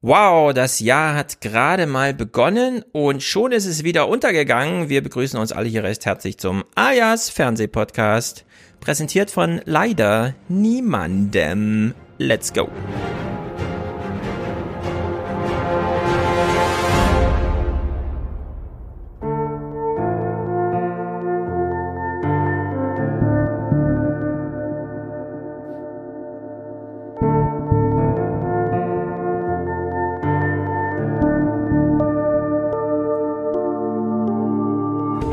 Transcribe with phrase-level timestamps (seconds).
[0.00, 4.88] Wow, das Jahr hat gerade mal begonnen und schon ist es wieder untergegangen.
[4.88, 8.44] Wir begrüßen uns alle hier recht herzlich zum Ayas Fernsehpodcast,
[8.78, 11.94] präsentiert von leider niemandem.
[12.16, 12.68] Let's go.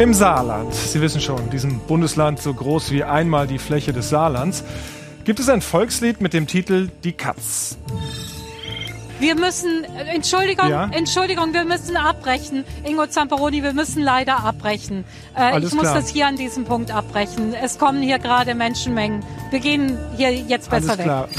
[0.05, 4.64] Im Saarland, Sie wissen schon, diesem Bundesland so groß wie einmal die Fläche des Saarlands,
[5.23, 7.76] gibt es ein Volkslied mit dem Titel Die Katz.
[9.20, 9.84] Wir müssen,
[10.14, 10.91] Entschuldigung, Ja?
[10.91, 12.66] Entschuldigung, wir müssen abbrechen.
[12.84, 15.05] Ingo Zamperoni, wir müssen leider abbrechen.
[15.36, 15.95] Äh, ich muss klar.
[15.95, 17.56] das hier an diesem Punkt abbrechen.
[17.56, 19.23] Es kommen hier gerade Menschenmengen.
[19.50, 21.06] Wir gehen hier jetzt besser Alles weg.
[21.06, 21.30] klar.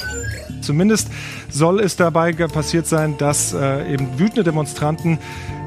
[0.60, 1.06] Zumindest
[1.50, 5.20] soll es dabei passiert sein, dass äh, eben wütende Demonstranten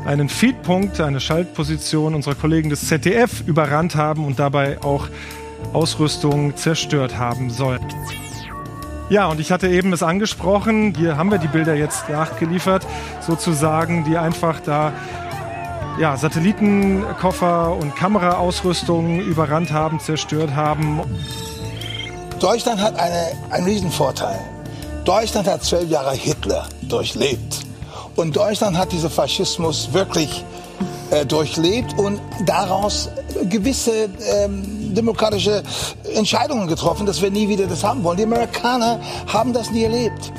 [0.09, 5.07] einen Feedpunkt, eine Schaltposition unserer Kollegen des ZDF überrannt haben und dabei auch
[5.71, 7.85] Ausrüstung zerstört haben sollen.
[9.11, 12.87] Ja, und ich hatte eben es angesprochen, hier haben wir die Bilder jetzt nachgeliefert,
[13.21, 14.93] sozusagen, die einfach da
[15.99, 21.01] ja, Satellitenkoffer und Kameraausrüstung überrannt haben, zerstört haben.
[22.39, 24.39] Deutschland hat eine, einen Riesenvorteil.
[25.05, 27.68] Deutschland hat zwölf Jahre Hitler durchlebt.
[28.15, 30.43] Und Deutschland hat diesen Faschismus wirklich
[31.11, 33.09] äh, durchlebt und daraus
[33.43, 35.63] gewisse ähm, demokratische
[36.15, 38.17] Entscheidungen getroffen, dass wir nie wieder das haben wollen.
[38.17, 40.31] Die Amerikaner haben das nie erlebt.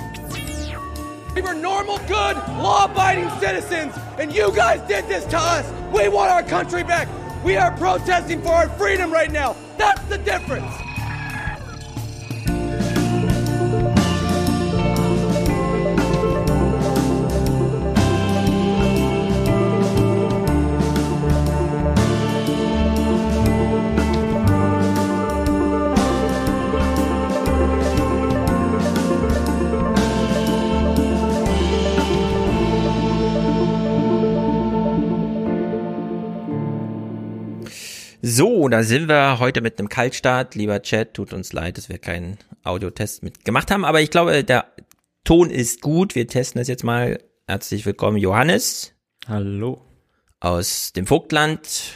[1.35, 5.65] We were normal, good, law-abiding citizens, and you guys did this to us.
[5.93, 7.09] We want our country back.
[7.45, 9.55] We are protesting for our freedom right now.
[9.79, 10.90] That's the difference.
[38.33, 40.55] So, da sind wir heute mit einem Kaltstart.
[40.55, 44.45] Lieber Chat, tut uns leid, dass wir keinen Audiotest mit gemacht haben, aber ich glaube,
[44.45, 44.67] der
[45.25, 46.15] Ton ist gut.
[46.15, 47.19] Wir testen das jetzt mal.
[47.49, 48.93] Herzlich willkommen, Johannes
[49.27, 49.85] Hallo.
[50.39, 51.93] aus dem Vogtland.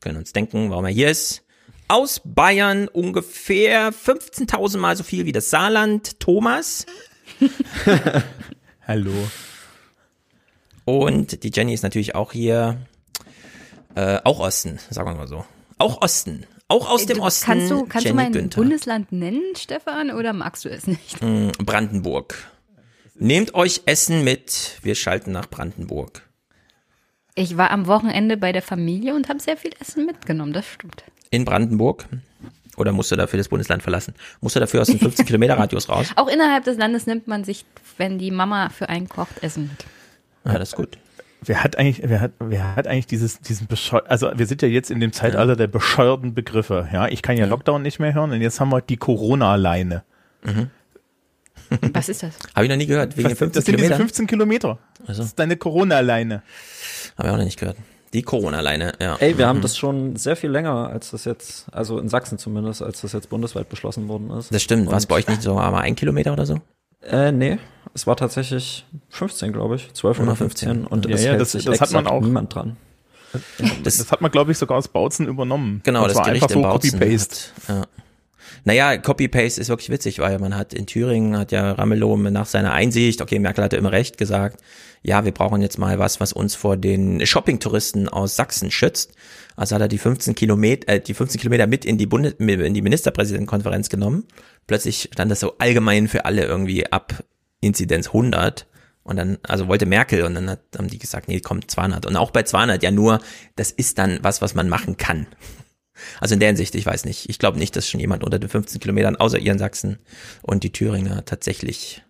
[0.00, 1.42] Können uns denken, warum er hier ist.
[1.88, 6.20] Aus Bayern ungefähr 15.000 Mal so viel wie das Saarland.
[6.20, 6.86] Thomas.
[8.86, 9.12] Hallo.
[10.84, 12.86] Und die Jenny ist natürlich auch hier.
[13.96, 15.44] Äh, auch Osten, sagen wir mal so.
[15.82, 16.46] Auch Osten.
[16.68, 17.44] Auch aus dem Du- Osten.
[17.46, 18.56] Kannst du, kannst du Jenny mein Günther.
[18.60, 21.18] Bundesland nennen, Stefan, oder magst du es nicht?
[21.58, 22.34] Brandenburg.
[23.14, 24.78] Nehmt euch Essen mit.
[24.82, 26.22] Wir schalten nach Brandenburg.
[27.34, 31.04] Ich war am Wochenende bei der Familie und habe sehr viel Essen mitgenommen, das stimmt.
[31.30, 32.06] In Brandenburg.
[32.76, 34.14] Oder musst du dafür das Bundesland verlassen?
[34.40, 36.06] Musst du dafür aus dem 15 Kilometer Radius raus?
[36.16, 37.64] Auch innerhalb des Landes nimmt man sich,
[37.98, 39.84] wenn die Mama für einen kocht, Essen mit.
[40.52, 40.96] Ja, das ist gut.
[41.44, 44.68] Wer hat eigentlich, wer hat, wer hat eigentlich dieses, diesen bescheu also wir sind ja
[44.68, 47.08] jetzt in dem Zeitalter der bescheuerten Begriffe, ja.
[47.08, 50.04] Ich kann ja Lockdown nicht mehr hören und jetzt haben wir die Corona-Leine.
[51.92, 52.34] Was ist das?
[52.54, 53.16] Habe ich noch nie gehört.
[53.16, 53.98] Wegen Was- 15 Das sind diese Kilometern.
[54.08, 54.78] 15 Kilometer.
[55.06, 56.42] Das ist deine Corona-Leine.
[57.16, 57.76] Habe ich auch noch nicht gehört.
[58.12, 59.16] Die Corona-Leine, ja.
[59.16, 62.82] Ey, wir haben das schon sehr viel länger, als das jetzt, also in Sachsen zumindest,
[62.82, 64.54] als das jetzt bundesweit beschlossen worden ist.
[64.54, 64.86] Das stimmt.
[64.90, 66.60] War es bei euch nicht so einmal ein Kilometer oder so?
[67.02, 67.58] Äh, nee.
[67.94, 69.92] Es war tatsächlich 15, glaube ich.
[69.92, 70.86] 12 oder 15.
[70.86, 72.22] Und Ja, es ja, hält das- sich das hat man auch.
[72.22, 72.76] niemand dran.
[73.82, 75.80] Das, Das hat man, glaube ich, sogar aus Bautzen übernommen.
[75.84, 77.36] genau, Und das zwar Gericht einfach in so Copy-Paste.
[77.68, 77.82] ja.
[78.64, 82.72] Naja, Copy-Paste ist wirklich witzig, weil man hat in Thüringen, hat ja Ramelow nach seiner
[82.72, 84.62] Einsicht, okay, Merkel hatte immer recht, gesagt,
[85.02, 89.12] ja, wir brauchen jetzt mal was, was uns vor den Shopping-Touristen aus Sachsen schützt.
[89.56, 92.74] Also hat er die 15 Kilometer, äh, die 15 Kilometer mit in die Bundes in
[92.74, 94.24] die Ministerpräsidentenkonferenz genommen.
[94.66, 97.24] Plötzlich stand das so allgemein für alle irgendwie ab
[97.60, 98.66] Inzidenz 100.
[99.04, 102.06] Und dann, also wollte Merkel und dann hat, haben die gesagt, nee, kommt 200.
[102.06, 103.18] Und auch bei 200 ja nur,
[103.56, 105.26] das ist dann was, was man machen kann.
[106.20, 107.28] Also in der Hinsicht, ich weiß nicht.
[107.28, 109.98] Ich glaube nicht, dass schon jemand unter den 15 Kilometern, außer ihr in Sachsen
[110.42, 112.02] und die Thüringer tatsächlich.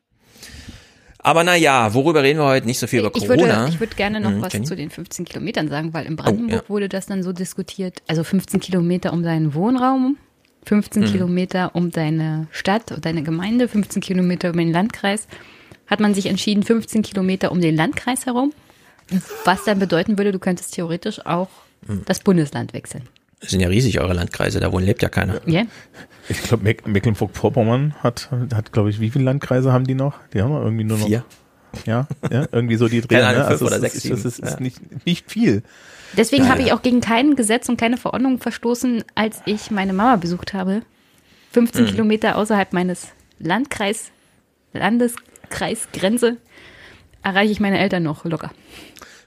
[1.18, 2.66] Aber na ja, worüber reden wir heute?
[2.66, 3.60] Nicht so viel über ich Corona.
[3.60, 4.66] würde, ich würde gerne noch Hm, was Jenny?
[4.66, 6.68] zu den 15 Kilometern sagen, weil in Brandenburg ja.
[6.68, 8.02] wurde das dann so diskutiert.
[8.08, 10.16] Also 15 Kilometer um deinen Wohnraum,
[10.66, 11.12] 15 Hm.
[11.12, 15.28] Kilometer um deine Stadt und deine Gemeinde, 15 Kilometer um den Landkreis.
[15.86, 18.52] Hat man sich entschieden, 15 Kilometer um den Landkreis herum.
[19.44, 21.48] Was dann bedeuten würde, du könntest theoretisch auch
[21.86, 22.02] Hm.
[22.04, 23.08] das Bundesland wechseln.
[23.42, 25.40] Das sind ja riesig, eure Landkreise, da wohl lebt ja keiner.
[25.46, 25.64] Ja?
[26.28, 30.14] Ich glaube, Meck Mecklenburg-Vorpommern hat, hat glaube ich, wie viele Landkreise haben die noch?
[30.32, 31.06] Die haben wir irgendwie nur noch.
[31.06, 31.24] Vier.
[31.86, 33.08] Ja, ja irgendwie so die Dreh.
[33.16, 33.46] Keine Ahnung, ne?
[33.48, 34.60] fünf Also oder es sechs, ist, das ist, ja.
[34.60, 35.62] nicht, nicht viel.
[36.16, 36.66] Deswegen Ja, habe ja.
[36.66, 40.82] ich auch gegen kein Gesetz und keine Verordnung verstoßen, als ich meine Mama besucht habe.
[41.52, 41.88] 15 Mhm.
[41.88, 43.08] Kilometer außerhalb meines
[43.38, 44.10] Landkreis,
[44.74, 46.36] Landeskreisgrenze
[47.22, 48.50] erreiche ich meine Eltern noch locker.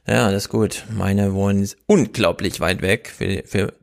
[0.07, 0.85] Ja, das ist gut.
[0.91, 3.11] Meine wohnen unglaublich weit weg.
[3.15, 3.73] Für, für,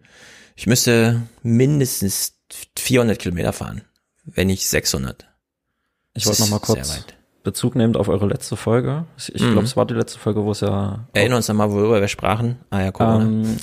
[0.57, 2.35] ich müsste mindestens
[2.79, 3.83] 400 Kilometer fahren,
[4.25, 5.27] wenn nicht 600.
[6.15, 7.05] Ich wollte noch mal kurz.
[7.45, 9.05] Bezug nehmend auf eure letzte Folge.
[9.19, 9.53] Ich, ich Mhm.
[9.53, 12.57] glaube, es war die letzte Folge, wo es ja Erinnern uns nochmal, worüber wir sprachen.
[12.71, 13.25] Ah ja, Corona.
[13.25, 13.57] Ähm,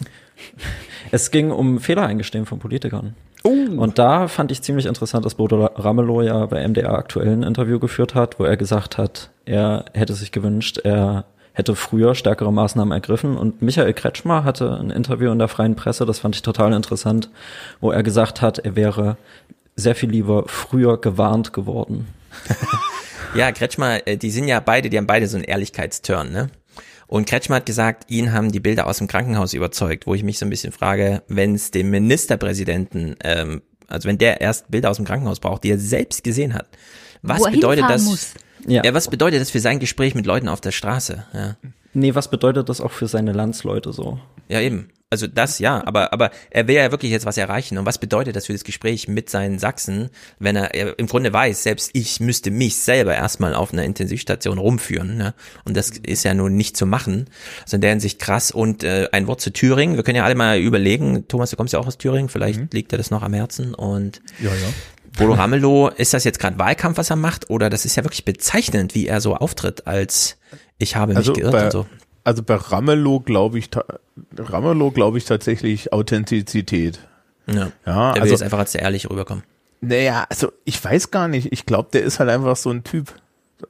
[1.12, 3.16] es ging um Fehler eingestehen von Politikern.
[3.44, 7.80] Und da fand ich ziemlich interessant, dass Bodo Ramelow ja bei MDR aktuell ein Interview
[7.80, 11.24] geführt hat, wo er gesagt hat, er hätte sich gewünscht, er
[11.60, 13.38] hätte früher stärkere Maßnahmen ergriffen.
[13.38, 17.30] Und Michael Kretschmer hatte ein Interview in der freien Presse, das fand ich total interessant,
[17.80, 19.18] wo er gesagt hat, er wäre
[19.76, 22.08] sehr viel lieber früher gewarnt geworden.
[23.36, 26.50] Ja, Kretschmer, äh, die sind ja beide, die haben beide so einen Ehrlichkeitsturn, ne?
[27.08, 30.38] Und Kretschmer hat gesagt, ihn haben die Bilder aus dem Krankenhaus überzeugt, wo ich mich
[30.38, 34.98] so ein bisschen frage, wenn es dem Ministerpräsidenten, ähm, also wenn der erst Bilder aus
[34.98, 36.68] dem Krankenhaus braucht, die er selbst gesehen hat,
[37.24, 38.04] was Wo er bedeutet das?
[38.04, 38.34] muss.
[38.68, 38.84] Ja.
[38.84, 41.26] Ja, was bedeutet das für sein Gespräch mit Leuten auf der Straße?
[41.34, 41.56] Ja,
[41.94, 44.20] Nee, was bedeutet das auch für seine Landsleute so?
[44.48, 44.90] ja eben.
[45.12, 47.80] Also das ja, aber aber er will ja wirklich jetzt was erreichen.
[47.80, 51.34] Und was bedeutet das für das Gespräch mit seinen Sachsen, wenn er, er im Grunde
[51.34, 55.18] weiß, selbst ich müsste mich selber erstmal auf einer Intensivstation rumführen.
[55.18, 55.34] Ne?
[55.66, 57.26] Und das ist ja nun nicht zu machen.
[57.64, 58.52] Also in der Hinsicht krass.
[58.52, 59.96] Und äh, ein Wort zu Thüringen.
[59.96, 61.28] Wir können ja alle mal überlegen.
[61.28, 62.30] Thomas, du kommst ja auch aus Thüringen.
[62.30, 63.74] Vielleicht liegt dir das noch am Herzen.
[63.74, 64.68] Und Ja, ja.
[65.20, 67.50] Bodo Ramelow, ist das jetzt gerade Wahlkampf, was er macht?
[67.50, 70.38] Oder das ist ja wirklich bezeichnend, wie er so auftritt, als
[70.78, 71.86] ich habe mich Also geirrt bei, und so.
[72.24, 73.70] also bei Ramelow glaube ich,
[74.38, 77.00] Ramelow glaube ich tatsächlich Authentizität.
[77.48, 77.72] Ja.
[77.86, 79.44] Ja, Er will also jetzt einfach als der ehrlich rüberkommen.
[79.82, 81.52] Naja, also ich weiß gar nicht.
[81.52, 83.14] Ich glaube, der ist halt einfach so ein Typ.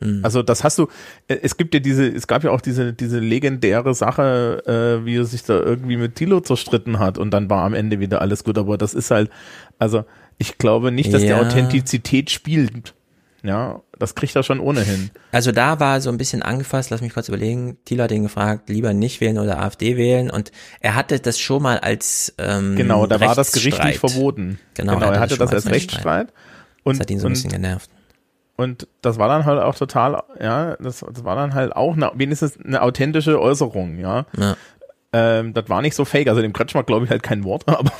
[0.01, 0.19] Mhm.
[0.24, 0.88] Also das hast du,
[1.28, 4.63] äh, es gibt ja diese, es gab ja auch diese, diese legendäre Sache,
[5.01, 8.00] äh, wie er sich da irgendwie mit Tilo zerstritten hat und dann war am Ende
[8.00, 9.31] wieder alles gut, aber das ist halt,
[9.80, 10.04] also
[10.39, 11.38] ich glaube nicht, dass Ja.
[11.38, 12.95] der Authentizität spielt.
[13.44, 15.12] Ja, das kriegt er schon ohnehin.
[15.31, 18.68] Also da war so ein bisschen angefasst, lass mich kurz überlegen, Thilo hat ihn gefragt,
[18.69, 20.51] lieber nicht wählen oder AfD wählen und
[20.81, 24.59] er hatte das schon mal als ähm, Genau, da war das gerichtlich verboten.
[24.74, 26.33] Genau, genau er hatte hatte das als als Rechtsstreit.
[26.83, 27.89] Und, Das hat ihn so ein bisschen genervt.
[28.57, 32.12] Und das war dann halt auch total, ja, das, das war dann halt auch eine,
[32.15, 34.25] wenigstens eine authentische Äußerung, ja.
[34.38, 34.57] Ja.
[35.13, 37.91] Ähm, das war nicht so fake, also dem Kretschmer glaube ich halt kein Wort, aber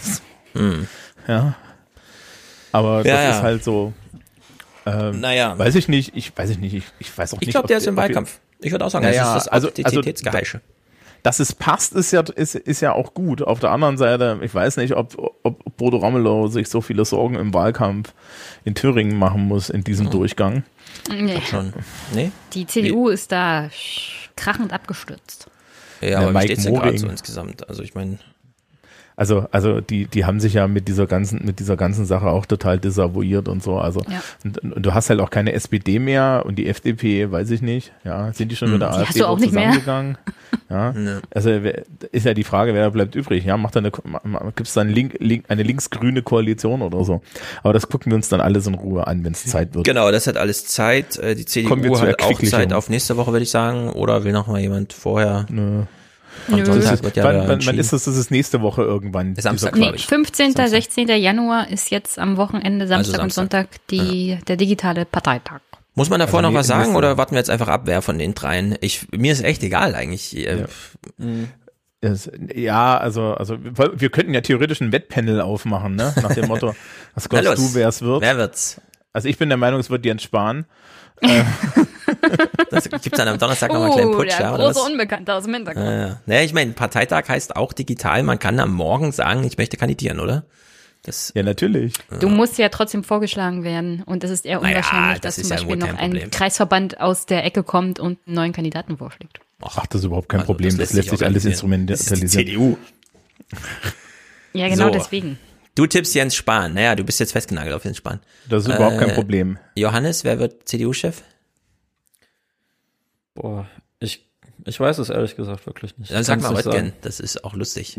[1.28, 1.56] ja.
[2.72, 3.06] Aber.
[3.06, 3.30] Ja, das ja.
[3.32, 3.94] ist halt so,
[4.86, 7.52] ähm, Naja, weiß ich nicht, ich weiß ich nicht, ich, ich weiß auch ich nicht.
[7.54, 8.40] glaube, ob der ist im Wahlkampf.
[8.62, 10.60] Ich würde auch sagen, Naja, das ist das also- also-.
[11.22, 13.42] Dass es passt, ist ja, ist, ist ja auch gut.
[13.42, 17.36] Auf der anderen Seite, ich weiß nicht, ob, ob Bodo Ramelow sich so viele Sorgen
[17.36, 18.14] im Wahlkampf
[18.64, 20.64] in Thüringen machen muss in diesem Durchgang.
[21.10, 21.42] Nee.
[21.42, 21.74] Schon.
[22.14, 22.32] Nee?
[22.54, 23.70] Die CDU ist da
[24.38, 25.50] krachend abgestürzt.
[26.00, 27.00] Ja, aber wie Mike steht's denn gerade Moring.
[27.00, 27.68] so insgesamt?
[27.68, 28.18] Also ich meine,
[29.20, 32.46] Also, also die, die haben sich ja mit dieser ganzen, mit dieser ganzen Sache auch
[32.46, 33.78] total desavouiert und so.
[33.78, 34.22] Also Ja.
[34.46, 37.92] und, und du hast halt auch keine SPD mehr und die FDP, weiß ich nicht.
[38.06, 39.64] Ja, sind die schon mit der Die AfD hast du auch dort nicht mehr.
[39.74, 40.18] zusammengegangen?
[40.70, 40.92] Ja.
[40.94, 41.22] Ne.
[41.34, 43.44] Also wer- ist ja die Frage, wer bleibt übrig?
[43.44, 47.22] Ja, macht eine, gibt es dann link, link, eine linksgrüne Koalition oder so?
[47.64, 49.86] Aber das gucken wir uns dann alles in Ruhe an, wenn es Zeit wird.
[49.86, 51.18] genau, das hat alles Zeit.
[51.18, 52.40] Äh, Die CDU hat auch.
[52.44, 53.90] Zeit auf nächste Woche, würde ich sagen.
[53.90, 55.46] Oder will noch mal jemand vorher?
[55.50, 55.84] Nö.
[56.48, 58.04] Sonntag wird ja wann, wann, wann ist das?
[58.06, 59.34] Das ist nächste Woche irgendwann.
[59.34, 60.06] Ist Samstag, Nee, ich.
[60.08, 60.48] 15.
[60.54, 60.68] Samstag.
[60.70, 61.08] 16.
[61.10, 63.68] Januar ist jetzt am Wochenende, Samstag, und Samstag.
[63.70, 65.60] Sonntag die, der digitale Parteitag.
[65.96, 68.18] Muss man davor Also noch was sagen oder warten wir jetzt einfach ab, wer von
[68.18, 68.76] den dreien?
[68.82, 70.36] Ich, mir ist echt egal eigentlich.
[70.38, 70.66] Äh, Ja.
[72.02, 76.14] Es- Ja, also, also wir, könnten ja theoretisch ein Wettpanel aufmachen, ne?
[76.22, 76.74] Nach dem Motto,
[77.14, 78.22] was glaubst du, wer es wird?
[78.22, 78.80] Wer wird's?
[79.12, 80.66] Also ich bin der Meinung, es wird Jens Spahn.
[82.72, 84.80] Das gibt's dann am Donnerstag noch mal einen kleinen Putsch, Oh, der ja, oder große
[84.80, 84.90] was?
[84.90, 85.86] Unbekannte aus dem Hintergrund.
[85.86, 86.22] Ja, ja.
[86.26, 88.24] Naja, ich meine, Parteitag heißt auch digital.
[88.24, 90.44] Man kann am Morgen sagen, ich möchte kandidieren, oder?
[91.04, 91.94] Das, Ja, natürlich.
[92.20, 95.50] Du musst ja trotzdem vorgeschlagen werden und es ist eher Naja, unwahrscheinlich, das dass zum
[95.52, 96.32] ja Beispiel wohl noch ein Problem.
[96.32, 99.40] Kreisverband aus der Ecke kommt und einen neuen Kandidaten vorschlägt.
[99.62, 100.78] Ach, das ist überhaupt kein Also, Problem.
[100.78, 101.88] Das, lässt sich alles organisieren.
[101.88, 102.78] Das ist die instrumentalisieren.
[102.78, 102.78] CDU.
[104.54, 104.90] Ja, genau So.
[104.92, 105.38] deswegen.
[105.80, 106.74] Du tippst Jens Spahn.
[106.74, 108.20] Naja, du bist jetzt festgenagelt auf Jens Spahn.
[108.50, 109.58] Das ist überhaupt kein Äh, Problem.
[109.76, 111.22] Johannes, wer wird CDU-Chef?
[113.34, 113.66] Boah,
[114.00, 114.30] ich,
[114.66, 116.12] ich weiß es ehrlich gesagt wirklich nicht.
[116.12, 116.88] Dann sag mal nicht Röttgen.
[116.88, 116.94] sagen.
[117.02, 117.98] Das ist auch lustig.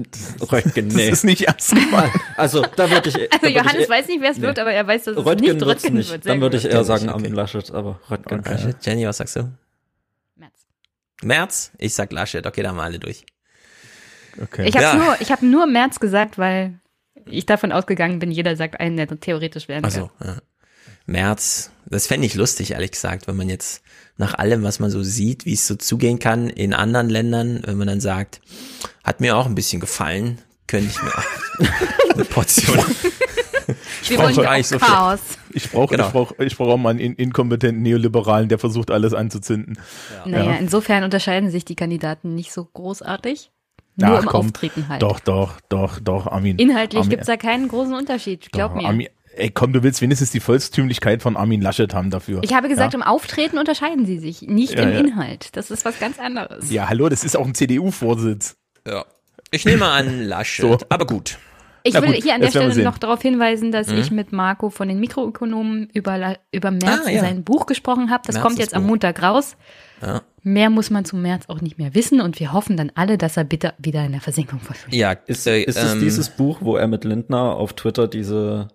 [0.53, 1.09] Röttgen, Das nee.
[1.09, 2.13] ist nicht ernst gemeint.
[2.37, 3.15] Also, da würde ich.
[3.15, 4.43] da Also Johannes ich, weiß nicht, wer es nee.
[4.43, 6.11] wird, aber er weiß, dass es Röttgen nicht wird's Röttgen nicht.
[6.11, 6.25] wird.
[6.25, 7.15] Sehr Dann würde ich eher sagen Okay.
[7.15, 8.41] Armin Laschet, aber Röttgen.
[8.41, 8.53] Okay.
[8.53, 8.77] Laschet.
[8.85, 9.51] Jenny, was sagst du?
[10.37, 10.53] Merz.
[11.23, 11.73] März?
[11.79, 12.47] Ich sag Laschet.
[12.47, 13.25] Okay, dann mal alle durch.
[14.43, 14.69] Okay.
[14.69, 14.95] Ich habe Ja.
[14.97, 16.80] nur, ich habe nur März gesagt, weil
[17.33, 20.29] ich davon ausgegangen bin, jeder sagt einen, der theoretisch werden Also, kann.
[20.29, 20.37] ja.
[21.07, 21.71] März.
[21.87, 23.83] Das fände ich lustig, ehrlich gesagt, wenn man jetzt
[24.17, 27.77] nach allem, was man so sieht, wie es so zugehen kann in anderen Ländern, wenn
[27.79, 28.41] man dann sagt,
[29.03, 32.77] hat mir auch ein bisschen gefallen, könnte ich mir auch eine Portion.
[34.05, 34.87] Wir brauche wollen ja gar nicht so viel.
[34.89, 35.21] Chaos.
[35.53, 36.07] Ich brauche Genau.
[36.07, 39.79] ich brauch, ich brauch auch mal einen in- inkompetenten Neoliberalen, der versucht, alles anzuzünden.
[40.27, 40.57] Naja, Ja.
[40.59, 43.51] insofern unterscheiden sich die Kandidaten nicht so großartig.
[43.97, 44.47] Nur Ach, im komm.
[44.47, 45.03] Auftreten halt.
[45.03, 46.59] Doch, doch, doch, doch, Armin.
[46.59, 48.87] Inhaltlich Armin, gibt's da keinen großen Unterschied, glaub doch, mir.
[48.89, 52.41] Armin, ey, komm, du willst wenigstens die Volkstümlichkeit von Armin Laschet haben dafür.
[52.43, 52.99] Ich habe gesagt, ja?
[52.99, 54.99] im Auftreten unterscheiden sie sich, nicht Ja, im ja.
[55.01, 55.55] Inhalt.
[55.57, 56.71] Das ist was ganz anderes.
[56.71, 58.57] Ja, hallo, das ist auch ein CDU-Vorsitz.
[58.87, 59.05] Ja.
[59.51, 60.79] Ich nehme an Laschet, So.
[60.89, 61.39] aber gut.
[61.83, 63.99] Ich Na will gut, hier an der Stelle noch darauf hinweisen, dass Mhm.
[63.99, 67.21] ich mit Marco von den Mikroökonomen über, über März Ah, ja.
[67.23, 68.23] sein Buch gesprochen habe.
[68.27, 68.91] Das März kommt jetzt am Buch.
[68.91, 69.57] Montag raus.
[70.03, 70.23] Ja.
[70.43, 73.37] Mehr muss man zu März auch nicht mehr wissen und wir hoffen dann alle, dass
[73.37, 74.99] er bitte wieder in der Versenkung verschwindet.
[74.99, 78.69] Ja, Ist, äh, ist es ähm, dieses Buch, wo er mit Lindner auf Twitter diese,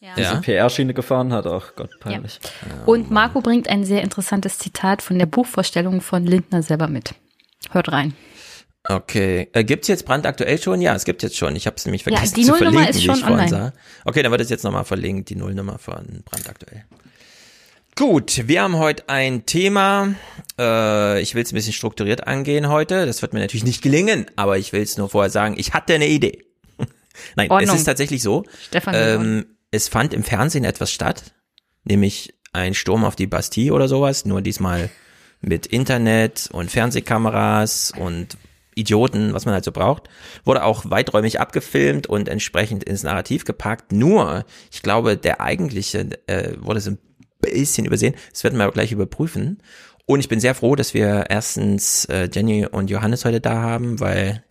[0.00, 0.14] Ja.
[0.16, 1.46] diese PR-Schiene gefahren hat?
[1.46, 1.98] Ach Gott, Ja.
[2.00, 2.40] peinlich.
[2.86, 7.14] Und Marco bringt ein sehr interessantes Zitat von der Buchvorstellung von Lindner selber mit.
[7.70, 8.14] Hört rein.
[8.86, 9.48] Okay.
[9.54, 10.82] Äh, gibt's jetzt brandaktuell schon?
[10.82, 11.56] Ja, es gibt jetzt schon.
[11.56, 13.38] Ich habe es nämlich Ja, vergessen die zu Nullnummer verlinken, ist wie schon ich vorhin
[13.46, 13.50] online.
[13.50, 13.72] sah.
[14.04, 16.84] Okay, dann wird es jetzt nochmal verlinkt, die Nullnummer von brandaktuell.
[17.96, 20.14] Gut, wir haben heute ein Thema.
[20.58, 23.06] Äh, ich will es ein bisschen strukturiert angehen heute.
[23.06, 25.94] Das wird mir natürlich nicht gelingen, aber ich will es nur vorher sagen, ich hatte
[25.94, 26.44] eine Idee.
[27.36, 27.72] Nein, Ordnung.
[27.72, 28.44] es ist tatsächlich so.
[28.66, 31.34] Stefan, Ähm, es fand im Fernsehen etwas statt,
[31.84, 34.90] nämlich ein Sturm auf die Bastille oder sowas, nur diesmal
[35.40, 38.36] mit Internet und Fernsehkameras und
[38.74, 40.08] Idioten, was man halt so braucht,
[40.44, 43.92] wurde auch weiträumig abgefilmt und entsprechend ins Narrativ gepackt.
[43.92, 46.98] Nur, ich glaube, der eigentliche äh, wurde so ein
[47.52, 48.14] bisschen übersehen.
[48.32, 49.62] Das werden wir aber gleich überprüfen.
[50.06, 54.00] Und ich bin sehr froh, dass wir erstens äh, Jenny und Johannes heute da haben,
[54.00, 54.44] weil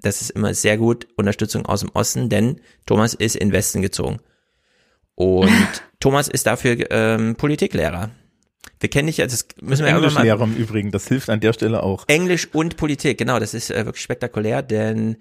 [0.00, 3.82] das ist immer sehr gut Unterstützung aus dem Osten, denn Thomas ist in den Westen
[3.82, 4.18] gezogen.
[5.14, 5.50] Und
[6.00, 8.10] Thomas ist dafür ähm, Politiklehrer.
[8.80, 11.40] Wir kennen dich ja, das müssen wir ja irgendwann mal im Übrigen, das hilft an
[11.40, 12.04] der Stelle auch.
[12.06, 15.16] Englisch und Politik, genau, das ist äh, wirklich spektakulär, denn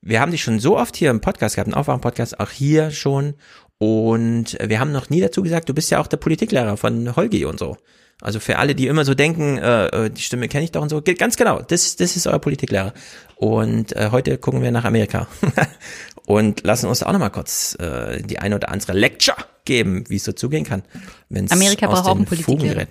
[0.00, 3.34] wir haben dich schon so oft hier im Podcast gehabt, im Aufwachen-Podcast, auch hier schon.
[3.78, 7.44] Und wir haben noch nie dazu gesagt, du bist ja auch der Politiklehrer von Holgi
[7.44, 7.76] und so.
[8.20, 10.88] Also für alle, die immer so denken, äh, äh, die Stimme kenne ich doch und
[10.88, 12.92] so, ganz genau, das, das ist euer Politiklehrer.
[13.36, 15.28] Und äh, heute gucken wir nach Amerika
[16.26, 20.24] und lassen uns auch nochmal kurz äh, die eine oder andere Lecture geben, wie es
[20.24, 20.82] so zugehen kann.
[21.28, 22.60] wenn's Amerika aus braucht auch einen Politiklehrer.
[22.60, 22.88] Fugen gerät.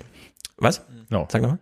[0.55, 0.81] Was?
[1.09, 1.27] No.
[1.29, 1.59] Sag nochmal.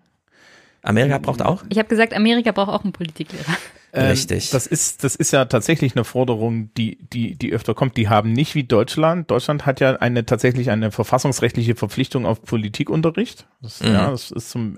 [0.84, 1.64] Amerika braucht auch?
[1.70, 3.58] Ich habe gesagt, Amerika braucht auch einen Politiklehrer.
[3.96, 4.50] Ähm, Richtig.
[4.50, 7.96] Das ist, das ist ja tatsächlich eine Forderung, die, die, die öfter kommt.
[7.96, 9.32] Die haben nicht wie Deutschland.
[9.32, 13.48] Deutschland hat ja eine tatsächlich eine verfassungsrechtliche Verpflichtung auf Politikunterricht.
[13.62, 13.94] Das, Mhm.
[13.94, 14.78] Ja, das ist zum,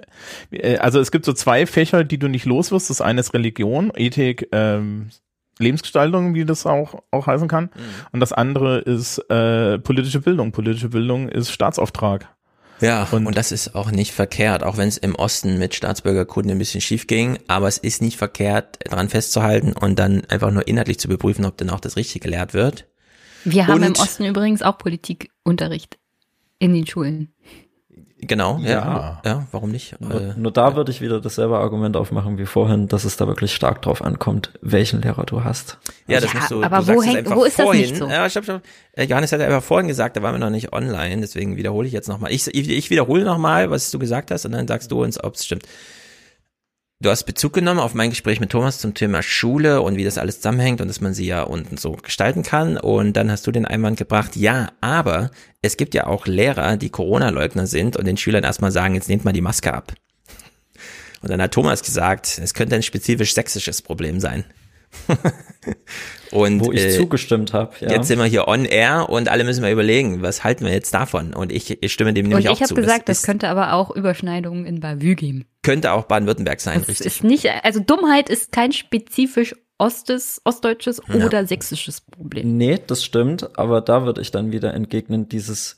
[0.52, 2.90] äh, also es gibt so zwei Fächer, die du nicht los wirst.
[2.90, 5.10] Das eine ist Religion, Ethik, ähm,
[5.60, 7.70] Lebensgestaltung, wie das auch, auch heißen kann.
[8.12, 10.52] Und das andere ist äh, politische Bildung.
[10.52, 12.28] Politische Bildung ist Staatsauftrag.
[12.80, 16.52] Ja, und, Und- das ist auch nicht verkehrt, auch wenn es im Osten mit Staatsbürgerkunde
[16.54, 20.68] ein bisschen schief ging, aber es ist nicht verkehrt, daran festzuhalten und dann einfach nur
[20.68, 22.86] inhaltlich zu überprüfen, ob denn auch das Richtige gelehrt wird.
[23.46, 25.98] Wir haben im Und- Osten übrigens auch Politikunterricht
[26.60, 27.34] in den Schulen.
[28.20, 29.22] Genau, ja, Ja.
[29.24, 30.02] ja, warum nicht?
[30.02, 33.28] Nur, Äh, nur da würde ich wieder dasselbe Argument aufmachen wie vorhin, dass es da
[33.28, 35.78] wirklich stark drauf ankommt, welchen Lehrer du hast.
[36.08, 37.66] ja, das Ja, musst du, aber du wo sagst es hängt- einfach wo ist das
[37.66, 37.82] vorhin.
[37.84, 38.08] nicht so?
[38.08, 38.62] Ja, stopp, stopp.
[38.94, 41.86] Äh, Johannes hat ja einfach vorhin gesagt, da waren wir noch nicht online, deswegen wiederhole
[41.88, 42.32] ich jetzt nochmal.
[42.32, 45.36] Ich, ich, ich wiederhole nochmal, was du gesagt hast und dann sagst du uns, ob
[45.36, 45.64] es stimmt.
[47.00, 50.18] Du hast Bezug genommen auf mein Gespräch mit Thomas zum Thema Schule und wie das
[50.18, 52.76] alles zusammenhängt und dass man sie ja unten so gestalten kann.
[52.76, 55.30] Und dann hast du den Einwand gebracht, ja, aber
[55.62, 59.26] es gibt ja auch Lehrer, die Corona-Leugner sind und den Schülern erstmal sagen, jetzt nehmt
[59.26, 59.94] mal die Maske ab.
[61.22, 64.44] Und dann hat Thomas gesagt, es könnte ein spezifisch sächsisches Problem sein.
[66.32, 67.74] und Wo ich äh, zugestimmt habe.
[67.80, 67.92] Ja.
[67.92, 70.94] Jetzt sind wir hier on air und alle müssen mal überlegen, was halten wir jetzt
[70.94, 71.34] davon?
[71.34, 72.76] Und ich, ich stimme dem Und nämlich ich auch habe zu.
[72.76, 75.46] gesagt, das, ist- könnte aber auch Überschneidungen in Bavü geben.
[75.64, 77.08] könnte auch Baden-Württemberg sein, Das richtig.
[77.08, 81.24] ist nicht, also Dummheit ist kein spezifisch Ostes, ostdeutsches Ja.
[81.26, 82.58] oder sächsisches Problem.
[82.58, 85.78] Nee, das stimmt, aber da würde ich dann wieder entgegnen, dieses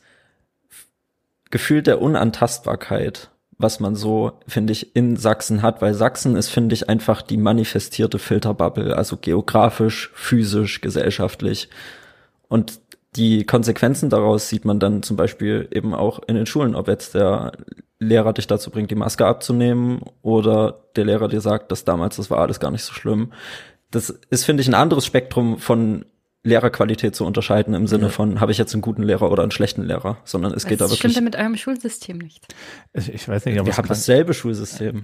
[1.52, 6.74] Gefühl der Unantastbarkeit, was man so, finde ich, in Sachsen hat, weil Sachsen ist, finde
[6.74, 11.70] ich, einfach die manifestierte Filterbubble, also geografisch, physisch, gesellschaftlich.
[12.48, 12.80] Und
[13.18, 17.16] die Konsequenzen daraus sieht man dann zum Beispiel eben auch in den Schulen, ob jetzt
[17.16, 17.52] der
[18.00, 22.32] Lehrer dich dazu bringt, die Maske abzunehmen oder der Lehrer dir sagt, dass damals das
[22.32, 23.34] war alles gar nicht so schlimm.
[23.92, 26.06] Das ist, finde ich, ein anderes Spektrum von
[26.44, 29.84] Lehrerqualität zu unterscheiden im Sinne von, habe ich jetzt einen guten Lehrer oder einen schlechten
[29.84, 32.48] Lehrer, sondern es geht da das wirklich, stimmt ja mit eurem Schulsystem nicht.
[32.94, 35.04] Ich, ich weiß nicht, aber wir haben dasselbe Schulsystem.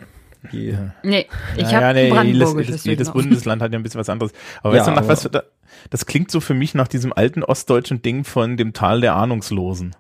[0.52, 1.26] Wie, Nee,
[1.58, 3.12] ich Ja, habe ja, ein nee, jedes, brandenburgisches jedes.
[3.12, 4.32] Bundesland hat ja ein bisschen was anderes.
[4.62, 5.44] Aber Ja, weißt du, nach aber- was, da,
[5.90, 9.96] das klingt so für mich nach diesem alten ostdeutschen Ding von dem Tal der Ahnungslosen.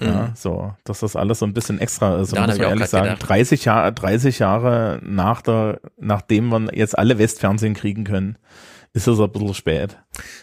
[0.00, 2.30] Ja, so, dass das alles so ein bisschen extra ist.
[2.30, 3.28] Und Daran muss man ehrlich sagen, gedacht.
[3.28, 8.38] 30 Jahre, 30 Jahre nach der, nachdem man jetzt alle Westfernsehen kriegen können,
[8.94, 9.96] ist es ein bisschen spät.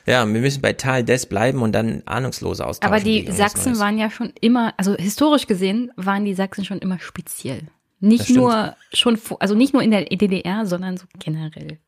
[0.05, 2.93] Ja, wir müssen bei Tal des bleiben und dann ahnungslos austauschen.
[2.93, 3.79] Aber die Sachsen Neues.
[3.79, 7.61] waren ja schon immer, also historisch gesehen waren die Sachsen schon immer speziell.
[7.99, 11.79] Nicht nur schon, vor- also nicht nur in der DDR, sondern so generell.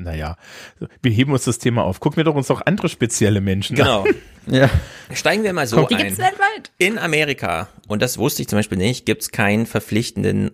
[0.00, 0.36] Naja,
[1.02, 1.98] wir heben uns das Thema auf.
[2.00, 3.84] Gucken wir doch uns doch andere spezielle Menschen an.
[3.84, 4.04] Genau.
[4.50, 4.70] Ja.
[5.12, 6.00] Steigen wir mal so Die ein.
[6.04, 6.70] gibt's weltweit.
[6.78, 10.52] In Amerika, und das wusste ich zum Beispiel nicht, gibt's keinen verpflichtenden,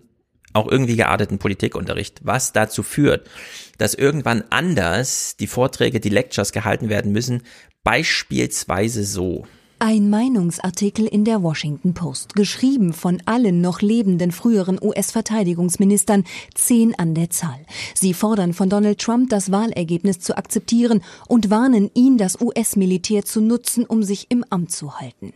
[0.55, 3.29] auch irgendwie gearteten Politikunterricht, was dazu führt,
[3.77, 7.43] dass irgendwann anders die Vorträge, die Lectures gehalten werden müssen,
[7.83, 9.45] beispielsweise so.
[9.77, 17.13] Ein Meinungsartikel in der Washington Post, geschrieben von allen noch lebenden früheren US-Verteidigungsministern, zehn an
[17.13, 17.59] der Zahl.
[17.93, 23.41] Sie fordern von Donald Trump, das Wahlergebnis zu akzeptieren und warnen ihn, das US-Militär zu
[23.41, 25.33] nutzen, um sich im Amt zu halten.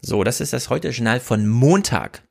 [0.00, 2.23] So, das ist das heute Journal von Montag.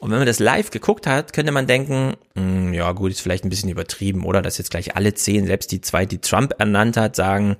[0.00, 3.44] Und wenn man das live geguckt hat, könnte man denken, hm, ja gut, ist vielleicht
[3.44, 4.40] ein bisschen übertrieben, oder?
[4.40, 7.56] Dass jetzt gleich alle zehn, selbst die zwei, die Trump ernannt hat, sagen,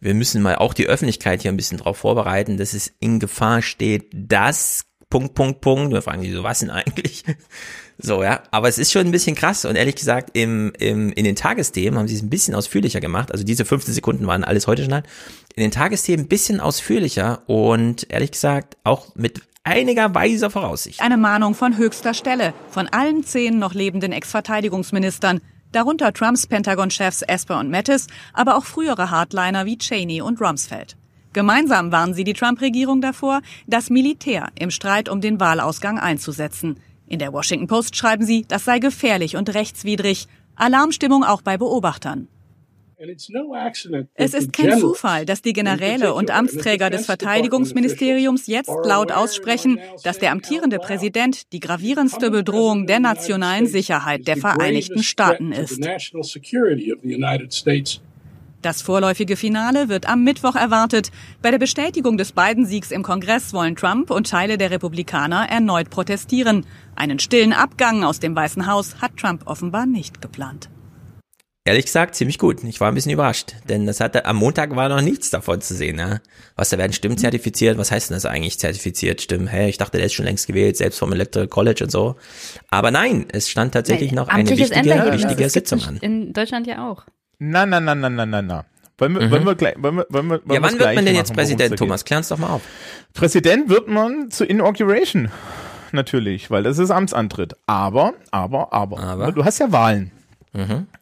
[0.00, 3.62] wir müssen mal auch die Öffentlichkeit hier ein bisschen drauf vorbereiten, dass es in Gefahr
[3.62, 5.92] steht, dass Punkt, Punkt, Punkt.
[5.92, 7.24] Wir fragen die so, was denn eigentlich?
[8.00, 8.44] So, ja.
[8.52, 9.64] Aber es ist schon ein bisschen krass.
[9.64, 13.32] Und ehrlich gesagt, im, im, in den Tagesthemen haben sie es ein bisschen ausführlicher gemacht.
[13.32, 14.92] Also diese 15 Sekunden waren alles heute schon.
[14.92, 15.02] In
[15.56, 21.00] den Tagesthemen ein bisschen ausführlicher und ehrlich gesagt auch mit einiger weiser Voraussicht.
[21.00, 25.40] Eine Mahnung von höchster Stelle von allen zehn noch lebenden Ex-Verteidigungsministern,
[25.72, 30.96] darunter Trumps Pentagon-Chefs Esper und Mattis, aber auch frühere Hardliner wie Cheney und Rumsfeld.
[31.34, 36.80] Gemeinsam warnen sie die Trump-Regierung davor, das Militär im Streit um den Wahlausgang einzusetzen.
[37.06, 40.26] In der Washington Post schreiben sie, das sei gefährlich und rechtswidrig.
[40.56, 42.28] Alarmstimmung auch bei Beobachtern.
[44.14, 50.18] Es ist kein Zufall, dass die Generäle und Amtsträger des Verteidigungsministeriums jetzt laut aussprechen, dass
[50.18, 55.80] der amtierende Präsident die gravierendste Bedrohung der nationalen Sicherheit der Vereinigten Staaten ist.
[58.60, 61.12] Das vorläufige Finale wird am Mittwoch erwartet.
[61.40, 66.66] Bei der Bestätigung des Biden-Siegs im Kongress wollen Trump und Teile der Republikaner erneut protestieren.
[66.96, 70.68] Einen stillen Abgang aus dem Weißen Haus hat Trump offenbar nicht geplant.
[71.68, 72.64] Ehrlich gesagt, ziemlich gut.
[72.64, 75.74] Ich war ein bisschen überrascht, denn das hatte, am Montag war noch nichts davon zu
[75.74, 75.96] sehen.
[75.96, 76.22] Ne?
[76.56, 77.76] Was, da werden Stimmen zertifiziert?
[77.76, 79.48] Was heißt denn das eigentlich, zertifiziert Stimmen?
[79.48, 82.16] Hä, ich dachte, der ist schon längst gewählt, selbst vom Electoral College und so.
[82.70, 85.98] Aber nein, es stand tatsächlich noch eine wichtige, wichtige Sitzung an.
[85.98, 87.04] In Deutschland ja auch.
[87.38, 88.64] Na, na, na, na, na, na, na.
[88.96, 90.54] Wollen wir, wollen wir gleich, wollen wir, wollen wir, wollen Mhm.
[90.54, 91.78] Ja, wann wird man denn jetzt machen, es Präsident?
[91.78, 92.04] Thomas?
[92.06, 92.62] Klär uns doch mal auf.
[93.12, 95.30] Präsident wird man zur Inauguration.
[95.92, 97.56] Natürlich, weil das ist Amtsantritt.
[97.66, 99.32] Aber, aber, aber, Aber?
[99.32, 100.12] du hast ja Wahlen.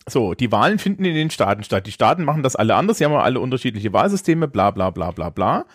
[0.08, 1.86] So, die Wahlen finden in den Staaten statt.
[1.86, 2.98] Die Staaten machen das alle anders.
[2.98, 5.66] Sie haben ja alle unterschiedliche Wahlsysteme, bla bla bla bla bla.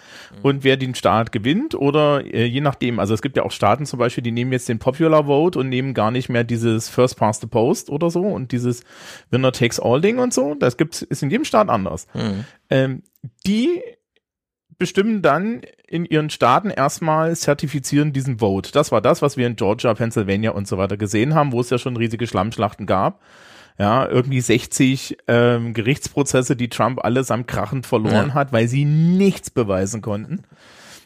[0.42, 3.86] Und wer den Staat gewinnt oder äh, je nachdem, also es gibt ja auch Staaten
[3.86, 7.18] zum Beispiel, die nehmen jetzt den Popular Vote und nehmen gar nicht mehr dieses First
[7.18, 8.84] Past the Post oder so und dieses
[9.30, 10.56] Winner takes all Ding und so.
[10.56, 12.08] Das gibt's, ist in jedem Staat anders.
[12.70, 13.04] Ähm,
[13.46, 13.82] die
[14.78, 18.72] bestimmen dann in ihren Staaten erstmal zertifizieren diesen Vote.
[18.72, 21.70] Das war das, was wir in Georgia, Pennsylvania und so weiter gesehen haben, wo es
[21.70, 23.22] ja schon riesige Schlammschlachten gab.
[23.82, 28.34] Ja, irgendwie 60 ähm, Gerichtsprozesse, die Trump allesamt krachend verloren Ja.
[28.36, 30.44] hat, weil sie nichts beweisen konnten.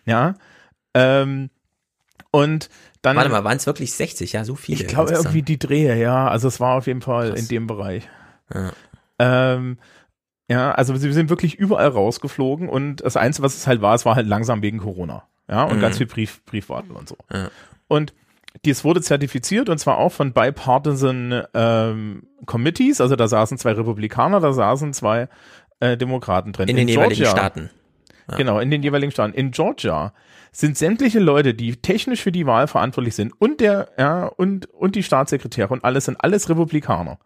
[0.05, 0.33] Ja.
[0.93, 1.49] Ähm,
[2.31, 2.69] und
[3.01, 3.15] dann.
[3.15, 4.33] Warte mal, waren es wirklich 60?
[4.33, 4.81] Ja, so viele.
[4.81, 6.27] Ich glaube irgendwie die Drehe, ja.
[6.27, 7.39] Also es war auf jeden Fall Krass.
[7.39, 8.09] in dem Bereich.
[8.53, 8.73] Ja.
[9.19, 9.77] Ähm,
[10.49, 14.05] ja, also sie sind wirklich überall rausgeflogen und das Einzige, was es halt war, es
[14.05, 15.23] war halt langsam wegen Corona.
[15.49, 15.81] Ja, und Mhm.
[15.81, 17.15] ganz viel Brief, Briefwarten und so.
[17.31, 17.49] Ja.
[17.87, 18.13] Und
[18.63, 24.39] dies wurde zertifiziert und zwar auch von bipartisan ähm, Committees, also da saßen zwei Republikaner,
[24.39, 25.27] da saßen zwei
[25.79, 26.67] äh, Demokraten drin.
[26.69, 27.69] In den jeweiligen Staaten.
[28.29, 28.37] Ja.
[28.37, 29.33] Genau, in den jeweiligen Staaten.
[29.33, 30.13] In Georgia
[30.51, 34.95] sind sämtliche Leute, die technisch für die Wahl verantwortlich sind und der, ja, und, und
[34.95, 37.19] die Staatssekretäre und alles sind alles Republikaner.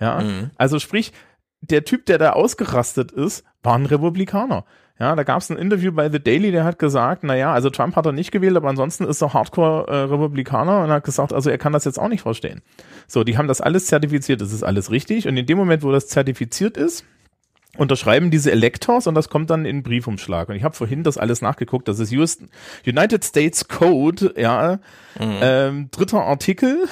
[0.00, 0.50] Ja, Mhm.
[0.56, 1.12] also sprich,
[1.60, 4.64] der Typ, der da ausgerastet ist, war ein Republikaner.
[5.00, 7.94] Ja, da gab es ein Interview bei The Daily, der hat gesagt, naja, also Trump
[7.94, 11.72] hat er nicht gewählt, aber ansonsten ist er Hardcore-Republikaner und hat gesagt, also er kann
[11.72, 12.62] das jetzt auch nicht verstehen.
[13.06, 15.28] So, die haben das alles zertifiziert, das ist alles richtig.
[15.28, 17.04] Und in dem Moment, wo das zertifiziert ist,
[17.76, 20.48] unterschreiben diese Electors und das kommt dann in den Briefumschlag.
[20.48, 21.86] Und ich habe vorhin das alles nachgeguckt.
[21.86, 22.12] Das ist
[22.84, 24.80] United States Code, ja,
[25.20, 26.88] ähm, dritter Artikel.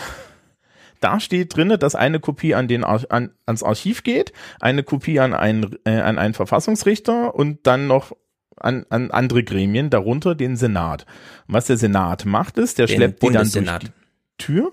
[1.06, 5.20] Da steht drinne, dass eine Kopie an den Ar an, ans Archiv geht, eine Kopie
[5.20, 8.10] an einen, äh, an einen Verfassungsrichter und dann noch
[8.56, 11.06] an, an andere Gremien, darunter den Senat.
[11.46, 13.88] Und was der Senat macht, ist, der Den schleppt die dann durch die
[14.38, 14.72] Tür.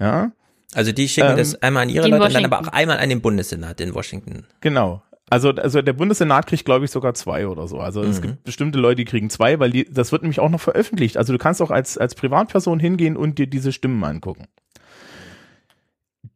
[0.00, 0.32] Ja,
[0.74, 2.76] Also die schicken Ähm, das einmal an ihre Leute und dann aber auch Washington.
[2.78, 4.46] einmal an den Bundessenat in Washington.
[4.60, 5.02] Genau.
[5.30, 7.78] Also, also der Bundessenat kriegt, glaube ich, sogar zwei oder so.
[7.78, 8.22] Also es Mhm.
[8.22, 11.16] gibt bestimmte Leute, die kriegen zwei, weil die, das wird nämlich auch noch veröffentlicht.
[11.16, 14.46] Also du kannst auch als, als Privatperson hingehen und dir diese Stimmen angucken.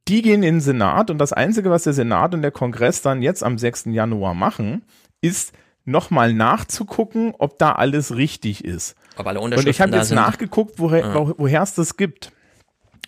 [0.09, 3.23] Die gehen in den Senat und das Einzige, was der Senat und der Kongress dann
[3.23, 3.87] jetzt am 6.
[3.87, 4.85] Januar machen,
[5.21, 5.53] ist
[5.85, 8.95] nochmal nachzugucken, ob da alles richtig ist.
[9.16, 10.16] Ob alle Und ich habe jetzt sind.
[10.16, 11.14] nachgeguckt, woher, Ah.
[11.14, 12.33] wo, woher es das gibt.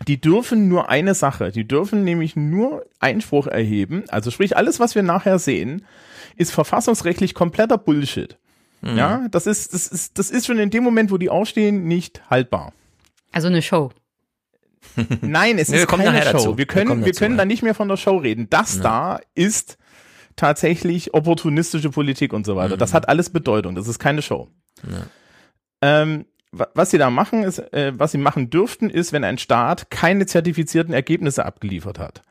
[0.07, 4.05] Die dürfen nur eine Sache, die dürfen nämlich nur Einspruch erheben.
[4.09, 5.85] Also sprich, alles, was wir nachher sehen,
[6.37, 8.39] ist verfassungsrechtlich kompletter Bullshit.
[8.81, 8.97] Mhm.
[8.97, 12.23] Ja, das ist, das ist, das ist schon in dem Moment, wo die aufstehen, nicht
[12.31, 12.73] haltbar.
[13.33, 13.91] Also eine Show.
[15.21, 16.33] Nein, es Nee, wir ist keine Show.
[16.33, 16.49] dazu.
[16.53, 17.39] Wir Wir können, kommen wir dazu, können ja.
[17.39, 18.49] da nicht mehr von der Show reden.
[18.51, 19.79] Das da ist
[20.37, 22.77] tatsächlich opportunistische Politik und so weiter.
[22.77, 22.79] Mhm.
[22.81, 23.75] Das hat alles Bedeutung.
[23.75, 24.49] Das ist keine Show.
[25.83, 29.39] Ähm, wa- was sie da machen, ist, äh, was sie machen dürften, ist, wenn ein
[29.39, 32.23] Staat keine zertifizierten Ergebnisse abgeliefert hat,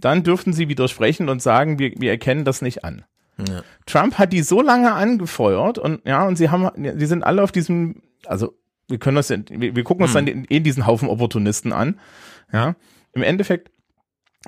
[0.00, 3.04] dann dürften sie widersprechen und sagen, wir, wir erkennen das nicht an.
[3.38, 3.62] Ja.
[3.86, 6.68] Trump hat die so lange angefeuert und ja, und sie haben,
[6.98, 8.52] die sind alle auf diesem, also
[8.90, 12.00] wir können das, wir, wir gucken uns dann eh diesen Haufen Opportunisten an.
[12.52, 12.74] Ja,
[13.12, 13.70] im Endeffekt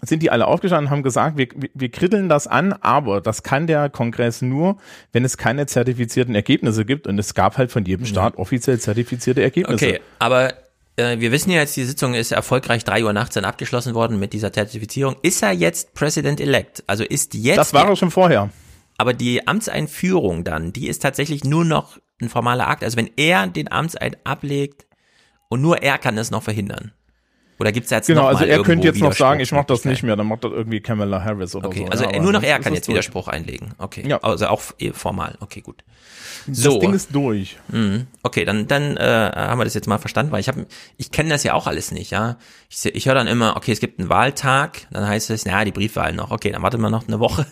[0.01, 3.67] sind die alle aufgestanden und haben gesagt, wir, wir, kritteln das an, aber das kann
[3.67, 4.79] der Kongress nur,
[5.13, 9.43] wenn es keine zertifizierten Ergebnisse gibt und es gab halt von jedem Staat offiziell zertifizierte
[9.43, 9.87] Ergebnisse.
[9.87, 10.55] Okay, aber
[10.97, 14.19] äh, wir wissen ja jetzt, die Sitzung ist erfolgreich 3 Uhr nachts dann abgeschlossen worden
[14.19, 15.17] mit dieser Zertifizierung.
[15.21, 16.85] Ist er jetzt President-elect?
[16.87, 18.51] Also ist jetzt Das war er schon vorher.
[19.03, 22.85] Aber die Amtseinführung dann, die ist tatsächlich nur noch ein formaler Akt.
[22.85, 24.87] Also wenn er den Amtseid ablegt
[25.49, 26.93] und nur er kann das noch verhindern.
[27.63, 29.85] Oder gibt's da jetzt Genau, noch also er könnte jetzt noch sagen, ich mache das
[29.85, 31.91] nicht mehr, dann macht das irgendwie Kamala Harris oder Okay, so.
[31.93, 32.95] also ja, nur noch er das kann jetzt durch.
[32.97, 33.73] Widerspruch einlegen.
[33.79, 34.19] Okay, Ja.
[34.19, 35.37] also auch eh formal.
[35.39, 35.85] Okay, gut.
[36.49, 37.57] Das So, Ding ist durch.
[37.69, 38.09] Mhm.
[38.25, 41.29] Okay, dann dann äh, haben wir das jetzt mal verstanden, weil ich habe ich kenne
[41.29, 42.37] das ja auch alles nicht, ja.
[42.69, 45.71] Ich, ich höre dann immer, okay, es gibt einen Wahltag, dann heißt es, na, die
[45.71, 46.33] Briefwahl noch.
[46.33, 47.47] Okay, dann warten wir noch eine Woche.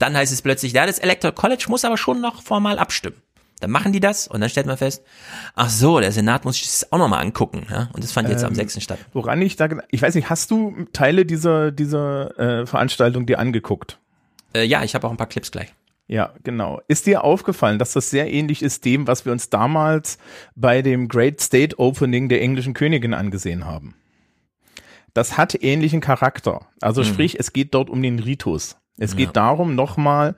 [0.00, 3.14] Dann heißt es plötzlich, ja, das Electoral College muss aber schon noch formal abstimmen.
[3.62, 5.04] Dann machen die das und dann stellt man fest,
[5.54, 7.88] ach so, der Senat muss sich das auch nochmal angucken, ja.
[7.92, 8.82] Und das fand jetzt am Ähm, 6.
[8.82, 8.98] statt.
[9.12, 14.00] Woran ich da, ich weiß nicht, hast du Teile dieser, dieser äh, Veranstaltung dir angeguckt?
[14.52, 15.72] Äh, ja, ich habe auch ein paar Clips gleich.
[16.08, 16.80] Ja, genau.
[16.88, 20.18] Ist dir aufgefallen, dass das sehr ähnlich ist dem, was wir uns damals
[20.56, 23.94] bei dem Great State Opening der englischen Königin angesehen haben?
[25.14, 26.66] Das hat ähnlichen Charakter.
[26.80, 28.76] Also sprich, es geht dort um den Ritus.
[28.98, 30.36] Es geht darum, nochmal,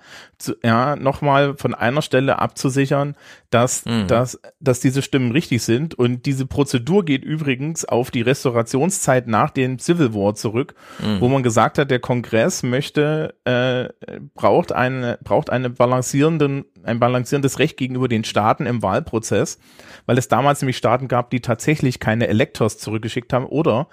[0.63, 3.17] ja, nochmal von einer Stelle abzusichern,
[3.51, 5.95] dass, dass, dass diese Stimmen richtig sind.
[5.97, 10.75] Und diese Prozedur geht übrigens auf die Restaurationszeit nach dem Civil War zurück,
[11.19, 13.89] wo man gesagt hat, der Kongress möchte, äh,
[14.35, 19.59] braucht eine, braucht eine balancierenden, ein balancierendes Recht gegenüber den Staaten im Wahlprozess,
[20.07, 23.89] weil es damals nämlich Staaten gab, die tatsächlich keine Electors zurückgeschickt haben oder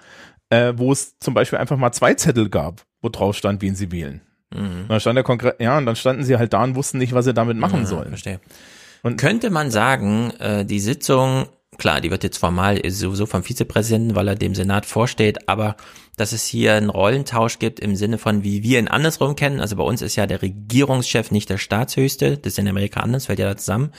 [0.50, 3.90] äh, wo es zum Beispiel einfach mal zwei Zettel gab, wo drauf stand, wen sie
[3.90, 4.22] wählen.
[4.54, 7.12] Und dann stand der Kongress, ja, und dann standen sie halt da und wussten nicht,
[7.14, 8.08] was sie damit machen Ja, sollen.
[8.08, 8.40] Verstehe.
[9.02, 11.46] Und- Könnte man sagen, äh, die Sitzung,
[11.78, 15.76] klar, die wird jetzt formal sowieso vom Vizepräsidenten, weil er dem Senat vorsteht, aber
[16.16, 19.60] dass es hier einen Rollentausch gibt im Sinne von, wie wir ihn andersrum kennen.
[19.60, 23.26] Also bei uns ist ja der Regierungschef nicht der Staatshöchste, das ist in Amerika anders,
[23.26, 23.92] fällt ja da zusammen.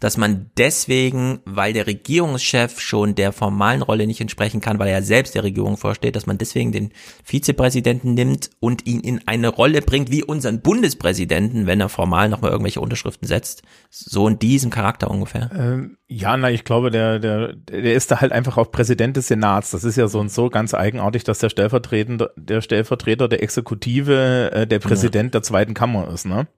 [0.00, 4.98] Dass man deswegen, weil der Regierungschef schon der formalen Rolle nicht entsprechen kann, weil er
[4.98, 6.90] ja selbst der Regierung vorsteht, dass man deswegen den
[7.22, 12.50] Vizepräsidenten nimmt und ihn in eine Rolle bringt wie unseren Bundespräsidenten, wenn er formal nochmal
[12.50, 13.62] irgendwelche Unterschriften setzt.
[13.90, 15.50] So in diesem Charakter ungefähr.
[15.54, 19.28] Ähm, ja, na, ich glaube, der, der, der ist da halt einfach auch Präsident des
[19.28, 19.70] Senats.
[19.70, 24.50] Das ist ja so und so ganz eigenartig, dass der Stellvertretende, der Stellvertreter der Exekutive
[24.52, 26.48] äh, der Präsident der zweiten Kammer ist, ne?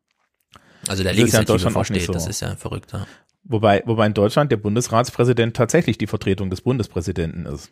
[0.89, 2.13] Also der Das ja Legislative Deutschland auch nicht vorsteht, so.
[2.13, 2.93] das ist ja verrückt.
[2.93, 3.07] Ja.
[3.45, 7.71] Wobei, wobei in Deutschland der Bundesratspräsident tatsächlich die Vertretung des Bundespräsidenten ist.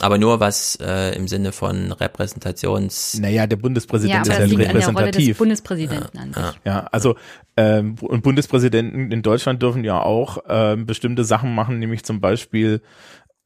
[0.00, 3.18] Aber nur was äh, im Sinne von Repräsentations...
[3.18, 5.38] Naja, der Ja, Bundespräsident aber ist das ja liegt an der Rolle des repräsentativ.
[5.38, 6.60] Bundespräsidenten an sich.
[6.64, 7.16] Ja, also
[7.56, 12.82] ähm, und Bundespräsidenten in Deutschland dürfen ja auch ähm, bestimmte Sachen machen, nämlich zum Beispiel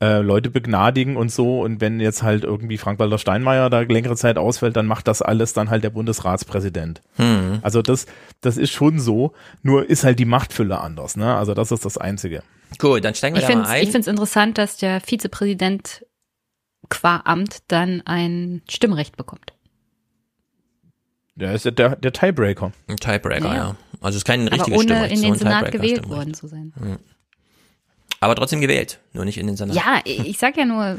[0.02, 1.60] äh, Leute begnadigen und so.
[1.60, 5.52] Und wenn jetzt halt irgendwie Frank-Walter Steinmeier da längere Zeit ausfällt, dann macht das alles
[5.52, 7.02] dann halt der Bundesratspräsident.
[7.16, 7.58] Hm.
[7.62, 8.06] Also das,
[8.40, 9.32] das ist schon so,
[9.62, 11.16] nur ist halt die Machtfülle anders.
[11.16, 11.34] Ne?
[11.34, 12.42] Also das ist das Einzige.
[12.78, 14.00] Gut, dann steigen wir Ich da mal finde ein.
[14.00, 16.06] es interessant, dass der Vizepräsident
[16.88, 19.52] qua Amt dann ein Stimmrecht bekommt.
[21.34, 22.72] Der ist ja der, der Tiebreaker.
[22.88, 23.54] Ein Tiebreaker, Ja.
[23.54, 23.76] ja.
[24.02, 26.46] Also es ist kein Aber richtiges ohne Stimmrecht, in so den Senat gewählt worden zu
[26.46, 26.72] sein.
[28.20, 29.74] Aber trotzdem gewählt, nur nicht in den Senat.
[29.74, 30.98] Ja, ich sag ja nur,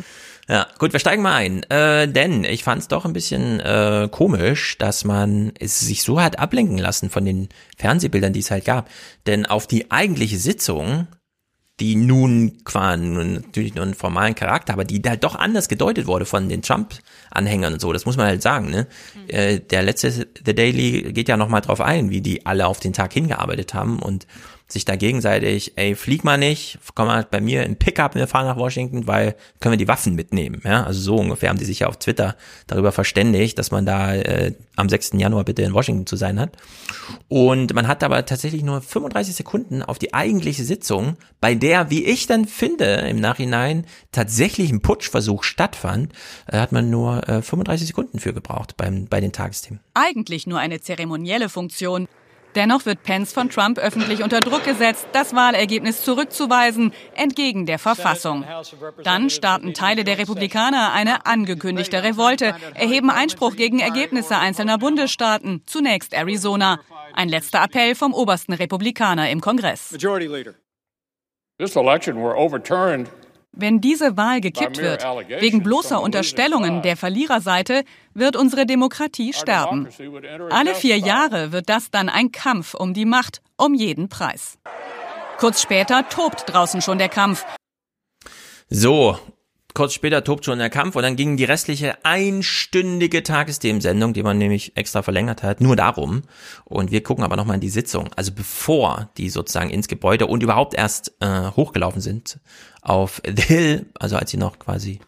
[0.50, 1.64] Ja, gut, wir steigen mal ein.
[1.70, 6.20] Äh, denn ich fand es doch ein bisschen äh, komisch, dass man es sich so
[6.20, 8.90] hat ablenken lassen von den Fernsehbildern, die es halt gab.
[9.28, 11.08] Denn auf die eigentliche Sitzung,
[11.80, 16.26] die nun quasi natürlich nur einen formalen Charakter, aber die halt doch anders gedeutet wurde
[16.26, 17.94] von den Trump-Anhängern und so.
[17.94, 18.70] Das muss man halt sagen.
[18.70, 18.88] Ne?
[19.16, 19.30] Mhm.
[19.30, 22.80] Äh, der letzte The Daily geht ja noch mal drauf ein, wie die alle auf
[22.80, 24.26] den Tag hingearbeitet haben und
[24.72, 28.46] sich da gegenseitig, ey, flieg mal nicht, komm mal bei mir in Pickup, wir fahren
[28.46, 30.62] nach Washington, weil können wir die Waffen mitnehmen.
[30.64, 32.36] Ja, also so ungefähr haben die sich ja auf Twitter
[32.68, 35.12] darüber verständigt, dass man da äh, am 6.
[35.16, 36.58] Januar bitte in Washington zu sein hat.
[37.28, 42.06] Und man hat aber tatsächlich nur 35 Sekunden auf die eigentliche Sitzung, bei der, wie
[42.06, 46.14] ich dann finde, im Nachhinein tatsächlich ein Putschversuch stattfand,
[46.48, 49.80] äh, hat man nur äh, 35 Sekunden für gebraucht beim, bei den Tagesthemen.
[49.94, 52.08] Eigentlich nur eine zeremonielle Funktion.
[52.56, 58.46] Dennoch wird Pence von Trump öffentlich unter Druck gesetzt, das Wahlergebnis zurückzuweisen, entgegen der Verfassung.
[59.04, 66.14] Dann starten Teile der Republikaner eine angekündigte Revolte, erheben Einspruch gegen Ergebnisse einzelner Bundesstaaten, zunächst
[66.14, 66.80] Arizona.
[67.14, 69.90] Ein letzter Appell vom obersten Republikaner im Kongress.
[71.58, 73.10] This election were overturned
[73.52, 75.04] wenn diese Wahl gekippt wird,
[75.40, 77.84] wegen bloßer Unterstellungen der Verliererseite,
[78.14, 79.88] wird unsere Demokratie sterben.
[80.50, 84.58] Alle vier Jahre wird das dann ein Kampf um die Macht, um jeden Preis.
[85.38, 87.46] Kurz später tobt draußen schon der Kampf.
[88.70, 89.18] So,
[89.74, 94.38] kurz später tobt schon der Kampf und dann ging die restliche einstündige Tagesthemensendung, die man
[94.38, 96.24] nämlich extra verlängert hat, nur darum.
[96.66, 98.10] Und wir gucken aber nochmal in die Sitzung.
[98.16, 102.40] Also bevor die sozusagen ins Gebäude und überhaupt erst äh, hochgelaufen sind
[102.82, 105.00] auf The Hill, also als sie noch quasi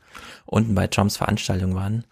[0.45, 2.05] unten bei Trumps Veranstaltung waren.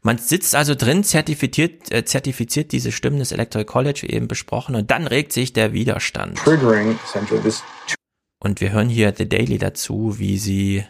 [0.00, 4.74] Man sitzt also drin, zertifiziert, äh, zertifiziert diese Stimmen des Electoral College, wie eben besprochen,
[4.74, 6.44] und dann regt sich der Widerstand.
[8.40, 10.84] Und wir hören hier The Daily dazu, wie sie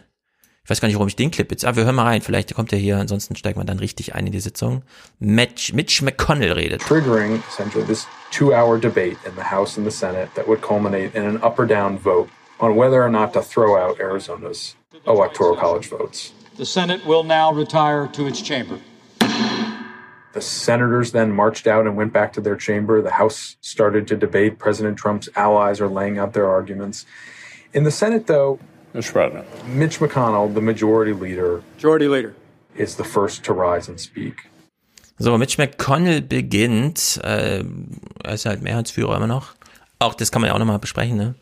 [0.63, 2.55] ich weiß gar nicht, warum ich den Clip jetzt, aber wir hören mal rein, vielleicht
[2.55, 4.81] kommt er hier, ansonsten steigt man dann richtig ein in die Sitzung.
[5.19, 6.81] Mitch, Mitch McConnell redet.
[6.81, 11.23] Triggering essentially this two-hour debate in the House and the Senate that would culminate in
[11.23, 12.29] an up or down vote
[12.61, 16.31] on whether or not to throw out Arizona's electoral college votes.
[16.55, 18.79] The Senate will now retire to its chamber.
[19.19, 23.01] The senators then marched out and went back to their chamber.
[23.01, 24.59] The House started to debate.
[24.59, 27.05] President Trump's allies are laying out their arguments.
[27.73, 28.59] In the Senate, though,
[28.93, 29.11] Mr.
[29.11, 29.45] President.
[29.67, 32.33] Mitch McConnell, the majority leader, majority leader,
[32.75, 34.49] is the first to rise and speak.
[35.17, 37.63] So, Mitch McConnell beginnt, äh,
[38.23, 39.53] er ist halt Mehrheitsführer immer noch.
[39.99, 41.35] Auch das kann man ja auch nochmal besprechen, ne?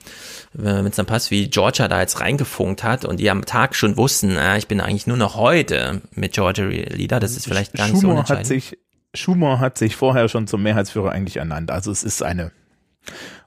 [0.53, 3.97] Wenn es dann passt, wie Georgia da jetzt reingefunkt hat und die am Tag schon
[3.97, 7.87] wussten, äh, ich bin eigentlich nur noch heute mit Georgia Leader, das ist vielleicht gar
[7.87, 8.77] nicht Schumer so hat sich
[9.13, 11.71] Schumer hat sich vorher schon zum Mehrheitsführer eigentlich ernannt.
[11.71, 12.51] Also es ist eine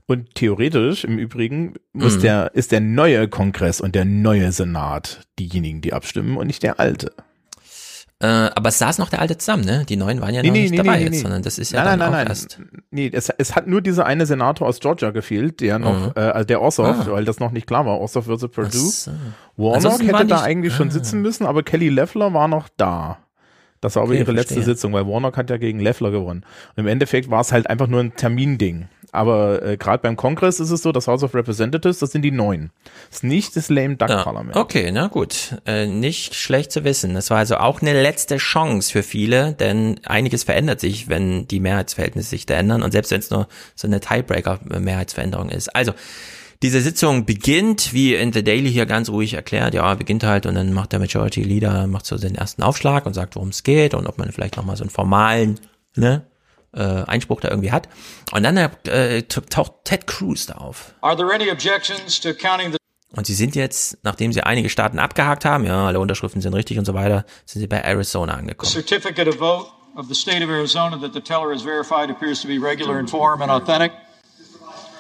[0.06, 2.22] und theoretisch im Übrigen muss mhm.
[2.22, 6.78] der, ist der neue Kongress und der neue Senat diejenigen, die abstimmen und nicht der
[6.78, 7.12] alte.
[8.20, 9.84] Äh, aber es saß noch der alte zusammen, ne?
[9.88, 11.82] Die neuen waren ja nee, noch nee, nicht nee, dabei jetzt, sondern das ist ja
[11.84, 12.60] nein, dann nein, auch nein, erst.
[12.90, 16.12] Nee, es, es hat nur dieser eine Senator aus Georgia gefehlt, der noch, mhm.
[16.14, 17.06] äh, also der Ossoff, ah.
[17.10, 18.78] weil das noch nicht klar war, Ossoff versus Purdue.
[18.78, 19.10] So.
[19.56, 20.76] Warnock hätte da eigentlich ah.
[20.76, 23.18] schon sitzen müssen, aber Kelly Leffler war noch da.
[23.84, 24.74] Das war aber okay, ihre letzte verstehe.
[24.74, 26.42] Sitzung, weil Warnock hat ja gegen Leffler gewonnen.
[26.74, 28.88] Und im Endeffekt war es halt einfach nur ein Terminding.
[29.12, 32.30] Aber äh, gerade beim Kongress ist es so, das House of Representatives, das sind die
[32.30, 32.70] neuen.
[33.10, 34.56] Das ist nicht das Lame Duck ja, Parlament.
[34.56, 35.58] Okay, na gut.
[35.66, 37.12] Äh, nicht schlecht zu wissen.
[37.12, 41.60] Das war also auch eine letzte Chance für viele, denn einiges verändert sich, wenn die
[41.60, 45.76] Mehrheitsverhältnisse sich da ändern und selbst wenn es nur so eine Tiebreaker-Mehrheitsveränderung ist.
[45.76, 45.92] Also,
[46.64, 50.54] diese Sitzung beginnt, wie in The Daily hier ganz ruhig erklärt, ja, beginnt halt und
[50.54, 53.92] dann macht der Majority Leader, macht so den ersten Aufschlag und sagt, worum es geht
[53.92, 55.60] und ob man vielleicht nochmal so einen formalen,
[55.94, 56.26] ne,
[56.72, 57.90] äh, Einspruch da irgendwie hat.
[58.32, 60.94] Und dann äh, taucht Ted Cruz da auf.
[61.02, 61.18] Und
[63.26, 66.86] sie sind jetzt, nachdem sie einige Staaten abgehakt haben, ja, alle Unterschriften sind richtig und
[66.86, 68.72] so weiter, sind sie bei Arizona angekommen.
[68.72, 72.48] Certificate of vote of the state of Arizona that the teller is verified appears to
[72.48, 73.92] be regular in form and authentic.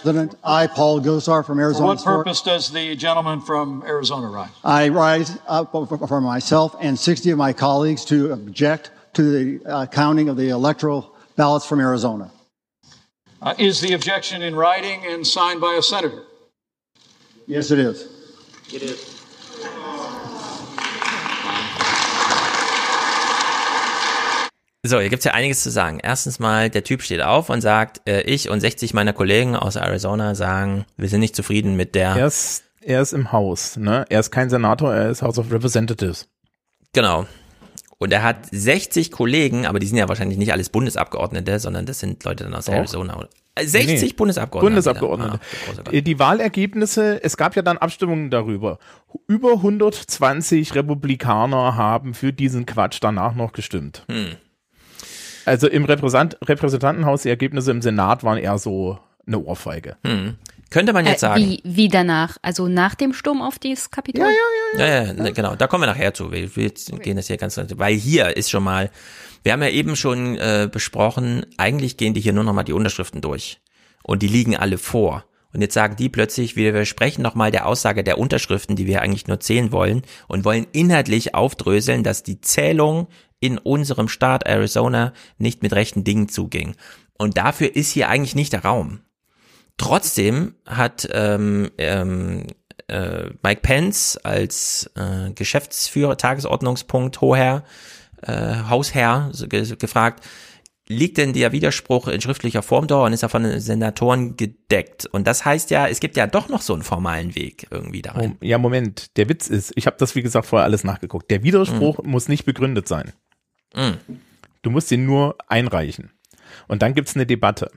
[0.04, 1.96] President, I, Paul Gosar from Arizona.
[1.96, 4.50] For what purpose does the gentleman from Arizona rise?
[4.62, 9.22] I rise up for myself and 60 of my colleagues to object to
[9.58, 12.30] the uh, counting of the electoral ballots from Arizona.
[13.40, 16.24] Uh, is the objection in writing and signed by a senator?
[17.46, 18.02] Yes, it is.
[18.74, 19.13] It is.
[24.86, 25.98] So, hier gibt's ja einiges zu sagen.
[26.02, 29.76] Erstens mal, der Typ steht auf und sagt, äh, ich und 60 meiner Kollegen aus
[29.76, 32.10] Arizona sagen, wir sind nicht zufrieden mit der.
[32.10, 34.04] Er ist, er ist im Haus, ne?
[34.10, 36.28] Er ist kein Senator, er ist House of Representatives.
[36.92, 37.26] Genau.
[37.96, 42.00] Und er hat 60 Kollegen, aber die sind ja wahrscheinlich nicht alles Bundesabgeordnete, sondern das
[42.00, 42.74] sind Leute dann aus Doch.
[42.74, 43.26] Arizona.
[43.58, 44.74] 60 nee, Bundesabgeordnete.
[44.74, 45.40] Bundesabgeordnete.
[45.86, 48.78] Ah, die Wahlergebnisse, es gab ja dann Abstimmungen darüber.
[49.28, 54.04] Über 120 Republikaner haben für diesen Quatsch danach noch gestimmt.
[54.10, 54.36] Hm.
[55.46, 59.96] Also im Repräsent Repräsentantenhaus, die Ergebnisse im Senat waren eher so eine Ohrfeige.
[60.04, 60.36] Hm.
[60.70, 61.40] Könnte man jetzt Äh, sagen.
[61.42, 62.36] wie, wie danach?
[62.42, 64.26] Also nach dem Sturm auf das Kapitol?
[64.78, 65.54] Ja, ja, ne, genau.
[65.54, 66.32] Da kommen wir nachher zu.
[66.32, 68.90] Wir, wir gehen das hier ganz, weil hier ist schon mal,
[69.44, 72.72] wir haben ja eben schon äh, besprochen, eigentlich gehen die hier nur noch mal die
[72.72, 73.60] Unterschriften durch.
[74.02, 75.24] Und die liegen alle vor.
[75.52, 79.28] Und jetzt sagen die plötzlich, wir widersprechen nochmal der Aussage der Unterschriften, die wir eigentlich
[79.28, 83.06] nur zählen wollen und wollen inhaltlich aufdröseln, dass die Zählung
[83.44, 86.76] in unserem Staat Arizona nicht mit rechten Dingen zuging.
[87.18, 89.00] Und dafür ist hier eigentlich nicht der Raum.
[89.76, 92.46] Trotzdem hat ähm, ähm,
[92.88, 97.64] äh, Mike Pence als äh, Geschäftsführer, Tagesordnungspunkt, Hoher,
[98.22, 100.24] äh, Hausherr so ge gefragt,
[100.86, 105.06] liegt denn der Widerspruch in schriftlicher Form da und ist er von den Senatoren gedeckt?
[105.06, 108.12] Und das heißt ja, es gibt ja doch noch so einen formalen Weg irgendwie da
[108.12, 108.36] rein.
[108.42, 109.16] Ja, Moment.
[109.16, 111.30] Der Witz ist, ich habe das wie gesagt vorher alles nachgeguckt.
[111.30, 112.10] Der Widerspruch Mhm.
[112.10, 113.12] muss nicht begründet sein.
[113.74, 113.98] Mm.
[114.62, 116.10] Du musst ihn nur einreichen.
[116.68, 117.70] Und dann gibt's eine Debatte.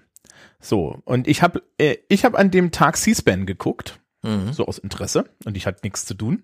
[0.60, 4.52] So, und ich habe äh, ich hab an dem Tag C-SPAN geguckt, Mhm.
[4.52, 6.44] so aus Interesse, und ich hatte nichts zu tun.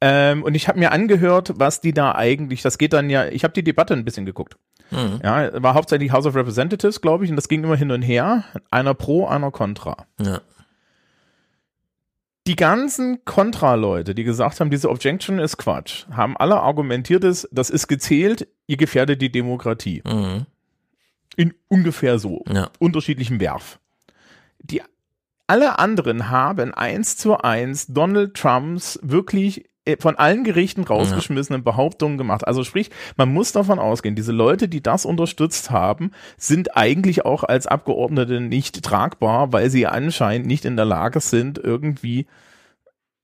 [0.00, 3.44] Ähm, und ich habe mir angehört, was die da eigentlich, das geht dann ja, ich
[3.44, 4.56] habe die Debatte ein bisschen geguckt.
[4.90, 5.20] Mhm.
[5.22, 8.44] Ja, war hauptsächlich House of Representatives, glaube ich, und das ging immer hin und her,
[8.70, 10.06] einer pro, einer contra.
[10.20, 10.40] Ja.
[12.50, 17.70] Die ganzen Kontra-Leute, die gesagt haben, diese Objection ist Quatsch, haben alle argumentiert, es, das
[17.70, 20.02] ist gezählt, ihr gefährdet die Demokratie.
[20.04, 20.46] Mhm.
[21.36, 22.68] In ungefähr so Ja.
[22.80, 23.78] unterschiedlichem Werf.
[24.58, 24.82] Die
[25.46, 32.46] alle anderen haben eins zu eins Donald Trumps wirklich von allen Gerichten rausgeschmissenen Behauptungen gemacht.
[32.46, 37.44] Also sprich, man muss davon ausgehen, diese Leute, die das unterstützt haben, sind eigentlich auch
[37.44, 42.26] als Abgeordnete nicht tragbar, weil sie anscheinend nicht in der Lage sind, irgendwie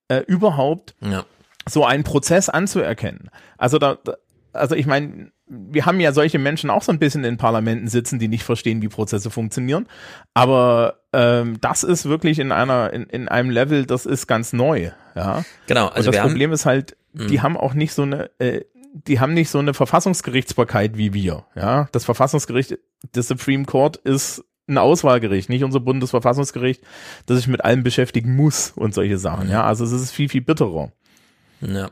[0.09, 1.25] äh, überhaupt Ja.
[1.69, 3.31] so einen Prozess anzuerkennen.
[3.59, 4.15] Also da, da
[4.53, 8.19] also ich meine, wir haben ja solche Menschen auch so ein bisschen in Parlamenten sitzen,
[8.19, 9.87] die nicht verstehen, wie Prozesse funktionieren.
[10.35, 14.91] Aber ähm, das ist wirklich in einer, in, in einem Level, das ist ganz neu.
[15.15, 15.45] Ja.
[15.67, 17.43] Genau, Und also das wir haben- Problem ist halt, die Mhm.
[17.43, 21.45] haben auch nicht so eine, äh, die haben nicht so eine Verfassungsgerichtsbarkeit wie wir.
[21.55, 21.89] Ja.
[21.93, 22.79] Das Verfassungsgericht,
[23.13, 26.83] das Supreme Court ist ein Auswahlgericht, nicht unser Bundesverfassungsgericht,
[27.27, 29.49] das sich mit allem beschäftigen muss und solche Sachen.
[29.49, 29.65] Ja.
[29.65, 30.91] Also es ist viel, viel bitterer.
[31.61, 31.91] Ja.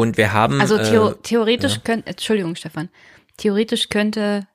[0.00, 0.60] Und wir haben.
[0.60, 1.80] Also theo äh, theoretisch ja.
[1.84, 2.88] könnte, Entschuldigung, Stefan,
[3.36, 4.46] theoretisch könnte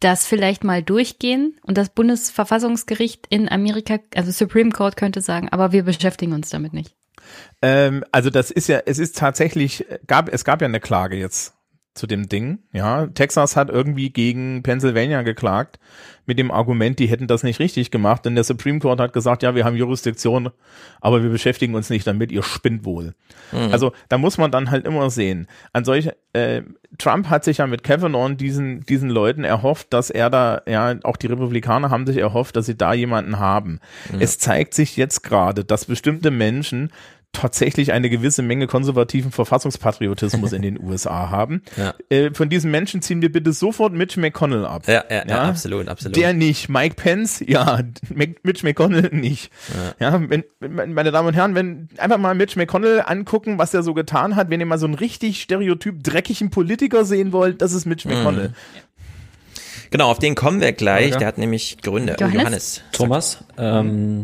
[0.00, 5.72] das vielleicht mal durchgehen und das Bundesverfassungsgericht in Amerika, also Supreme Court könnte sagen, aber
[5.72, 6.94] wir beschäftigen uns damit nicht.
[7.60, 11.54] Ähm, also das ist ja, es ist tatsächlich, gab, es gab ja eine Klage jetzt
[11.94, 13.06] zu dem Ding, ja.
[13.08, 15.78] Texas hat irgendwie gegen Pennsylvania geklagt
[16.30, 19.42] mit dem Argument, die hätten das nicht richtig gemacht, denn der Supreme Court hat gesagt,
[19.42, 20.50] ja, wir haben Jurisdiktion,
[21.00, 23.14] aber wir beschäftigen uns nicht damit, ihr spinnt wohl.
[23.50, 23.72] Mhm.
[23.72, 25.48] Also da muss man dann halt immer sehen.
[25.72, 26.62] An solche, äh,
[26.98, 31.16] Trump hat sich ja mit Kavanaugh diesen, diesen Leuten erhofft, dass er da, ja, auch
[31.16, 33.80] die Republikaner haben sich erhofft, dass sie da jemanden haben.
[34.12, 34.18] Ja.
[34.20, 36.92] Es zeigt sich jetzt gerade, dass bestimmte Menschen
[37.32, 41.62] tatsächlich eine gewisse Menge konservativen Verfassungspatriotismus in den USA haben.
[41.76, 41.94] Ja.
[42.08, 44.82] Äh, von diesen Menschen ziehen wir bitte sofort Mitch McConnell ab.
[44.88, 46.16] Ja, ja, ja, absolut, absolut.
[46.16, 46.68] Der nicht.
[46.68, 47.80] Mike Pence, ja.
[48.42, 49.50] Mitch McConnell nicht.
[50.00, 53.82] Ja, wenn, wenn, meine Damen und Herren, wenn einfach mal Mitch McConnell angucken, was er
[53.82, 57.72] so getan hat, wenn ihr mal so einen richtig stereotyp dreckigen Politiker sehen wollt, das
[57.72, 58.14] ist Mitch Mhm.
[58.14, 58.52] McConnell.
[59.90, 61.16] Genau, auf den kommen wir gleich.
[61.16, 62.16] Der hat nämlich Gründe.
[62.18, 62.42] Oh, Johannes?
[62.42, 62.82] Johannes.
[62.92, 64.22] Thomas, ähm,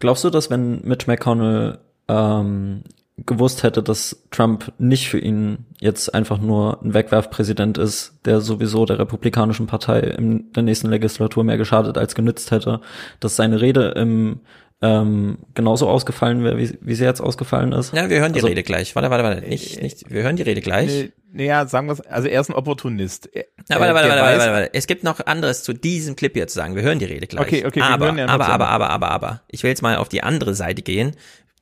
[0.00, 2.82] glaubst du, dass wenn Mitch McConnell ähm,
[3.26, 8.86] gewusst hätte, dass Trump nicht für ihn jetzt einfach nur ein Wegwerfpräsident ist, der sowieso
[8.86, 12.80] der Republikanischen Partei in der nächsten Legislatur mehr geschadet als genützt hätte,
[13.20, 14.40] dass seine Rede im
[14.82, 17.94] ähm, genauso ausgefallen wäre, wie, wie sie jetzt ausgefallen ist?
[17.94, 18.94] Ja, wir hören die Also- Rede gleich.
[18.96, 19.40] Warte, warte, warte.
[19.48, 21.10] Nicht, nicht, wir hören die Rede gleich.
[21.32, 23.30] Naja, sagen wir also er ist ein Opportunist.
[23.32, 24.70] Er- Ja, warte, äh, warte, warte, weiß- warte, warte.
[24.74, 26.74] Es gibt noch anderes zu diesem Clip hier zu sagen.
[26.74, 27.46] Wir hören die Rede gleich.
[27.46, 28.66] Okay, okay, wir aber, hören ja aber, aber, Ende.
[28.68, 29.40] aber, aber, aber.
[29.48, 31.12] Ich will jetzt mal auf die andere Seite gehen.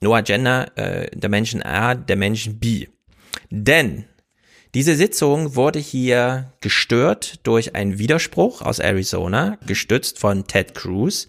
[0.02, 2.88] Noah Gender, äh, der Menschen A, der Menschen B.
[3.50, 4.04] Denn
[4.74, 11.28] diese Sitzung wurde hier gestört durch einen Widerspruch aus Arizona, gestützt von Ted Cruz,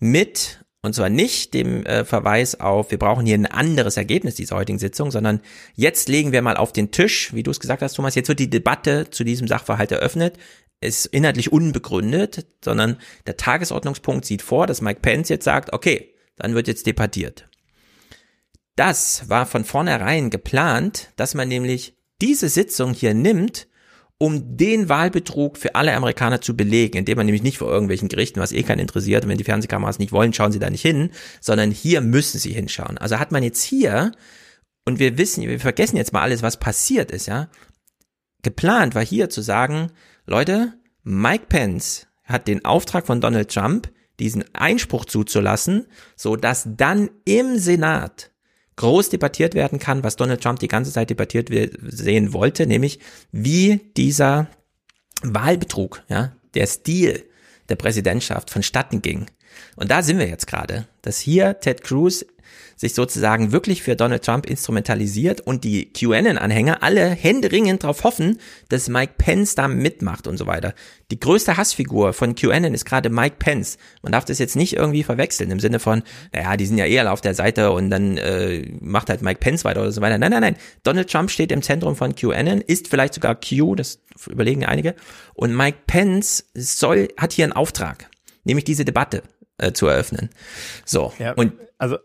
[0.00, 4.56] mit, und zwar nicht dem äh, Verweis auf, wir brauchen hier ein anderes Ergebnis dieser
[4.56, 5.40] heutigen Sitzung, sondern
[5.76, 8.40] jetzt legen wir mal auf den Tisch, wie du es gesagt hast, Thomas, jetzt wird
[8.40, 10.36] die Debatte zu diesem Sachverhalt eröffnet,
[10.80, 16.54] ist inhaltlich unbegründet, sondern der Tagesordnungspunkt sieht vor, dass Mike Pence jetzt sagt, okay, dann
[16.54, 17.49] wird jetzt debattiert.
[18.80, 23.68] Das war von vornherein geplant, dass man nämlich diese Sitzung hier nimmt,
[24.16, 28.40] um den Wahlbetrug für alle Amerikaner zu belegen, indem man nämlich nicht vor irgendwelchen Gerichten,
[28.40, 31.10] was eh keinen interessiert, und wenn die Fernsehkameras nicht wollen, schauen sie da nicht hin,
[31.42, 32.96] sondern hier müssen sie hinschauen.
[32.96, 34.12] Also hat man jetzt hier,
[34.86, 37.50] und wir wissen, wir vergessen jetzt mal alles, was passiert ist, ja,
[38.42, 39.92] geplant war hier zu sagen,
[40.24, 40.72] Leute,
[41.02, 47.58] Mike Pence hat den Auftrag von Donald Trump, diesen Einspruch zuzulassen, so dass dann im
[47.58, 48.30] Senat
[48.80, 51.50] groß debattiert werden kann, was Donald Trump die ganze Zeit debattiert
[51.82, 52.98] sehen wollte, nämlich
[53.30, 54.48] wie dieser
[55.22, 57.24] Wahlbetrug, ja, der Stil
[57.68, 59.26] der Präsidentschaft vonstatten ging.
[59.76, 62.24] Und da sind wir jetzt gerade, dass hier Ted Cruz
[62.80, 68.38] sich sozusagen wirklich für Donald Trump instrumentalisiert und die QAnon-Anhänger alle händeringend darauf hoffen,
[68.70, 70.72] dass Mike Pence da mitmacht und so weiter.
[71.10, 73.76] Die größte Hassfigur von QAnon ist gerade Mike Pence.
[74.00, 76.02] Man darf das jetzt nicht irgendwie verwechseln im Sinne von,
[76.32, 79.66] naja, die sind ja eher auf der Seite und dann äh, macht halt Mike Pence
[79.66, 80.16] weiter oder so weiter.
[80.16, 80.56] Nein, nein, nein.
[80.82, 84.94] Donald Trump steht im Zentrum von QAnon, ist vielleicht sogar Q, das überlegen einige.
[85.34, 88.08] Und Mike Pence soll, hat hier einen Auftrag,
[88.44, 89.22] nämlich diese Debatte
[89.58, 90.30] äh, zu eröffnen.
[90.86, 91.12] So.
[91.18, 91.98] Ja, und also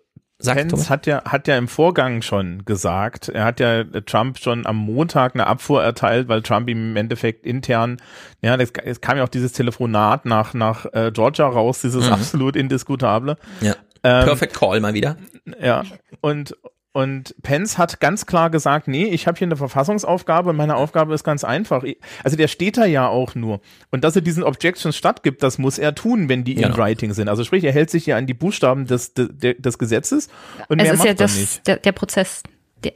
[0.45, 0.89] Sag, Pence Thomas.
[0.89, 5.35] hat ja, hat ja im Vorgang schon gesagt, er hat ja Trump schon am Montag
[5.35, 7.97] eine Abfuhr erteilt, weil Trump ihm im Endeffekt intern,
[8.41, 12.13] ja, es, es kam ja auch dieses Telefonat nach, nach äh, Georgia raus, dieses mhm.
[12.13, 13.37] absolut indiskutable.
[13.61, 13.75] Ja.
[14.03, 15.17] Ähm, Perfect Call mal wieder.
[15.61, 15.83] Ja.
[16.21, 16.55] Und,
[16.95, 21.25] und Pence hat ganz klar gesagt, nee, ich habe hier eine Verfassungsaufgabe meine Aufgabe ist
[21.25, 21.83] ganz einfach.
[22.23, 23.59] Also der steht da ja auch nur.
[23.91, 26.69] Und dass er diesen Objections stattgibt, das muss er tun, wenn die genau.
[26.69, 27.27] in Writing sind.
[27.27, 29.27] Also sprich, er hält sich ja an die Buchstaben des, des,
[29.57, 30.29] des Gesetzes
[30.69, 32.43] und es mehr ist macht ja das, der, der Prozess,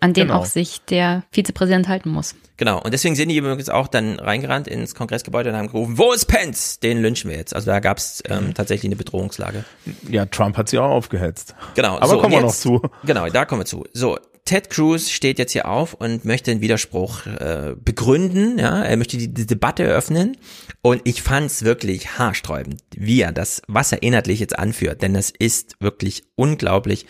[0.01, 0.39] an den genau.
[0.39, 2.35] auch sich der Vizepräsident halten muss.
[2.57, 6.11] Genau, und deswegen sind die übrigens auch dann reingerannt ins Kongressgebäude und haben gerufen, wo
[6.11, 6.79] ist Pence?
[6.79, 7.55] Den lynchen wir jetzt.
[7.55, 9.63] Also da gab es ähm, tatsächlich eine Bedrohungslage.
[10.09, 11.55] Ja, Trump hat sie auch aufgehetzt.
[11.75, 11.95] Genau.
[11.97, 12.81] Aber so, kommen wir noch zu.
[13.05, 13.85] Genau, da kommen wir zu.
[13.93, 14.17] So,
[14.49, 19.15] Ted Cruz steht jetzt hier auf und möchte den Widerspruch äh, begründen, ja, er möchte
[19.15, 20.37] die, die Debatte eröffnen
[20.81, 25.29] und ich fand's wirklich haarsträubend, wie er das, was er inhaltlich jetzt anführt, denn das
[25.29, 27.05] ist wirklich unglaublich.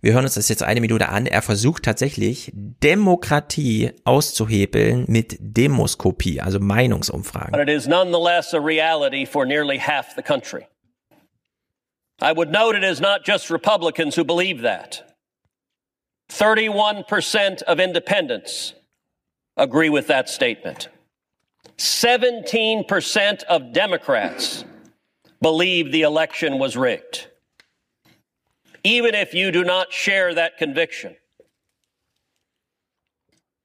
[0.00, 1.26] Wir hören uns das jetzt eine Minute an.
[1.26, 7.52] Er versucht tatsächlich, Demokratie auszuhebeln mit Demoskopie, also Meinungsumfragen.
[7.52, 10.66] But it is nonetheless a reality for nearly half the country.
[12.20, 15.02] I would note it is not just Republicans who believe that.
[16.30, 18.74] 31% of independents
[19.56, 20.88] agree with that statement.
[21.78, 24.64] 17% of Democrats
[25.42, 27.28] believe the election was rigged
[28.86, 31.16] even if you do not share that conviction.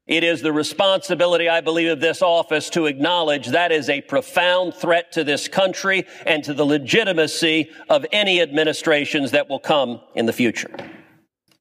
[0.08, 4.74] It is the responsibility, I believe, of this office to acknowledge that is a profound
[4.74, 10.26] threat to this country and to the legitimacy of any administrations that will come in
[10.26, 10.72] the future.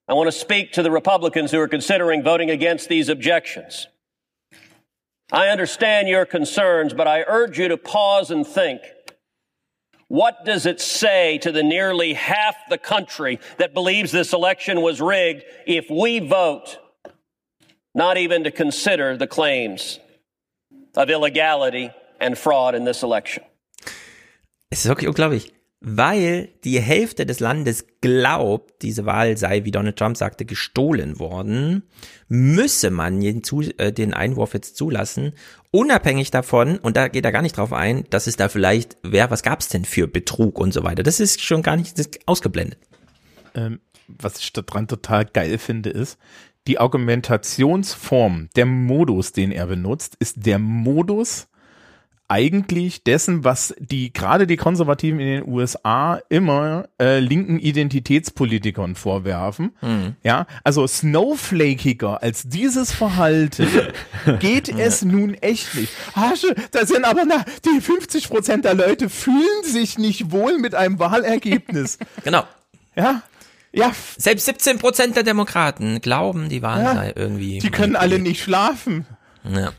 [0.08, 3.86] I want to speak to the Republicans who are considering voting against these objections.
[5.30, 8.80] I understand your concerns, but I urge you to pause and think
[10.10, 15.00] What does it say to the nearly half the country that believes this election was
[15.00, 16.78] rigged if we vote
[17.94, 20.00] not even to consider the claims
[20.96, 23.44] of illegality and fraud in this election?
[24.72, 29.96] Es ist wirklich unglaublich, weil die Hälfte des Landes glaubt, diese Wahl sei, wie Donald
[29.96, 31.84] Trump sagte, gestohlen worden,
[32.28, 35.32] müsse man äh, den Einwurf jetzt zulassen
[35.72, 39.30] Unabhängig davon, und da geht er gar nicht drauf ein, dass es da vielleicht, wer,
[39.30, 41.04] was gab's denn für Betrug und so weiter.
[41.04, 42.80] Das ist schon gar nicht ausgeblendet.
[43.54, 43.78] Ähm,
[44.08, 46.18] was ich daran total geil finde, ist,
[46.66, 51.46] die Argumentationsform, der Modus, den er benutzt, ist der Modus,
[52.30, 59.72] eigentlich dessen, was die gerade die Konservativen in den USA immer äh, linken Identitätspolitikern vorwerfen.
[59.82, 60.14] Mhm.
[60.22, 63.68] Ja, also snowflakiger als dieses Verhalten
[64.38, 65.92] geht es nun echt nicht.
[66.14, 70.76] Hasche, da sind aber na, die 50 Prozent der Leute fühlen sich nicht wohl mit
[70.76, 71.98] einem Wahlergebnis.
[72.24, 72.44] genau.
[72.94, 73.22] Ja,
[73.72, 73.92] ja.
[74.16, 77.58] Selbst 17 Prozent der Demokraten glauben, die Wahl ja, sei irgendwie.
[77.58, 79.06] Die können alle nicht schlafen.
[79.44, 79.72] Ja.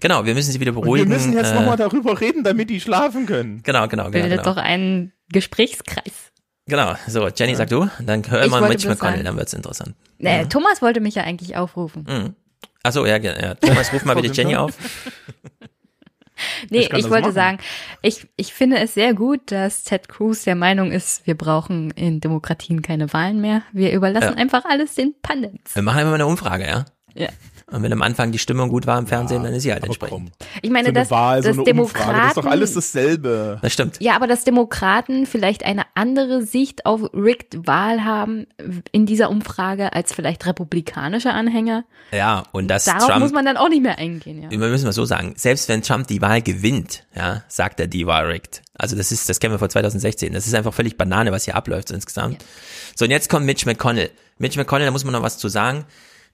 [0.00, 1.04] Genau, wir müssen sie wieder beruhigen.
[1.04, 3.62] Und wir müssen jetzt äh, nochmal darüber reden, damit die schlafen können.
[3.64, 4.10] Genau, genau, genau.
[4.10, 4.54] Bildet genau.
[4.54, 6.32] doch einen Gesprächskreis.
[6.66, 9.94] Genau, so, Jenny, sag du, dann hör mal Mitch McConnell, dann wird's interessant.
[10.18, 10.50] Nee, mhm.
[10.50, 12.04] Thomas wollte mich ja eigentlich aufrufen.
[12.06, 12.34] Mhm.
[12.82, 14.76] Achso, ja, ja, Thomas, ruf mal bitte Jenny auf.
[16.70, 17.32] nee, ich, ich wollte machen.
[17.32, 17.58] sagen,
[18.02, 22.20] ich, ich finde es sehr gut, dass Ted Cruz der Meinung ist, wir brauchen in
[22.20, 23.62] Demokratien keine Wahlen mehr.
[23.72, 24.36] Wir überlassen ja.
[24.36, 25.74] einfach alles den Pandits.
[25.74, 26.84] Wir machen einfach mal eine Umfrage, ja?
[27.14, 27.28] Ja.
[27.70, 29.84] Und wenn am Anfang die Stimmung gut war im Fernsehen, ja, dann ist sie halt
[29.84, 30.30] entsprechend.
[30.62, 33.58] Ich meine, so das, Wahl, das so Demokraten, Umfrage, das ist doch alles dasselbe.
[33.60, 33.96] Das stimmt.
[34.00, 38.46] Ja, aber dass Demokraten vielleicht eine andere Sicht auf rigged Wahl haben
[38.90, 41.84] in dieser Umfrage als vielleicht republikanische Anhänger.
[42.10, 44.50] Ja, und das Darauf Trump, muss man dann auch nicht mehr eingehen, ja.
[44.50, 48.06] Wir müssen mal so sagen, selbst wenn Trump die Wahl gewinnt, ja, sagt er, die
[48.06, 48.62] war rigged.
[48.78, 50.32] Also das ist, das kennen wir vor 2016.
[50.32, 52.34] Das ist einfach völlig Banane, was hier abläuft insgesamt.
[52.34, 52.48] Ja.
[52.96, 54.10] So, und jetzt kommt Mitch McConnell.
[54.38, 55.84] Mitch McConnell, da muss man noch was zu sagen.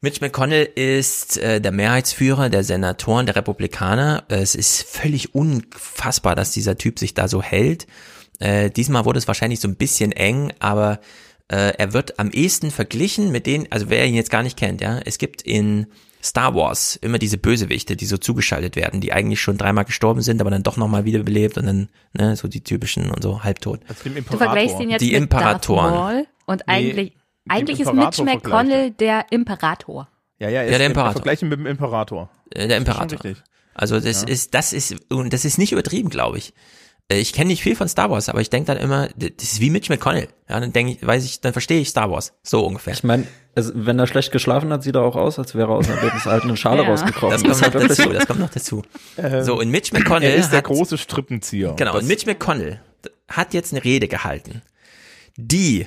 [0.04, 4.24] Mitch McConnell ist äh, der Mehrheitsführer der Senatoren, der Republikaner.
[4.28, 7.86] Es ist völlig unfassbar, dass dieser Typ sich da so hält.
[8.38, 11.00] Äh, diesmal wurde es wahrscheinlich so ein bisschen eng, aber
[11.48, 14.82] äh, er wird am ehesten verglichen mit denen, also wer ihn jetzt gar nicht kennt,
[14.82, 15.86] ja, es gibt in
[16.22, 20.38] Star Wars immer diese Bösewichte, die so zugeschaltet werden, die eigentlich schon dreimal gestorben sind,
[20.42, 23.80] aber dann doch nochmal wiederbelebt und dann, ne, so die typischen und so halbtot.
[23.88, 25.94] Also dem Du vergleichst ihn jetzt Die mit Imperatoren.
[25.94, 27.14] Darth Maul und eigentlich,
[27.48, 30.08] eigentlich ist Mitch McConnell der Imperator.
[30.38, 31.12] Ja, ja, Ja, ist der Imperator.
[31.12, 32.28] Vergleichen mit dem Imperator.
[32.50, 33.18] Äh, der Imperator.
[33.74, 34.28] Also das Ja.
[34.28, 36.54] ist, das ist, und das ist nicht übertrieben, glaube ich.
[37.08, 39.60] Äh, Ich kenne nicht viel von Star Wars, aber ich denke dann immer, das ist
[39.60, 40.28] wie Mitch McConnell.
[40.48, 42.32] Ja, dann denke ich, weiß ich, dann verstehe ich Star Wars.
[42.42, 42.94] So ungefähr.
[42.94, 45.76] Ich meine, also, wenn er schlecht geschlafen hat, sieht er auch aus, als wäre er
[45.76, 46.88] aus einer lebensalten Schale Ja.
[46.88, 47.30] rausgekrochen.
[47.30, 48.12] Das kommt noch dazu, so.
[48.12, 48.82] das kommt noch dazu.
[49.18, 51.74] Ähm, So, und Mitch McConnell Er ist der hat, große Strippenzieher.
[51.76, 52.80] genau, Das- und Mitch McConnell
[53.28, 54.62] hat jetzt eine Rede gehalten,
[55.36, 55.86] die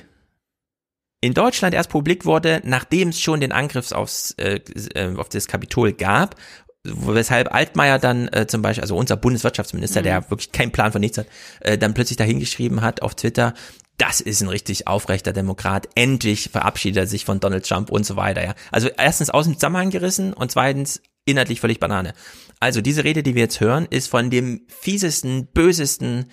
[1.20, 4.60] in Deutschland erst publik wurde, nachdem es schon den Angriff aufs, äh,
[4.94, 6.36] äh, auf das Kapitol gab,
[6.84, 11.18] weshalb Altmaier dann äh, zum Beispiel, also unser Bundeswirtschaftsminister, der wirklich keinen Plan von nichts
[11.18, 11.26] hat,
[11.60, 13.54] äh, dann plötzlich dahingeschrieben hat auf Twitter,
[13.96, 18.14] das ist ein richtig aufrechter Demokrat, endlich verabschiedet er sich von Donald Trump und so
[18.14, 18.54] weiter, ja.
[18.70, 22.14] Also erstens aus dem Zusammenhang gerissen und zweitens inhaltlich völlig Banane.
[22.60, 26.30] Also diese Rede, die wir jetzt hören, ist von dem fiesesten, bösesten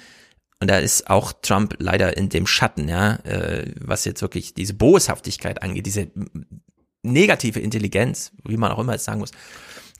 [0.66, 4.74] und da ist auch Trump leider in dem Schatten, ja, äh, was jetzt wirklich diese
[4.74, 6.07] Boshaftigkeit angeht, diese
[7.03, 9.30] negative Intelligenz, wie man auch immer es sagen muss.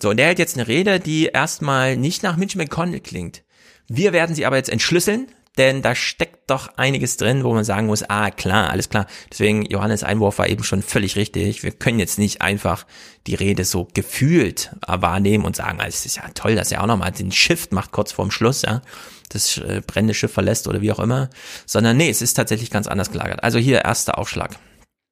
[0.02, 3.44] So, und der hält jetzt eine Rede, die erstmal nicht nach Mitch McConnell klingt.
[3.88, 5.28] Wir werden sie aber jetzt entschlüsseln,
[5.60, 9.06] denn da steckt doch einiges drin, wo man sagen muss, ah, klar, alles klar.
[9.32, 11.62] Deswegen, Johannes Einwurf war eben schon völlig richtig.
[11.62, 12.88] Wir können jetzt nicht einfach
[13.28, 16.88] die Rede so gefühlt wahrnehmen und sagen, ah, es ist ja toll, dass er auch
[16.88, 18.82] nochmal den Shift macht kurz vorm Schluss, ja,
[19.30, 21.30] das äh, brennende Schiff verlässt oder wie auch immer,
[21.66, 23.44] sondern nee, es ist tatsächlich ganz anders gelagert.
[23.44, 24.58] Also hier erster Aufschlag.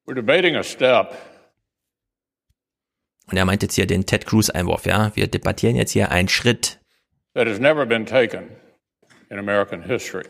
[0.06, 1.16] We're debating a step
[3.32, 5.12] Und er meint jetzt hier den Ted Cruz Einwurf, ja.
[5.16, 6.80] Wir debattieren jetzt hier einen Schritt.
[7.36, 8.50] that has never been taken
[9.32, 10.26] in American history.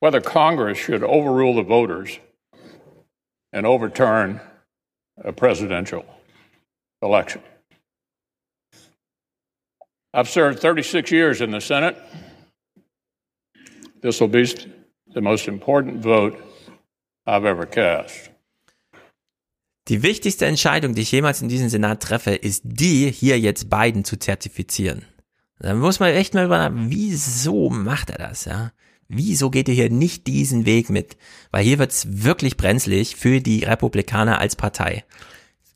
[0.00, 2.20] Whether Congress should overrule the voters
[3.52, 4.40] and overturn
[5.24, 6.04] a presidential
[7.02, 7.42] election.
[10.18, 11.96] I've served 36 years in the Senate.
[14.02, 14.44] This will be
[15.14, 16.36] the most important vote
[17.24, 18.32] I've ever cast.
[19.86, 24.04] Die wichtigste Entscheidung, die ich jemals in diesem Senat treffe, ist die, hier jetzt Biden
[24.04, 25.04] zu zertifizieren.
[25.60, 28.72] Da muss man echt mal über, wieso macht er das, ja?
[29.06, 31.16] Wieso geht er hier nicht diesen Weg mit?
[31.52, 35.04] Weil hier wird's wirklich brenzlig für die Republikaner als Partei.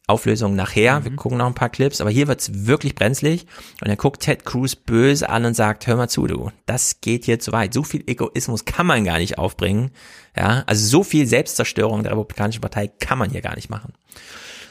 [0.09, 3.47] Auflösung nachher, wir gucken noch ein paar Clips, aber hier wird's wirklich brenzlig
[3.81, 7.25] und er guckt Ted Cruz böse an und sagt, hör mal zu, du, das geht
[7.25, 7.73] hier zu weit.
[7.73, 9.93] So viel Egoismus kann man gar nicht aufbringen.
[10.37, 13.93] Ja, also so viel Selbstzerstörung der Republikanischen Partei kann man hier gar nicht machen.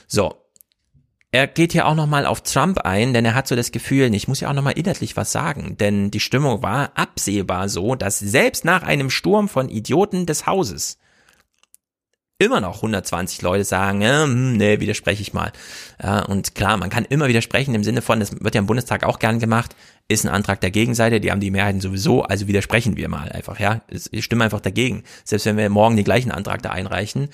[0.08, 0.36] So.
[1.34, 4.28] Er geht hier auch nochmal auf Trump ein, denn er hat so das Gefühl, ich
[4.28, 8.66] muss ja auch nochmal inhaltlich was sagen, denn die Stimmung war absehbar so, dass selbst
[8.66, 10.98] nach einem Sturm von Idioten des Hauses
[12.42, 15.52] immer noch 120 Leute sagen, äh, nee, widerspreche ich mal.
[16.02, 19.04] Ja, und klar, man kann immer widersprechen im Sinne von, das wird ja im Bundestag
[19.04, 19.76] auch gern gemacht,
[20.08, 23.60] ist ein Antrag der Gegenseite, die haben die Mehrheiten sowieso, also widersprechen wir mal einfach,
[23.60, 23.82] ja.
[24.12, 25.04] Ich stimme einfach dagegen.
[25.24, 27.30] Selbst wenn wir morgen den gleichen Antrag da einreichen.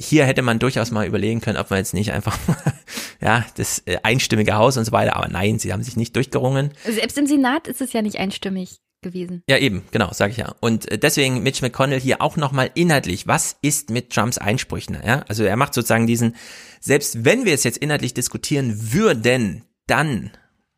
[0.00, 2.38] Hier hätte man durchaus mal überlegen können, ob man jetzt nicht einfach,
[3.20, 6.72] ja, das äh, einstimmige Haus und so weiter, aber nein, sie haben sich nicht durchgerungen.
[6.84, 9.42] Selbst im Senat ist es ja nicht einstimmig gewesen.
[9.48, 10.54] Ja, eben, genau, sage ich ja.
[10.60, 14.98] Und äh, deswegen Mitch McConnell hier auch nochmal inhaltlich, was ist mit Trumps Einsprüchen?
[15.04, 15.24] Ja?
[15.28, 16.36] Also er macht sozusagen diesen,
[16.80, 20.32] selbst wenn wir es jetzt inhaltlich diskutieren würden, dann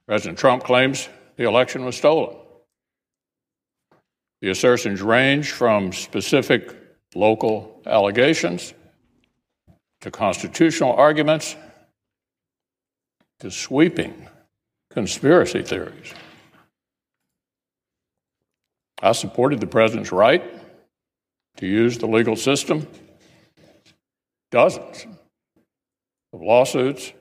[0.06, 2.36] President Trump claims the election was stolen.
[4.42, 6.74] The assertions range from specific
[7.14, 8.74] local allegations
[10.00, 11.56] to constitutional arguments
[13.38, 14.28] to sweeping
[14.90, 16.14] conspiracy theories.
[19.02, 20.42] I supported the president's right
[21.56, 22.86] to use the legal system.
[24.50, 25.06] Dozens
[26.32, 27.12] of lawsuits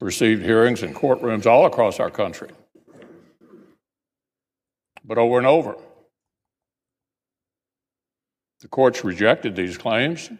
[0.00, 2.50] received hearings in courtrooms all across our country.
[5.04, 5.76] But over and over,
[8.60, 10.30] the courts rejected these claims,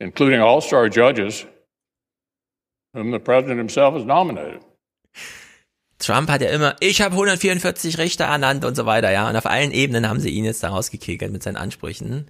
[0.00, 1.46] including all star judges
[2.92, 4.62] whom the president himself has nominated.
[5.98, 9.28] Trump hat ja immer, ich habe 144 Richter ernannt und so weiter, ja.
[9.28, 12.26] Und auf allen Ebenen haben sie ihn jetzt da rausgekegelt mit seinen Ansprüchen.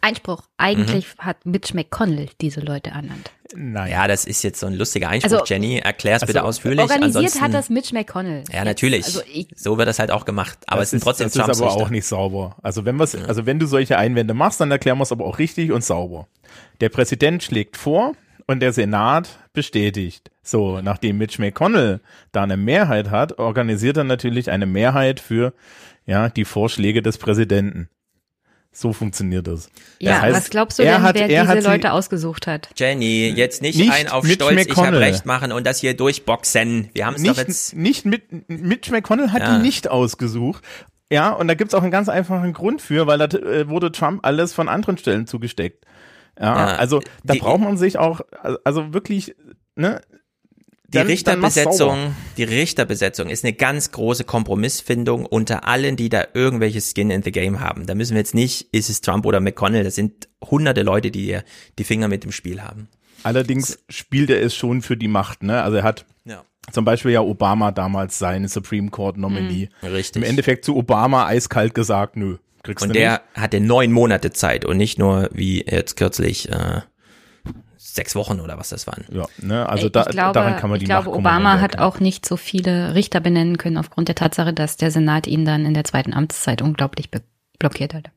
[0.00, 0.42] Einspruch.
[0.56, 3.32] Eigentlich hat Mitch McConnell diese Leute ernannt.
[3.56, 5.78] Naja, das ist jetzt so ein lustiger Einspruch, Also- Jenny.
[5.78, 6.80] Erklär's bitte Also, ausführlich.
[6.80, 8.44] Organisiert Ansonsten, hat das Mitch McConnell.
[8.50, 8.64] Ja, Jetzt.
[8.66, 9.04] natürlich.
[9.06, 10.58] Also ich, so wird das halt auch gemacht.
[10.66, 11.82] Aber es sind trotzdem das ist Trumps aber Richter.
[11.84, 12.56] auch nicht sauber.
[12.62, 15.38] Also wenn was, also wenn du solche Einwände machst, dann erklären wir es aber auch
[15.38, 16.28] richtig und sauber.
[16.80, 18.12] Der Präsident schlägt vor
[18.46, 20.30] und der Senat bestätigt.
[20.42, 22.00] So, nachdem Mitch McConnell
[22.32, 25.52] da eine Mehrheit hat, organisiert er natürlich eine Mehrheit für
[26.06, 27.88] ja, die Vorschläge des Präsidenten.
[28.76, 29.70] So funktioniert das.
[30.00, 32.70] Ja, das heißt, was glaubst du denn, hat, wer er diese sie- Leute ausgesucht hat?
[32.76, 35.02] Jenny, jetzt nicht, Nicht ein auf Mitch Stolz, ich habe McConnell.
[35.02, 36.90] recht machen und das hier durchboxen.
[36.92, 37.76] Wir haben es doch nicht, jetzt.
[37.76, 39.56] nicht mit Mitch McConnell hat Ja.
[39.56, 40.64] die nicht ausgesucht.
[41.10, 44.20] Ja, und da gibt's auch einen ganz einfachen Grund für, weil da äh, wurde Trump
[44.26, 45.84] alles von anderen Stellen zugesteckt.
[46.38, 48.20] Ja, Ja, also da die- braucht man sich auch,
[48.64, 49.34] also wirklich,
[49.76, 50.00] ne?
[50.88, 51.06] Die dann- dann.
[51.08, 57.22] Richterbesetzung, die Richterbesetzung ist eine ganz große Kompromissfindung unter allen, die da irgendwelche Skin in
[57.22, 57.86] the Game haben.
[57.86, 61.38] Da müssen wir jetzt nicht, ist es Trump oder McConnell, das sind hunderte Leute, die
[61.78, 62.88] die Finger mit dem Spiel haben.
[63.24, 65.62] Allerdings spielt er es schon für die Macht, ne?
[65.62, 66.44] Also er hat Ja.
[66.70, 69.70] zum Beispiel ja Obama damals seine Supreme Court Nominee.
[69.82, 70.22] Richtig.
[70.22, 73.22] Im Endeffekt zu Obama eiskalt gesagt, nö, kriegst Und der nicht.
[73.42, 76.80] hatte neun Monate Zeit und nicht nur wie jetzt kürzlich äh,
[77.76, 79.04] sechs Wochen oder was das waren.
[79.12, 79.68] Ja, ne?
[79.68, 82.36] Also ich da, glaube, daran kann man die ich glaube Obama hat auch nicht so
[82.36, 86.12] viele Richter benennen können aufgrund der Tatsache, dass der Senat ihn dann in der zweiten
[86.12, 87.08] Amtszeit unglaublich
[87.58, 88.10] blockiert hat.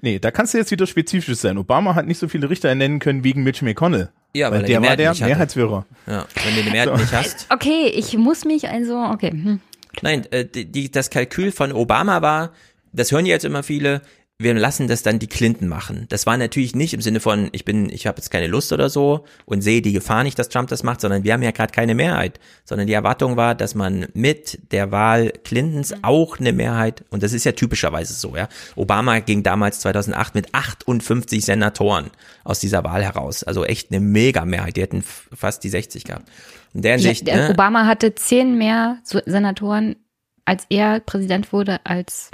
[0.00, 1.58] Nee, da kannst du jetzt wieder spezifisch sein.
[1.58, 4.10] Obama hat nicht so viele Richter ernennen können wegen Mitch McConnell.
[4.32, 5.14] Ja, weil die der war der.
[5.14, 5.86] Mehrheitsführer.
[6.06, 6.96] Ja, wenn du die Mehrheit So.
[6.96, 7.46] nicht hast.
[7.52, 9.30] Okay, ich muss mich also, okay.
[9.30, 9.60] Hm.
[10.02, 12.52] Nein, äh, die, das Kalkül von Obama war,
[12.92, 14.02] das hören jetzt immer viele,
[14.40, 16.06] wir lassen das dann die Clinton machen.
[16.10, 18.88] Das war natürlich nicht im Sinne von, ich bin, ich habe jetzt keine Lust oder
[18.88, 21.72] so und sehe die Gefahr nicht, dass Trump das macht, sondern wir haben ja gerade
[21.72, 27.04] keine Mehrheit, sondern die Erwartung war, dass man mit der Wahl Clintons auch eine Mehrheit,
[27.10, 28.48] und das ist ja typischerweise so, ja.
[28.76, 32.10] Obama ging damals 2008 mit 58 Senatoren
[32.44, 36.28] aus dieser Wahl heraus, also echt eine Mega-Mehrheit, die hätten fast die 60 gehabt.
[36.74, 39.96] In der Ja, Hinsicht, der ne, Obama hatte zehn mehr Senatoren,
[40.44, 42.30] als er Präsident wurde, als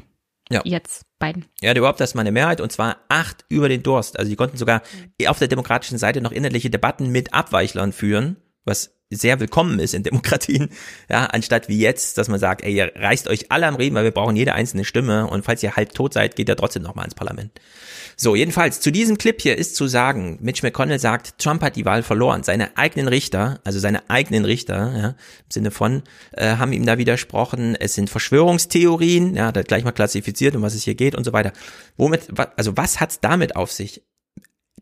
[0.50, 0.60] Ja.
[0.64, 1.46] jetzt Biden.
[1.60, 4.18] Er hatte überhaupt erstmal eine Mehrheit und zwar acht über den Durst.
[4.18, 4.82] Also die konnten sogar
[5.26, 10.02] auf der demokratischen Seite noch inhaltliche Debatten mit Abweichlern führen, was sehr willkommen ist in
[10.02, 10.70] Demokratien,
[11.10, 14.04] ja, anstatt wie jetzt, dass man sagt, ey, ihr reißt euch alle am Reden, weil
[14.04, 17.04] wir brauchen jede einzelne Stimme und falls ihr halb tot seid, geht ihr trotzdem nochmal
[17.04, 17.52] ins Parlament.
[18.16, 21.84] So, jedenfalls, zu diesem Clip hier ist zu sagen, Mitch McConnell sagt, Trump hat die
[21.84, 22.44] Wahl verloren.
[22.44, 26.02] Seine eigenen Richter, also seine eigenen Richter, ja, im Sinne von,
[26.32, 30.74] äh, haben ihm da widersprochen, es sind Verschwörungstheorien, ja, hat gleich mal klassifiziert, um was
[30.74, 31.52] es hier geht und so weiter.
[31.96, 34.02] Womit, also was hat's damit auf sich?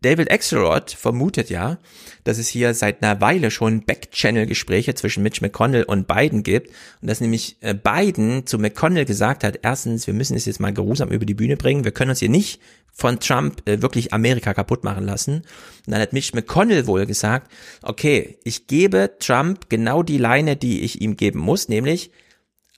[0.02, 1.78] David Axelrod vermutet ja,
[2.24, 6.68] dass es hier seit einer Weile schon Backchannel-Gespräche zwischen Mitch McConnell und Biden gibt
[7.00, 10.72] und dass nämlich äh, Biden zu McConnell gesagt hat, erstens, wir müssen es jetzt mal
[10.72, 12.60] geruhsam über die Bühne bringen, wir können uns hier nicht
[12.92, 15.36] von Trump äh, wirklich Amerika kaputt machen lassen.
[15.86, 17.50] Und dann hat Mitch McConnell wohl gesagt,
[17.82, 22.10] okay, ich gebe Trump genau die Leine, die ich ihm geben muss, nämlich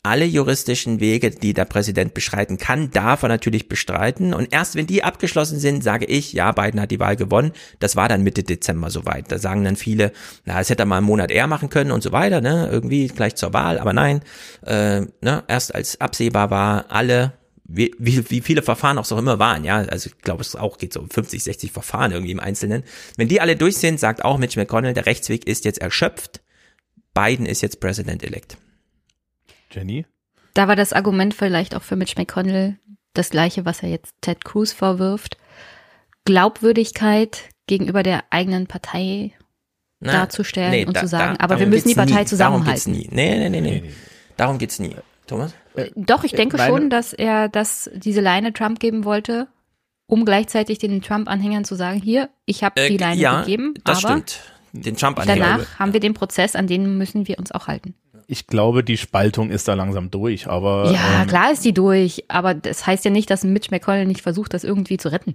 [0.04, 4.34] alle juristischen Wege, die der Präsident beschreiten kann, darf er natürlich bestreiten.
[4.34, 7.52] Und erst wenn die abgeschlossen sind, sage ich, ja, Biden hat die Wahl gewonnen.
[7.80, 9.32] Das war dann Mitte Dezember soweit.
[9.32, 10.12] Da sagen dann viele,
[10.44, 13.06] na, das hätte er mal einen Monat eher machen können und so weiter, ne, irgendwie
[13.08, 13.78] gleich zur Wahl.
[13.78, 14.20] Aber nein,
[14.66, 17.32] äh, ne, erst als absehbar war, alle
[17.66, 20.76] wie, wie, wie viele Verfahren auch so immer waren, ja, also ich glaube, es auch
[20.76, 22.84] geht so um 50, 60 Verfahren irgendwie im Einzelnen.
[23.16, 26.42] Wenn die alle durch sind, sagt auch Mitch McConnell, der Rechtsweg ist jetzt erschöpft.
[27.14, 28.58] Biden ist jetzt President-elect.
[29.74, 30.06] Jenny?
[30.54, 32.78] Da war das Argument vielleicht auch für Mitch McConnell
[33.12, 35.36] das gleiche, was er jetzt Ted Cruz vorwirft.
[36.24, 39.32] Glaubwürdigkeit gegenüber der eigenen Partei
[40.00, 42.36] Na, darzustellen nee, und da- zu sagen, da- aber wir müssen die Partei nie.
[42.36, 42.92] Darum geht's zusammenhalten.
[42.92, 43.08] nie.
[43.10, 43.92] Nee, nee, nee, nee.
[44.36, 44.96] Darum geht's nie.
[45.26, 45.54] Thomas?
[45.96, 49.48] Doch, ich denke Meine- schon, dass er das, diese Leine Trump geben wollte,
[50.06, 54.04] um gleichzeitig den Trump-Anhängern zu sagen, hier, ich habe Äh, die Leine ja, gegeben, das
[54.04, 54.40] aber stimmt.
[54.72, 55.44] Den Trump-Anhänger.
[55.44, 57.94] danach haben wir den Prozess, an den müssen wir uns auch halten.
[58.26, 62.24] Ich glaube, die Spaltung ist da langsam durch, aber ja, ähm, klar ist die durch,
[62.28, 65.34] aber das heißt ja nicht, dass Mitch McConnell nicht versucht, das irgendwie zu retten.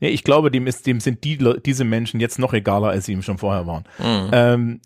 [0.00, 3.12] Nee, ich glaube, dem, ist, dem sind die, diese Menschen jetzt noch egaler, als sie
[3.12, 3.84] ihm schon vorher waren.
[3.98, 4.30] Mhm.
[4.32, 4.80] Ähm,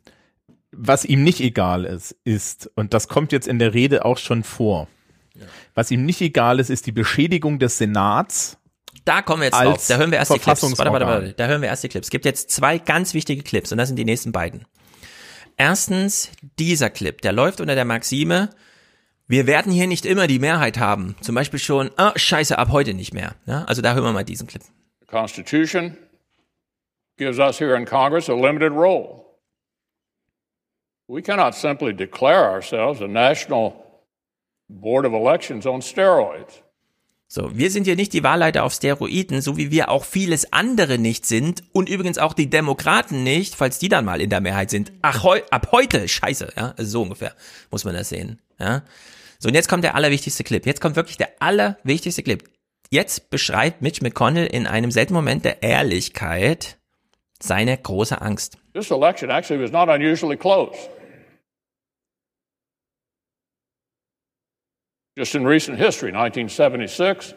[0.70, 4.44] was ihm nicht egal ist, ist, und das kommt jetzt in der Rede auch schon
[4.44, 4.88] vor,
[5.74, 8.58] was ihm nicht egal ist, ist die Beschädigung des Senats.
[9.04, 9.86] Da kommen wir jetzt drauf.
[9.88, 10.62] Da hören wir erst die Clips.
[10.62, 11.32] Warte, warte, warte.
[11.34, 12.06] Da hören wir erst die Clips.
[12.06, 14.64] Es gibt jetzt zwei ganz wichtige Clips und das sind die nächsten beiden.
[15.56, 18.50] Erstens, dieser Clip, der läuft unter der Maxime,
[19.26, 21.16] wir werden hier nicht immer die Mehrheit haben.
[21.20, 23.34] Zum Beispiel schon, ah, scheiße, ab heute nicht mehr.
[23.46, 24.62] Ja, also da hören wir mal diesen Clip.
[25.00, 25.96] The Constitution
[27.16, 29.24] gives us here in Congress a limited role.
[31.08, 33.74] We cannot simply declare ourselves a national
[34.68, 36.62] board of elections on steroids.
[37.28, 40.96] So, wir sind hier nicht die Wahlleiter auf Steroiden, so wie wir auch vieles andere
[40.98, 44.70] nicht sind und übrigens auch die Demokraten nicht, falls die dann mal in der Mehrheit
[44.70, 44.92] sind.
[45.02, 47.34] Ach, heu, ab heute, scheiße, ja, also so ungefähr
[47.70, 48.82] muss man das sehen, ja.
[49.38, 50.64] So, und jetzt kommt der allerwichtigste Clip.
[50.64, 52.42] Jetzt kommt wirklich der allerwichtigste Clip.
[52.90, 56.78] Jetzt beschreibt Mitch McConnell in einem seltenen Moment der Ehrlichkeit,
[57.38, 58.56] Seine große Angst.
[58.72, 60.88] This election actually was not unusually close.
[65.16, 67.32] Just in recent history, 1976,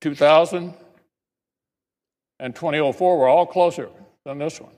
[0.00, 0.74] 2000,
[2.38, 3.88] and 2004 were all closer
[4.24, 4.72] than this one.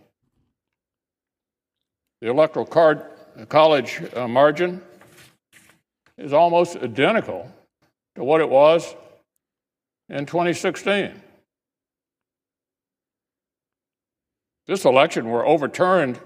[2.23, 3.05] The electoral card,
[3.49, 4.81] college uh, margin
[6.17, 7.51] is almost identical
[8.17, 8.95] to what it was
[10.09, 11.13] in 2016.
[14.67, 16.21] This election were overturned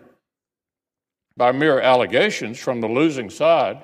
[1.36, 3.82] by mere allegations from the losing side,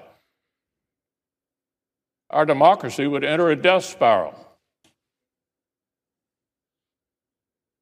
[2.30, 4.34] our democracy would enter a death spiral.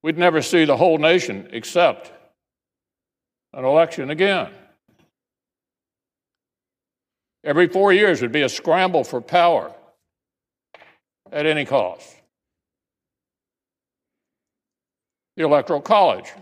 [0.02, 2.12] We'd never see the whole nation accept
[3.52, 4.50] an election again.
[7.44, 9.72] Every four years would be a scramble for power
[11.30, 12.14] at any cost.
[15.36, 16.32] The Electoral College,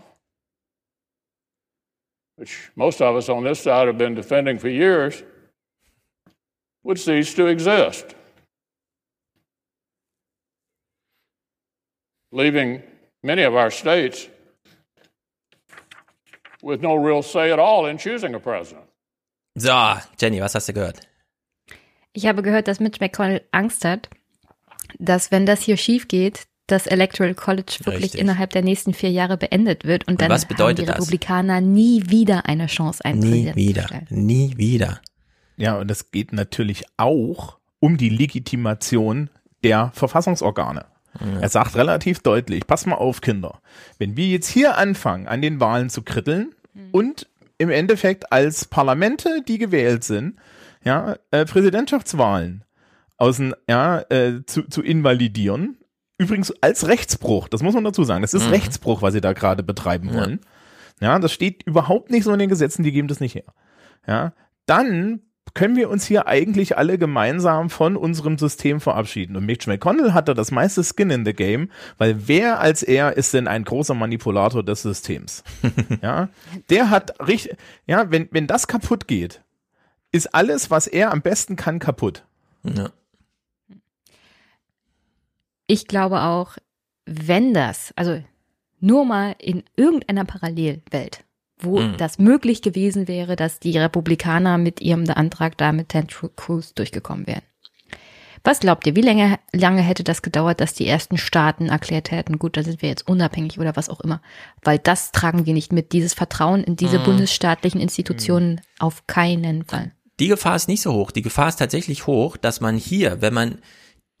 [2.35, 5.23] which most of us on this side have been defending for years,
[6.87, 8.15] would cease to exist,
[12.31, 12.81] leaving
[13.21, 14.29] many of our states
[16.63, 18.85] with no real say at all in choosing a president.
[19.57, 21.01] So, Jenny, was hast du gehört?
[22.13, 24.09] Ich habe gehört, dass Mitch McConnell Angst hat,
[24.97, 28.21] dass wenn das hier schief geht, das Electoral College wirklich Richtig.
[28.21, 30.95] innerhalb der nächsten vier Jahre beendet wird und, Und dann was haben die das?
[30.95, 33.85] Republikaner nie wieder eine Chance, einen Nie wieder.
[34.09, 35.01] Nie wieder.
[35.57, 39.29] Ja, und es geht natürlich auch um die Legitimation
[39.63, 40.85] der Verfassungsorgane.
[41.41, 43.59] Er sagt relativ deutlich, pass mal auf, Kinder,
[43.97, 46.53] wenn wir jetzt hier anfangen, an den Wahlen zu kritteln
[46.91, 47.27] und
[47.57, 50.37] im Endeffekt als Parlamente, die gewählt sind,
[50.83, 52.63] ja, äh, Präsidentschaftswahlen
[53.17, 55.77] außen, ja, äh, zu, zu invalidieren,
[56.19, 58.51] übrigens als Rechtsbruch, das muss man dazu sagen, das ist Mhm.
[58.53, 60.15] Rechtsbruch, was sie da gerade betreiben Ja.
[60.21, 60.39] wollen.
[61.01, 63.43] Ja, das steht überhaupt nicht so in den Gesetzen, die geben das nicht her.
[64.07, 64.33] Ja,
[64.67, 65.21] dann
[65.53, 69.35] können wir uns hier eigentlich alle gemeinsam von unserem System verabschieden.
[69.35, 73.17] Und Mitch McConnell hat da das meiste Skin in the Game, weil wer als er
[73.17, 75.43] ist denn ein großer Manipulator des Systems?
[76.01, 76.29] ja,
[76.69, 79.41] der hat richtig, ja, wenn, wenn das kaputt geht,
[80.11, 82.23] ist alles, was er am besten kann, kaputt.
[82.63, 82.89] Ja.
[85.67, 86.57] Ich glaube auch,
[87.05, 88.21] wenn das, also
[88.79, 91.23] nur mal in irgendeiner Parallelwelt,
[91.59, 91.97] wo Mhm.
[91.97, 97.25] das möglich gewesen wäre, dass die Republikaner mit ihrem Antrag da mit Ted Cruz durchgekommen
[97.27, 97.41] wären.
[98.43, 102.39] Was glaubt ihr, wie lange, lange hätte das gedauert, dass die ersten Staaten erklärt hätten,
[102.39, 104.21] gut, da sind wir jetzt unabhängig oder was auch immer?
[104.63, 105.91] Weil das tragen wir nicht mit.
[105.91, 107.03] Dieses Vertrauen in diese Mhm.
[107.03, 109.91] bundesstaatlichen Institutionen auf keinen Fall.
[110.19, 111.11] Die Gefahr ist nicht so hoch.
[111.11, 113.57] Die Gefahr ist tatsächlich hoch, dass man hier, wenn man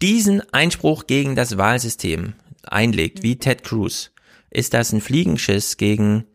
[0.01, 2.33] diesen Einspruch gegen das Wahlsystem
[2.63, 4.11] einlegt, wie Ted Cruz,
[4.49, 6.25] ist das ein Fliegenschiss gegen,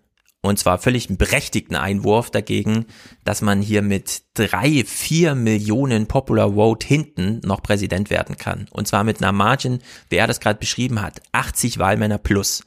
[0.42, 2.86] und zwar völlig einen berechtigten Einwurf dagegen,
[3.24, 8.66] dass man hier mit drei, vier Millionen Popular Vote hinten noch Präsident werden kann.
[8.72, 9.78] Und zwar mit einer Margin,
[10.10, 12.64] wie er das gerade beschrieben hat, 80 Wahlmänner plus.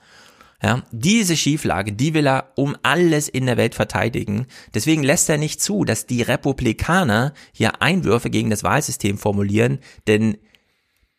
[0.64, 4.48] Ja, diese Schieflage, die will er um alles in der Welt verteidigen.
[4.74, 10.38] Deswegen lässt er nicht zu, dass die Republikaner hier Einwürfe gegen das Wahlsystem formulieren, denn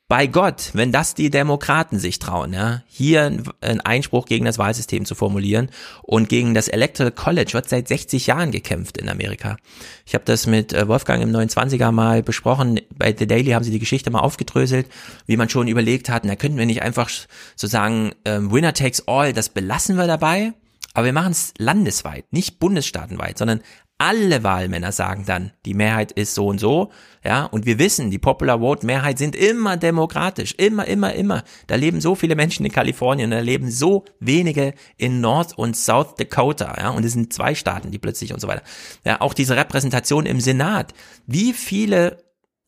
[0.09, 5.05] bei Gott, wenn das die Demokraten sich trauen, ja, hier einen Einspruch gegen das Wahlsystem
[5.05, 5.69] zu formulieren
[6.03, 9.57] und gegen das Electoral College wird seit 60 Jahren gekämpft in Amerika.
[10.05, 12.81] Ich habe das mit äh, Wolfgang im 29er mal besprochen.
[12.97, 14.89] Bei The Daily haben sie die Geschichte mal aufgedröselt,
[15.27, 17.11] wie man schon überlegt hat, na könnten wir nicht einfach
[17.57, 20.53] so sagen, ähm, Winner takes all, das belassen wir dabei,
[20.95, 23.61] aber wir machen es landesweit, nicht bundesstaatenweit, sondern
[23.99, 26.91] alle Wahlmänner sagen dann, die Mehrheit ist so und so,
[27.25, 31.45] ja, und wir wissen, die Popular Vote Mehrheit sind immer demokratisch, immer, immer, immer.
[31.67, 36.15] Da leben so viele Menschen in Kalifornien, da leben so wenige in North und South
[36.17, 38.63] Dakota, ja, und es sind zwei Staaten, die plötzlich und so weiter.
[39.05, 40.93] Ja, auch diese Repräsentation im Senat.
[41.27, 42.19] Wie viele,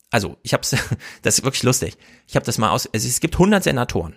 [0.09, 0.75] also ich hab's,
[1.21, 1.95] das ist wirklich lustig.
[2.27, 4.15] Ich habe das mal aus, also es gibt 100 Senatoren.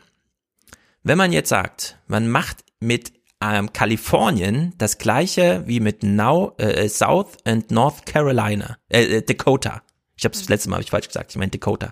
[1.03, 3.13] Wenn man jetzt sagt, man macht mit
[3.43, 9.83] ähm, Kalifornien das gleiche wie mit Now, äh, South and North Carolina, äh, äh, Dakota.
[10.17, 11.91] Ich habe das letzte Mal hab ich falsch gesagt, ich meine Dakota.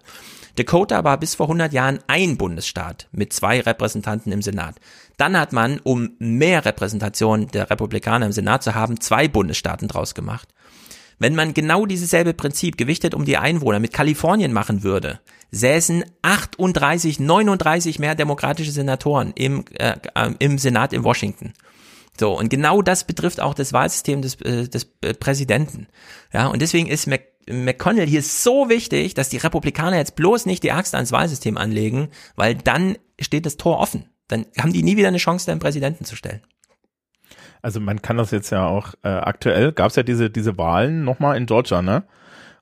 [0.56, 4.76] Dakota war bis vor 100 Jahren ein Bundesstaat mit zwei Repräsentanten im Senat.
[5.16, 10.14] Dann hat man, um mehr Repräsentation der Republikaner im Senat zu haben, zwei Bundesstaaten draus
[10.14, 10.48] gemacht.
[11.20, 16.02] Wenn man genau dieses selbe Prinzip gewichtet um die Einwohner mit Kalifornien machen würde, säßen
[16.22, 21.52] 38, 39 mehr demokratische Senatoren im, äh, äh, im Senat in Washington.
[22.18, 25.88] So, und genau das betrifft auch das Wahlsystem des, äh, des äh, Präsidenten.
[26.32, 30.62] Ja, und deswegen ist Mc, McConnell hier so wichtig, dass die Republikaner jetzt bloß nicht
[30.62, 34.06] die Axt ans Wahlsystem anlegen, weil dann steht das Tor offen.
[34.28, 36.40] dann haben die nie wieder eine Chance, den Präsidenten zu stellen.
[37.62, 41.04] Also man kann das jetzt ja auch äh, aktuell, gab es ja diese, diese Wahlen
[41.04, 42.04] nochmal in Georgia, ne?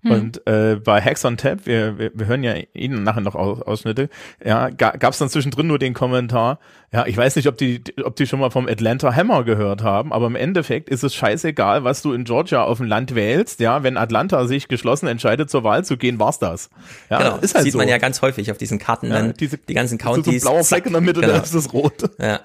[0.02, 0.10] Hm.
[0.12, 3.60] Und äh, bei Hacks on Tap, wir, wir, wir hören ja Ihnen nachher noch Aus,
[3.62, 4.08] Ausschnitte,
[4.44, 6.60] ja, ga, gab es dann zwischendrin nur den Kommentar,
[6.92, 10.12] ja, ich weiß nicht, ob die, ob die schon mal vom Atlanta Hammer gehört haben,
[10.12, 13.82] aber im Endeffekt ist es scheißegal, was du in Georgia auf dem Land wählst, ja,
[13.82, 16.70] wenn Atlanta sich geschlossen entscheidet, zur Wahl zu gehen, war's das.
[17.10, 17.78] Ja, genau, ist halt sieht so.
[17.78, 20.42] man ja ganz häufig auf diesen Karten Ja, dann, diese- die ganzen so ein Counties.
[20.42, 21.32] blauer Fleck in der Mitte, genau.
[21.32, 22.08] da ist es rot.
[22.20, 22.38] Ja.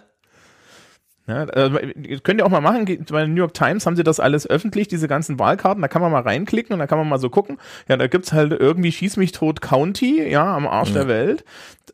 [1.26, 1.78] Ja, also,
[2.24, 4.90] könnt ihr auch mal machen, bei der New York Times haben sie das alles öffentlich,
[4.90, 7.60] diese ganzen Wahlkarten, da kann man mal reinklicken und da kann man mal so gucken.
[7.88, 10.94] Ja, da gibt's halt irgendwie Schieß mich tot County, ja, am Arsch Mhm.
[10.96, 11.46] der Welt.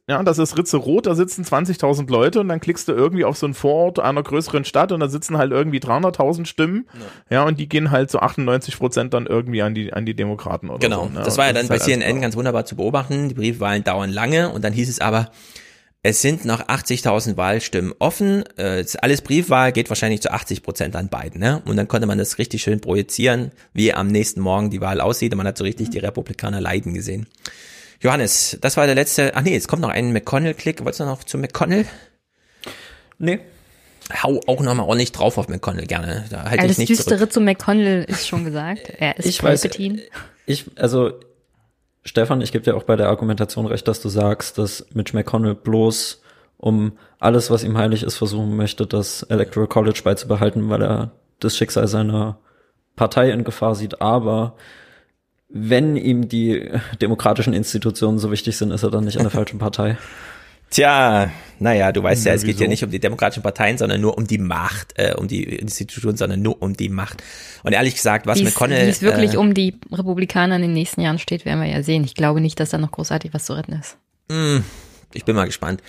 [0.07, 3.37] Ja, das ist Ritze Rot, da sitzen 20.000 Leute und dann klickst du irgendwie auf
[3.37, 6.87] so einen Vorort einer größeren Stadt und da sitzen halt irgendwie 300.000 Stimmen.
[7.29, 7.43] Ja.
[7.43, 10.79] und die gehen halt zu 98 Prozent dann irgendwie an die, an die Demokraten oder
[10.79, 11.09] Genau, so.
[11.19, 11.21] ne?
[11.23, 12.21] das war ja Und dann bei halt CNN blau.
[12.21, 13.29] ganz wunderbar zu beobachten.
[13.29, 15.29] Die Briefwahlen dauern lange und dann hieß es aber,
[16.01, 18.43] es sind noch 80.000 Wahlstimmen offen.
[18.57, 21.41] Äh, ist alles Briefwahl geht wahrscheinlich zu 80 Prozent an beiden.
[21.41, 21.61] Ne?
[21.65, 25.33] Und dann konnte man das richtig schön projizieren, wie am nächsten Morgen die Wahl aussieht.
[25.33, 27.27] Und man hat so richtig die Republikaner leiden gesehen.
[28.01, 29.33] Johannes, das war der letzte.
[29.35, 30.79] Ach nee, jetzt kommt noch ein McConnell-Klick.
[30.85, 31.85] Wolltest du noch zu McConnell?
[33.17, 33.39] Nee.
[34.23, 36.25] Hau auch noch mal ordentlich drauf auf McConnell gerne.
[36.29, 37.33] Da halte ich Alles nicht Düstere zurück.
[37.33, 38.89] zu McConnell ist schon gesagt.
[38.97, 40.01] Er ist Ich weiß- Palpatine.
[40.45, 41.13] Ich, also,
[42.03, 45.55] Stefan, ich gebe dir auch bei der Argumentation recht, dass du sagst, dass Mitch McConnell
[45.55, 46.21] bloß
[46.57, 51.55] um alles, was ihm heilig ist, versuchen möchte, das Electoral College beizubehalten, weil er das
[51.55, 52.37] Schicksal seiner
[52.95, 54.01] Partei in Gefahr sieht.
[54.01, 54.55] Aber
[55.47, 56.69] wenn ihm die
[57.01, 59.97] demokratischen Institutionen so wichtig sind, ist er dann nicht in der falschen Partei.
[60.69, 63.99] Tja, naja, du weißt ja, Ja, es geht ja nicht um die demokratischen Parteien, sondern
[64.01, 67.23] nur um die Macht, äh, um die Institution, sondern nur um die Macht.
[67.63, 68.85] Und ehrlich gesagt, was Wie es- McConnell.
[68.85, 71.83] Wie es wirklich äh, um die Republikaner in den nächsten Jahren steht, werden wir ja
[71.83, 72.03] sehen.
[72.03, 73.97] Ich glaube nicht, dass da noch großartig was zu retten ist.
[74.29, 74.61] Mh,
[75.13, 75.81] ich bin mal gespannt.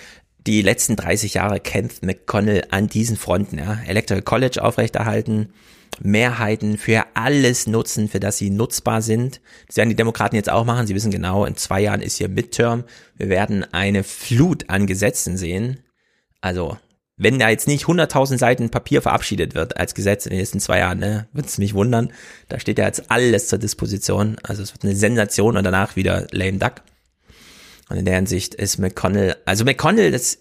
[0.47, 3.77] Die letzten 30 Jahre kämpft McConnell an diesen Fronten, ja.
[3.85, 5.53] Electoral College aufrechterhalten,
[5.99, 9.41] Mehrheiten für alles nutzen, für das sie nutzbar sind.
[9.67, 10.87] Das werden die Demokraten jetzt auch machen.
[10.87, 12.85] Sie wissen genau, in zwei Jahren ist hier Midterm.
[13.15, 15.79] Wir werden eine Flut an Gesetzen sehen.
[16.39, 16.77] Also,
[17.17, 20.79] wenn da jetzt nicht 100.000 Seiten Papier verabschiedet wird als Gesetz in den nächsten zwei
[20.79, 22.11] Jahren, ne, würde es mich wundern.
[22.49, 24.37] Da steht ja jetzt alles zur Disposition.
[24.41, 26.81] Also es wird eine Sensation und danach wieder lame duck.
[27.89, 30.39] Und in der Hinsicht ist McConnell, also McConnell, das,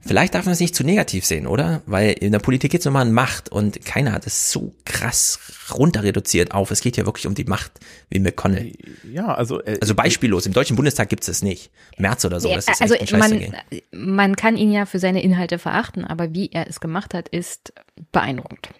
[0.00, 1.82] vielleicht darf man es nicht zu negativ sehen, oder?
[1.86, 5.38] Weil in der Politik geht es nochmal um Macht und keiner hat es so krass
[5.74, 6.70] runter reduziert auf.
[6.70, 7.72] Es geht ja wirklich um die Macht
[8.10, 8.72] wie McConnell.
[9.10, 11.70] Ja, also, äh, Also beispiellos, im Deutschen Bundestag gibt es es nicht.
[11.98, 13.54] März oder so, das ist also echt ein man,
[13.92, 17.72] man kann ihn ja für seine Inhalte verachten, aber wie er es gemacht hat, ist
[18.12, 18.70] beeindruckend.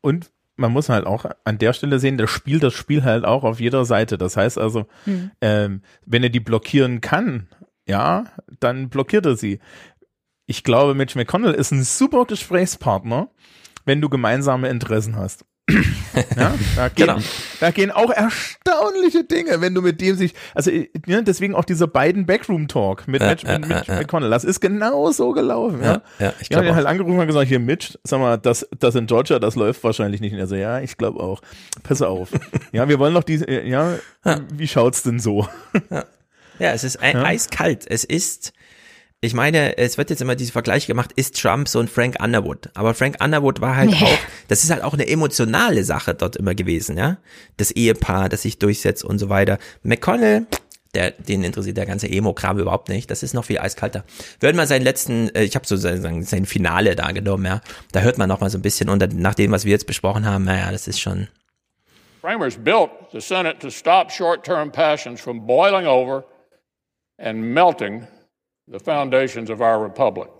[0.00, 3.44] Und man muss halt auch an der Stelle sehen, der spielt das Spiel halt auch
[3.44, 4.18] auf jeder Seite.
[4.18, 5.30] Das heißt also, Hm.
[5.40, 7.48] ähm, wenn er die blockieren kann,
[7.88, 8.26] ja,
[8.60, 9.58] dann blockiert er sie.
[10.50, 13.28] Ich glaube, Mitch McConnell ist ein super Gesprächspartner,
[13.84, 15.44] wenn du gemeinsame Interessen hast.
[16.36, 17.18] ja, da, gehen, Genau.
[17.60, 21.64] da gehen auch erstaunliche Dinge, wenn du mit dem sich, also äh, ne, deswegen auch
[21.64, 24.00] dieser beiden Backroom Talk mit, Ja, Mitch, ja, mit Mitch ja, ja.
[24.00, 24.30] McConnell.
[24.30, 25.78] Das ist genau so gelaufen.
[25.80, 26.74] Ja, Ja, ja, ich ja, glaube auch.
[26.74, 30.20] halt angerufen und gesagt, hier Mitch, sag mal, das, das in Georgia, das läuft wahrscheinlich
[30.20, 30.32] nicht.
[30.32, 31.40] Und er so, ja, ich glaube auch.
[31.84, 32.30] Pass auf.
[32.72, 33.94] ja, wir wollen noch diese, ja,
[34.52, 35.46] wie schaut's denn so?
[36.58, 37.22] Ja, es ist Ja.
[37.22, 37.86] eiskalt.
[37.88, 38.52] Es ist,
[39.22, 42.70] ich meine, es wird jetzt immer dieser Vergleich gemacht, ist Trump so ein Frank Underwood?
[42.74, 43.96] Aber Frank Underwood war halt Nee.
[44.02, 44.18] auch,
[44.48, 47.18] das ist halt auch eine emotionale Sache dort immer gewesen, ja?
[47.58, 49.58] Das Ehepaar, das sich durchsetzt und so weiter.
[49.82, 50.46] McConnell,
[50.94, 53.10] der, den interessiert der ganze Emo-Kram überhaupt nicht.
[53.10, 54.04] Das ist noch viel eiskalter.
[54.40, 57.60] Wir hören mal seinen letzten, äh, ich habe so sein, sein Finale da genommen, ja.
[57.92, 59.86] Da hört man noch mal so ein bisschen und dann, nach dem, was wir jetzt
[59.86, 61.28] besprochen haben, naja, das ist schon,
[62.22, 66.24] Framers built the Senate to stop short term passions from boiling over
[67.18, 68.06] and melting
[68.70, 70.30] the foundations of our republic.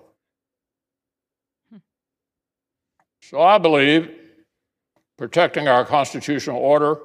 [3.23, 4.09] So I believe
[5.19, 6.99] protecting our constitutional order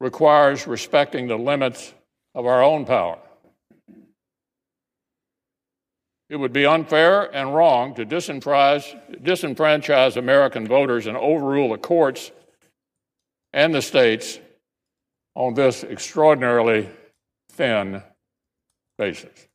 [0.00, 1.94] requires respecting the limits
[2.34, 3.18] of our own power.
[6.28, 12.32] It would be unfair and wrong to disenfranchise, disenfranchise American voters and overrule the courts
[13.52, 14.40] and the states
[15.36, 16.90] on this extraordinarily
[17.52, 18.02] thin
[18.98, 19.45] basis.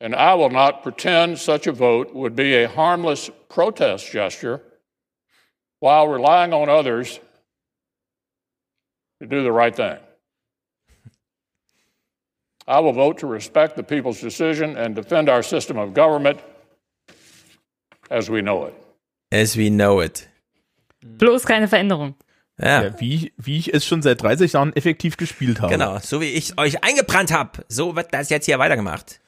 [0.00, 4.60] And I will not pretend such a vote would be a harmless protest gesture
[5.80, 7.20] while relying on others
[9.20, 9.98] to do the right thing.
[12.66, 16.40] I will vote to respect the people's decision and defend our system of government
[18.10, 18.74] as we know it.
[19.34, 20.28] as we know it.
[21.02, 22.14] Bloß keine Veränderung.
[22.58, 22.84] Ja.
[22.84, 25.72] Ja, wie, wie ich es schon seit 30 Jahren effektiv gespielt habe.
[25.72, 29.20] Genau, so wie ich euch eingebrannt habe, so wird das jetzt hier weitergemacht.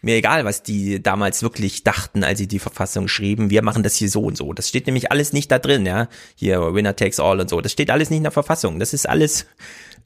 [0.00, 3.50] Mir egal, was die damals wirklich dachten, als sie die Verfassung schrieben.
[3.50, 4.52] Wir machen das hier so und so.
[4.52, 6.08] Das steht nämlich alles nicht da drin, ja.
[6.36, 7.60] Hier Winner takes all und so.
[7.60, 8.78] Das steht alles nicht in der Verfassung.
[8.78, 9.46] Das ist alles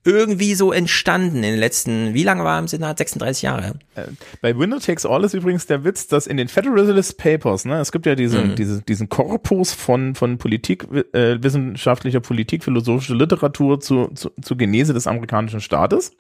[0.05, 2.99] irgendwie so entstanden in den letzten, wie lange war im Senat?
[2.99, 3.74] 36 Jahre.
[3.95, 4.07] Äh,
[4.40, 7.93] Bei Winner Takes All ist übrigens der Witz, dass in den Federalist Papers, ne, es
[7.93, 8.57] gibt ja diese, Mhm.
[8.57, 14.93] diese, diesen Korpus von, von Politik, äh, wissenschaftlicher Politik, philosophische Literatur zu, zu, zu Genese
[14.93, 16.11] des amerikanischen Staates.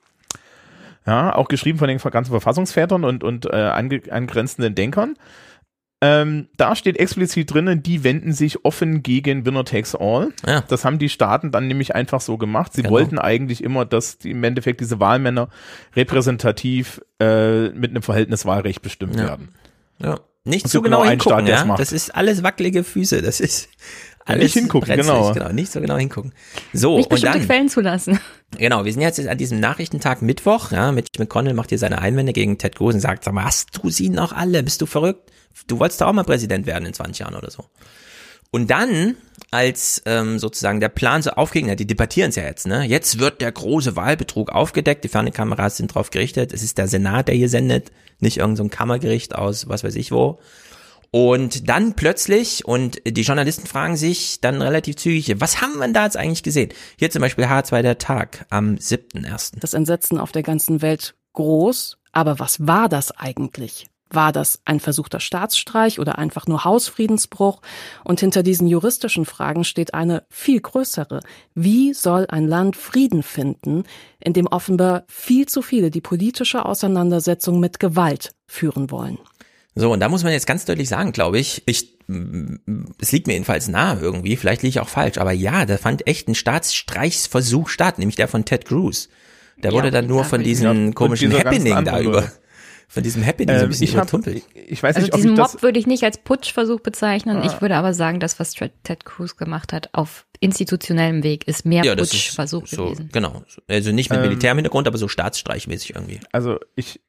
[1.06, 3.50] Ja, auch geschrieben von den ganzen Verfassungsvätern und, und äh,
[4.10, 5.16] angrenzenden Denkern.
[6.04, 10.32] Ähm, da steht explizit drinnen, die wenden sich offen gegen Winner Takes All.
[10.44, 10.62] Ja.
[10.62, 12.72] Das haben die Staaten dann nämlich einfach so gemacht.
[12.72, 12.94] Sie Genau.
[12.94, 15.48] wollten eigentlich immer, dass die, im Endeffekt diese Wahlmänner
[15.94, 19.26] repräsentativ äh, mit einem Verhältniswahlrecht bestimmt Ja.
[19.26, 19.50] werden.
[20.00, 20.18] Ja.
[20.44, 21.66] Nicht so nur genau einen hingucken, Staat, der es ja.
[21.66, 21.78] macht.
[21.80, 23.22] Das ist alles wackelige Füße.
[23.22, 23.68] Das ist
[24.24, 25.32] alles nicht hingucken, brenzlig, genau.
[25.32, 25.52] genau.
[25.52, 26.32] Nicht so genau hingucken.
[26.72, 27.46] So, Nicht und bestimmte dann.
[27.46, 28.20] Quellen zulassen.
[28.58, 32.32] Genau, wir sind jetzt an diesem Nachrichtentag Mittwoch, ja, Mitch McConnell macht hier seine Einwände
[32.32, 34.62] gegen Ted Cruz und sagt, sag mal, hast du sie noch alle?
[34.62, 35.30] Bist du verrückt?
[35.66, 37.64] Du wolltest doch auch mal Präsident werden in 20 Jahren oder so.
[38.50, 39.16] Und dann,
[39.50, 42.84] als ähm, sozusagen der Plan so aufging, ja, die debattieren es ja jetzt, ne?
[42.84, 47.28] Jetzt wird der große Wahlbetrug aufgedeckt, die Fernsehkameras sind drauf gerichtet, es ist der Senat,
[47.28, 50.38] der hier sendet, nicht irgendein so ein Kammergericht aus was weiß ich wo.
[51.14, 56.04] Und dann plötzlich, und die Journalisten fragen sich dann relativ zügig, was haben wir da
[56.04, 56.70] jetzt eigentlich gesehen?
[56.98, 59.60] Hier zum Beispiel H2 der Tag am 7.1.
[59.60, 61.98] Das Entsetzen auf der ganzen Welt groß.
[62.12, 63.86] Aber was war das eigentlich?
[64.08, 67.60] War das ein versuchter Staatsstreich oder einfach nur Hausfriedensbruch?
[68.04, 71.20] Und hinter diesen juristischen Fragen steht eine viel größere.
[71.54, 73.84] Wie soll ein Land Frieden finden,
[74.18, 79.18] in dem offenbar viel zu viele die politische Auseinandersetzung mit Gewalt führen wollen?
[79.74, 81.96] So, und da muss man jetzt ganz deutlich sagen, glaube ich, ich,
[83.00, 86.06] es liegt mir jedenfalls nahe irgendwie, vielleicht liege ich auch falsch, aber ja, da fand
[86.06, 89.08] echt ein Staatsstreichsversuch statt, nämlich der von Ted Cruz.
[89.62, 92.30] Der Ja, wurde dann nur ja, von ja, diesem und komischen Happening da über,
[92.88, 94.42] von diesem Happening so ein Ähm, bisschen ich, hab, übertumpelt.
[94.54, 97.38] ich weiß Also nicht, ob diesen Mob würde ich nicht als Putschversuch bezeichnen.
[97.38, 97.46] Ah.
[97.46, 101.84] Ich würde aber sagen, das, was Ted Cruz gemacht hat, auf institutionellem Weg, ist mehr
[101.84, 103.08] Ja, das ist Putschversuch so, gewesen.
[103.12, 103.42] genau.
[103.68, 106.20] Also nicht mit Ähm, Militär im Hintergrund, aber so staatsstreichmäßig irgendwie.
[106.32, 107.00] also ich,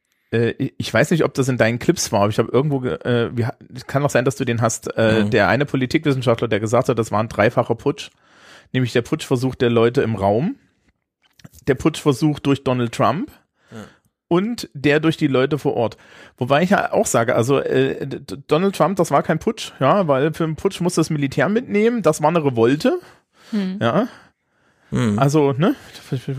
[0.77, 3.29] ich weiß nicht, ob das in deinen Clips war, aber ich habe irgendwo, ge- äh,
[3.35, 5.29] wie, es kann auch sein, dass du den hast, äh, Mhm.
[5.29, 8.09] der eine Politikwissenschaftler, der gesagt hat, das war ein dreifacher Putsch,
[8.71, 10.55] nämlich der Putschversuch der Leute im Raum,
[11.67, 13.31] der Putschversuch durch Donald Trump
[14.27, 15.97] und der durch die Leute vor Ort.
[16.37, 18.07] Wobei ich ja auch sage, also äh,
[18.47, 22.01] Donald Trump, das war kein Putsch, ja, weil für einen Putsch muss das Militär mitnehmen,
[22.01, 22.99] das war eine Revolte,
[23.51, 23.77] Hm.
[23.79, 24.07] ja.
[24.93, 25.17] Hm.
[25.17, 25.75] Also, ne,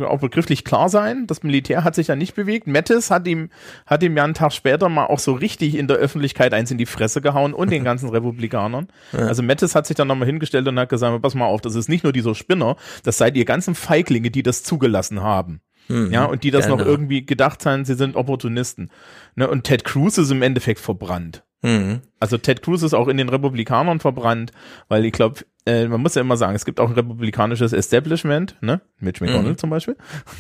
[0.07, 1.27] auch begrifflich klar sein.
[1.27, 2.69] Das Militär hat sich ja nicht bewegt.
[2.69, 3.51] Mattis hat ihm,
[3.85, 6.79] hat ihm ja einen Tag später mal auch so richtig in der Öffentlichkeit eins in
[6.79, 8.87] die Fresse gehauen und den ganzen Republikanern.
[9.13, 9.27] Ja.
[9.27, 11.89] Also Mattis hat sich dann nochmal hingestellt und hat gesagt, pass mal auf, das ist
[11.89, 15.61] nicht nur dieser Spinner, das seid ihr ganzen Feiglinge, die das zugelassen haben.
[15.89, 16.13] Mhm.
[16.13, 16.89] Ja, und die das noch Genau.
[16.91, 18.91] irgendwie gedacht haben, sie sind Opportunisten.
[19.35, 21.43] Ne, und Ted Cruz ist im Endeffekt verbrannt.
[21.65, 22.01] Mhm.
[22.21, 24.53] Also Ted Cruz ist auch in den Republikanern verbrannt,
[24.89, 28.55] weil ich glaube, äh, man muss ja immer sagen, es gibt auch ein republikanisches Establishment,
[28.61, 28.81] ne?
[29.01, 29.59] Mitch McConnell Mhm.
[29.59, 29.97] zum Beispiel.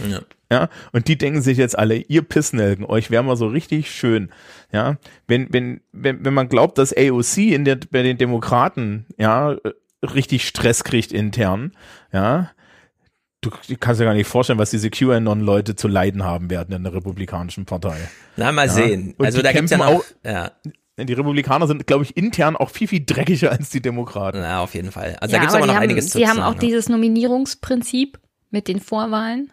[0.08, 0.20] Ja.
[0.52, 4.30] Ja, und die denken sich jetzt alle, ihr Pissnelken, euch wären wir so richtig schön.
[4.70, 9.56] Ja, wenn, wenn, wenn, wenn man glaubt, dass AOC in der, bei den Demokraten, ja,
[10.02, 11.72] richtig Stress kriegt intern,
[12.12, 12.50] ja,
[13.40, 13.50] du
[13.80, 17.64] kannst dir gar nicht vorstellen, was diese QAnon-Leute zu leiden haben werden in der Republikanischen
[17.64, 17.96] Partei.
[18.36, 18.72] Na, mal Ja.
[18.72, 19.14] sehen.
[19.18, 20.50] Und Also da gibt's ja auch- ja,
[20.96, 24.38] Die Republikaner sind, glaube ich, intern auch viel, viel dreckiger als die Demokraten.
[24.40, 25.16] na, auf jeden Fall.
[25.20, 26.58] Also da ja, gibt's aber aber die noch haben, einiges zu die haben sagen, auch
[26.58, 28.20] dieses Nominierungsprinzip
[28.50, 29.52] mit den Vorwahlen,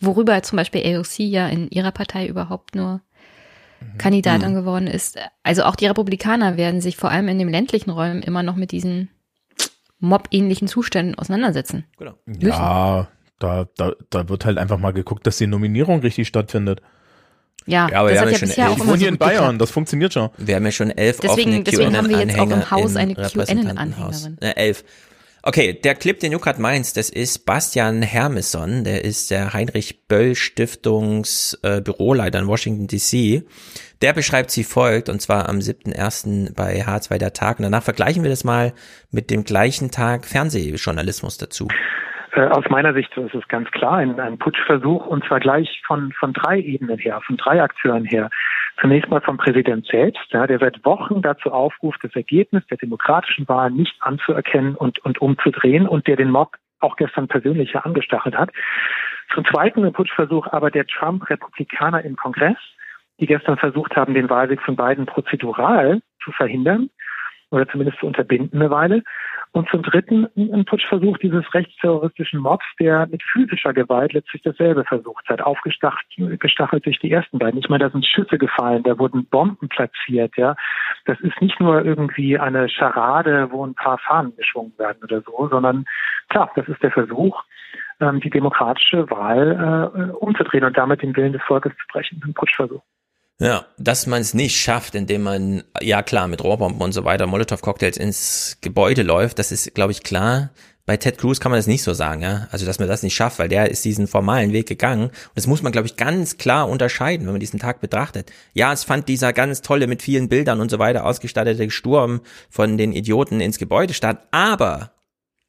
[0.00, 3.02] worüber zum Beispiel AOC ja in ihrer Partei überhaupt nur
[3.80, 3.98] Mhm.
[3.98, 5.18] Kandidatin geworden ist.
[5.42, 8.72] Also auch die Republikaner werden sich vor allem in den ländlichen Räumen immer noch mit
[8.72, 9.08] diesen
[10.00, 11.84] Mob-ähnlichen Zuständen auseinandersetzen.
[11.96, 12.14] Genau.
[12.26, 13.08] Ja,
[13.38, 16.82] da, da, da wird halt einfach mal geguckt, dass die Nominierung richtig stattfindet.
[17.68, 18.98] Ja, Ja, aber wir das haben hat ja schon bisher elf auch Ich immer wohne
[18.98, 19.40] so hier in gut geklappt.
[19.40, 20.30] Bayern, das funktioniert schon.
[20.38, 23.14] Wir haben ja schon elf Deswegen- offene deswegen haben wir jetzt auch im Haus eine.
[23.14, 24.38] QAnon-Anhängerin.
[24.40, 24.84] Äh, elf.
[25.42, 30.06] Okay, der Clip, den du gerade meinst, das ist Bastian Hermeson, der ist der Heinrich
[30.08, 33.44] Böll Stiftungs äh, Büroleiter in Washington DC.
[34.02, 36.54] Der beschreibt sie folgt, und zwar am 7.1.
[36.54, 37.58] bei H2 der Tag.
[37.58, 38.72] Und danach vergleichen wir das mal
[39.10, 41.68] mit dem gleichen Tag Fernsehjournalismus dazu.
[42.32, 46.12] Äh, Aus meiner Sicht ist es ganz klar ein, ein Putschversuch und zwar gleich von,
[46.12, 48.30] von drei Ebenen her, von drei Akteuren her.
[48.80, 53.48] Zunächst mal vom Präsident selbst, ja, der seit Wochen dazu aufruft, das Ergebnis der demokratischen
[53.48, 58.50] Wahl nicht anzuerkennen und, und umzudrehen und der den Mob auch gestern persönlich angestachelt hat.
[59.34, 62.56] Zum Zweiten ein Putschversuch aber der Trump-Republikaner im Kongress,
[63.18, 66.88] die gestern versucht haben, den Wahlsieg von Biden prozedural zu verhindern
[67.50, 69.02] oder zumindest zu unterbinden eine Weile.
[69.52, 75.28] Und zum Dritten ein Putschversuch dieses rechtsterroristischen Mobs, der mit physischer Gewalt letztlich dasselbe versucht
[75.28, 75.40] hat.
[75.40, 77.58] Aufgestachelt gestachelt sich die ersten beiden.
[77.58, 80.54] Ich meine, da sind Schüsse gefallen, da wurden Bomben platziert, ja.
[81.06, 85.48] Das ist nicht nur irgendwie eine Scharade, wo ein paar Fahnen geschwungen werden oder so,
[85.48, 85.86] sondern
[86.28, 87.42] klar, das ist der Versuch,
[88.00, 92.20] ähm, die demokratische Wahl äh, umzudrehen und damit den Willen des Volkes zu brechen.
[92.24, 92.82] Ein Putschversuch.
[93.40, 97.26] Ja, dass man es nicht schafft, indem man, ja klar, mit Rohrbomben und so weiter,
[97.28, 100.50] Molotow-Cocktails ins Gebäude läuft, das ist, glaube ich, klar.
[100.86, 102.48] Bei Ted Cruz kann man das nicht so sagen, ja.
[102.50, 105.08] Also, dass man das nicht schafft, weil der ist diesen formalen Weg gegangen.
[105.08, 108.32] Und das muss man, glaube ich, ganz klar unterscheiden, wenn man diesen Tag betrachtet.
[108.54, 112.76] Ja, es fand dieser ganz tolle, mit vielen Bildern und so weiter ausgestattete Sturm von
[112.76, 114.26] den Idioten ins Gebäude statt.
[114.32, 114.92] Aber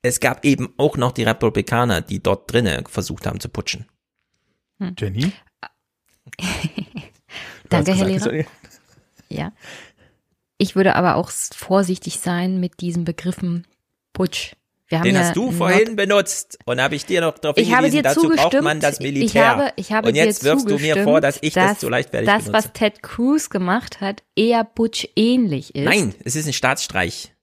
[0.04, 3.86] es gab eben auch noch die Republikaner, die dort drinnen versucht haben zu putschen.
[4.80, 4.94] Hm.
[5.00, 5.34] Jenny?
[7.70, 8.46] Danke, Herr Lehrer.
[9.30, 9.52] Ja.
[10.58, 13.66] Ich würde aber auch vorsichtig sein mit diesen Begriffen
[14.14, 14.54] Putsch.
[14.92, 18.60] Den ja hast du vorhin benutzt und habe ich dir noch darauf hingewiesen, dazu braucht
[18.64, 19.28] man das Militär.
[19.28, 21.90] Ich habe, ich habe und jetzt wirfst du mir vor, dass ich dass, das so
[21.90, 22.54] leichtfertig das, benutze.
[22.54, 25.86] was Ted Cruz gemacht hat, eher Butch ähnlich ist.
[25.86, 27.34] Nein, es ist ein Staatsstreich.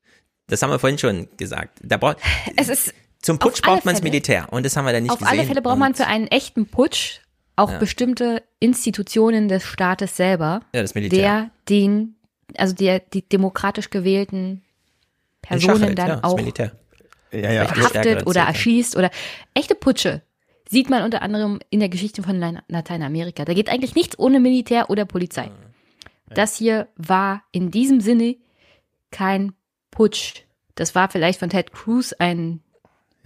[0.49, 1.79] Das haben wir vorhin schon gesagt.
[1.83, 2.19] Da braucht,
[2.57, 5.19] es ist zum Putsch braucht man das Militär und das haben wir dann nicht auf
[5.19, 5.33] gesehen.
[5.33, 7.21] Auf alle Fälle braucht man für einen echten Putsch
[7.57, 7.79] auch ja.
[7.79, 11.19] bestimmte Institutionen des Staates selber, ja, das Militär.
[11.19, 12.17] der den,
[12.57, 14.63] also der die demokratisch gewählten
[15.43, 16.39] Personen dann ja, auch
[17.33, 17.67] ja, ja.
[17.67, 19.11] verhaftet oder erschießt oder
[19.55, 20.23] echte Putsche
[20.69, 23.45] sieht man unter anderem in der Geschichte von Lateinamerika.
[23.45, 25.51] Da geht eigentlich nichts ohne Militär oder Polizei.
[26.29, 28.37] Das hier war in diesem Sinne
[29.13, 29.53] kein
[29.91, 30.43] Putsch.
[30.75, 32.61] Das war vielleicht von Ted Cruz ein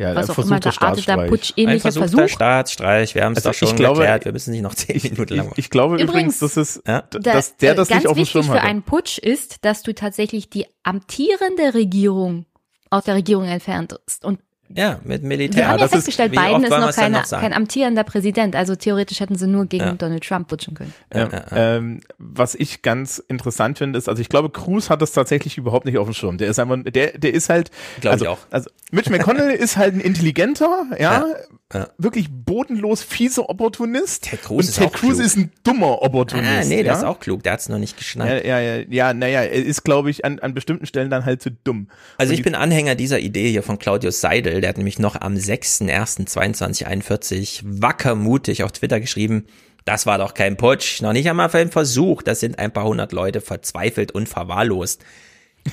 [0.01, 2.28] ja, was auch immer gearteter Putsch ähnlicher ein Versuch.
[2.28, 5.01] Staatsstreich, wir haben es Also doch schon ich glaube- erklärt, wir müssen nicht noch zehn
[5.03, 7.03] Minuten lang Ich, ich glaube übrigens, Übrigens, dass es, Ja.
[7.03, 8.62] dass der das ganz nicht auf dem wichtig Schirm für hatte.
[8.64, 12.46] einen Putsch ist, dass du tatsächlich die amtierende Regierung
[12.90, 14.24] aus der Regierung entferntest.
[14.24, 14.40] Und
[14.76, 15.66] Ja, mit wir Militär.
[15.66, 18.54] haben ja das festgestellt, Biden ist wir noch, keine, noch kein amtierender Präsident.
[18.54, 19.92] Also theoretisch hätten sie nur gegen Ja.
[19.94, 20.94] Donald Trump putschen können.
[21.12, 25.58] Ja, Ähm, was ich ganz interessant finde, ist, also ich glaube, Cruz hat das tatsächlich
[25.58, 26.38] überhaupt nicht auf dem Schirm.
[26.38, 28.38] Der ist einfach, der, der ist halt, Glaub also, ich auch.
[28.50, 31.24] also Mitch McConnell ist halt ein intelligenter, ja,
[31.72, 31.88] ja.
[31.98, 34.24] wirklich bodenlos fieser Opportunist.
[34.24, 35.24] Ted Cruz und ist Ted Cruz klug.
[35.24, 36.48] ist ein dummer Opportunist.
[36.50, 36.98] Ah, nee, der ja?
[36.98, 38.44] ist auch klug, der hat's noch nicht Ja, geschnallt.
[38.44, 41.50] ja, ja, ja, naja, er ist, glaube ich, an, an bestimmten Stellen dann halt zu
[41.50, 41.88] dumm.
[42.18, 45.20] Also Und ich bin Anhänger dieser Idee hier von Claudius Seidel, der hat nämlich noch
[45.20, 49.46] am 6.1.2241 wacker mutig auf Twitter geschrieben,
[49.84, 53.12] das war doch kein Putsch, noch nicht einmal ein Versuch, das sind ein paar hundert
[53.12, 55.02] Leute verzweifelt und verwahrlost.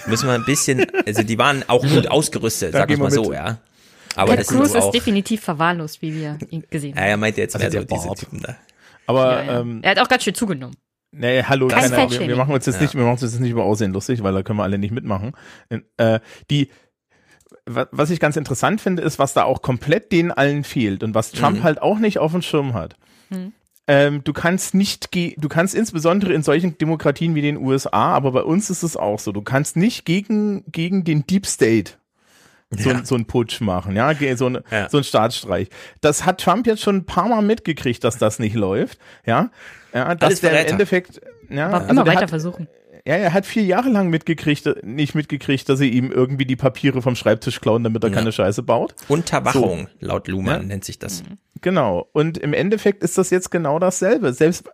[0.05, 3.33] Müssen wir ein bisschen, also die waren auch gut ausgerüstet, sag ich mal so, mit.
[3.33, 3.59] ja.
[4.17, 7.09] Aber Ted Cruz ist definitiv verwahrlost, wie wir ihn gesehen ja, haben.
[7.09, 8.13] er meinte jetzt Also mehr so diese.
[8.25, 8.55] Typen da.
[9.05, 9.59] aber, Ja, ja.
[9.61, 10.75] ähm, er hat auch ganz schön zugenommen.
[11.11, 12.81] Nee, hallo, Kein keine, wir, wir machen uns jetzt Ja.
[12.81, 14.91] nicht, wir machen uns jetzt nicht über Aussehen lustig, weil da können wir alle nicht
[14.91, 15.31] mitmachen.
[15.97, 16.19] Äh,
[16.51, 16.69] die,
[17.65, 21.15] wa- was ich ganz interessant finde, ist, was da auch komplett denen allen fehlt und
[21.15, 21.63] was Trump Mhm.
[21.63, 22.97] halt auch nicht auf dem Schirm hat.
[23.29, 23.53] Mhm.
[23.87, 28.33] Ähm, du kannst nicht, ge du kannst insbesondere in solchen Demokratien wie den USA, aber
[28.33, 31.93] bei uns ist es auch so, du kannst nicht gegen, gegen den Deep State
[32.71, 33.05] so, Ja.
[33.05, 34.89] so einen Putsch machen, ja, so, ein, Ja.
[34.89, 35.69] so ein Staatsstreich.
[36.01, 39.49] Das hat Trump jetzt schon ein paar Mal mitgekriegt, dass das nicht läuft, ja,
[39.93, 40.67] ja dass Alles der im.
[40.73, 42.67] Endeffekt, ja, Aber also immer weiter hat, versuchen.
[43.05, 47.01] ja, er hat vier Jahre lang mitgekriegt, nicht mitgekriegt, dass sie ihm irgendwie die Papiere
[47.01, 48.15] vom Schreibtisch klauen, damit er Ja.
[48.15, 48.95] keine Scheiße baut.
[49.07, 50.67] Unterwachung, laut Luhmann Ja.
[50.67, 51.23] nennt sich das.
[51.61, 52.07] Genau.
[52.11, 54.33] Und im Endeffekt ist das jetzt genau dasselbe.
[54.33, 54.69] Selbst,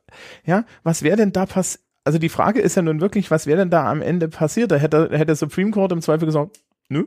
[0.46, 1.84] ja, was wäre denn da passiert?
[2.06, 4.72] Also die Frage ist ja nun wirklich, was wäre denn da am Ende passiert?
[4.72, 7.06] Da hätte, hätte der Supreme Court im Zweifel gesagt, nö.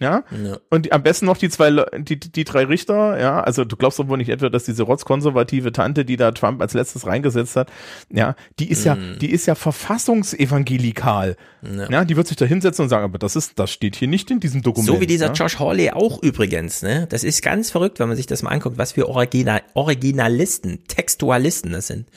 [0.00, 0.24] Ja.
[0.44, 0.58] Ja.
[0.70, 3.40] Und die, am besten noch die zwei, die, die drei Richter, ja.
[3.40, 6.74] Also du glaubst doch wohl nicht etwa, dass diese rotzkonservative Tante, die da Trump als
[6.74, 7.70] letztes reingesetzt hat,
[8.10, 11.36] ja, die ist ja, die ist ja verfassungsevangelikal.
[11.62, 11.90] Ja.
[11.90, 12.04] Ja.
[12.04, 14.40] die wird sich da hinsetzen und sagen, aber das ist, das steht hier nicht in
[14.40, 14.88] diesem Dokument.
[14.88, 15.32] So wie dieser ja?
[15.32, 17.06] Josh Hawley auch übrigens, ne?
[17.08, 21.72] Das ist ganz verrückt, wenn man sich das mal anguckt, was für Original Originalisten, Textualisten
[21.72, 22.08] das sind.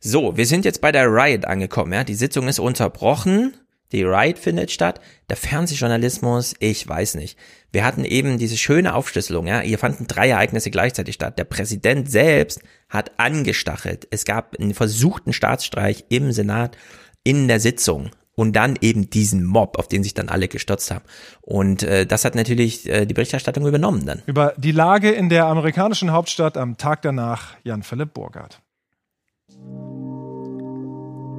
[0.00, 2.04] So, wir sind jetzt bei der Riot angekommen, ja?
[2.04, 3.54] Die Sitzung ist unterbrochen.
[3.92, 5.00] Die Riot findet statt.
[5.28, 7.38] Der Fernsehjournalismus, ich weiß nicht.
[7.72, 9.60] Wir hatten eben diese schöne Aufschlüsselung, ja.
[9.60, 11.38] Hier fanden drei Ereignisse gleichzeitig statt.
[11.38, 14.06] Der Präsident selbst hat angestachelt.
[14.10, 16.76] Es gab einen versuchten Staatsstreich im Senat
[17.22, 18.10] in der Sitzung.
[18.34, 21.04] Und dann eben diesen Mob, auf den sich dann alle gestürzt haben.
[21.40, 24.22] Und äh, das hat natürlich äh, die Berichterstattung übernommen dann.
[24.26, 28.60] Über die Lage in der amerikanischen Hauptstadt am Tag danach Jan-Philipp Burgard.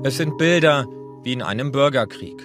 [0.03, 0.87] Es sind Bilder
[1.27, 2.41] wie in einem Bürgerkrieg.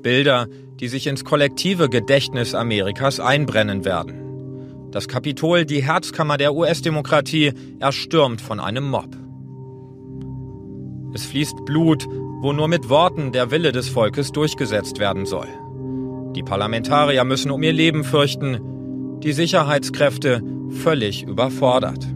[0.00, 0.46] Bilder,
[0.78, 4.90] die sich ins kollektive Gedächtnis Amerikas einbrennen werden.
[4.92, 9.08] Das Kapitol, die Herzkammer der US-Demokratie, erstürmt von einem Mob.
[11.12, 12.06] Es fließt Blut,
[12.42, 15.48] wo nur mit Worten der Wille des Volkes durchgesetzt werden soll.
[16.36, 19.18] Die Parlamentarier müssen um ihr Leben fürchten.
[19.20, 22.06] Die Sicherheitskräfte völlig überfordert.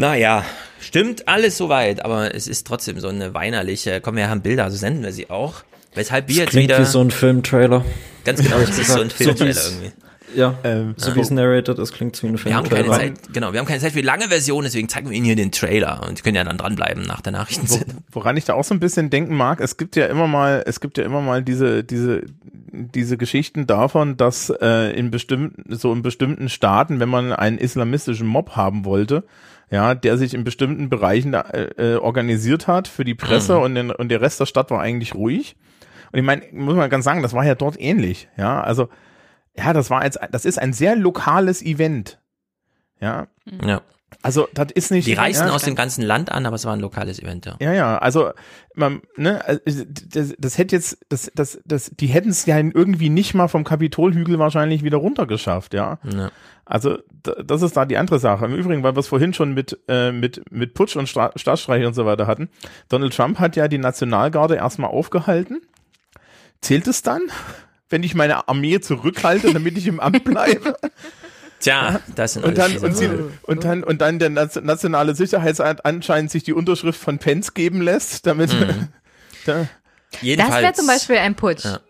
[0.00, 0.44] Naja,
[0.80, 4.76] stimmt alles soweit, aber es ist trotzdem so eine weinerliche, komm, wir haben Bilder, also
[4.76, 5.54] senden wir sie auch.
[5.94, 6.78] Weshalb wir Das jetzt klingt wieder.
[6.80, 7.84] wie so ein Filmtrailer.
[8.24, 9.10] Ganz genau, das ist so ein.
[9.10, 9.92] Filmtrailer wie's- irgendwie.
[10.36, 10.54] Ja,
[10.96, 13.14] so wie es narrated ist, klingt es wie ein Wir haben keine Filmtrailer.
[13.16, 15.34] Zeit, genau, wir haben keine Zeit für die lange Version, deswegen zeigen wir Ihnen hier
[15.34, 18.04] den Trailer und Sie können ja dann dranbleiben nach der Nachrichtensendung.
[18.12, 20.78] Woran ich da auch so ein bisschen denken mag, es gibt ja immer mal, es
[20.78, 22.22] gibt ja immer mal diese, diese,
[22.70, 28.28] diese Geschichten davon, dass äh, in bestimmten, so in bestimmten Staaten, wenn man einen islamistischen
[28.28, 29.24] Mob haben wollte,
[29.70, 33.62] ja, der sich in bestimmten Bereichen äh, äh, organisiert hat für die Presse Mhm.
[33.62, 35.56] und, den, und der Rest der Stadt war eigentlich ruhig.
[36.12, 38.88] Und ich meine, muss man ganz sagen, das war ja dort ähnlich, ja, also
[39.56, 42.20] ja, das war jetzt, das ist ein sehr lokales Event,
[43.00, 43.28] ja.
[43.64, 43.82] Ja.
[44.22, 45.06] Also das ist nicht.
[45.06, 47.56] Die reisen ja, aus dem ganzen Land an, aber es war ein lokales Event, ja.
[47.60, 48.30] ja, ja, also
[48.74, 53.08] man, ne, also, das, das hätte jetzt, das, das, das, die hätten es ja irgendwie
[53.08, 56.00] nicht mal vom Kapitolhügel wahrscheinlich wieder runtergeschafft, ja.
[56.12, 56.30] Ja.
[56.70, 58.44] Also das ist da die andere Sache.
[58.44, 61.84] Im Übrigen, weil wir es vorhin schon mit äh, mit mit Putsch und Stra Staatsstreich
[61.84, 62.48] und so weiter hatten.
[62.88, 65.60] Donald Trump hat ja die Nationalgarde erstmal aufgehalten.
[66.60, 67.22] Zählt es dann,
[67.88, 70.76] wenn ich meine Armee zurückhalte, damit ich im Amt bleibe?
[71.58, 73.10] Tja, das sind und dann, und, sie,
[73.42, 78.26] und dann und dann der nationale Sicherheitsrat anscheinend sich die Unterschrift von Pence geben lässt,
[78.26, 78.88] damit Mhm.
[79.44, 79.66] da,
[80.22, 81.64] Das wäre zum Beispiel ein Putsch.
[81.64, 81.80] Ja.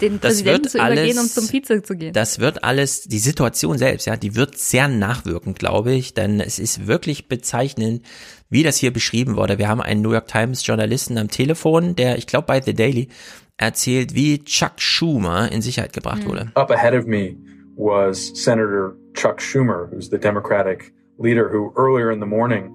[0.00, 2.12] Den Das Präsidenten wird zu übergehen, alles- um zum Vize zu gehen.
[2.12, 6.58] Das wird alles, die Situation selbst, ja, die wird sehr nachwirkend, glaube ich, denn es
[6.58, 8.04] ist wirklich bezeichnend,
[8.50, 9.58] wie das hier beschrieben wurde.
[9.58, 13.08] Wir haben einen New York Times Journalisten am Telefon, der, ich glaube, bei The Daily
[13.56, 16.50] erzählt, wie Chuck Schumer in Sicherheit gebracht wurde.
[16.54, 17.36] Up ahead of me
[17.76, 22.70] was Senator Chuck Schumer, who's the Democratic leader who earlier in the morning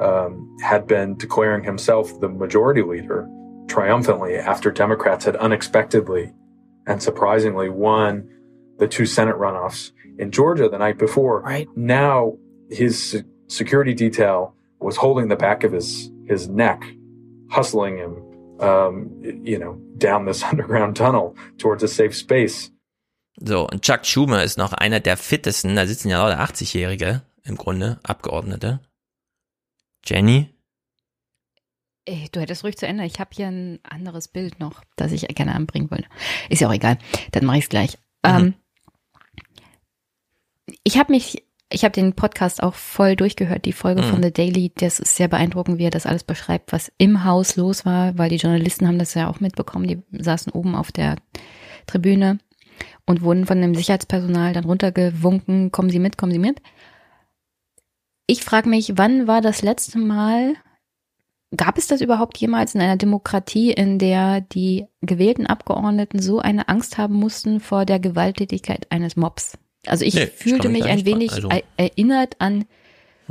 [0.00, 3.28] um, had been declaring himself the majority leader
[3.72, 6.32] triumphantly after Democrats had unexpectedly
[6.86, 8.28] and surprisingly won
[8.78, 11.40] the two Senate runoffs in Georgia the night before.
[11.40, 11.68] Right.
[11.74, 12.36] Now
[12.70, 16.82] his security detail was holding the back of his, his neck,
[17.50, 18.12] hustling him,
[18.60, 22.70] um, you know, down this underground tunnel towards a safe space.
[23.40, 27.56] So, und Chuck Schumer ist noch einer der fittesten, da sitzen ja lauter 80-Jährige im
[27.56, 28.80] Grunde, Abgeordnete.
[30.04, 30.51] Jenny?
[32.04, 33.04] Ey, du hättest ruhig zu Ende.
[33.04, 36.06] Ich habe hier ein anderes Bild noch, das ich gerne anbringen wollte.
[36.48, 36.98] Ist ja auch egal.
[37.30, 37.96] Dann mache ich es gleich.
[38.24, 38.54] Ähm,
[40.82, 44.06] ich habe mich, ich habe den Podcast auch voll durchgehört, die Folge Mhm.
[44.10, 44.72] von The Daily.
[44.76, 48.30] Das ist sehr beeindruckend, wie er das alles beschreibt, was im Haus los war, weil
[48.30, 49.86] die Journalisten haben das ja auch mitbekommen.
[49.86, 51.16] Die saßen oben auf der
[51.86, 52.38] Tribüne
[53.06, 55.70] und wurden von dem Sicherheitspersonal dann runtergewunken.
[55.70, 56.60] Kommen Sie mit, kommen Sie mit.
[58.26, 60.54] Ich frage mich, wann war das letzte Mal,
[61.56, 66.68] Gab es das überhaupt jemals in einer Demokratie, in der die gewählten Abgeordneten so eine
[66.68, 69.58] Angst haben mussten vor der Gewalttätigkeit eines Mobs?
[69.86, 72.64] Also ich Nee, fühlte mich ein wenig also- er- erinnert an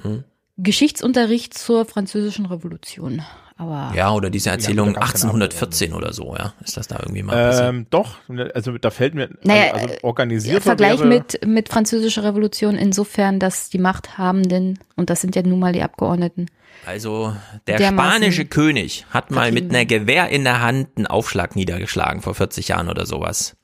[0.01, 0.23] Hm.
[0.57, 3.23] Geschichtsunterricht zur französischen Revolution.
[3.57, 6.53] Aber Ja, oder diese Erzählung Ja, da gab's keine 1814 oder so, ja.
[6.63, 7.69] Ist das da irgendwie mal passiert?
[7.69, 8.15] ähm, doch,
[8.53, 13.39] also da fällt mir Naja, also, also äh, organisiert Vergleich mit, mit französischer Revolution insofern,
[13.39, 16.47] dass die Machthabenden, und das sind ja nun mal die Abgeordneten,
[16.85, 17.35] Also
[17.67, 22.21] der dermaßen spanische König hat mal mit einer Gewehr in der Hand einen Aufschlag niedergeschlagen
[22.21, 23.55] vor 40 Jahren oder sowas.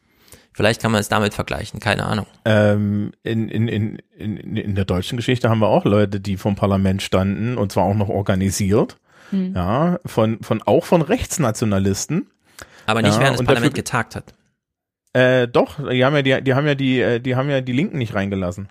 [0.53, 2.26] Vielleicht kann man es damit vergleichen, keine Ahnung.
[2.45, 6.56] Ähm, in, in, in, in, in der deutschen Geschichte haben wir auch Leute, die vom
[6.56, 8.98] Parlament standen und zwar auch noch organisiert.
[9.30, 9.53] Hm.
[9.56, 12.27] Ja, von, von auch von Rechtsnationalisten.
[12.85, 14.34] Aber nicht, ja, während das Parlament dafür- getagt hat.
[15.14, 17.73] Äh, doch, die haben ja die, die haben ja die, äh, die haben ja die
[17.73, 18.69] Linken nicht reingelassen.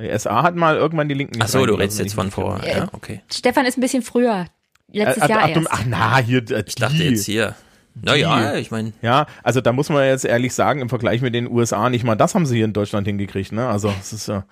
[0.00, 2.88] Die SA hat mal irgendwann die Linken Ach so, du redest jetzt von vor, ja,
[2.92, 3.22] okay.
[3.32, 4.46] Stefan ist ein bisschen früher.
[4.92, 5.70] Letztes Äh, Jahr ach, du- erst.
[5.72, 7.54] ach na, hier, äh, Ich dachte jetzt hier.
[8.02, 8.92] Naja, ich meine.
[9.02, 12.14] Ja, also da muss man jetzt ehrlich sagen, im Vergleich mit den USA nicht mal
[12.14, 13.68] das haben sie hier in Deutschland hingekriegt, ne?
[13.68, 14.44] Also es ist ja.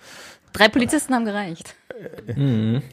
[0.53, 1.75] Drei Polizisten haben gereicht.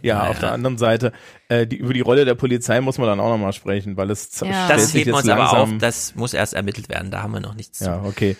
[0.03, 1.13] Ja, auf der anderen Seite,
[1.49, 4.31] äh, die, über die Rolle der Polizei muss man dann auch nochmal sprechen, weil es
[4.35, 7.23] stellt Das sich heben wir jetzt uns aber auf, das muss erst ermittelt werden, da
[7.23, 7.85] haben wir noch nichts zu.
[7.85, 8.37] Ja, okay.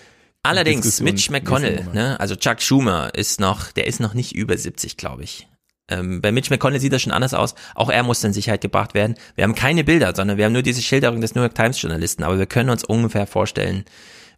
[0.47, 4.97] Allerdings, Mitch McConnell, ne, also Chuck Schumer ist noch, der ist noch nicht über 70,
[4.97, 5.49] glaube ich.
[5.89, 7.55] Ähm, bei Mitch McConnell sieht das schon anders aus.
[7.75, 9.17] Auch er muss in Sicherheit gebracht werden.
[9.35, 12.23] Wir haben keine Bilder, sondern wir haben nur diese Schilderung des New York Times Journalisten.
[12.23, 13.85] Aber wir können uns ungefähr vorstellen,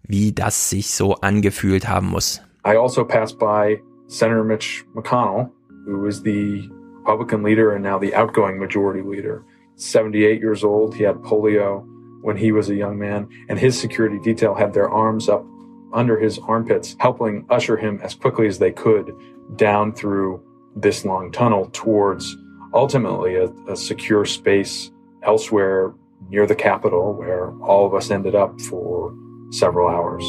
[0.03, 2.41] wie das sich so angefühlt haben muss.
[2.67, 3.79] I also passed by
[4.09, 5.51] Senator Mitch McConnell,
[5.87, 6.69] who is the
[7.07, 9.43] Republican leader and now the outgoing majority leader.
[9.77, 10.95] 78 years old.
[10.95, 11.85] He had polio
[12.23, 15.47] when he was a young man, and his security detail had their arms up
[15.93, 19.13] under his armpits, helping usher him as quickly as they could
[19.57, 20.41] down through
[20.77, 22.37] this long tunnel towards
[22.73, 24.91] ultimately a, a secure space
[25.23, 25.95] elsewhere
[26.29, 29.15] near the Capitol, where all of us ended up for
[29.51, 30.25] several hours.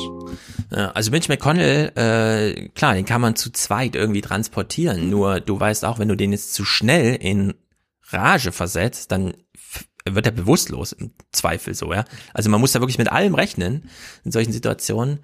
[0.72, 5.10] Ja, also Mitch McConnell, äh, klar, den kann man zu zweit irgendwie transportieren.
[5.10, 7.56] Nur du weißt auch, wenn du den jetzt zu schnell in
[8.12, 9.34] Rage versetzt, dann
[10.08, 12.06] wird er bewusstlos im Zweifel so, ja.
[12.34, 13.90] Also man muss da wirklich mit allem rechnen
[14.24, 15.20] in solchen Situationen.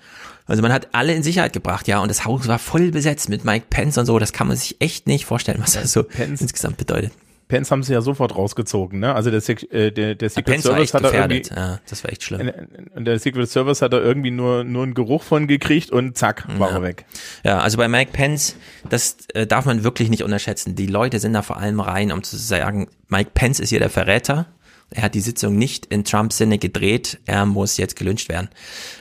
[0.46, 3.46] Also man hat alle in Sicherheit gebracht, ja, und das Haus war voll besetzt mit
[3.46, 4.20] Mike Pence und so.
[4.20, 6.42] Das kann man sich echt nicht vorstellen, was das so Pence.
[6.42, 7.12] insgesamt bedeutet.
[7.48, 9.14] Pence haben sie ja sofort rausgezogen, ne?
[9.14, 9.40] Also der,
[9.72, 11.48] äh, der, der Secret Pence Service war hat da gefährdet.
[11.52, 12.52] irgendwie, Ja, das war echt schlimm.
[12.96, 16.48] und der Secret Service hat da irgendwie nur, nur einen Geruch von gekriegt und zack,
[16.58, 16.78] war Ja.
[16.78, 17.06] er weg.
[17.44, 18.56] Ja, also bei Mike Pence,
[18.90, 20.74] das äh, darf man wirklich nicht unterschätzen.
[20.76, 23.92] Die Leute sind da vor allem rein, um zu sagen, Mike Pence ist hier der
[23.92, 24.48] Verräter.
[24.92, 27.20] Er hat die Sitzung nicht in Trumps Sinne gedreht.
[27.26, 28.50] Er muss jetzt gelünscht werden.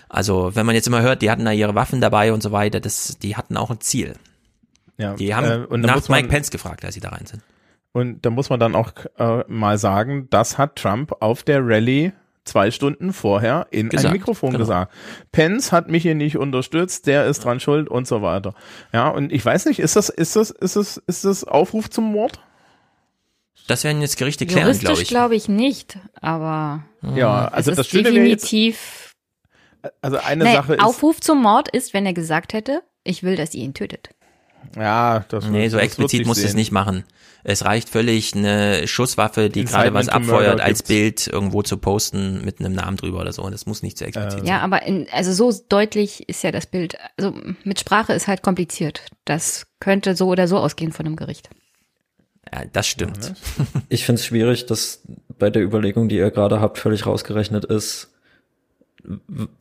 [0.09, 2.81] Also, wenn man jetzt immer hört, die hatten da ihre Waffen dabei und so weiter,
[2.81, 4.15] das, die hatten auch ein Ziel.
[4.97, 7.43] Ja, Die haben äh, nach muss man- Mike Pence gefragt, als sie da rein sind.
[7.93, 12.13] Und da muss man dann auch äh, mal sagen, das hat Trump auf der Rallye
[12.45, 14.59] zwei Stunden vorher in Gesagt, ein Mikrofon genau.
[14.61, 14.93] gesagt.
[15.33, 18.55] Pence hat mich hier nicht unterstützt, der ist dran schuld und so weiter.
[18.93, 22.05] Ja, und ich weiß nicht, ist das, ist das, ist das, ist das Aufruf zum
[22.13, 22.41] Mord?
[23.67, 25.09] Das werden jetzt Gerichte klären, Juristisch glaube ich.
[25.09, 26.85] glaube ich nicht, aber
[27.15, 29.13] Ja, also es das ist Schöne wäre jetzt, definitiv.
[30.03, 33.37] also eine Nee, Sache ist, Aufruf zum Mord ist, wenn er gesagt hätte, ich will,
[33.37, 34.11] dass ihr ihn tötet.
[34.77, 37.05] ja, das Nee, so das explizit muss es nicht machen.
[37.47, 40.83] Es reicht völlig, eine Schusswaffe, die gerade was abfeuert, als.
[40.83, 43.43] Bild irgendwo zu posten mit einem Namen drüber oder so.
[43.43, 44.47] Und das muss nicht so explizit sein.
[44.47, 46.97] Ja, aber in, also so deutlich ist ja das Bild.
[47.19, 47.35] Also
[47.65, 49.03] mit Sprache ist halt kompliziert.
[49.27, 51.51] Das könnte so oder so ausgehen von einem Gericht.
[52.53, 53.35] Ja, das stimmt.
[53.89, 55.03] Ich finde es schwierig, dass
[55.39, 58.11] bei der Überlegung, die ihr gerade habt, völlig rausgerechnet ist,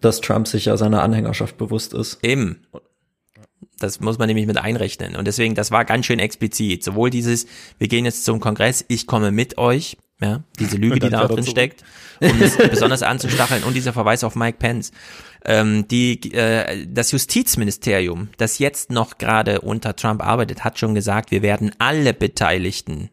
[0.01, 2.23] dass Trump sich ja seiner Anhängerschaft bewusst ist.
[2.23, 2.65] Eben.
[3.79, 5.15] Das muss man nämlich mit einrechnen.
[5.15, 6.83] Und deswegen, das war ganz schön explizit.
[6.83, 7.47] Sowohl dieses,
[7.79, 11.45] wir gehen jetzt zum Kongress, ich komme mit euch, ja, diese Lüge, die da drin
[11.45, 11.83] steckt,
[12.21, 14.91] um es besonders anzustacheln und dieser Verweis auf Mike Pence.
[15.45, 21.31] Ähm, die, äh, das Justizministerium, das jetzt noch gerade unter Trump arbeitet, hat schon gesagt,
[21.31, 23.09] wir werden alle Beteiligten,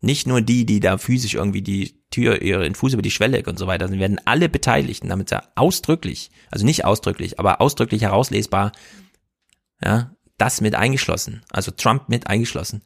[0.00, 3.58] nicht nur die, die da physisch irgendwie die Tür, ihren Fuß über die Schwelle und
[3.58, 8.72] so weiter, sondern werden alle Beteiligten, damit er ausdrücklich, also nicht ausdrücklich, aber ausdrücklich herauslesbar,
[9.82, 12.82] ja, das mit eingeschlossen, also Trump mit eingeschlossen.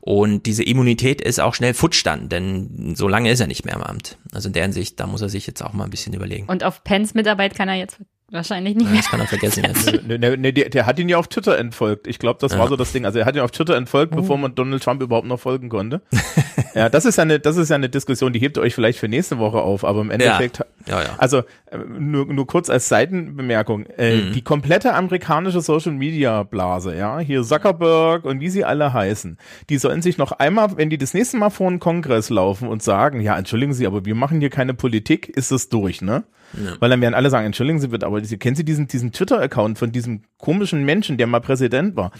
[0.00, 3.74] Und diese Immunität ist auch schnell futsch dann, denn so lange ist er nicht mehr
[3.74, 4.18] im Amt.
[4.32, 6.46] Also in deren Sicht, da muss er sich jetzt auch mal ein bisschen überlegen.
[6.46, 8.00] Und auf Pence Mitarbeit kann er jetzt
[8.32, 9.00] wahrscheinlich nicht mehr.
[9.00, 10.06] Das kann er vergessen jetzt.
[10.06, 12.06] Ne, ne, ne, der, der hat ihn ja auf Twitter entfolgt.
[12.06, 12.58] Ich glaube, das Ja.
[12.58, 13.04] war so das Ding.
[13.04, 16.02] Also er hat ihn auf Twitter entfolgt, bevor man Donald Trump überhaupt noch folgen konnte.
[16.74, 18.98] ja, das ist ja eine, das ist ja eine Diskussion, die hebt ihr euch vielleicht
[18.98, 21.10] für nächste Woche auf, aber im Endeffekt, Ja, ja.
[21.18, 21.38] also
[21.70, 24.32] äh, nur, nur kurz als Seitenbemerkung, äh, Mhm.
[24.32, 29.38] die komplette amerikanische Social Media Blase, ja, hier Zuckerberg und wie sie alle heißen,
[29.68, 32.82] die sollen sich noch einmal, wenn die das nächste Mal vor einen Kongress laufen und
[32.82, 36.24] sagen, ja, entschuldigen Sie, aber wir machen hier keine Politik, ist es durch, ne?
[36.52, 36.76] Ja.
[36.80, 39.78] Weil dann werden alle sagen, entschuldigen Sie bitte, aber Sie, kennen Sie diesen, diesen Twitter-Account
[39.78, 42.12] von diesem komischen Menschen, der mal Präsident war?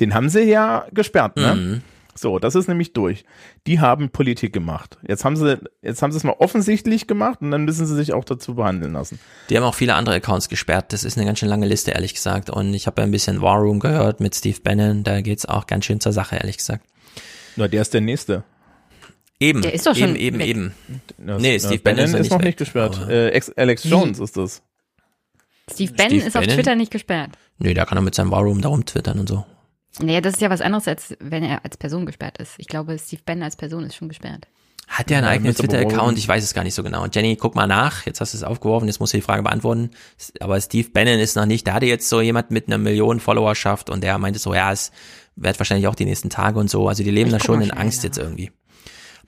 [0.00, 1.54] Den haben Sie ja gesperrt, ne?
[1.54, 1.82] Mhm.
[2.18, 3.24] So, das ist nämlich durch.
[3.68, 4.98] Die haben Politik gemacht.
[5.06, 8.12] Jetzt haben sie, jetzt haben sie es mal offensichtlich gemacht und dann müssen sie sich
[8.12, 9.20] auch dazu behandeln lassen.
[9.50, 10.92] Die haben auch viele andere Accounts gesperrt.
[10.92, 12.50] Das ist eine ganz schön lange Liste, ehrlich gesagt.
[12.50, 15.04] Und ich habe ein bisschen War Room gehört mit Steve Bannon.
[15.04, 16.84] Da geht's auch ganz schön zur Sache, ehrlich gesagt.
[17.54, 18.42] Nur der ist der Nächste.
[19.40, 20.46] Eben, Der ist doch schon eben, eben, weg.
[20.48, 20.74] eben.
[21.18, 22.98] Nee, Steve Bannon Bannon ist noch nicht gesperrt.
[23.02, 23.84] aber- Äh, Ex- Alex?
[23.84, 24.62] Jones ist das.
[25.72, 26.56] Steve Bannon Steve ist auf Bannon?
[26.56, 27.30] Twitter nicht gesperrt.
[27.58, 29.44] Nee, da kann er mit seinem War Room da rumtwittern und so.
[30.00, 32.52] Naja, das ist ja was anderes, als wenn er als Person gesperrt ist.
[32.58, 34.48] Ich glaube, Steve Bannon als Person ist schon gesperrt.
[34.88, 36.16] Hat der einen Ja, eigenen Twitter-Account?
[36.18, 37.06] Ich weiß es gar nicht so genau.
[37.06, 38.06] Jenny, guck mal nach.
[38.06, 39.90] Jetzt hast du es aufgeworfen, jetzt musst du die Frage beantworten.
[40.40, 41.66] Aber Steve Bannon ist noch nicht.
[41.66, 44.90] Da hatte jetzt so jemand mit einer Million Followerschaft und der meinte so, ja, es
[45.36, 46.88] wird wahrscheinlich auch die nächsten Tage und so.
[46.88, 48.04] Also die leben Ich da schon in Angst nach.
[48.04, 48.50] jetzt irgendwie.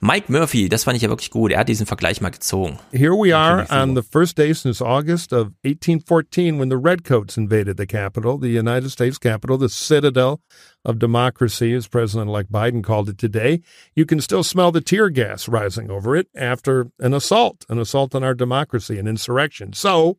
[0.03, 1.51] Mike Murphy, das fand ich ja wirklich gut.
[1.51, 2.79] Er hat diesen Vergleich mal gezogen.
[2.91, 7.77] Here we are on the first day since August of 1814 when the Redcoats invaded
[7.77, 10.41] the Capitol, the United States Capitol, the citadel
[10.83, 13.61] of democracy, as President elect Biden called it today.
[13.95, 18.15] You can still smell the tear gas rising over it after an assault, an assault
[18.15, 19.71] on our democracy, an insurrection.
[19.73, 20.17] So,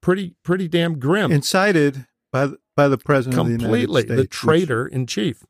[0.00, 1.30] pretty, pretty damn grim.
[1.32, 5.44] Incited by, the- by the President of the United Completely, the traitor in chief.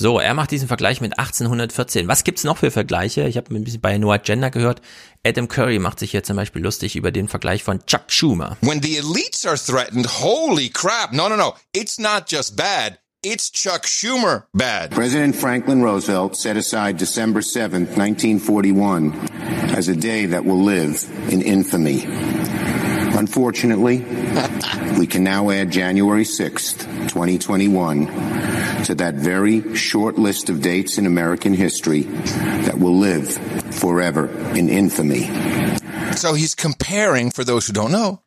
[0.00, 2.06] So, er macht diesen Vergleich mit 1814.
[2.06, 3.26] Was gibt's noch für Vergleiche?
[3.26, 4.80] Ich habe ein bisschen bei Noah Gender gehört.
[5.26, 8.56] Adam Curry macht sich hier zum Beispiel lustig über den Vergleich von Chuck Schumer.
[8.60, 11.12] When the elites are threatened, holy crap.
[11.12, 11.54] No, no, no.
[11.74, 13.00] It's not just bad.
[13.24, 14.92] It's Chuck Schumer bad.
[14.92, 19.12] President Franklin Roosevelt set aside December 7th, 1941
[19.76, 22.06] as a day that will live in infamy.
[23.18, 23.98] Unfortunately,
[24.98, 28.06] we can now add January 6th, 2021
[28.84, 32.02] to that very short list of dates in American history
[32.66, 33.28] that will live
[33.74, 35.28] forever in infamy.
[36.16, 38.20] So he's comparing, for those who don't know,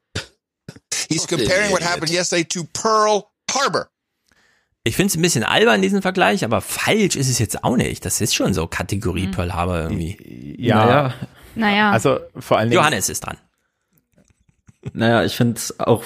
[1.09, 3.89] He's comparing what happened yesterday to Pearl Harbor.
[4.83, 8.03] Ich finde es ein bisschen albern, diesen Vergleich, aber falsch ist es jetzt auch nicht.
[8.05, 9.31] Das ist schon so Kategorie Mhm.
[9.31, 10.55] Pearl Harbor irgendwie.
[10.57, 10.85] Ja.
[10.85, 11.13] Naja.
[11.55, 11.91] Naja.
[11.91, 12.81] Also vor allen Dingen.
[12.81, 13.37] Johannes ist dran.
[14.93, 16.03] Naja, ich finde es auch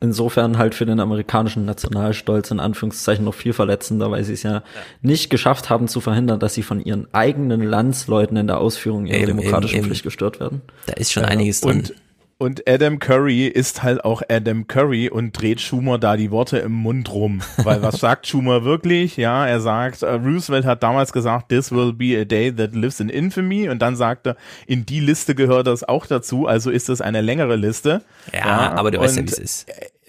[0.00, 4.62] insofern halt für den amerikanischen Nationalstolz in Anführungszeichen noch viel verletzender, weil sie es ja,
[5.02, 9.18] nicht geschafft haben zu verhindern, dass sie von ihren eigenen Landsleuten in der Ausführung ihrer
[9.18, 9.86] Eben, demokratischen eben, eben.
[9.88, 10.62] Pflicht gestört werden.
[10.86, 11.78] Da ist schon einiges drin.
[11.78, 11.94] Und,
[12.38, 16.72] und Adam Curry ist halt auch Adam Curry und dreht Schumer da die Worte im
[16.72, 17.42] Mund rum.
[17.56, 19.16] Weil was sagt Schumer wirklich?
[19.16, 23.00] Ja, er sagt, äh, Roosevelt hat damals gesagt, this will be a day that lives
[23.00, 23.68] in infamy.
[23.68, 24.36] Und dann sagt er,
[24.68, 28.02] in die Liste gehört das auch dazu, also ist das eine längere Liste.
[28.32, 29.66] Ja, aber du weißt ja, wie es ist.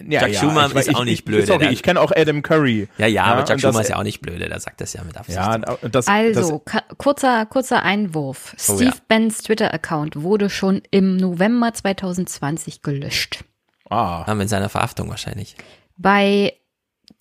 [0.08, 1.46] Ja, Jack ja, Schumer ich ist auch ich- nicht ich- blöde.
[1.46, 2.88] Sorry, Der- ich kenne auch Adam Curry.
[2.98, 5.02] Ja, ja, aber Jack Schumer das- ist ja auch nicht blöde, der sagt das ja
[5.04, 5.36] mit Absicht.
[5.36, 8.54] Ja, das, Also, das, kurzer, kurzer Einwurf.
[8.68, 8.94] Oh, Steve ja.
[9.08, 13.44] Benns Twitter-Account wurde schon im November 2020 gelöscht.
[13.90, 15.56] ah, Haben wir in seiner Verhaftung wahrscheinlich.
[15.96, 16.54] Bei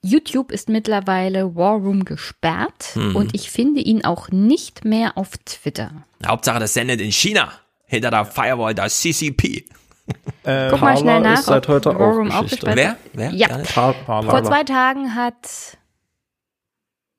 [0.02, 3.16] YouTube ist mittlerweile War Room gesperrt Mhm.
[3.16, 5.92] und ich finde ihn auch nicht mehr auf Twitter.
[6.26, 7.52] Hauptsache, das sendet in China.
[7.86, 9.66] Hinter der Firewall da CCP.
[10.44, 12.72] Äh, Guck mal schnell nach, ist seit heute War auch Geschichte.
[12.76, 12.98] Wer?
[13.14, 13.32] Wer?
[13.32, 13.48] Ja.
[13.74, 14.30] Par Parler.
[14.32, 15.36] Vor zwei Tagen hat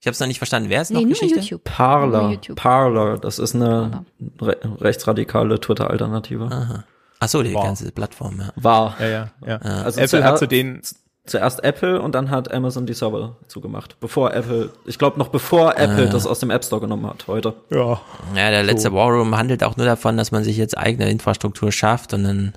[0.00, 0.68] Ich habe es noch nicht verstanden.
[0.70, 1.40] Wer ist nee, noch nur Geschichte?
[1.40, 1.64] YouTube.
[1.66, 2.56] Nur Parler, YouTube.
[2.56, 4.04] Parler, das ist eine
[4.40, 6.44] re rechtsradikale Twitter-Alternative.
[6.50, 6.84] Aha.
[7.22, 7.64] Ach so, die Wow.
[7.64, 8.48] ganze Plattform, ja.
[8.56, 8.96] War.
[8.98, 9.56] ja, ja, ja.
[9.82, 10.80] Also Apple hat zu denen,
[11.26, 14.00] Zuerst Apple und dann hat Amazon die Server zugemacht.
[14.00, 16.10] Bevor Apple, ich glaube noch bevor Apple Ah.
[16.10, 17.52] das aus dem App Store genommen hat heute.
[17.70, 18.00] ja.
[18.34, 18.96] Ja, der letzte So.
[18.96, 22.54] War Room handelt auch nur davon, dass man sich jetzt eigene Infrastruktur schafft und dann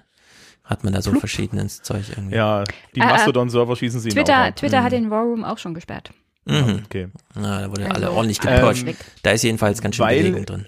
[0.63, 2.35] hat man da so verschiedenes Zeug irgendwie.
[2.35, 2.63] Ja,
[2.95, 4.55] die Äh, äh, Mastodon-Server schießen sie ihn auch Twitter.
[4.55, 6.11] Twitter hat den War Room auch schon gesperrt.
[6.45, 6.81] Mhm.
[6.85, 7.07] Okay.
[7.35, 8.85] Na, da wurde Also, alle ordentlich ähm, gepusht.
[9.23, 10.65] da ist jedenfalls ganz schön weil- Bewegung drin.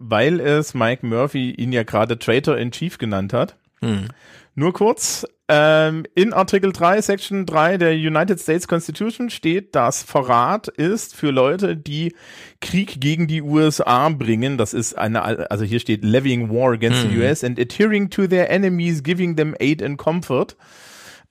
[0.00, 3.56] Weil es Mike Murphy ihn ja gerade Traitor in Chief genannt hat.
[3.80, 4.06] Hm.
[4.54, 10.68] Nur kurz, ähm, in Artikel 3, Section 3 der United States Constitution steht, dass Verrat
[10.68, 12.14] ist für Leute, die
[12.60, 14.58] Krieg gegen die USA bringen.
[14.58, 17.20] Das ist eine, also hier steht levying war against the Mhm.
[17.22, 20.56] US and adhering to their enemies, giving them aid and comfort.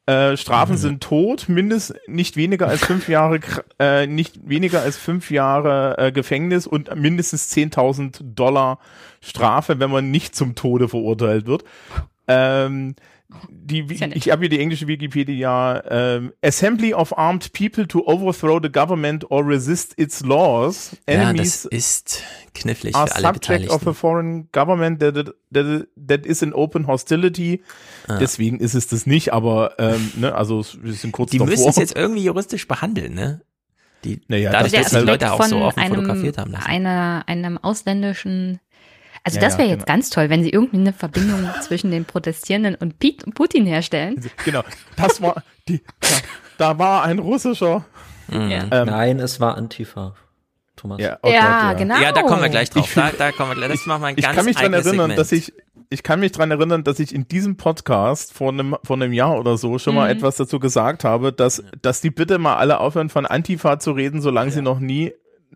[0.07, 0.79] Äh, Strafen Mhm.
[0.79, 3.39] sind tot, mindest nicht weniger als fünf Jahre,
[3.79, 8.79] äh, nicht weniger als fünf Jahre äh, Gefängnis und mindestens 10.000 Dollar
[9.21, 11.65] Strafe, wenn man nicht zum Tode verurteilt wird.
[12.29, 12.95] Ähm,
[13.49, 15.83] die, ja ich habe hier die englische Wikipedia.
[15.89, 20.91] Ähm, Assembly of armed people to overthrow the government or resist its laws.
[21.09, 22.23] Ja, das Enemies ist
[22.53, 23.93] knifflig are für alle subject of a Beteiligten.
[23.93, 25.15] foreign government that,
[25.53, 27.61] that, that is in open hostility.
[28.07, 28.17] Ah.
[28.17, 31.51] Deswegen ist es das nicht, aber ähm, ne, also es- wir sind kurz Die davor.
[31.51, 33.41] müssen es jetzt irgendwie juristisch behandeln, ne?
[34.03, 36.65] Die, Naja, dadurch, das dass die halt- Leute auch so offen einem, fotografiert haben lassen.
[36.67, 38.59] Einer, einem ausländischen.
[39.27, 39.93] Also Ja, das ja, wäre jetzt genau.
[39.95, 42.95] ganz toll, wenn sie irgendwie eine Verbindung zwischen den Protestierenden und
[43.33, 44.23] Putin herstellen.
[44.45, 44.63] Genau,
[44.95, 45.81] das war die.
[46.03, 46.17] Ja,
[46.57, 47.85] da war ein russischer.
[48.29, 48.49] Mhm.
[48.49, 48.63] Ja.
[48.71, 50.15] Ähm, Nein, es war Antifa.
[50.75, 51.01] Thomas.
[51.01, 51.97] ja, oh Ja, Gott, genau.
[51.99, 52.87] Ja, da kommen wir gleich drauf.
[52.87, 53.71] Ich Da, da kommen wir gleich.
[53.71, 55.19] Das machen wir ein Ich ganz kann mich dran eigenes erinnern, Segment.
[55.19, 55.53] dass ich
[55.89, 59.39] ich kann mich dran erinnern, dass ich in diesem Podcast vor einem vor einem Jahr
[59.39, 60.17] oder so schon mal Mhm.
[60.17, 64.21] etwas dazu gesagt habe, dass dass die bitte mal alle aufhören von Antifa zu reden,
[64.21, 65.13] solange sie noch nie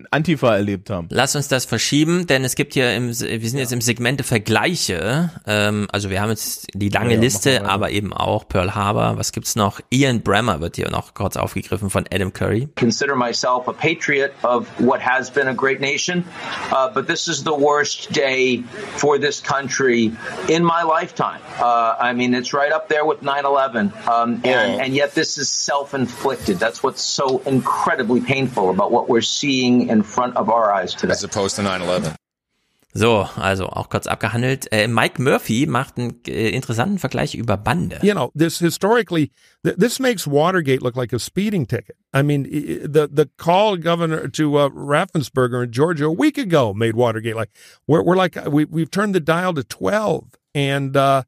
[0.09, 1.07] Antifa erlebt haben.
[1.11, 5.31] Lass uns das verschieben, denn es gibt hier im, wir sind jetzt im Segmente Vergleiche.
[5.45, 9.17] Ähm, also wir haben jetzt die lange Ja, ja, Liste, aber eben auch Pearl Harbor.
[9.17, 9.79] Was gibt's noch?
[9.91, 12.69] Ian Bremmer wird hier noch kurz aufgegriffen von Adam Curry.
[12.75, 16.25] consider myself a patriot of what has been a great nation,
[16.71, 18.57] uh, but this is the worst day
[18.97, 20.11] for this country
[20.47, 21.41] in my lifetime.
[21.59, 25.49] Uh, I mean, it's right up there with 9/11, um, and, and yet this is
[25.49, 26.59] self-inflicted.
[26.59, 31.11] That's what's so incredibly painful about what we're seeing in front of our eyes today.
[31.13, 32.15] As opposed to 9-11.
[32.93, 34.69] So, also auch kurz abgehandelt.
[34.73, 37.99] Äh, Mike Murphy macht einen äh, interessanten Vergleich über Bande.
[38.03, 39.31] you know, this historically,
[39.63, 41.95] th- this makes Watergate look like a speeding ticket.
[42.13, 42.49] I mean, i-
[42.83, 47.37] i- the the call governor to uh, Raffensperger in Georgia a week ago made Watergate
[47.37, 47.51] like
[47.87, 51.23] we're we're like we we've turned the dial to twelve, and uh,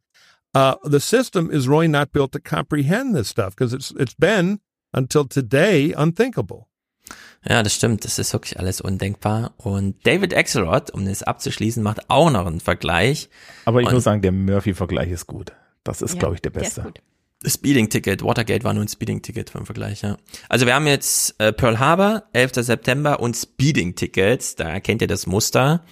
[0.53, 4.59] uh, the system is really not built to comprehend this stuff because it's it's been
[4.93, 6.67] until today unthinkable.
[7.47, 8.05] Ja, das stimmt.
[8.05, 9.53] Das ist wirklich alles undenkbar.
[9.57, 13.29] Und David Axelrod, um das abzuschließen, macht auch noch einen Vergleich.
[13.65, 15.51] Aber ich Und- muss sagen, der Murphy-Vergleich ist gut.
[15.83, 16.81] Das ist, Ja, glaube ich, der der beste.
[16.83, 17.01] gut.
[17.45, 20.15] Speeding-Ticket, Watergate war nur ein Speeding-Ticket vom Vergleich, ja.
[20.47, 22.53] Also wir haben jetzt äh, Pearl Harbor, 11.
[22.63, 25.83] September und Speeding-Tickets, da erkennt ihr das Muster.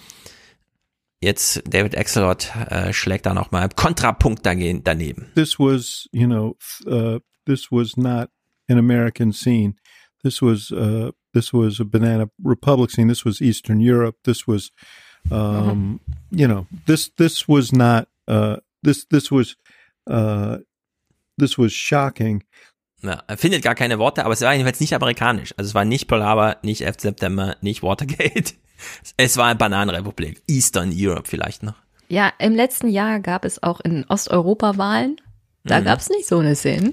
[1.20, 5.30] Jetzt David Axelrod äh, schlägt da nochmal Kontrapunkt dagegen, daneben.
[5.34, 6.56] This was, you know,
[6.86, 8.28] uh, this was not
[8.68, 9.74] an American scene.
[10.22, 13.08] This was uh, this was a banana republic scene.
[13.08, 14.16] This was Eastern Europe.
[14.24, 14.70] This was,
[15.30, 16.00] um,
[16.30, 19.56] you know, this this was not uh, this this was
[20.08, 20.58] uh,
[21.38, 22.44] this was shocking.
[23.02, 25.52] Ja, er findet gar keine Worte, aber es war jedenfalls nicht amerikanisch.
[25.56, 27.00] Also es war nicht Pearl Harbor, nicht 11.
[27.00, 28.54] September, nicht Watergate.
[29.16, 30.42] Es war eine Bananenrepublik.
[30.48, 31.74] Eastern Europe vielleicht noch.
[32.08, 35.16] Ja, im letzten Jahr gab es auch in Osteuropa Wahlen.
[35.62, 35.84] Da Mhm.
[35.84, 36.92] gab es nicht so eine Szene.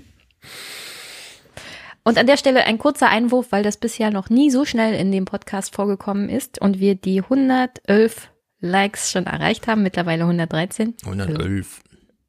[2.10, 5.12] Und an der Stelle ein kurzer Einwurf, weil das bisher noch nie so schnell in
[5.12, 8.30] dem Podcast vorgekommen ist und wir die 111
[8.62, 10.96] Likes schon erreicht haben, mittlerweile 113.
[11.06, 11.82] 111.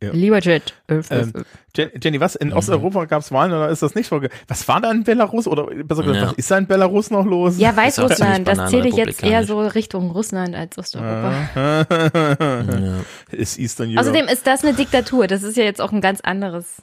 [0.03, 0.13] Ja.
[0.13, 1.47] Lieber Jet, 11, 11, Ähm, 11.
[1.77, 2.35] Jen- Jenny, was?
[2.35, 4.31] In Osteuropa gab es Wahlen oder ist das nicht vorge...
[4.49, 5.47] Was war da in Belarus?
[5.47, 6.27] Oder besser gesagt, Ja.
[6.29, 7.59] was ist da in Belarus noch los?
[7.59, 11.85] Ja, Weißrussland, das zähle ich jetzt eher so Richtung Russland als Osteuropa.
[13.31, 14.01] Ist Eastern Europe.
[14.01, 15.27] Außerdem ist das eine Diktatur.
[15.27, 16.83] Das ist ja jetzt auch ein ganz anderes.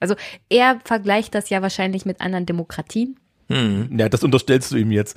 [0.00, 0.14] Also
[0.48, 3.18] er vergleicht das ja wahrscheinlich mit anderen Demokratien.
[3.48, 3.96] Hm.
[3.98, 5.16] Ja, das unterstellst du ihm jetzt.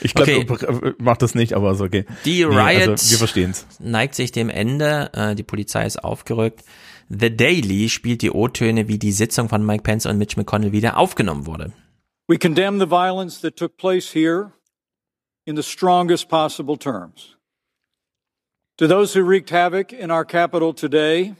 [0.00, 0.66] Ich glaube, Okay.
[0.72, 0.92] okay.
[0.98, 2.04] mach das nicht, aber ist okay.
[2.24, 3.66] Die Nee, Riot also, wir verstehen's.
[3.78, 5.10] neigt sich dem Ende.
[5.14, 6.64] Äh, die Polizei ist aufgerückt.
[7.08, 10.96] The Daily spielt die O-Töne, wie die Sitzung von Mike Pence und Mitch McConnell wieder
[10.98, 11.72] aufgenommen wurde.
[12.28, 14.52] We condemn the violence that took place here
[15.44, 17.36] in the strongest possible terms.
[18.78, 21.34] To those who wreaked havoc in our capital today,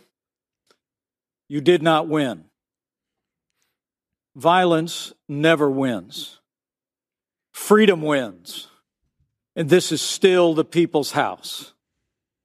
[1.49, 2.45] you did not win.
[4.37, 6.41] Violence never wins.
[7.53, 8.69] Freedom wins.
[9.57, 11.75] And this is still the people's house.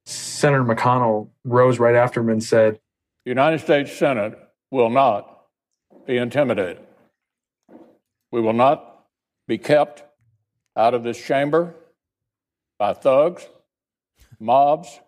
[0.04, 2.80] Senator McConnell rose right after him and said,
[3.24, 4.36] The United States Senate
[4.70, 5.46] will not
[6.06, 6.80] be intimidated.
[8.32, 9.04] We will not
[9.46, 10.02] be kept
[10.76, 11.74] out of this chamber
[12.78, 13.46] by thugs,
[14.38, 15.00] mobs,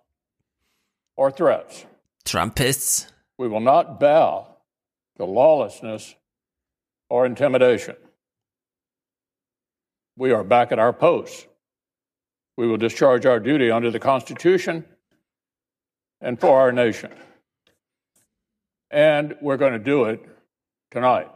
[1.17, 1.85] or threats.
[2.25, 3.09] Trumpists.
[3.37, 4.57] We will not bow
[5.17, 6.15] to lawlessness
[7.09, 7.97] or intimidation.
[10.17, 11.47] We are back at our posts.
[12.57, 14.85] We will discharge our duty under the Constitution
[16.21, 17.11] and for our nation.
[18.91, 20.21] And we're going to do it
[20.91, 21.29] tonight.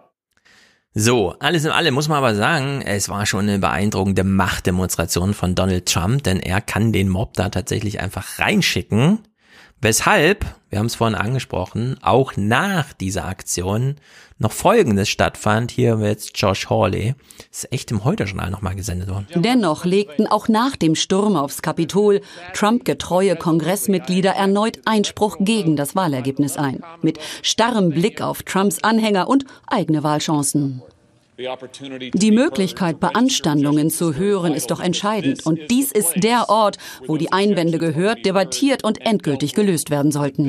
[0.94, 5.54] So, alles in allem muss man aber sagen, es war schon eine beeindruckende Machtdemonstration von
[5.54, 9.20] Donald Trump, denn er kann den Mob da tatsächlich einfach reinschicken.
[9.84, 13.96] Weshalb, wir haben es vorhin angesprochen, auch nach dieser Aktion
[14.38, 15.72] noch Folgendes stattfand.
[15.72, 17.16] Hier wird jetzt Josh Hawley.
[17.50, 19.26] Ist echt im Heute-Journal nochmal gesendet worden.
[19.34, 22.20] Dennoch legten auch nach dem Sturm aufs Kapitol
[22.54, 26.84] Trump-getreue Kongressmitglieder erneut Einspruch gegen das Wahlergebnis ein.
[27.02, 30.82] Mit starrem Blick auf Trumps Anhänger und eigene Wahlchancen.
[31.38, 35.46] Die Möglichkeit, Beanstandungen zu hören, ist doch entscheidend.
[35.46, 36.76] Und dies ist der Ort,
[37.06, 40.48] wo die Einwände gehört, debattiert und endgültig gelöst werden sollten.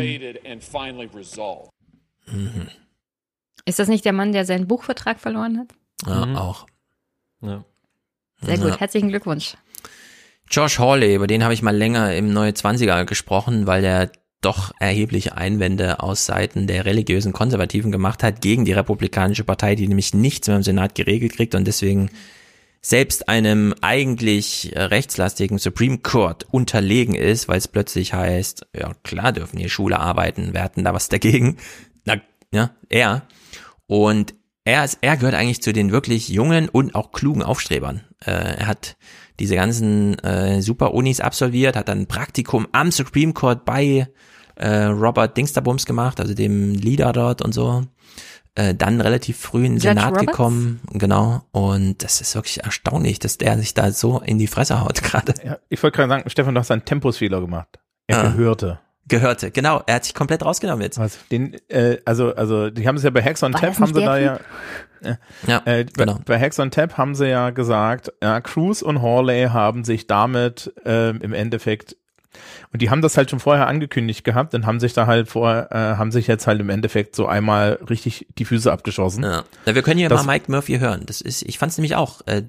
[3.65, 5.69] Ist das nicht der Mann, der seinen Buchvertrag verloren hat?
[6.05, 6.35] Ja, Mhm.
[6.35, 6.65] auch.
[7.41, 7.63] Ja.
[8.41, 8.79] Sehr gut, Ja.
[8.79, 9.55] herzlichen Glückwunsch.
[10.49, 14.11] Josh Hawley, über den habe ich mal länger im Neue 20er gesprochen, weil er
[14.45, 19.87] doch erhebliche Einwände aus Seiten der religiösen Konservativen gemacht hat gegen die Republikanische Partei, die
[19.87, 22.09] nämlich nichts mehr im Senat geregelt kriegt und deswegen
[22.81, 29.57] selbst einem eigentlich rechtslastigen Supreme Court unterlegen ist, weil es plötzlich heißt, ja klar dürfen
[29.57, 31.57] hier Schule arbeiten, wir hatten da was dagegen.
[32.03, 32.17] Na,
[32.51, 33.25] ja, er.
[33.87, 38.01] Und er, ist, er gehört eigentlich zu den wirklich jungen und auch klugen Aufstrebern.
[38.25, 38.97] Äh, er hat
[39.39, 44.07] diese ganzen äh, Super-Unis absolviert, hat dann ein Praktikum am Supreme Court bei
[44.55, 47.83] äh, Robert Dingsterbums gemacht, also dem Leader dort und so.
[48.55, 50.25] Äh, dann relativ früh in den Judge Senat Roberts?
[50.27, 51.41] gekommen, genau.
[51.51, 55.33] Und das ist wirklich erstaunlich, dass der sich da so in die Fresse haut gerade.
[55.43, 57.79] Ja, ich wollte gerade sagen, Stefan, du hast einen Tempusfehler gemacht.
[58.05, 58.23] Er Ah.
[58.29, 58.79] gehörte.
[59.07, 59.81] Gehörte, genau.
[59.87, 60.97] Er hat sich komplett rausgenommen jetzt.
[60.99, 61.17] Was?
[61.29, 64.17] Den, äh, also, also, die haben es ja bei Hacks on Tap, haben sie da
[64.17, 64.39] ja,
[65.01, 65.15] äh,
[65.45, 66.15] Ja, äh, genau.
[66.25, 70.07] bei, bei Hacks on Tap haben sie ja gesagt, ja, Cruz und Hawley haben sich
[70.07, 71.97] damit ähm, im Endeffekt
[72.71, 75.67] und die haben das halt schon vorher angekündigt gehabt und haben sich da halt vor,
[75.71, 79.23] äh, haben sich jetzt halt im Endeffekt so einmal richtig die Füße abgeschossen.
[79.23, 79.43] Ja.
[79.65, 81.03] Ja, wir können hier Das- mal Mike Murphy hören.
[81.05, 82.21] Das ist, ich fand es nämlich auch.
[82.25, 82.43] Äh,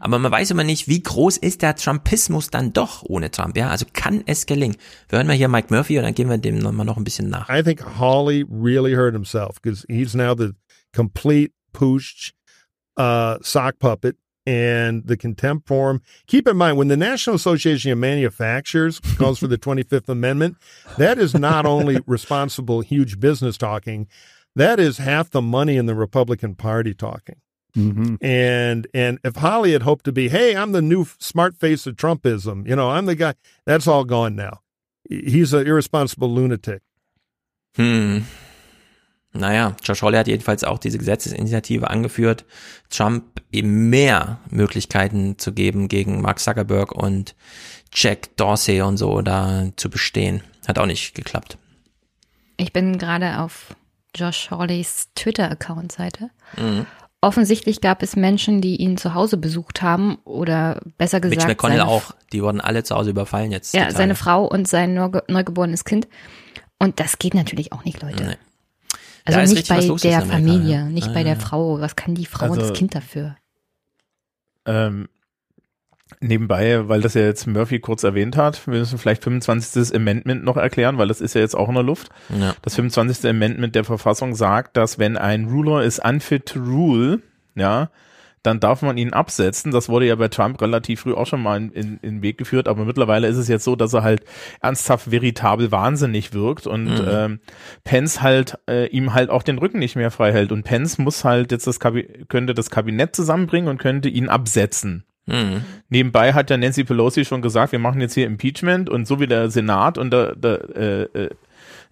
[0.00, 3.56] aber man weiß immer nicht, wie groß ist der Trumpismus dann doch ohne Trump.
[3.56, 4.76] Ja, also kann es gelingen.
[5.08, 7.28] Wir hören mal hier Mike Murphy und dann gehen wir dem nochmal noch ein bisschen
[7.30, 7.48] nach.
[7.48, 10.50] I think Hawley really hurt himself because he's now the
[10.94, 12.32] complete pooch
[12.98, 14.16] uh, sock puppet
[14.46, 16.00] and the contempt form.
[16.26, 20.56] Keep in mind, when the National Association of Manufacturers calls for the 25th Amendment,
[20.98, 24.06] that is not only responsible huge business talking,
[24.54, 27.36] that is half the money in the Republican Party talking.
[27.76, 28.24] Mm-hmm.
[28.24, 31.96] And and if Holly had hoped to be, hey, I'm the new smart face of
[31.96, 33.34] Trumpism, you know, I'm the guy.
[33.66, 34.60] That's all gone now.
[35.08, 36.82] He's an irresponsible lunatic.
[37.76, 38.24] Hm.
[39.36, 42.44] Naja, Josh Hawley hat jedenfalls auch diese Gesetzesinitiative angeführt,
[42.90, 47.34] Trump eben mehr Möglichkeiten zu geben, gegen Mark Zuckerberg und
[47.92, 50.42] Jack Dorsey und so da zu bestehen.
[50.66, 51.58] Hat auch nicht geklappt.
[52.56, 53.74] Ich bin gerade auf
[54.14, 56.30] Josh Hawleys Twitter-Account-Seite.
[56.56, 56.86] Mhm.
[57.20, 61.38] Offensichtlich gab es Menschen, die ihn zu Hause besucht haben oder besser gesagt.
[61.38, 62.14] Mitch McConnell auch.
[62.32, 63.74] Die wurden alle zu Hause überfallen jetzt.
[63.74, 64.14] Ja, seine.
[64.14, 66.08] Frau und sein neuge neugeborenes Kind.
[66.78, 68.22] Und das geht natürlich auch nicht, Leute.
[68.24, 68.36] Nee.
[69.26, 70.84] Also nicht was bei der Familie, ja.
[70.84, 71.36] nicht Ah, bei der.
[71.36, 71.80] Frau.
[71.80, 73.36] Was kann die Frau und Also- das Kind dafür?
[74.64, 75.08] Ähm,
[76.20, 79.94] nebenbei, weil das ja jetzt Murphy kurz erwähnt hat, wir müssen vielleicht 25.
[79.94, 82.10] Amendment noch erklären, weil das ist ja jetzt auch in der Luft.
[82.28, 82.54] Ja.
[82.62, 83.28] Das 25.
[83.28, 87.20] Amendment der Verfassung sagt, dass wenn ein Ruler ist unfit to rule,
[87.54, 87.90] ja,
[88.46, 89.72] dann darf man ihn absetzen.
[89.72, 92.38] Das wurde ja bei Trump relativ früh auch schon mal in, in, in den Weg
[92.38, 94.22] geführt, aber mittlerweile ist es jetzt so, dass er halt
[94.60, 97.08] ernsthaft veritabel wahnsinnig wirkt und Mhm.
[97.08, 97.40] ähm,
[97.84, 100.52] Pence halt äh, ihm halt auch den Rücken nicht mehr frei hält.
[100.52, 105.04] Und Pence muss halt jetzt das Kabi könnte das Kabinett zusammenbringen und könnte ihn absetzen.
[105.26, 105.64] Mhm.
[105.88, 109.26] Nebenbei hat ja Nancy Pelosi schon gesagt, wir machen jetzt hier Impeachment und so wie
[109.26, 111.30] der Senat und der, der äh, äh,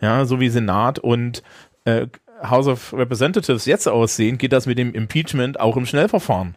[0.01, 1.43] ja, so wie Senat und
[1.85, 2.07] äh,
[2.43, 6.57] House of Representatives jetzt aussehen, geht das mit dem Impeachment auch im Schnellverfahren.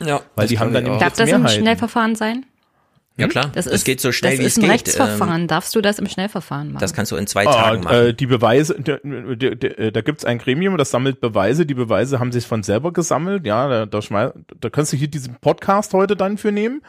[0.00, 0.98] Ja, Weil das die haben dann auch.
[0.98, 1.46] Darf das im.
[1.48, 2.46] Schnellverfahren sein?
[3.16, 4.70] Ja klar, Das es ist, geht so schnell, das wie ist es ein geht.
[4.70, 5.48] Rechtsverfahren.
[5.48, 6.80] Darfst du das im Schnellverfahren machen?
[6.80, 7.96] Das kannst du in zwei Ah, Tagen machen.
[7.96, 9.00] äh, die Beweise, der,
[9.90, 11.66] da gibt's ein Gremium, das sammelt Beweise.
[11.66, 13.44] Die Beweise haben sich von selber gesammelt.
[13.44, 14.30] Ja, da, da, schmeiß,
[14.60, 16.80] da kannst du hier diesen Podcast heute dann für nehmen.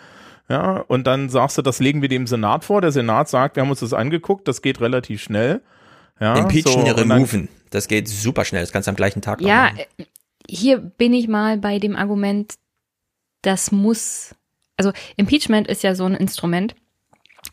[0.49, 2.81] Ja, und dann sagst du, das legen wir dem Senat vor.
[2.81, 5.61] Der Senat sagt, wir haben uns das angeguckt, das geht relativ schnell.
[6.19, 7.49] Ja, Impeachen, so, removen.
[7.69, 8.61] Das geht super schnell.
[8.61, 9.79] Das kannst du am gleichen Tag ja, machen.
[9.97, 10.05] äh,
[10.47, 12.55] hier bin ich mal bei dem Argument,
[13.41, 14.35] das muss,
[14.77, 16.75] also Impeachment ist ja so ein Instrument,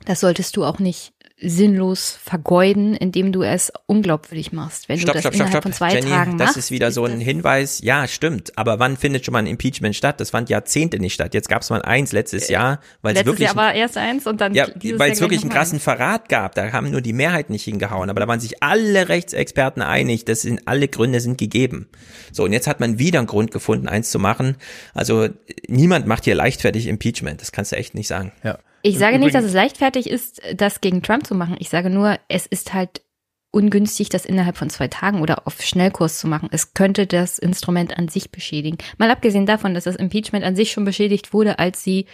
[0.07, 4.89] das solltest du auch nicht sinnlos vergeuden, indem du es unglaubwürdig machst.
[4.89, 5.63] Wenn Stopp, du das stopp, stopp, innerhalb stopp.
[5.65, 7.81] von zwei Jenny, Tagen das machst, ist wieder so ein Hinweis.
[7.83, 8.57] Ja, stimmt.
[8.57, 10.19] Aber wann findet schon mal ein Impeachment statt?
[10.19, 11.35] Das fand Jahrzehnte nicht statt.
[11.35, 14.27] Jetzt gab es mal eins letztes Jahr, weil es Letztes wirklich Jahr war erst eins
[14.27, 16.55] und dann ja, weil es wirklich einen krassen Verrat gab.
[16.55, 18.09] Da haben nur die Mehrheit nicht hingehauen.
[18.09, 21.89] Aber da waren sich alle Rechtsexperten einig, das sind alle Gründe sind gegeben.
[22.33, 24.57] So, und jetzt hat man wieder einen Grund gefunden, eins zu machen.
[24.95, 25.29] Also
[25.69, 27.43] niemand macht hier leichtfertig Impeachment.
[27.43, 28.33] Das kannst du echt nicht sagen.
[28.43, 28.59] Ja.
[28.87, 31.57] Ich sage nicht, dass es leichtfertig ist, das gegen Trump zu machen.
[31.59, 33.03] Ich sage nur, es ist halt
[33.51, 36.49] ungünstig, das innerhalb von zwei Tagen oder auf Schnellkurs zu machen.
[36.53, 38.77] Es könnte das Instrument an sich beschädigen.
[38.99, 42.07] Mal abgesehen davon, dass das Impeachment an sich schon beschädigt wurde, als sie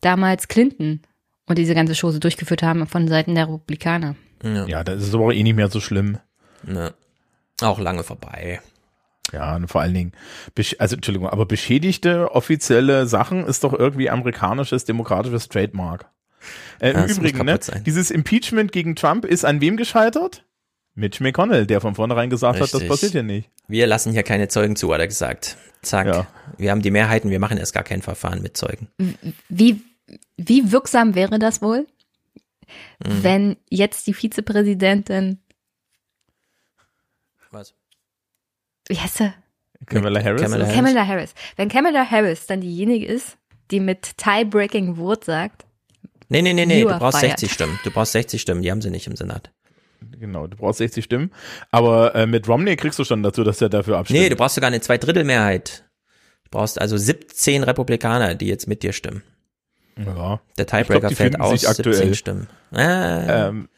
[0.00, 1.02] damals Clinton
[1.46, 4.16] und diese ganze Chose durchgeführt haben von Seiten der Republikaner.
[4.42, 6.18] Ja, Ja, das ist aber eh nicht mehr so schlimm.
[6.64, 6.94] ne.
[7.60, 8.60] Auch lange vorbei.
[9.32, 10.12] Ja, und vor allen Dingen,
[10.78, 16.06] also Entschuldigung, aber beschädigte offizielle Sachen ist doch irgendwie amerikanisches demokratisches Trademark.
[16.80, 17.82] Äh, Ja, Im Übrigen, ne, sein.
[17.84, 20.44] dieses Impeachment gegen Trump ist an wem gescheitert?
[20.94, 22.88] Mitch McConnell, der von vornherein gesagt hat, das Richtig.
[22.90, 23.48] passiert hier nicht.
[23.68, 25.56] Wir lassen hier keine Zeugen zu, hat er gesagt.
[25.80, 26.06] Zack.
[26.06, 26.26] Ja.
[26.58, 28.88] Wir haben die Mehrheiten, wir machen erst gar kein Verfahren mit Zeugen.
[29.48, 29.80] Wie,
[30.36, 31.86] wie wirksam wäre das wohl,
[33.04, 33.22] Mhm.
[33.24, 35.38] wenn jetzt die Vizepräsidentin,
[37.50, 37.74] Was?
[38.88, 39.32] Wie heißt sie?
[39.86, 40.42] Kamala Harris.
[40.42, 40.74] Kamala Harris.
[40.76, 41.34] Kamala Harris.
[41.56, 43.36] Wenn Kamala Harris dann diejenige ist,
[43.70, 45.64] die mit tie-breaking Wort sagt,
[46.28, 47.38] Nee, nee, nee, nee, du brauchst fired.
[47.38, 47.78] 60 Stimmen.
[47.84, 49.50] Du brauchst 60 Stimmen, die haben sie nicht im Senat.
[50.18, 51.30] Genau, du brauchst 60 Stimmen.
[51.70, 54.18] Aber äh, mit Romney kriegst du schon dazu, dass er dafür abstimmt.
[54.20, 55.84] Nee, du brauchst sogar eine Zweidrittelmehrheit.
[56.44, 59.22] Du brauchst also 17 Republikaner, die jetzt mit dir stimmen.
[59.98, 60.40] ja.
[60.56, 61.94] Der Ich Tiebreaker glaub, die fällt aus, sich aktuell.
[61.96, 62.46] 17 Stimmen.
[62.74, 63.68] Äh, Ähm,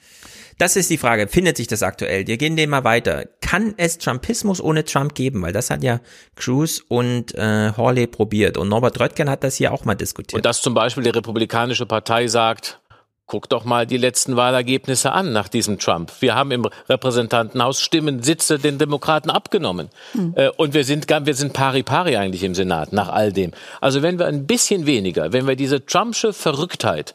[0.59, 1.29] das ist die Frage.
[1.29, 2.27] Findet sich das aktuell?
[2.27, 3.25] Wir gehen dem mal weiter.
[3.41, 5.43] Kann es Trumpismus ohne Trump geben?
[5.43, 6.01] Weil das hat ja
[6.37, 8.57] Cruz und äh, Hawley probiert.
[8.57, 10.35] Und Norbert Röttgen hat das hier auch mal diskutiert.
[10.35, 12.81] Und dass zum Beispiel die Republikanische Partei sagt,
[13.27, 16.13] guck doch mal die letzten Wahlergebnisse an nach diesem Trump.
[16.21, 19.89] Wir haben im Repräsentantenhaus Stimmen, Sitze den Demokraten abgenommen.
[20.37, 23.53] Äh, und wir sind, wir sind pari pari eigentlich im Senat nach all dem.
[23.81, 27.15] Also wenn wir ein bisschen weniger, wenn wir diese Trumpsche Verrücktheit,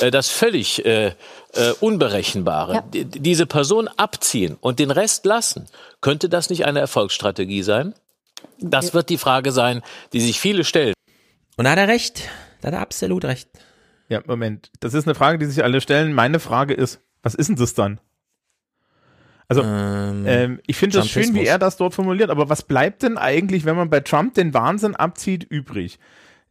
[0.00, 1.12] äh, das völlig äh, äh,
[1.80, 5.66] Unberechenbare, die, diese Person abziehen und den Rest lassen,
[6.00, 7.94] könnte das nicht eine Erfolgsstrategie sein?
[8.58, 9.82] Das wird die Frage sein,
[10.12, 10.94] die sich viele stellen.
[11.56, 12.22] Und da hat er recht.
[12.62, 13.48] Da hat er absolut recht.
[14.10, 14.70] Ja, Moment.
[14.80, 16.12] Das ist eine Frage, die sich alle stellen.
[16.12, 18.00] Meine Frage ist, was ist denn das dann?
[19.48, 23.18] Also, ähm, ich finde das schön, wie er das dort formuliert, aber was bleibt denn
[23.18, 25.98] eigentlich, wenn man bei Trump den Wahnsinn abzieht, übrig?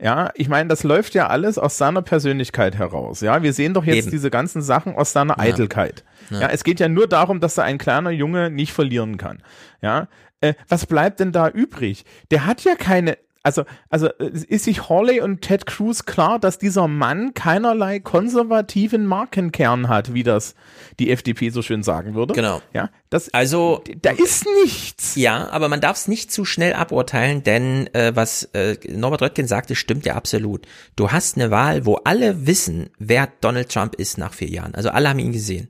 [0.02, 3.19] Ja, ich meine, das läuft ja alles aus seiner Persönlichkeit heraus.
[3.19, 4.11] Ja, wir sehen doch jetzt Eben.
[4.11, 6.06] diese ganzen Sachen aus seiner Eitelkeit.
[6.30, 6.41] Ja.
[6.41, 6.48] Ja.
[6.48, 9.44] es geht ja nur darum, dass da ein kleiner Junge nicht verlieren kann.
[9.81, 10.07] Ja,
[10.40, 12.06] äh, was bleibt denn da übrig?
[12.31, 16.88] Der hat ja keine, also, also ist sich Hawley und Ted Cruz klar, dass dieser
[16.90, 20.56] Mann keinerlei konservativen Markenkern hat, wie das
[20.99, 22.34] die FDP so schön sagen würde.
[22.34, 22.61] Genau.
[22.74, 25.16] Ja, das, Also, da ist nichts.
[25.16, 29.48] Ja, aber man darf es nicht zu schnell aburteilen, denn äh, was äh, Norbert Röttgen
[29.48, 30.68] sagte, stimmt ja absolut.
[30.98, 34.76] Du hast eine Wahl, wo alle wissen, wer Donald Trump ist nach vier Jahren.
[34.76, 35.70] Also alle haben ihn gesehen.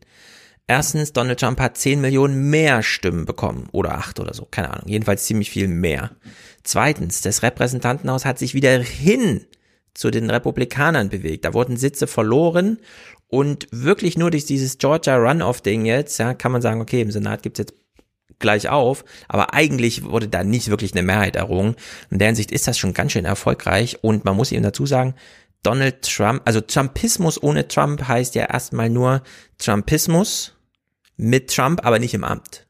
[0.70, 4.88] Erstens, Donald Trump hat 10 Millionen mehr Stimmen bekommen oder acht oder so, keine Ahnung,
[4.88, 6.12] jedenfalls ziemlich viel mehr.
[6.64, 9.48] Zweitens, das Repräsentantenhaus hat sich wieder hin
[9.96, 11.46] zu den Republikanern bewegt.
[11.46, 12.78] Da wurden Sitze verloren
[13.30, 17.42] und wirklich nur durch dieses Georgia Runoff-Ding jetzt, ja, kann man sagen, okay, im Senat
[17.42, 17.74] gibt's jetzt
[18.38, 21.78] gleich auf, aber eigentlich wurde da nicht wirklich eine Mehrheit errungen.
[22.12, 25.16] In der Hinsicht ist das schon ganz schön erfolgreich und man muss eben dazu sagen,
[25.64, 29.24] Donald Trump, also Trumpismus ohne Trump heißt ja erstmal nur
[29.58, 30.54] Trumpismus
[31.20, 32.66] mit Trump, aber nicht im Amt.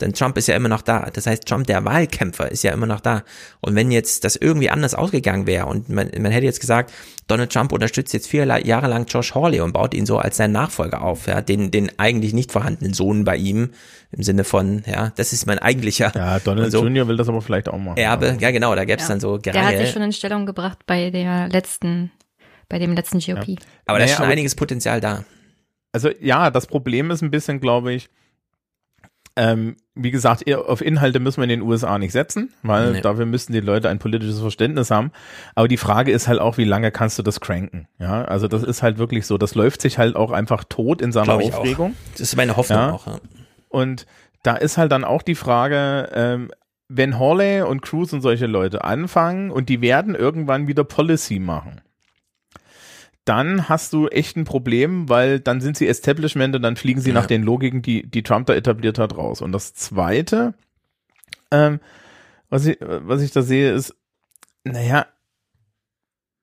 [0.00, 1.08] Denn Trump ist ja immer noch da.
[1.10, 3.22] Das heißt, Trump, der Wahlkämpfer, ist ja immer noch da.
[3.60, 6.92] Und wenn jetzt das irgendwie anders ausgegangen wäre und man, man hätte jetzt gesagt,
[7.28, 10.52] Donald Trump unterstützt jetzt vier Jahre lang Josh Hawley und baut ihn so als seinen
[10.52, 13.70] Nachfolger auf, ja, den, den eigentlich nicht vorhandenen Sohn bei ihm,
[14.12, 16.12] im Sinne von, ja, das ist mein eigentlicher.
[16.14, 17.08] Ja, Donald so, Jr.
[17.08, 17.96] will das aber vielleicht auch machen.
[17.96, 19.14] Erbe, ja genau, da gäbe es ja.
[19.14, 19.62] dann so Gereihe.
[19.62, 22.12] Der hat sich schon in Stellung gebracht bei der letzten,
[22.68, 23.48] bei dem letzten GOP.
[23.48, 23.56] Ja.
[23.86, 25.24] Aber naja, da ist schon einiges Potenzial da.
[25.96, 28.10] Also ja, das Problem ist ein bisschen, glaube ich,
[29.34, 33.00] ähm, wie gesagt, auf Inhalte müssen wir in den USA nicht setzen, weil nee.
[33.00, 35.10] dafür müssten die Leute ein politisches Verständnis haben.
[35.54, 37.88] Aber die Frage ist halt auch, wie lange kannst du das cranken?
[37.98, 39.38] Ja, also das ist halt wirklich so.
[39.38, 41.92] Das läuft sich halt auch einfach tot in seiner Aufregung.
[41.92, 42.10] Auch.
[42.12, 42.92] Das ist meine Hoffnung ja?
[42.92, 43.06] auch.
[43.06, 43.18] Ja.
[43.70, 44.04] Und
[44.42, 46.50] da ist halt dann auch die Frage, ähm,
[46.88, 51.80] wenn Hawley und Cruz und solche Leute anfangen und die werden irgendwann wieder Policy machen
[53.26, 57.10] dann hast du echt ein Problem, weil dann sind sie Establishment und dann fliegen sie
[57.10, 57.14] ja.
[57.14, 59.42] nach den Logiken, die, die Trump da etabliert hat, raus.
[59.42, 60.54] Und das Zweite,
[61.50, 61.80] ähm,
[62.48, 63.94] was, ich, was ich da sehe, ist,
[64.64, 65.06] naja,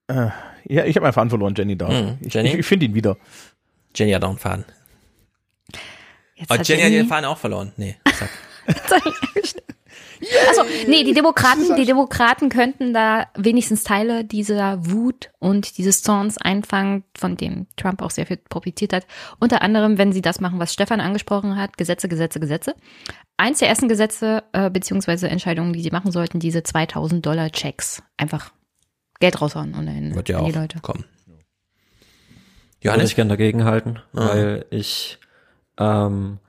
[0.08, 0.30] äh,
[0.66, 1.88] ja, ich habe meinen Faden verloren, Jenny da.
[1.88, 2.50] Hm, Jenny?
[2.50, 3.18] Ich, ich finde ihn wieder.
[3.96, 4.66] Jenny hat auch einen Faden.
[6.36, 7.72] Jetzt oh, Jenny, Jenny hat den Faden auch verloren.
[7.78, 8.30] Nee, sag.
[10.48, 16.38] Also, nee, die Demokraten, die Demokraten könnten da wenigstens Teile dieser Wut und dieses Zorns
[16.38, 19.06] einfangen, von dem Trump auch sehr viel profitiert hat.
[19.40, 22.76] Unter anderem, wenn sie das machen, was Stefan angesprochen hat, Gesetze, Gesetze, Gesetze.
[23.38, 28.04] Eins der ersten Gesetze, äh, beziehungsweise Entscheidungen, die sie machen sollten, diese 2000 Dollar Checks.
[28.18, 28.52] Einfach
[29.20, 30.80] Geld raushauen und dann Wird ja an die Leute.
[30.82, 31.06] Kommen.
[32.82, 33.02] Johannes?
[33.02, 34.28] Würde ich gerne dagegen halten, ah.
[34.28, 35.20] weil ich
[35.78, 36.40] ähm,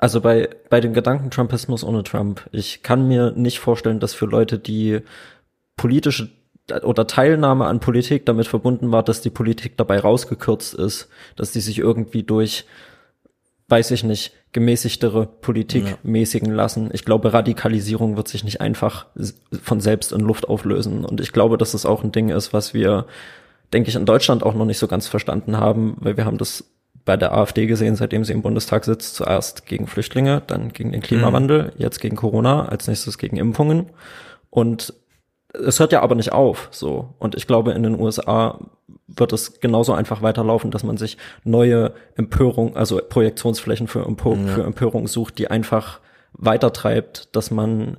[0.00, 4.24] also bei, bei dem Gedanken Trumpismus ohne Trump, ich kann mir nicht vorstellen, dass für
[4.24, 5.00] Leute, die
[5.76, 6.30] politische
[6.82, 11.60] oder Teilnahme an Politik damit verbunden war, dass die Politik dabei rausgekürzt ist, dass die
[11.60, 12.64] sich irgendwie durch,
[13.68, 15.98] weiß ich nicht, gemäßigtere Politik ja.
[16.02, 16.88] mäßigen lassen.
[16.94, 19.04] Ich glaube, Radikalisierung wird sich nicht einfach
[19.62, 21.04] von selbst in Luft auflösen.
[21.04, 23.04] Und ich glaube, dass das auch ein Ding ist, was wir,
[23.74, 26.64] denke ich, in Deutschland auch noch nicht so ganz verstanden haben, weil wir haben das
[27.04, 31.00] bei der AfD gesehen, seitdem sie im Bundestag sitzt, zuerst gegen Flüchtlinge, dann gegen den
[31.00, 31.70] Klimawandel, mhm.
[31.76, 33.86] jetzt gegen Corona, als nächstes gegen Impfungen.
[34.50, 34.94] Und
[35.52, 37.14] es hört ja aber nicht auf, so.
[37.18, 38.58] Und ich glaube, in den USA
[39.08, 44.54] wird es genauso einfach weiterlaufen, dass man sich neue Empörung, also Projektionsflächen für, Empor ja.
[44.54, 46.00] für Empörung sucht, die einfach
[46.32, 47.96] weitertreibt, dass man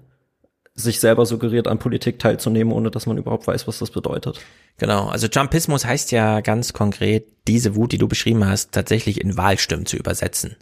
[0.73, 4.39] sich selber suggeriert, an Politik teilzunehmen, ohne dass man überhaupt weiß, was das bedeutet.
[4.77, 9.38] Genau, also Trumpismus heißt ja ganz konkret, diese Wut, die du beschrieben hast, tatsächlich in
[9.38, 10.56] Wahlstimmen zu übersetzen.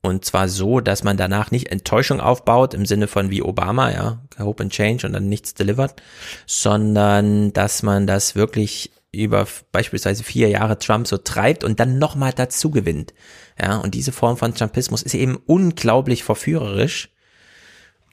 [0.00, 4.22] Und zwar so, dass man danach nicht Enttäuschung aufbaut, im Sinne von wie Obama, ja,
[4.38, 5.96] Hope and Change und dann nichts delivered,
[6.46, 12.32] sondern dass man das wirklich über beispielsweise vier Jahre Trump so treibt und dann nochmal
[12.32, 13.12] dazu gewinnt.
[13.60, 17.10] Ja, und diese Form von Trumpismus ist eben unglaublich verführerisch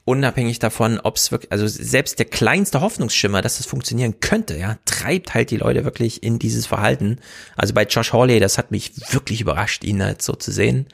[0.06, 4.78] unabhängig davon, ob es wirklich, also selbst der kleinste Hoffnungsschimmer, dass das funktionieren könnte, ja,
[4.84, 7.18] treibt halt die Leute wirklich in dieses Verhalten.
[7.56, 10.86] Also bei Josh Hawley, das hat mich wirklich überrascht, ihn halt so zu sehen.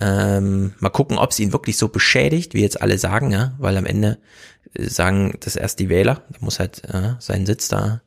[0.00, 3.76] Ähm, mal gucken, ob es ihn wirklich so beschädigt, wie jetzt alle sagen, ja, weil
[3.76, 4.18] am Ende
[4.72, 8.00] äh, sagen das erst die Wähler, da muss halt äh, seinen Sitz da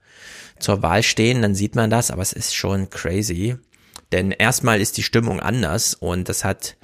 [0.58, 3.58] zur Wahl stehen, dann sieht man das, aber es ist schon crazy.
[4.12, 6.78] Denn erstmal ist die Stimmung anders und das hat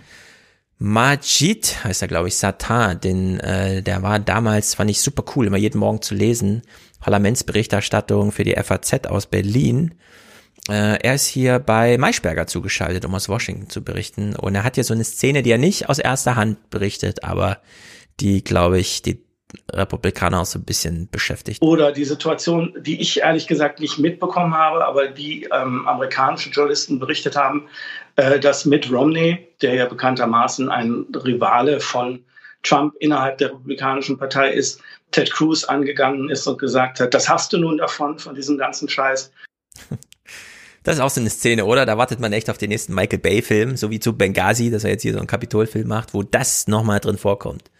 [0.86, 5.48] Majid heißt er, glaube ich, Satan, den, äh, der war damals, fand ich super cool,
[5.48, 6.62] immer jeden Morgen zu lesen.
[7.00, 9.96] Parlamentsberichterstattung für die FAZ aus Berlin.
[10.68, 14.36] Äh, er ist hier bei Maischberger zugeschaltet, um aus Washington zu berichten.
[14.36, 17.62] Und er hat hier so eine Szene, die er nicht aus erster Hand berichtet, aber
[18.20, 19.24] die, glaube ich, die
[19.72, 21.62] Republikaner auch so ein bisschen beschäftigt.
[21.62, 27.00] Oder die Situation, die ich ehrlich gesagt nicht mitbekommen habe, aber die ähm, amerikanische Journalisten
[27.00, 27.68] berichtet haben,
[28.16, 32.24] äh, dass Mitt Romney, der ja bekanntermaßen ein Rivale von
[32.64, 34.82] Trump innerhalb der Republikanischen Partei ist,
[35.12, 38.90] Ted Cruz angegangen ist und gesagt hat, das hast du nun davon, von diesem ganzen
[38.90, 39.32] Scheiß.
[40.86, 41.86] Das ist auch so eine Szene, oder?
[41.86, 44.90] Da wartet man echt auf den nächsten Michael Bay-Film, so wie zu Benghazi, dass er
[44.90, 47.72] jetzt hier so einen Kapitolfilm macht, wo das nochmal drin vorkommt.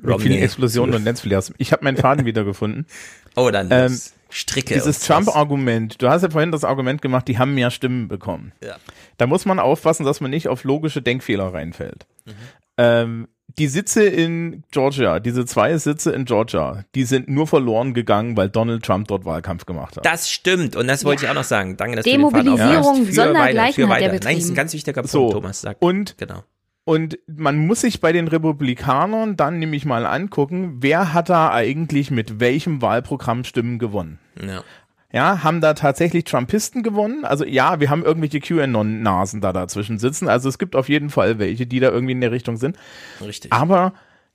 [0.00, 1.52] Mit vielen Explosionen und Lensflares.
[1.58, 2.86] Ich habe meinen Faden wiedergefunden.
[3.34, 3.68] Oh, dann.
[3.70, 3.98] Ähm,
[4.28, 4.74] Stricke.
[4.74, 8.52] Dieses Trump-Argument, du hast ja vorhin das Argument gemacht, die haben mehr Stimmen bekommen.
[8.62, 8.76] Ja.
[9.16, 12.04] Da muss man aufpassen, dass man nicht auf logische Denkfehler reinfällt.
[12.26, 12.32] Mhm.
[12.76, 13.28] Ähm,
[13.58, 18.50] die Sitze in Georgia, diese zwei Sitze in Georgia, die sind nur verloren gegangen, weil
[18.50, 20.04] Donald Trump dort Wahlkampf gemacht hat.
[20.04, 21.28] Das stimmt und das wollte Ja.
[21.28, 21.78] ich auch noch sagen.
[21.78, 22.60] Danke, dass Demobilisierung
[23.00, 24.12] du den Faden sondergleichen weiter, hat er weiter.
[24.12, 24.54] Nein, das ist ein betrieben.
[24.56, 25.32] ganz wichtiger Punkt, So.
[25.32, 25.80] Thomas sagt.
[25.82, 26.44] Und Genau.
[26.84, 32.10] Und man muss sich bei den Republikanern dann nämlich mal angucken, wer hat da eigentlich
[32.10, 34.18] mit welchem Wahlprogramm Stimmen gewonnen.
[34.40, 34.64] Ja.
[35.12, 37.26] Ja, haben da tatsächlich Trumpisten gewonnen?
[37.26, 40.26] Also ja, wir haben irgendwelche QAnon-Nasen da dazwischen sitzen.
[40.26, 42.78] Also es gibt auf jeden Fall welche, die da irgendwie in der Richtung sind.
[43.20, 43.52] Richtig.
[43.52, 43.92] Aber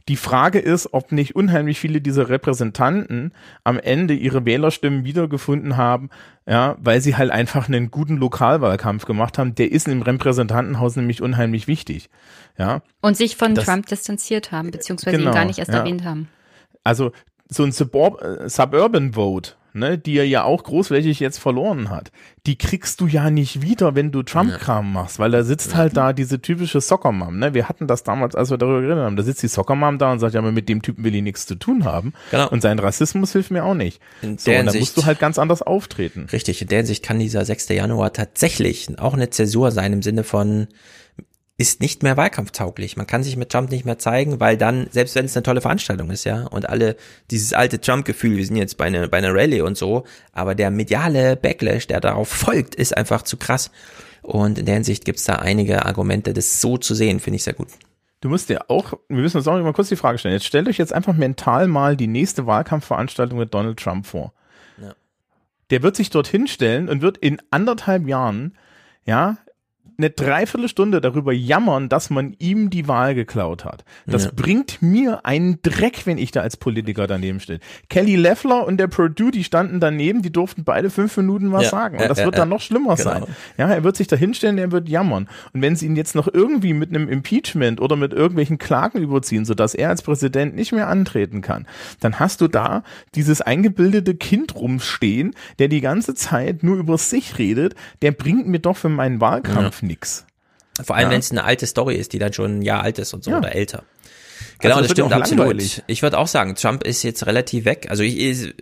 [0.08, 6.10] die Frage ist, ob nicht unheimlich viele dieser Repräsentanten am Ende ihre Wählerstimmen wiedergefunden haben,
[6.48, 9.56] ja, weil sie halt einfach einen guten Lokalwahlkampf gemacht haben.
[9.56, 12.10] Der ist im Repräsentantenhaus nämlich unheimlich wichtig.
[12.58, 15.80] Ja, Und sich von Das- Trump distanziert haben, beziehungsweise Genau, ihn gar nicht erst ja.
[15.80, 16.30] erwähnt haben.
[16.84, 17.12] also
[17.50, 22.12] so ein äh, Suburban Vote, ne, die er ja auch großflächig jetzt verloren hat,
[22.46, 26.14] die kriegst du ja nicht wieder, wenn du Trump-Kram machst, weil da sitzt halt da
[26.14, 27.54] diese typische Soccer-Mom, ne?
[27.54, 30.20] Wir hatten das damals, als wir darüber geredet haben, da sitzt die Soccer-Mom da und
[30.20, 32.14] sagt, ja, aber mit dem Typen will ich nichts zu tun haben.
[32.32, 32.50] Genau.
[32.50, 34.02] Und sein Rassismus hilft mir auch nicht.
[34.22, 36.28] In so, und da musst du halt ganz anders auftreten.
[36.32, 37.70] Richtig, in der Hinsicht kann dieser 6.
[37.70, 40.68] Januar tatsächlich auch eine Zäsur sein im Sinne von
[41.58, 42.98] ist nicht mehr wahlkampftauglich.
[42.98, 45.62] Man kann sich mit Trump nicht mehr zeigen, weil dann, selbst wenn es eine tolle
[45.62, 46.96] Veranstaltung ist, ja, und alle
[47.32, 50.04] dieses alte Trump-Gefühl, wir sind jetzt bei einer bei einer Rallye und so,
[50.34, 53.72] aber der mediale Backlash, der darauf folgt, ist einfach zu krass.
[54.22, 57.54] Und in der Hinsicht gibt's da einige Argumente, das so zu sehen, finde ich sehr
[57.54, 57.70] gut.
[58.22, 60.34] Du musst dir auch, wir müssen uns auch mal kurz die Frage stellen.
[60.34, 64.34] Jetzt stellt euch jetzt einfach mental mal die nächste Wahlkampfveranstaltung mit Donald Trump vor.
[64.82, 64.94] Ja.
[65.70, 68.58] Der wird sich dorthin stellen und wird in anderthalb Jahren,
[69.06, 69.38] ja,
[69.98, 73.84] eine Dreiviertelstunde darüber jammern, dass man ihm die Wahl geklaut hat.
[74.06, 74.32] Das Ja.
[74.36, 77.60] bringt mir einen Dreck, wenn ich da als Politiker daneben stehe.
[77.90, 81.70] Kelly Leffler und der Purdue, die standen daneben, die durften beide fünf Minuten was Ja,
[81.70, 81.96] sagen.
[81.96, 82.42] Und ja, das ja, wird ja.
[82.42, 83.10] dann noch schlimmer Genau.
[83.12, 83.24] sein.
[83.58, 85.28] Ja, er wird sich da hinstellen, er wird jammern.
[85.54, 89.46] Und wenn sie ihn jetzt noch irgendwie mit einem Impeachment oder mit irgendwelchen Klagen überziehen,
[89.46, 91.66] sodass er als Präsident nicht mehr antreten kann,
[92.00, 92.84] dann hast du da
[93.16, 98.60] dieses eingebildete Kind rumstehen, der die ganze Zeit nur über sich redet, der bringt mir
[98.60, 100.26] doch für meinen Wahlkampf nix.
[100.84, 101.14] Vor allem, Ja.
[101.14, 103.32] wenn es eine alte Story ist, die dann schon ein Jahr alt ist und so
[103.32, 103.40] Ja.
[103.40, 103.84] oder älter.
[104.60, 105.40] Genau, Also das das stimmt absolut.
[105.46, 105.84] langweilig.
[105.88, 107.88] Ich würde auch sagen, Trump ist jetzt relativ weg.
[107.90, 108.54] Also ich, ich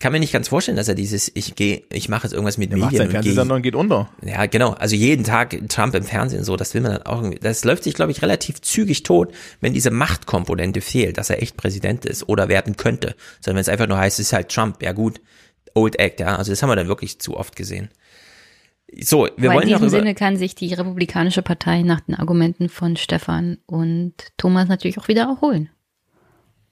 [0.00, 2.70] kann mir nicht ganz vorstellen, dass er dieses, ich gehe, ich mache jetzt irgendwas mit
[2.72, 4.10] Er macht Medien seinen und Fernsehsender und geht unter.
[4.22, 4.70] Ja, genau.
[4.72, 7.38] Also jeden Tag Trump im Fernsehen so, das will man dann auch irgendwie.
[7.38, 11.56] Das läuft sich, glaube ich, relativ zügig tot, wenn diese Machtkomponente fehlt, dass er echt
[11.56, 13.14] Präsident ist oder werden könnte.
[13.40, 15.20] Sondern wenn es einfach nur heißt, es ist halt Trump, ja gut,
[15.74, 16.36] Old Act, ja.
[16.36, 17.88] Also das haben wir dann wirklich zu oft gesehen.
[18.92, 22.68] So, wir Aber wollen in diesem Sinne kann sich die Republikanische Partei nach den Argumenten
[22.68, 25.70] von Stefan und Thomas natürlich auch wieder erholen.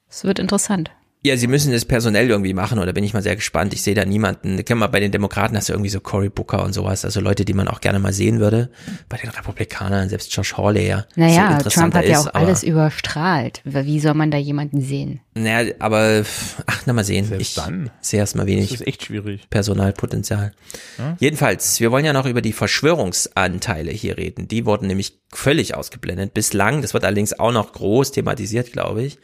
[0.09, 0.91] Es wird interessant.
[1.25, 3.73] Ja, sie müssen es personell irgendwie machen, oder bin ich mal sehr gespannt.
[3.75, 4.65] Ich sehe da niemanden.
[4.65, 7.45] Kennen wir bei den Demokraten hast du irgendwie so Cory Booker und sowas, also Leute,
[7.45, 8.71] die man auch gerne mal sehen würde.
[9.09, 11.07] Bei den Republikanern, selbst Josh Hawley, ja.
[11.15, 13.61] so Naja, Trump interessanter hat ja auch alles überstrahlt.
[13.65, 15.21] Wie soll man da jemanden sehen?
[15.35, 16.25] Naja, aber
[16.67, 17.25] ach, na mal sehen.
[17.25, 17.91] Selbst ich dann.
[18.01, 19.49] sehe erstmal wenig Das ist echt schwierig.
[19.49, 20.53] Personalpotenzial.
[20.99, 21.17] Ja.
[21.21, 24.49] Jedenfalls, wir wollen ja noch über die Verschwörungsanteile hier reden.
[24.49, 26.83] Die wurden nämlich völlig ausgeblendet bislang.
[26.83, 29.19] Das wird allerdings auch noch groß thematisiert, glaube ich.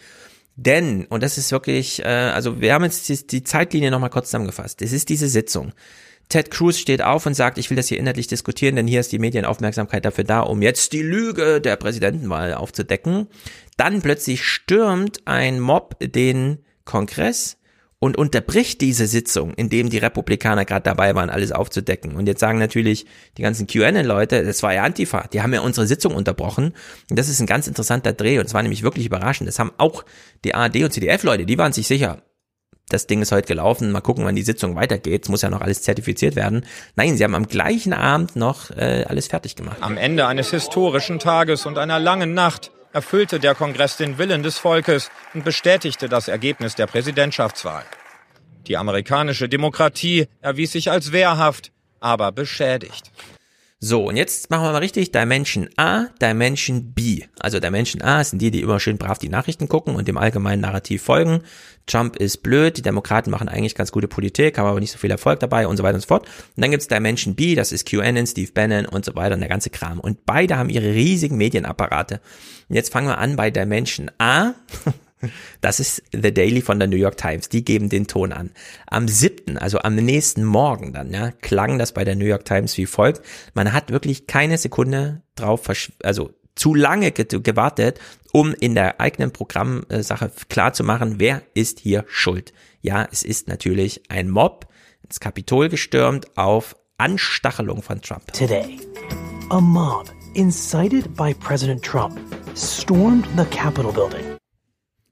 [0.61, 4.27] Denn, und das ist wirklich, äh, also wir haben jetzt die, die Zeitlinie nochmal kurz
[4.27, 4.83] zusammengefasst.
[4.83, 5.73] Es ist diese Sitzung.
[6.29, 9.13] Ted Cruz steht auf und sagt, ich will das hier inhaltlich diskutieren, denn hier ist
[9.13, 13.29] die Medienaufmerksamkeit dafür da, um jetzt die Lüge der Präsidentenwahl aufzudecken.
[13.77, 17.58] Dann plötzlich stürmt ein Mob den Kongress
[18.01, 22.15] und unterbricht diese Sitzung, in dem die Republikaner gerade dabei waren, alles aufzudecken.
[22.15, 23.07] Und jetzt sagen natürlich
[23.37, 26.75] die ganzen QAnon-Leute, das war ja Antifa, die haben ja unsere Sitzung unterbrochen.
[27.11, 29.49] Und das ist ein ganz interessanter Dreh und es war nämlich wirklich überraschend.
[29.49, 30.05] Das haben auch
[30.45, 32.23] die ARD und CDF-Leute, die waren sich sicher,
[32.89, 35.25] das Ding ist heute gelaufen, mal gucken, wann die Sitzung weitergeht.
[35.25, 36.65] Es muss ja noch alles zertifiziert werden.
[36.97, 39.77] Nein, sie haben am gleichen Abend noch äh, alles fertig gemacht.
[39.81, 44.59] Am Ende eines historischen Tages und einer langen Nacht erfüllte der Kongress den Willen des
[44.59, 45.03] Volkes
[45.35, 47.85] und bestätigte das Ergebnis der Präsidentschaftswahl.
[48.67, 51.71] Die amerikanische Demokratie erwies sich als wehrhaft,
[52.01, 53.05] aber beschädigt.
[53.81, 57.23] So, und jetzt machen wir mal richtig Dimension A, Dimension B.
[57.39, 60.63] Also Dimension A sind die, die immer schön brav die Nachrichten gucken und dem allgemeinen
[60.63, 61.45] Narrativ folgen.
[61.87, 65.13] Trump ist blöd, die Demokraten machen eigentlich ganz gute Politik, haben aber nicht so viel
[65.13, 66.27] Erfolg dabei und so weiter und so fort.
[66.27, 69.49] Und dann gibt's Dimension B, das ist QAnon, Steve Bannon und so weiter und der
[69.49, 70.01] ganze Kram.
[70.01, 72.21] Und beide haben ihre riesigen Medienapparate.
[72.69, 74.55] Und jetzt fangen wir an bei Dimension A.
[75.61, 77.49] Das ist The Daily von der New York Times.
[77.49, 78.51] Die geben den Ton an.
[78.87, 82.77] Am siebten, also am nächsten Morgen dann, ja, klang das bei der New York Times
[82.79, 83.23] wie folgt.
[83.55, 88.01] Man hat wirklich keine Sekunde drauf, versch- also zu lange ge gewartet,
[88.33, 92.53] um in der eigenen Programmsache klar zu machen, wer ist hier schuld.
[92.81, 94.67] Ja, es ist natürlich ein Mob
[95.03, 98.33] ins Kapitol gestürmt auf Anstachelung von Trump.
[98.33, 98.79] Today,
[99.51, 102.19] a mob incited by President Trump
[102.57, 104.38] stormed the Capitol building.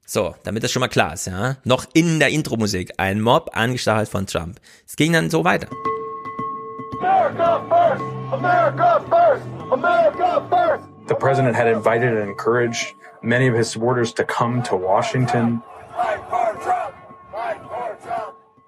[0.09, 1.57] So, damit das schon mal klar ist, ja.
[1.65, 2.93] Noch in der Intro-Musik.
[2.95, 4.61] Ein Mob angestachelt von Trump.
[4.87, 5.67] Es ging dann so weiter.
[7.01, 8.03] America first!
[8.31, 9.43] America first!
[9.69, 10.85] America first!
[11.09, 15.61] The president had invited and encouraged many of his supporters to come to Washington.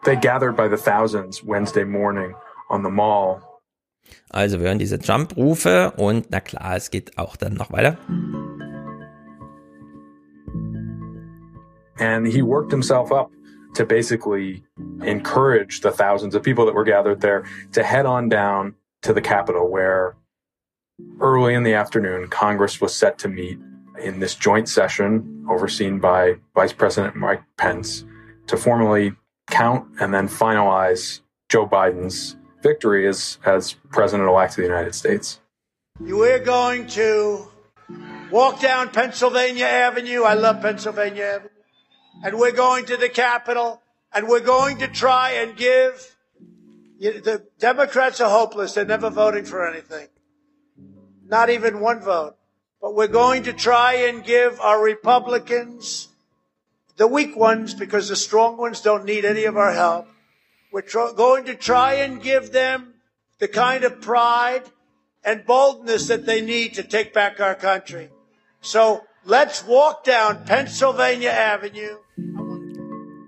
[0.04, 2.36] They gathered by the thousands Wednesday morning
[2.70, 3.42] on the mall.
[4.30, 7.98] Also wir hören diese Trump-Rufe und na klar, es geht auch dann noch weiter.
[12.00, 13.32] And he worked himself up
[13.76, 14.64] to basically
[15.04, 19.22] encourage the thousands of people that were gathered there to head on down to the
[19.22, 20.16] Capitol, where
[21.20, 23.60] early in the afternoon, Congress was set to meet
[24.02, 28.06] in this joint session overseen by Vice President Mike Pence
[28.48, 29.14] to formally
[29.50, 35.40] count and then finalize Joe Biden's victory as, as president elect of the United States.
[36.00, 37.48] We're going to
[38.32, 40.24] walk down Pennsylvania Avenue.
[40.24, 41.59] I love Pennsylvania Avenue.
[42.24, 43.82] And we're going to the Capitol
[44.14, 46.16] and we're going to try and give
[47.00, 48.74] the Democrats are hopeless.
[48.74, 50.08] They're never voting for anything.
[51.26, 52.36] Not even one vote.
[52.82, 56.10] But we're going to try and give our Republicans,
[56.98, 60.08] the weak ones, because the strong ones don't need any of our help.
[60.72, 62.96] We're tr- going to try and give them
[63.40, 64.64] the kind of pride
[65.24, 68.10] and boldness that they need to take back our country.
[68.62, 71.98] So let's walk down Pennsylvania Avenue.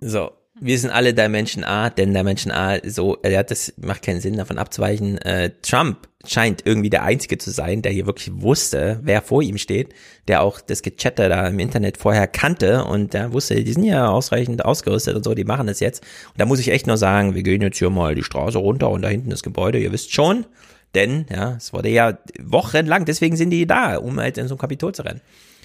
[0.01, 4.37] So, wir sind alle Dimension A, denn Dimension A, so, ja, das macht keinen Sinn,
[4.37, 5.17] davon abzuweichen.
[5.19, 9.57] Äh, Trump scheint irgendwie der Einzige zu sein, der hier wirklich wusste, wer vor ihm
[9.57, 9.93] steht,
[10.27, 14.09] der auch das Gechatter da im Internet vorher kannte und der wusste, die sind ja
[14.09, 16.03] ausreichend ausgerüstet und so, die machen das jetzt.
[16.27, 18.89] Und da muss ich echt nur sagen, wir gehen jetzt hier mal die Straße runter
[18.91, 20.45] und da hinten das Gebäude, ihr wisst schon,
[20.93, 24.59] denn, ja, es wurde ja wochenlang, deswegen sind die da, um halt in so ein
[24.59, 25.21] Kapitol zu rennen.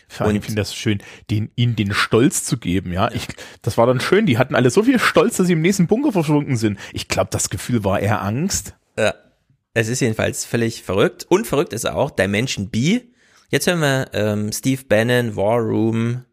[0.09, 3.11] Vor allem finde das schön, den, ihnen den Stolz zu geben, ja.
[3.13, 3.27] Ich,
[3.63, 6.13] das war dann schön, die hatten alle so viel Stolz, dass sie im nächsten Bunker
[6.13, 6.79] verschwunden sind.
[6.93, 8.75] Ich glaube, das Gefühl war eher Angst.
[8.99, 9.15] Ja.
[9.75, 11.27] Es ist jedenfalls völlig verrückt.
[11.29, 13.01] Und verrückt ist auch Dimension B.
[13.51, 16.25] Jetzt hören wir ähm, Steve Bannon, War Room.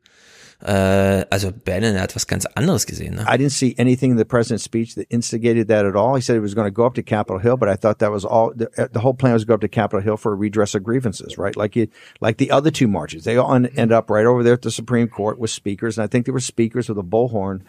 [0.65, 3.15] Äh, also Bannon hat was ganz anderes gesehen.
[3.15, 3.26] Ne?
[3.27, 6.15] I didn't see anything in the president's speech that instigated that at all.
[6.15, 8.11] He said he was going to go up to Capitol Hill, but I thought that
[8.11, 8.53] was all.
[8.56, 10.84] The, the whole plan was to go up to Capitol Hill for a redress of
[10.84, 11.56] grievances, right?
[11.57, 11.91] Like it,
[12.22, 15.10] like the other two marches, they all end up right over there at the Supreme
[15.10, 17.61] Court with speakers, and I think there were speakers with a bullhorn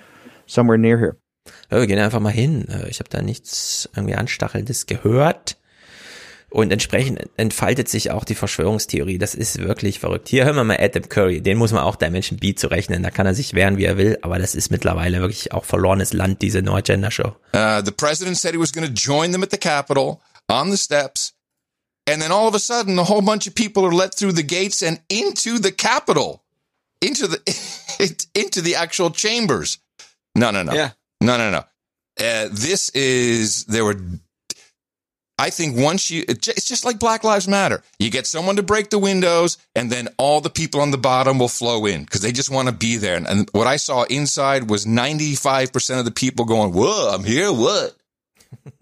[0.47, 1.17] somewhere near here.
[1.71, 2.67] Ja, wir gehen einfach mal hin.
[2.69, 5.57] Äh, Ich habe da nichts irgendwie Anstachelndes gehört.
[6.55, 9.19] Und entsprechend entfaltet sich auch die Verschwörungstheorie.
[9.19, 10.29] Das ist wirklich verrückt.
[10.29, 11.41] Hier hören wir mal Adam Curry.
[11.41, 13.03] Den muss man auch Dimension B zurechnen.
[13.03, 14.19] Da kann er sich wehren, wie er will.
[14.23, 17.35] Aber das ist mittlerweile wirklich auch verlorenes Land, diese No Agenda Show.
[17.53, 20.77] Uh, the president said he was going to join them at the Capitol on the
[20.77, 21.35] steps.
[22.09, 24.45] And then all of a sudden, a whole bunch of people are let through the
[24.45, 26.45] gates and into the Capitol,
[27.01, 27.41] into the
[28.33, 29.79] into the actual chambers.
[30.37, 30.73] No, no, no.
[30.73, 30.91] Yeah.
[31.21, 31.65] No, no, no.
[32.17, 33.97] Uh, this is there were.
[35.37, 37.83] I think once you, it's just like Black Lives Matter.
[37.99, 41.39] You get someone to break the windows, and then all the people on the bottom
[41.41, 43.17] will flow in because they just want to be there.
[43.17, 47.11] And, and what I saw inside was ninety five percent of the people going, "Whoa,
[47.13, 47.51] I'm here.
[47.53, 47.97] What?"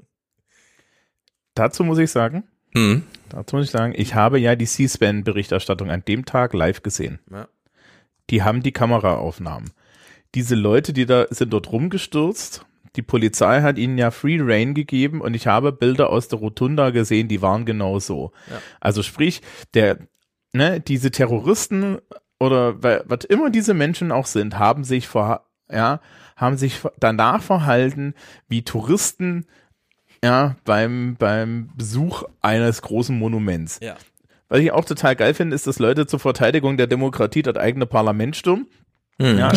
[1.54, 3.02] Dazu muss ich sagen, Mhm.
[3.28, 7.18] dazu muss ich sagen, ich habe ja die C-SPAN-Berichterstattung an dem Tag live gesehen.
[7.30, 7.48] Ja.
[8.30, 9.70] Die haben die Kameraaufnahmen.
[10.34, 12.64] Diese Leute, die da sind dort rumgestürzt.
[12.96, 16.90] Die Polizei hat ihnen ja Free Reign gegeben und ich habe Bilder aus der Rotunda
[16.90, 18.32] gesehen, die waren genau so.
[18.50, 18.60] Ja.
[18.80, 19.40] Also sprich,
[19.74, 19.98] der,
[20.52, 21.98] ne, diese Terroristen
[22.38, 26.00] oder wa- was immer diese Menschen auch sind, haben sich vor, ja,
[26.36, 28.14] haben sich danach verhalten
[28.48, 29.46] wie Touristen,
[30.22, 33.80] ja, beim, beim Besuch eines großen Monuments.
[33.82, 33.96] Ja.
[34.48, 37.86] Was ich auch total geil finde, ist, dass Leute zur Verteidigung der Demokratie das eigene
[37.86, 38.66] Parlament stürmen.
[39.18, 39.38] Mhm.
[39.38, 39.52] Ja,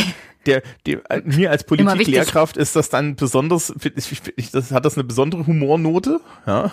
[0.45, 1.63] der, die, äh, mir als.
[1.63, 6.71] Politiklehrkraft ist das dann besonders, ich, ich, das hat das eine besondere Humornote, ja.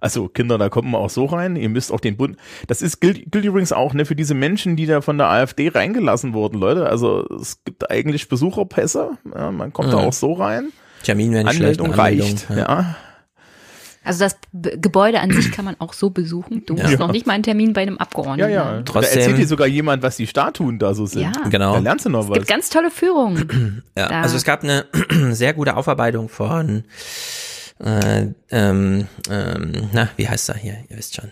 [0.00, 1.54] Also Kinder, da kommt man auch so rein.
[1.54, 2.36] Ihr müsst auch den Bund.
[2.66, 5.68] Das ist gilt, gilt übrigens auch ne für diese Menschen, die da von der AfD
[5.68, 6.88] reingelassen wurden, Leute.
[6.88, 9.10] Also es gibt eigentlich Besucherpässe.
[9.32, 10.04] Ja, man kommt da Mhm.
[10.08, 10.72] auch so rein.
[11.04, 11.80] Termin wäre nicht schlecht.
[11.80, 12.48] Anmeldung reicht.
[12.50, 12.96] Ja.
[14.04, 16.64] Also das B Gebäude an sich kann man auch so besuchen.
[16.66, 16.98] Du musst Ja.
[16.98, 18.64] noch nicht mal einen Termin bei einem Abgeordneten Ja, ja.
[18.64, 18.84] haben.
[18.84, 21.22] Da erzählt dir sogar jemand, was die Statuen da so sind.
[21.22, 21.32] Ja.
[21.50, 21.74] Genau.
[21.74, 22.34] Da lernst du noch Es was.
[22.38, 23.82] gibt ganz tolle Führungen.
[23.96, 24.86] Ja, Da- also es gab eine
[25.30, 26.84] sehr gute Aufarbeitung von,
[27.78, 30.78] äh, ähm, ähm, na, wie heißt er hier?
[30.88, 31.30] Ihr wisst schon.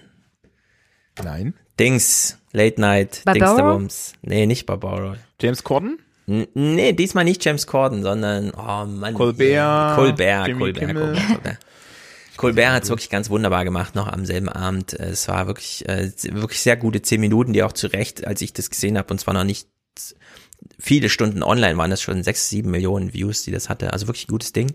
[1.23, 1.55] Nein.
[1.79, 3.47] Dings, Late Night, Barbara?
[3.47, 4.13] Dings der Bums.
[4.23, 5.17] Nee, nicht Barbara.
[5.41, 5.99] James Corden?
[6.27, 9.15] N nee, diesmal nicht James Corden, sondern, oh Mann.
[9.15, 10.85] Colbert, Colbert, Jimmy Colbert.
[10.85, 11.59] Colbert, Colbert.
[12.41, 14.95] Colbert hat es wirklich ganz wunderbar gemacht, noch am selben Abend.
[14.95, 18.55] Es war wirklich, äh, wirklich sehr gute zehn Minuten, die auch zu Recht, als ich
[18.55, 19.69] das gesehen habe, und zwar noch nicht
[20.79, 23.93] viele Stunden online, waren das schon sechs, sieben Millionen Views, die das hatte.
[23.93, 24.75] Also wirklich ein gutes Ding.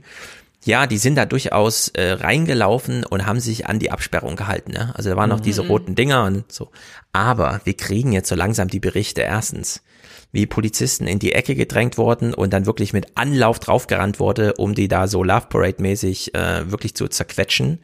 [0.64, 4.72] Ja, die sind da durchaus äh, reingelaufen und haben sich an die Absperrung gehalten.
[4.72, 4.94] Ne?
[4.96, 5.70] Also da waren noch diese Mhm.
[5.70, 6.72] roten Dinger und so.
[7.14, 9.22] Aber wir kriegen jetzt so langsam die Berichte.
[9.22, 9.82] Erstens,
[10.36, 14.76] wie Polizisten in die Ecke gedrängt wurden und dann wirklich mit Anlauf draufgerannt wurde, um
[14.76, 17.80] die da so Love Parade mäßig äh, wirklich zu zerquetschen.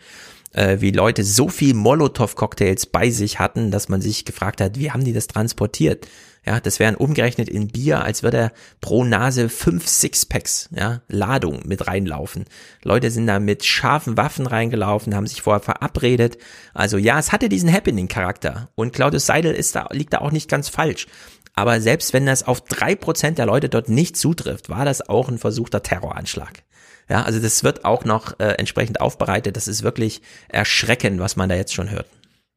[0.51, 4.91] Äh, wie Leute so viel Molotow-Cocktails bei sich hatten, dass man sich gefragt hat, wie
[4.91, 6.07] haben die das transportiert?
[6.45, 8.51] Ja, das wären umgerechnet in Bier, als würde er
[8.81, 12.45] pro Nase fünf Sixpacks, ja, Ladung mit reinlaufen.
[12.83, 16.39] Leute sind da mit scharfen Waffen reingelaufen, haben sich vorher verabredet.
[16.73, 18.69] Also ja, es hatte diesen Happening-Charakter.
[18.73, 21.05] Und Claudius Seidel ist da, liegt da auch nicht ganz falsch.
[21.53, 25.29] Aber selbst wenn das auf drei Prozent der Leute dort nicht zutrifft, war das auch
[25.29, 26.63] ein versuchter Terroranschlag.
[27.09, 29.57] Ja, also das wird auch noch äh, entsprechend aufbereitet.
[29.57, 32.07] Das ist wirklich erschreckend, was man da jetzt schon hört.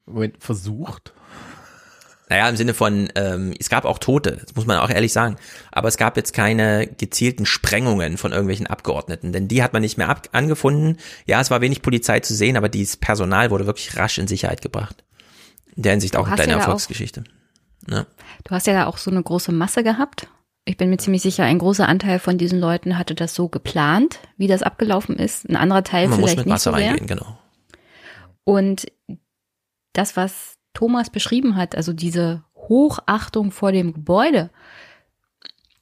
[0.07, 1.13] Moment, versucht?
[2.29, 5.37] Naja, im Sinne von, ähm, es gab auch Tote, das muss man auch ehrlich sagen.
[5.73, 9.99] Aber es gab jetzt keine gezielten Sprengungen von irgendwelchen Abgeordneten, denn die hat man nicht
[9.99, 10.99] mehr ab angefunden.
[11.27, 14.63] Ja, es war wenig Polizei zu sehen, aber dieses Personal wurde wirklich rasch in Sicherheit
[14.63, 15.05] gebracht.
[15.77, 17.25] In der Hinsicht auch eine kleine ja Erfolgsgeschichte.
[17.91, 18.07] Ja.
[18.45, 20.29] Du hast ja da auch so eine große Masse gehabt.
[20.67, 24.19] Ich bin mir ziemlich sicher, ein großer Anteil von diesen Leuten hatte das so geplant,
[24.37, 25.49] wie das abgelaufen ist.
[25.49, 26.91] Ein anderer Teil Man muss vielleicht mit nicht Masse so sehr.
[26.91, 27.39] reingehen, genau.
[28.45, 28.87] Und
[29.93, 34.51] das, was Thomas beschrieben hat, also diese Hochachtung vor dem Gebäude,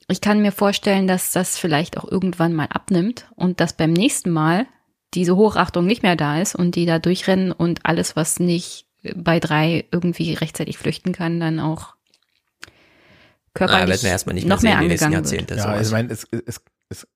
[0.08, 4.30] ich kann mir vorstellen, dass das vielleicht auch irgendwann mal abnimmt und dass beim nächsten
[4.30, 4.66] Mal
[5.14, 9.40] diese Hochachtung nicht mehr da ist und die da durchrennen und alles, was nicht bei
[9.40, 11.94] drei irgendwie rechtzeitig flüchten kann, dann auch
[13.54, 15.32] körperlich Ah, man erstmal nicht mehr noch mehr nächsten angegangen wird.
[15.32, 15.54] Jahrzehnte.
[15.56, 15.86] Ja, sowas.
[15.86, 17.06] ich meine, es, es, es,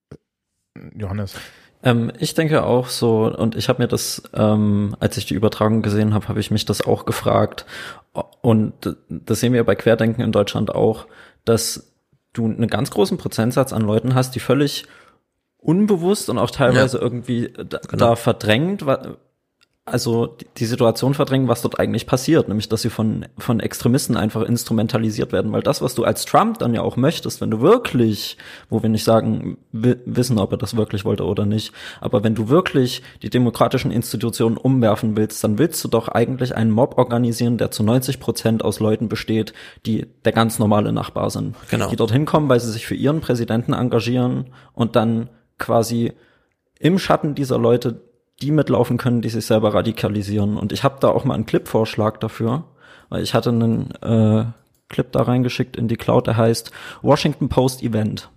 [0.95, 1.35] Johannes.
[1.83, 5.83] Ähm, ich denke auch so, und ich habe mir das, ähm, als ich die Übertragung
[5.83, 7.65] gesehen habe, habe ich mich das auch gefragt.
[8.41, 11.07] Und das sehen wir bei Querdenken in Deutschland auch,
[11.45, 11.93] dass
[12.33, 14.87] du einen ganz großen Prozentsatz an Leuten hast, die völlig
[15.59, 17.03] unbewusst und auch teilweise Ja.
[17.03, 17.97] irgendwie da, Genau.
[18.11, 18.87] da verdrängt,
[19.87, 24.43] also die- Situation verdrängen, was dort eigentlich passiert, nämlich dass sie von, von Extremisten einfach
[24.43, 28.37] instrumentalisiert werden, weil das, was du als Trump dann ja auch möchtest, wenn du wirklich,
[28.69, 32.35] wo wir nicht sagen, wi wissen, ob er das wirklich wollte oder nicht, aber wenn
[32.35, 37.57] du wirklich die demokratischen Institutionen umwerfen willst, dann willst du doch eigentlich einen Mob organisieren,
[37.57, 39.55] der zu 90 Prozent aus Leuten besteht,
[39.87, 41.55] die der ganz normale Nachbar sind.
[41.71, 41.89] Genau.
[41.91, 46.13] Die dorthin kommen, weil sie sich für ihren Präsidenten engagieren und dann quasi
[46.79, 48.03] im Schatten dieser Leute
[48.43, 50.57] die mitlaufen können, die sich selber radikalisieren.
[50.57, 52.65] Und ich habe da auch mal einen Clip-Vorschlag dafür,
[53.09, 54.45] weil ich hatte einen äh,
[54.89, 56.71] Clip da reingeschickt in die Cloud, der heißt
[57.03, 58.31] Washington Post Event.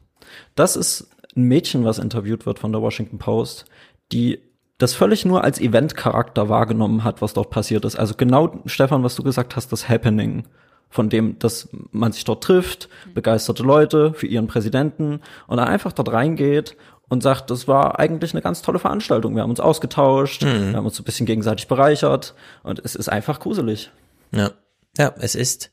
[0.55, 3.65] Das ist ein Mädchen, was interviewt wird von der Washington Post,
[4.11, 4.39] die
[4.77, 7.97] das völlig nur als Event-Charakter wahrgenommen hat, was dort passiert ist.
[7.97, 10.45] Also genau, Stefan, was du gesagt hast, das Happening,
[10.89, 15.93] von dem, dass man sich dort trifft, begeisterte Leute für ihren Präsidenten und dann einfach
[15.93, 16.75] dort reingeht
[17.09, 19.35] und sagt, das war eigentlich eine ganz tolle Veranstaltung.
[19.35, 20.69] Wir haben uns ausgetauscht, Mhm.
[20.71, 23.91] wir haben uns ein bisschen gegenseitig bereichert und es ist einfach gruselig.
[24.31, 24.51] Ja.
[24.97, 25.69] Ja, es ist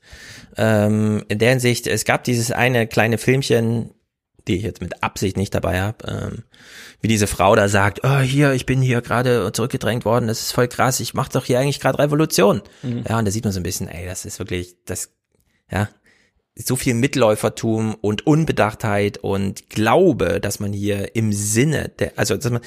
[0.57, 3.91] ähm, in der Hinsicht, es gab dieses eine kleine Filmchen,
[4.47, 6.43] die ich jetzt mit Absicht nicht dabei habe, ähm,
[7.01, 10.51] wie diese Frau da sagt, oh, hier, ich bin hier gerade zurückgedrängt worden, das ist
[10.53, 12.61] voll krass, ich mache doch hier eigentlich gerade Revolution.
[12.83, 13.03] Mhm.
[13.09, 15.11] Ja, und da sieht man so ein bisschen, ey, das ist wirklich, das,
[15.71, 15.89] ja,
[16.57, 22.51] so viel Mitläufertum und Unbedachtheit und Glaube, dass man hier im Sinne der, also dass
[22.51, 22.61] man,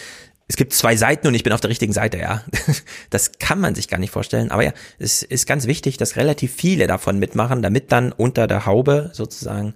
[0.48, 2.44] es gibt zwei Seiten und ich bin auf der richtigen Seite, ja.
[3.10, 4.50] Das kann man sich gar nicht vorstellen.
[4.50, 8.66] Aber ja, es ist ganz wichtig, dass relativ viele davon mitmachen, damit dann unter der
[8.66, 9.74] Haube sozusagen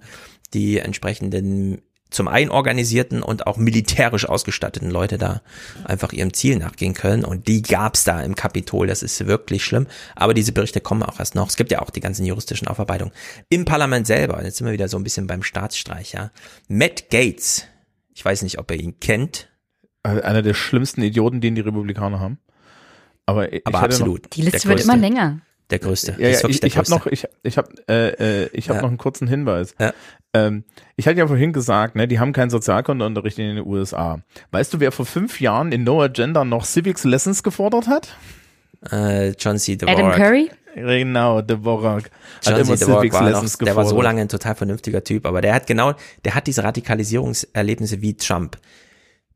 [0.53, 5.41] die entsprechenden zum einen organisierten und auch militärisch ausgestatteten Leute da
[5.83, 7.25] einfach ihrem Ziel nachgehen können.
[7.25, 8.87] Und die gab's da im Kapitol.
[8.87, 9.87] Das ist wirklich schlimm.
[10.15, 11.49] Aber diese Berichte kommen auch erst noch.
[11.49, 13.13] Es gibt ja auch die ganzen juristischen Aufarbeitungen.
[13.49, 16.31] Im Parlament selber, jetzt sind wir wieder so ein bisschen beim Staatsstreich, ja.
[16.67, 17.65] Matt Gates,
[18.13, 19.49] ich weiß nicht, ob ihr ihn kennt.
[20.03, 22.39] Also Einer der schlimmsten Idioten, den die Republikaner haben.
[23.25, 24.23] Aber, ich Aber absolut.
[24.23, 25.41] Noch, Die Liste wird immer länger.
[25.71, 26.15] Der größte.
[26.19, 28.81] Ja, ja, ich, ich habe noch, ich, ich habe, äh, äh, ich habe Ja.
[28.83, 29.73] noch einen kurzen Hinweis.
[29.79, 29.93] Ja.
[30.33, 30.63] Ähm,
[30.95, 34.19] ich hatte ja vorhin gesagt, ne, die haben keinen Sozialkundeunterricht in den USA.
[34.51, 38.15] Weißt du, wer vor fünf Jahren in No Agenda noch Civics Lessons gefordert hat?
[38.91, 39.75] Äh, John C.
[39.75, 39.97] Dvorak.
[39.97, 40.51] Adam Curry?
[40.75, 42.11] Genau, Dvorak.
[42.43, 42.85] John hat immer C.
[42.85, 44.03] Dvorak Civics war noch, Lessons der war so gefordert.
[44.03, 45.93] lange ein total vernünftiger Typ, aber der hat genau,
[46.25, 48.57] der hat diese Radikalisierungserlebnisse wie Trump.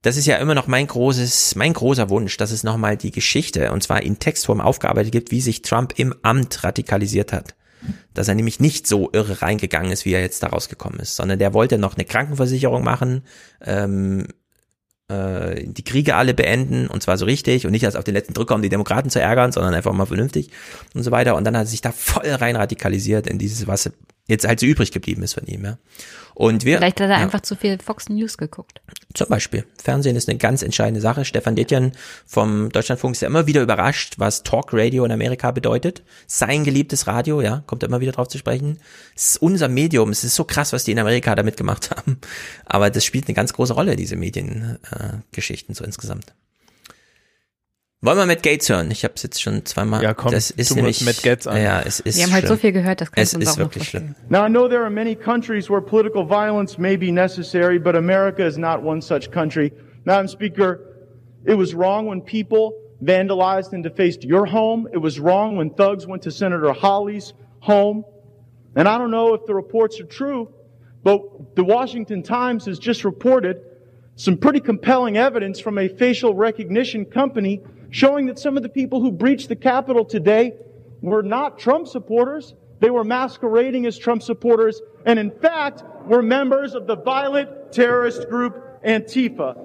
[0.02, 3.72] Das ist ja immer noch mein großes, mein großer Wunsch, dass es nochmal die Geschichte,
[3.72, 7.56] und zwar in Textform aufgearbeitet gibt, wie sich Trump im Amt radikalisiert hat.
[8.14, 11.40] dass er nämlich nicht so irre reingegangen ist, wie er jetzt da rausgekommen ist, sondern
[11.40, 13.24] der wollte noch eine Krankenversicherung machen,
[13.62, 14.28] ähm,
[15.08, 18.34] äh, die Kriege alle beenden und zwar so richtig und nicht erst auf den letzten
[18.34, 20.52] Drücker, um die Demokraten zu ärgern, sondern einfach mal vernünftig
[20.94, 21.36] und so weiter.
[21.36, 23.92] Und dann hat er sich da voll rein radikalisiert in dieses, was
[24.30, 25.66] jetzt halt so übrig geblieben ist von ihm.
[25.66, 25.78] Ja.
[26.36, 27.24] Und wir, Vielleicht hat er ja.
[27.24, 28.82] einfach zu viel Fox News geguckt.
[29.14, 29.66] Zum Beispiel.
[29.82, 31.26] Fernsehen ist eine ganz entscheidende Sache.
[31.26, 31.92] Stefan Detjan
[32.26, 36.04] vom Deutschlandfunk ist ja immer wieder überrascht, was Talk Radio in Amerika bedeutet.
[36.28, 38.80] Sein geliebtes Radio, ja, kommt er immer wieder drauf zu sprechen.
[39.16, 40.12] Es ist unser Medium.
[40.12, 42.20] Es ist so krass, was die in Amerika damit gemacht haben.
[42.66, 46.34] Aber das spielt eine ganz große Rolle, diese Mediengeschichten äh, so insgesamt.
[48.02, 48.92] Wollen wir Matt Gates hören?
[48.92, 50.02] Ich habe es jetzt schon zweimal.
[50.02, 51.62] Ja, komm, das ist nämlich Matt Gates an.
[51.62, 53.66] Ja, es ist Wir haben halt so viel gehört, das Es uns ist auch noch
[53.66, 54.16] wirklich schlimm.
[54.30, 58.46] Now, I know there are many countries where political violence may be necessary, but America
[58.46, 59.74] is not one such country.
[60.06, 60.80] Madam Speaker,
[61.46, 62.72] it was wrong when people
[63.04, 64.88] vandalized and defaced your home.
[64.94, 68.06] It was wrong when thugs went to Senator Hawley's home.
[68.78, 70.48] And I don't know if the reports are true,
[71.04, 71.20] but
[71.58, 73.58] the Washington Times has just reported
[74.16, 77.62] some pretty compelling evidence from a facial recognition company
[77.92, 80.54] showing that some of the people who breached the Capitol today
[81.02, 82.54] were not Trump supporters.
[82.80, 88.30] They were masquerading as Trump supporters and in fact were members of the violent terrorist
[88.30, 89.56] group Antifa.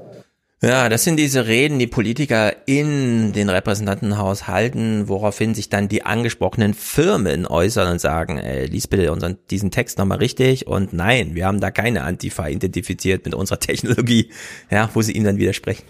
[0.62, 6.04] Ja, das sind diese Reden, die Politiker in den Repräsentantenhaus halten, woraufhin sich dann die
[6.04, 11.34] angesprochenen Firmen äußern und sagen, ey, lies bitte unseren, diesen Text nochmal richtig und nein,
[11.34, 14.30] wir haben da keine Antifa identifiziert mit unserer Technologie,
[14.70, 15.84] ja, wo sie ihm dann widersprechen.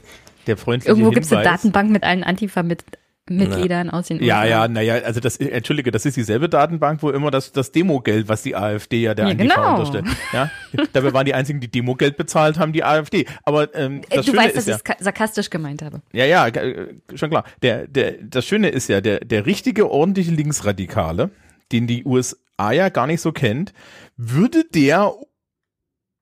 [0.46, 4.44] Der freundliche Irgendwo gibt es eine Datenbank mit allen Antifa-Mitgliedern aus den Ja, USA.
[4.48, 8.42] ja, naja, also das, entschuldige, das ist dieselbe Datenbank, wo immer das, das Demogeld, was
[8.42, 9.70] die AfD ja der Ja, Antifa genau.
[9.78, 10.06] unterstellt.
[10.32, 10.50] Ja,
[10.92, 13.26] dabei waren die einzigen, die Demogeld bezahlt haben, die AfD.
[13.44, 15.82] Aber ähm, Äh, das du Schöne weißt, ist dass ja, ich es ka- sarkastisch gemeint
[15.82, 16.02] habe.
[16.12, 17.44] ja, ja, äh, schon klar.
[17.62, 21.30] Der, der, das Schöne ist ja, der, der richtige, ordentliche Linksradikale,
[21.72, 23.72] den die USA ja gar nicht so kennt,
[24.16, 25.12] würde der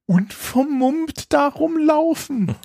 [0.07, 2.55] unvermummt da rumlaufen.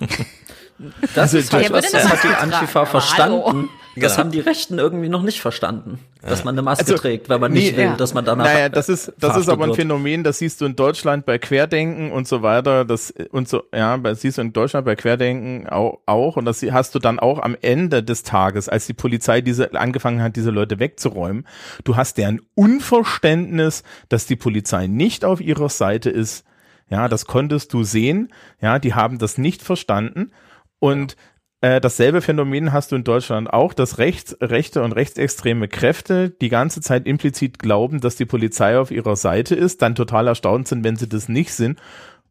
[1.14, 2.28] Das, ist, Der das, würde das hat die.
[2.28, 3.42] Antifa verstanden.
[3.44, 3.64] hallo.
[3.96, 4.18] Das Ja.
[4.18, 7.50] haben die Rechten irgendwie noch nicht verstanden, dass man eine Maske Also, trägt, weil man
[7.52, 7.96] nicht nee, will, ja.
[7.96, 8.44] dass man danach.
[8.44, 9.76] Naja, das ist, das ist aber ein wird.
[9.78, 13.96] Phänomen, das siehst du in Deutschland bei Querdenken und so weiter, das, und so, ja,
[13.98, 17.40] das siehst du in Deutschland bei Querdenken auch, auch, und das hast du dann auch
[17.40, 21.44] am Ende des Tages, als die Polizei diese, angefangen hat, diese Leute wegzuräumen.
[21.82, 26.44] Du hast deren Unverständnis, dass die Polizei nicht auf ihrer Seite ist.
[26.88, 28.32] Ja, das konntest du sehen.
[28.60, 30.30] Ja, die haben das nicht verstanden.
[30.78, 31.16] Und
[31.60, 36.48] äh, dasselbe Phänomen hast du in Deutschland auch, dass rechts, rechte und rechtsextreme Kräfte die
[36.48, 40.84] ganze Zeit implizit glauben, dass die Polizei auf ihrer Seite ist, dann total erstaunt sind,
[40.84, 41.80] wenn sie das nicht sind.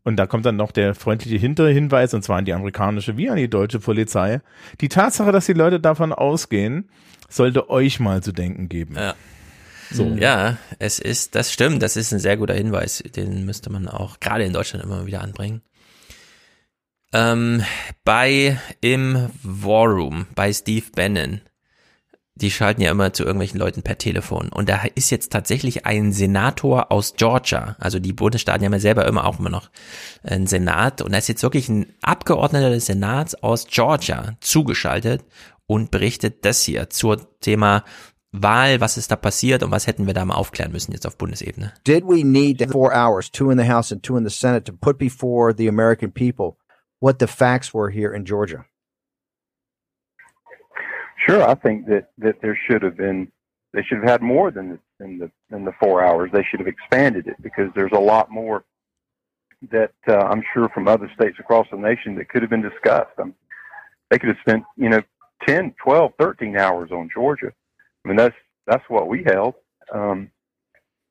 [0.04, 3.36] Und da kommt dann noch der freundliche Hinterhinweis, und zwar an die amerikanische wie an
[3.36, 4.40] die deutsche Polizei.
[4.80, 6.90] Die Tatsache, dass die Leute davon ausgehen,
[7.28, 8.96] sollte euch mal zu denken geben.
[8.96, 9.16] Ja.
[9.92, 10.06] So.
[10.18, 14.20] Ja, es ist, das stimmt, das ist ein sehr guter Hinweis, den müsste man auch
[14.20, 15.62] gerade in Deutschland immer wieder anbringen.
[17.14, 17.64] Ähm,
[18.04, 21.42] bei im War Room, bei Steve Bannon,
[22.36, 24.50] die schalten ja immer zu irgendwelchen Leuten per Telefon.
[24.50, 27.76] Und da ist jetzt tatsächlich ein Senator aus Georgia.
[27.80, 29.70] Also die Bundesstaaten haben ja selber immer auch immer noch
[30.24, 31.02] einen Senat.
[31.02, 35.24] Und da ist jetzt wirklich ein Abgeordneter des Senats aus Georgia zugeschaltet
[35.66, 37.84] und berichtet das hier zur Thema
[38.32, 41.18] Wahl, was ist da passiert und was hätten wir da mal aufklären müssen jetzt auf
[41.18, 41.74] Bundesebene.
[41.88, 44.74] Did we need four hours, two in the House and two in the Senate, to
[44.74, 46.58] put before the American people
[47.00, 48.66] what the facts were here in Georgia?
[51.26, 53.32] Sure, I think that that there should have been
[53.74, 56.30] they should have had more than the, than the than the four hours.
[56.32, 58.64] They should have expanded it because there's a lot more
[59.72, 63.12] that uh, I'm sure from other states across the nation that could have been discussed.
[63.20, 63.34] Um,
[64.10, 65.02] they could have spent you know
[65.48, 67.52] 10, 12, 13 hours on Georgia.
[68.06, 69.56] I mean that's that's what we held,
[69.94, 70.30] um,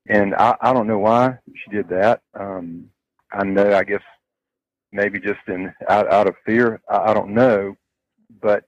[0.09, 2.21] and I, I don't know why she did that.
[2.39, 2.91] Um,
[3.33, 4.03] I know I guess
[4.93, 6.81] maybe just in out, out of fear.
[6.89, 7.77] I, I don't know,
[8.41, 8.65] but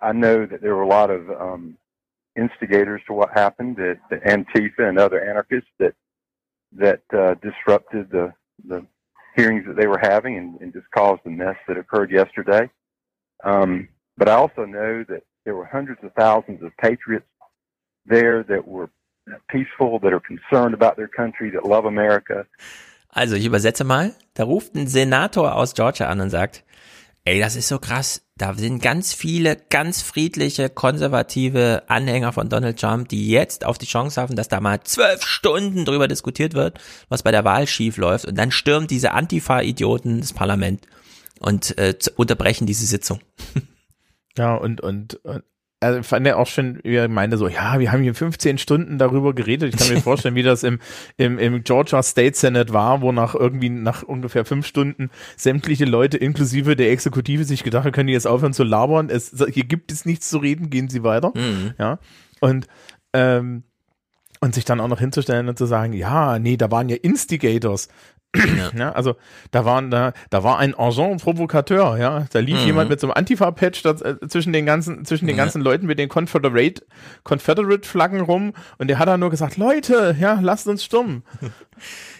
[0.00, 1.76] I know that there were a lot of um,
[2.36, 5.94] instigators to what happened, that, that Antifa and other anarchists that
[6.72, 8.32] that uh, disrupted the
[8.68, 8.86] the
[9.36, 12.68] hearings that they were having and, and just caused the mess that occurred yesterday.
[13.44, 17.26] Um, but I also know that there were hundreds of thousands of patriots
[18.06, 18.90] there that were
[19.50, 22.46] peaceful, that are concerned about their country, that love America.
[23.16, 26.64] Also ich übersetze mal, da ruft ein Senator aus Georgia an und sagt,
[27.24, 32.78] ey, das ist so krass, da sind ganz viele ganz friedliche, konservative Anhänger von Donald
[32.78, 36.78] Trump, die jetzt auf die Chance haben, dass da mal zwölf Stunden drüber diskutiert wird,
[37.08, 38.26] was bei der Wahl schief läuft.
[38.26, 40.86] Und dann stürmt diese Antifa-Idioten das Parlament
[41.40, 43.20] und äh, unterbrechen diese Sitzung.
[44.38, 45.44] Ja, und, und, und
[45.80, 48.98] also fand er auch schon, wie er meinte so, ja, wir haben hier 15 Stunden
[48.98, 49.74] darüber geredet.
[49.74, 50.78] Ich kann mir vorstellen, wie das im,
[51.18, 56.16] im, im Georgia State Senate war, wo nach irgendwie nach ungefähr fünf Stunden sämtliche Leute
[56.16, 59.10] inklusive der Exekutive sich gedacht haben, können die jetzt aufhören zu labern.
[59.10, 61.32] Es, hier gibt es nichts zu reden, gehen Sie weiter.
[61.34, 61.74] Mhm.
[61.78, 61.98] Ja.
[62.40, 62.66] Und
[63.12, 63.64] ähm,
[64.40, 67.88] und sich dann auch noch hinzustellen und zu sagen, ja, nee, da waren ja Instigators.
[68.76, 68.92] Ja.
[68.94, 69.16] also
[69.50, 72.26] da waren da, da war ein Agent Provokateur, ja.
[72.32, 72.66] Da lief Mhm.
[72.66, 75.42] jemand mit so einem Antifa-Patch äh, zwischen den ganzen, zwischen den Ja.
[75.44, 76.82] ganzen Leuten mit den Confederate,
[77.24, 81.22] Confederate-Flaggen rum und der hat dann nur gesagt, Leute, ja, lasst uns stürmen.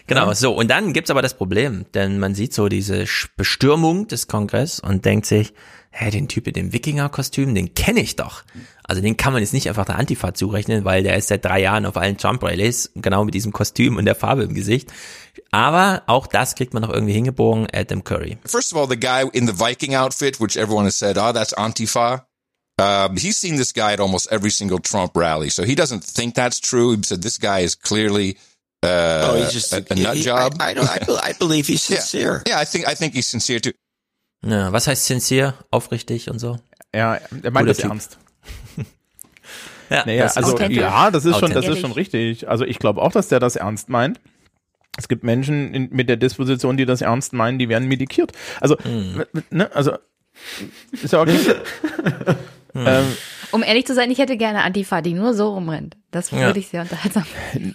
[0.09, 0.53] Genau, so.
[0.55, 3.03] Und dann gibt's aber das Problem, denn man sieht so diese
[3.35, 5.53] Bestürmung des Kongress und denkt sich,
[5.91, 8.43] hä, den Typ mit dem Wikinger-Kostüm, den kenne ich doch.
[8.83, 11.59] Also den kann man jetzt nicht einfach der Antifa zurechnen, weil der ist seit drei
[11.61, 14.89] Jahren auf allen Trump-Rallies, genau mit diesem Kostüm und der Farbe im Gesicht.
[15.51, 18.37] Aber auch das kriegt man noch irgendwie hingebogen, Adam Curry.
[18.45, 21.53] First of all, the guy in the Viking outfit, which everyone has said, oh, that's
[21.57, 22.25] Antifa.
[22.79, 26.35] Um, he's seen this guy at almost every single Trump rally, so he doesn't think
[26.35, 26.95] that's true.
[26.95, 28.37] He said this guy is clearly
[28.83, 30.53] uh, Oh, he's just- a, a nut he- job.
[30.59, 31.99] I- I don't- I I believe he's Yeah.
[32.01, 32.43] sincere.
[32.45, 33.71] Yeah, I think I think he's sincere too.
[34.45, 35.53] Ja, was heißt sincere?
[35.71, 36.57] Aufrichtig und so?
[36.93, 37.89] Ja, er meint das Typ.
[37.89, 38.17] ernst.
[39.89, 42.49] Ja, Naja, das ist also ja, das ist schon, das ist schon richtig.
[42.49, 44.19] Also ich glaube auch, dass der das ernst meint.
[44.97, 48.33] Es gibt Menschen in, mit der Disposition, die das ernst meinen, die werden medikiert.
[48.59, 49.23] Also, Hm.
[49.49, 49.93] ne, also
[50.91, 51.39] ist ja okay.
[52.75, 53.05] ähm,
[53.51, 55.95] Um ehrlich zu sein, ich hätte gerne Antifa, die nur so rumrennt.
[56.11, 56.39] Das Ja.
[56.47, 57.23] würde ich sehr unterhaltsam.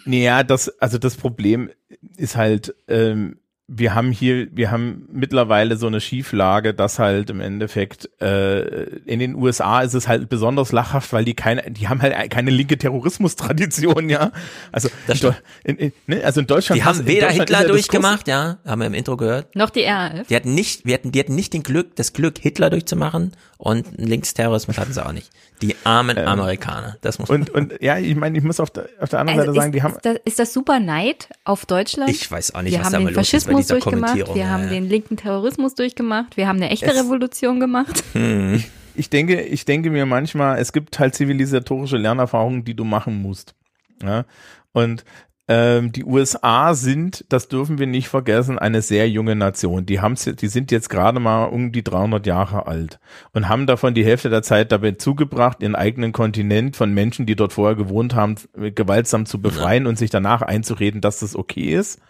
[0.05, 1.71] Naja, das, also das Problem
[2.19, 3.39] ist halt, ähm,
[3.75, 9.19] wir haben hier, wir haben mittlerweile so eine Schieflage, dass halt im Endeffekt äh, in
[9.19, 12.77] den USA ist es halt besonders lachhaft, weil die keine, die haben halt keine linke
[12.77, 14.31] Terrorismus-Tradition, ja.
[14.73, 16.25] Also, in, in, in, ne?
[16.25, 19.17] also in Deutschland Die haben in weder Deutschland Hitler durchgemacht, ja, haben wir im Intro
[19.17, 19.55] gehört.
[19.57, 20.27] Noch die RAF.
[20.29, 23.87] Die hatten nicht, wir hatten, die hatten nicht den Glück, das Glück, Hitler durchzumachen und
[23.97, 25.31] Linksterrorismus hatten sie auch nicht.
[25.63, 26.97] Die armen Amerikaner.
[27.01, 29.53] Das muss und, und ja, ich meine, ich muss auf der, auf der anderen Also
[29.53, 32.11] Seite sagen, ist, die haben ist, das, ist das super Neid auf Deutschland?
[32.11, 34.49] Ich weiß auch nicht, wir was haben da mal los ist Faschismus durchgemacht, wir ja,
[34.49, 34.71] haben ja.
[34.71, 38.03] den linken Terrorismus durchgemacht, wir haben eine echte Es- Revolution gemacht.
[38.13, 38.63] Hm.
[38.95, 43.55] ich denke, ich denke mir manchmal, es gibt halt zivilisatorische Lernerfahrungen, die du machen musst.
[44.03, 44.25] Ja?
[44.73, 45.05] Und
[45.49, 49.85] ähm, die USA sind, das dürfen wir nicht vergessen, eine sehr junge Nation.
[49.85, 53.01] Die haben, die sind jetzt gerade mal um die 300 Jahre alt
[53.33, 57.35] und haben davon die Hälfte der Zeit dabei zugebracht, ihren eigenen Kontinent von Menschen, die
[57.35, 62.01] dort vorher gewohnt haben, gewaltsam zu befreien und sich danach einzureden, dass das okay ist.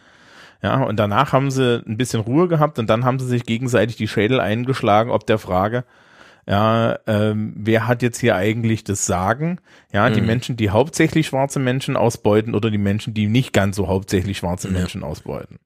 [0.63, 3.97] Ja, und danach haben sie ein bisschen Ruhe gehabt und dann haben sie sich gegenseitig
[3.97, 5.85] die Schädel eingeschlagen, ob der Frage,
[6.47, 9.59] ja, ähm, wer hat jetzt hier eigentlich das Sagen?
[9.93, 10.27] Ja, die Mhm.
[10.27, 14.69] Menschen, die hauptsächlich schwarze Menschen ausbeuten oder die Menschen, die nicht ganz so hauptsächlich schwarze
[14.69, 14.75] Ja.
[14.75, 15.59] Menschen ausbeuten.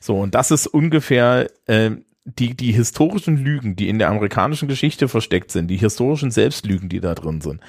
[0.00, 5.06] So, und das ist ungefähr ähm, die, die historischen Lügen, die in der amerikanischen Geschichte
[5.06, 7.60] versteckt sind, die historischen Selbstlügen, die da drin sind,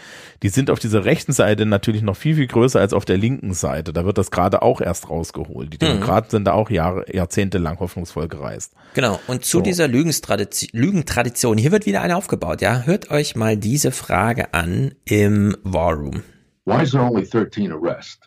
[0.42, 3.54] die sind auf dieser rechten Seite natürlich noch viel, viel größer als auf der linken
[3.54, 3.94] Seite.
[3.94, 5.72] Da wird das gerade auch erst rausgeholt.
[5.72, 5.90] Die Mhm.
[5.92, 8.74] Demokraten sind da auch Jahre, jahrzehntelang hoffnungsvoll gereist.
[8.96, 9.20] Genau.
[9.28, 9.64] Und zu So.
[9.64, 12.82] dieser Lügenstradition, Lügentradition, hier wird wieder eine aufgebaut, ja.
[12.82, 16.24] Hört euch mal diese Frage an im War Room.
[16.66, 18.20] Why is there only 13 arrests?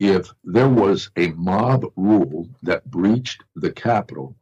[0.00, 4.34] If there was a mob rule that breached the Capitol,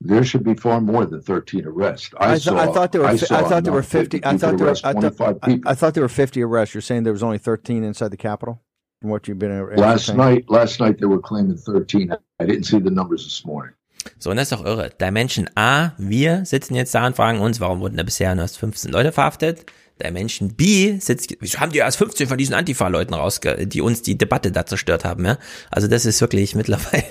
[0.00, 2.10] there should be far more than 13 arrests.
[2.18, 3.08] I, I, th- saw, I thought there were.
[3.08, 4.16] I fi- saw I thought there were enough that fifty.
[4.18, 4.70] you I could thought there were.
[4.72, 5.70] arrest I 25 I, people.
[5.70, 6.74] I thought there were fifty arrests.
[6.74, 8.60] You're saying there was only thirteen inside the Capitol,
[9.00, 9.76] from what you've been.
[9.76, 12.12] Last night, last night they were claiming 13.
[12.40, 13.72] I didn't see the numbers this morning.
[14.18, 14.90] So, und das ist doch irre.
[15.00, 18.58] Dimension A, wir sitzen jetzt da und fragen uns, warum wurden da bisher nur erst
[18.58, 19.66] 15 Leute verhaftet?
[20.00, 24.16] Dimension B sitzt, wieso haben die erst 15 von diesen Antifa-Leuten rausge, die uns die
[24.18, 25.38] Debatte da zerstört haben, ja?
[25.70, 27.02] Also das ist wirklich mittlerweile,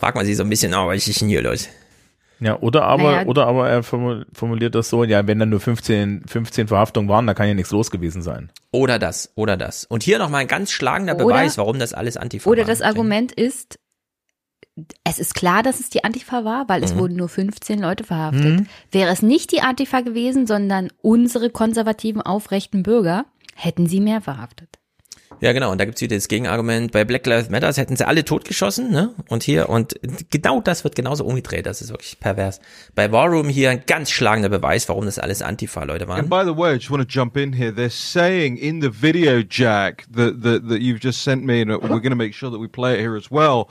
[0.00, 1.68] fragt man sich so ein bisschen, oh, was ist denn hier los?
[2.44, 3.26] Ja, oder aber, Naja.
[3.28, 7.24] oder aber er formu- formuliert das so, ja, wenn da nur 15, 15 Verhaftungen waren,
[7.26, 8.50] da kann ja nichts los gewesen sein.
[8.72, 9.84] Oder das, oder das.
[9.84, 12.66] Und hier nochmal ein ganz schlagender Oder- Beweis, warum das alles Antifa Oder war.
[12.66, 13.78] das Argument ist,
[15.04, 16.98] es ist klar, dass es die Antifa war, weil es Mhm.
[16.98, 18.60] wurden nur 15 Leute verhaftet.
[18.60, 18.66] Mhm.
[18.90, 24.78] Wäre es nicht die Antifa gewesen, sondern unsere konservativen, aufrechten Bürger, hätten sie mehr verhaftet.
[25.42, 25.72] Ja, genau.
[25.72, 26.92] Und da gibt's wieder das Gegenargument.
[26.92, 29.12] Bei Black Lives Matter hätten sie alle totgeschossen, ne?
[29.28, 29.96] Und hier, und
[30.30, 31.66] genau das wird genauso umgedreht.
[31.66, 32.60] Das ist wirklich pervers.
[32.94, 36.20] Bei War Room hier ein ganz schlagender Beweis, warum das alles Antifa-Leute waren.
[36.20, 37.72] And by the way, I just want to jump in here.
[37.72, 42.00] They're saying in the video, Jack, that that, that you've just sent me, and we're
[42.00, 43.66] going to make sure that we play it here as well.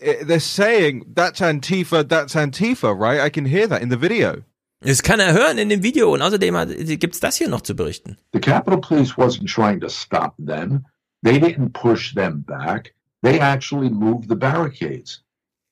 [0.00, 3.20] eh, They're saying that's Antifa, that's Antifa, right?
[3.20, 4.42] I can hear that in the video.
[4.82, 6.12] Das kann er hören in dem Video.
[6.12, 8.18] Und außerdem gibt's das hier noch zu berichten.
[8.34, 10.84] The Capitol Police wasn't trying to stop them.
[11.26, 12.94] They didn't push them back.
[13.20, 15.22] They actually moved the barricades.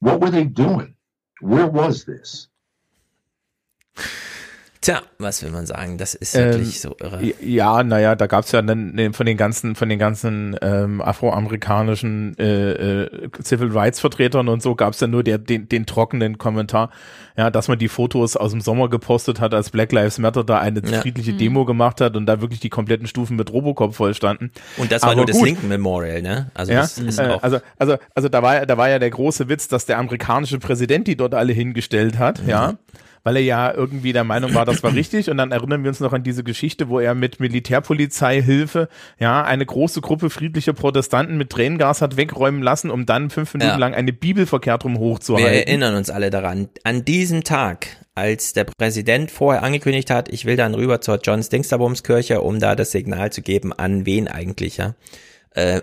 [0.01, 0.97] What were they doing?
[1.41, 2.49] Where was this?
[4.85, 5.97] Tja, was will man sagen?
[5.97, 7.19] Das ist Ähm, wirklich so irre.
[7.41, 13.05] Ja, naja, da gab's ja dann von den ganzen, von den ganzen ähm, afroamerikanischen äh,
[13.05, 13.11] äh,
[13.43, 16.91] Civil Rights Vertretern und so gab's ja nur der, den, den trockenen Kommentar,
[17.37, 20.59] ja, dass man die Fotos aus dem Sommer gepostet hat, als Black Lives Matter da
[20.59, 21.01] eine Ja.
[21.01, 21.39] friedliche Mhm.
[21.39, 24.51] Demo gemacht hat und da wirklich die kompletten Stufen mit Robocop voll standen.
[24.77, 25.47] Und das war Aber nur das gut.
[25.47, 26.51] Lincoln Memorial, ne?
[26.53, 27.43] Also ja, das ist äh, auch.
[27.43, 31.07] also, also, also da war, da war ja der große Witz, dass der amerikanische Präsident
[31.07, 32.49] die dort alle hingestellt hat, Mhm.
[32.51, 32.75] ja,
[33.25, 35.29] weil er ja irgendwie der Meinung war, das war richtig.
[35.31, 38.89] Und dann erinnern wir uns noch an diese Geschichte, wo er mit Militärpolizeihilfe,
[39.19, 43.71] ja, eine große Gruppe friedlicher Protestanten mit Tränengas hat wegräumen lassen, um dann fünf Minuten
[43.71, 43.77] Ja.
[43.77, 45.53] lang eine Bibel verkehrt rum Wir hochzuhalten.
[45.53, 46.69] erinnern uns alle daran.
[46.85, 51.41] An diesem Tag, als der Präsident vorher angekündigt hat, ich will dann rüber zur John
[51.41, 54.95] Dingsterbums Kirche, um da das Signal zu geben, an wen eigentlich, ja.
[55.51, 55.81] Äh,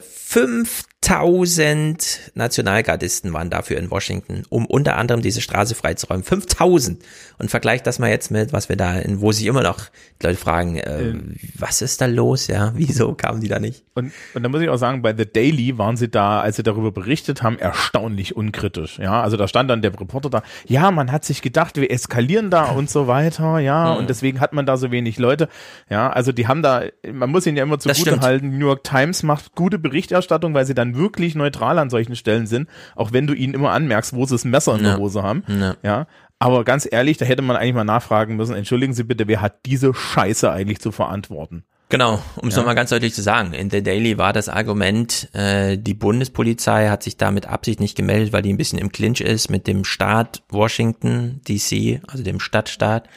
[1.03, 6.23] 5000 Nationalgardisten waren dafür in Washington, um unter anderem diese Straße freizuräumen.
[6.23, 7.03] 5000!
[7.39, 9.79] Und vergleicht das mal jetzt mit, was wir da, in, wo sich immer noch
[10.21, 11.35] Leute fragen, äh, Ähm.
[11.57, 12.71] was ist da los, ja?
[12.75, 13.83] Wieso kamen die da nicht?
[13.95, 16.63] Und, und da muss ich auch sagen, bei The Daily waren sie da, als sie
[16.63, 18.99] darüber berichtet haben, erstaunlich unkritisch.
[18.99, 22.51] Ja, also da stand dann der Reporter da, ja, man hat sich gedacht, wir eskalieren
[22.51, 23.97] da und so weiter, ja, Mhm.
[24.01, 25.49] und deswegen hat man da so wenig Leute.
[25.89, 29.23] Ja, also die haben da, man muss ihnen ja immer zugute halten, New York Times
[29.23, 33.33] macht gute Berichterstattung, weil sie dann wirklich neutral an solchen Stellen sind, auch wenn du
[33.33, 34.91] ihnen immer anmerkst, wo sie das Messer in Ja.
[34.91, 35.43] der Hose haben.
[35.47, 35.75] Ja.
[35.83, 36.07] Ja.
[36.39, 39.65] Aber ganz ehrlich, da hätte man eigentlich mal nachfragen müssen, entschuldigen Sie bitte, wer hat
[39.67, 41.63] diese Scheiße eigentlich zu verantworten?
[41.89, 42.61] Genau, um es Ja.
[42.61, 43.53] nochmal ganz deutlich zu sagen.
[43.53, 47.95] In The Daily war das Argument, äh, die Bundespolizei hat sich da mit Absicht nicht
[47.97, 52.39] gemeldet, weil die ein bisschen im Clinch ist mit dem Staat Washington DC, also dem
[52.39, 53.07] Stadtstaat.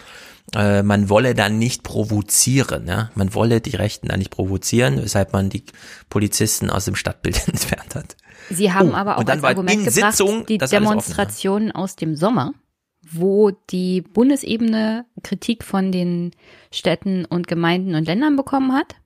[0.52, 3.10] Äh, man wolle dann nicht provozieren, ja?
[3.14, 5.64] man wolle die Rechten da nicht provozieren, weshalb man die
[6.10, 8.16] Polizisten aus dem Stadtbild entfernt hat.
[8.50, 11.96] Sie haben Oh, aber auch dann als Argument in gebracht, Sitzung die offen, Demonstrationen aus
[11.96, 12.52] dem Sommer,
[13.10, 16.32] wo die Bundesebene Kritik von den
[16.70, 18.96] Städten und Gemeinden und Ländern bekommen hat.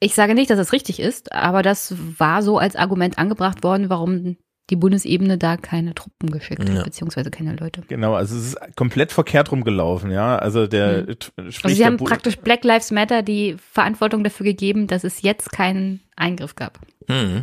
[0.00, 3.90] Ich sage nicht, dass das richtig ist, aber das war so als Argument angebracht worden,
[3.90, 4.36] warum
[4.70, 6.74] die Bundesebene da keine Truppen geschickt Ja.
[6.76, 7.82] hat, beziehungsweise keine Leute.
[7.88, 10.36] Genau, also es ist komplett verkehrt rumgelaufen, ja.
[10.36, 11.16] Also der Mhm.
[11.36, 15.22] Also sie der haben Bu- praktisch Black Lives Matter die Verantwortung dafür gegeben, dass es
[15.22, 16.78] jetzt keinen Eingriff gab.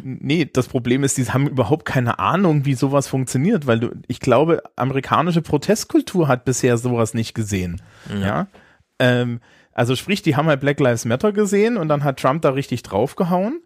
[0.04, 4.20] Nee, das Problem ist, die haben überhaupt keine Ahnung, wie sowas funktioniert, weil du, ich
[4.20, 7.82] glaube, amerikanische Protestkultur hat bisher sowas nicht gesehen.
[8.14, 8.20] Ja.
[8.28, 8.48] Ja.
[9.00, 9.40] Ähm,
[9.74, 12.84] also sprich, die haben halt Black Lives Matter gesehen und dann hat Trump da richtig
[12.84, 13.62] draufgehauen.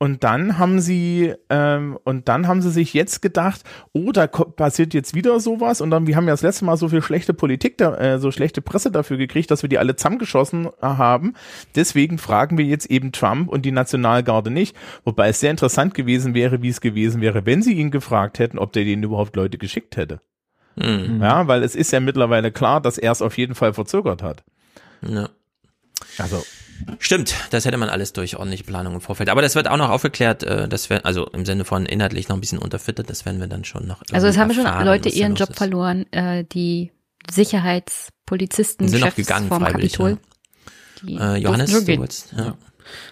[0.00, 3.62] Und dann haben sie ähm, und dann haben sie sich jetzt gedacht,
[3.92, 6.88] oh, da passiert jetzt wieder sowas und dann wir haben ja das letzte Mal so
[6.88, 10.68] viel schlechte Politik, da, äh, so schlechte Presse dafür gekriegt, dass wir die alle zusammengeschossen
[10.80, 11.34] haben.
[11.74, 14.76] Deswegen fragen wir jetzt eben Trump und die Nationalgarde nicht.
[15.04, 18.60] Wobei es sehr interessant gewesen wäre, wie es gewesen wäre, wenn sie ihn gefragt hätten,
[18.60, 20.20] ob der denen überhaupt Leute geschickt hätte.
[20.76, 21.20] Mhm.
[21.20, 24.44] Ja, weil es ist ja mittlerweile klar, dass er es auf jeden Fall verzögert hat.
[25.02, 25.28] Ja.
[26.18, 26.44] Also
[26.98, 29.28] Stimmt, das hätte man alles durch ordentliche Planung im Vorfeld.
[29.28, 32.36] Aber das wird auch noch aufgeklärt, äh, das wir, also im Sinne von inhaltlich noch
[32.36, 34.02] ein bisschen unterfüttert, das werden wir dann schon noch.
[34.12, 35.58] Also es haben schon Leute ihren Job ist.
[35.58, 36.92] verloren, äh, die
[37.30, 40.18] Sicherheitspolizisten, Sind auch Chefs gegangen, vom freiwillig, Kapitol.
[41.02, 42.56] Die Äh, Johannes, du wolltest, ja.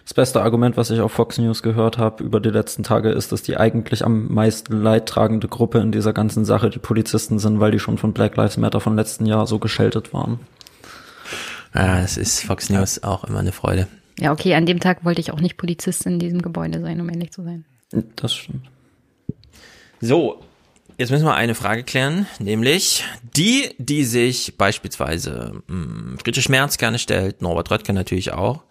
[0.05, 3.31] Das beste Argument, was ich auf Fox News gehört habe über die letzten Tage, ist,
[3.31, 7.73] dass die eigentlich am meisten leidtragende Gruppe in dieser ganzen Sache die Polizisten sind, weil
[7.73, 10.41] die schon von Black Lives Matter von letzten Jahr so gescheltet waren.
[11.75, 13.87] Ja, es ist Fox News auch immer eine Freude.
[14.19, 17.09] Ja, okay, an dem Tag wollte ich auch nicht Polizist in diesem Gebäude sein, um
[17.11, 17.65] ehrlich zu sein.
[18.17, 18.67] Das stimmt.
[20.01, 20.43] So,
[20.99, 23.05] jetzt müssen wir eine Frage klären, nämlich
[23.37, 28.63] die, die sich beispielsweise mh, Friedrich Merz gerne stellt, Norbert Röttgen natürlich auch,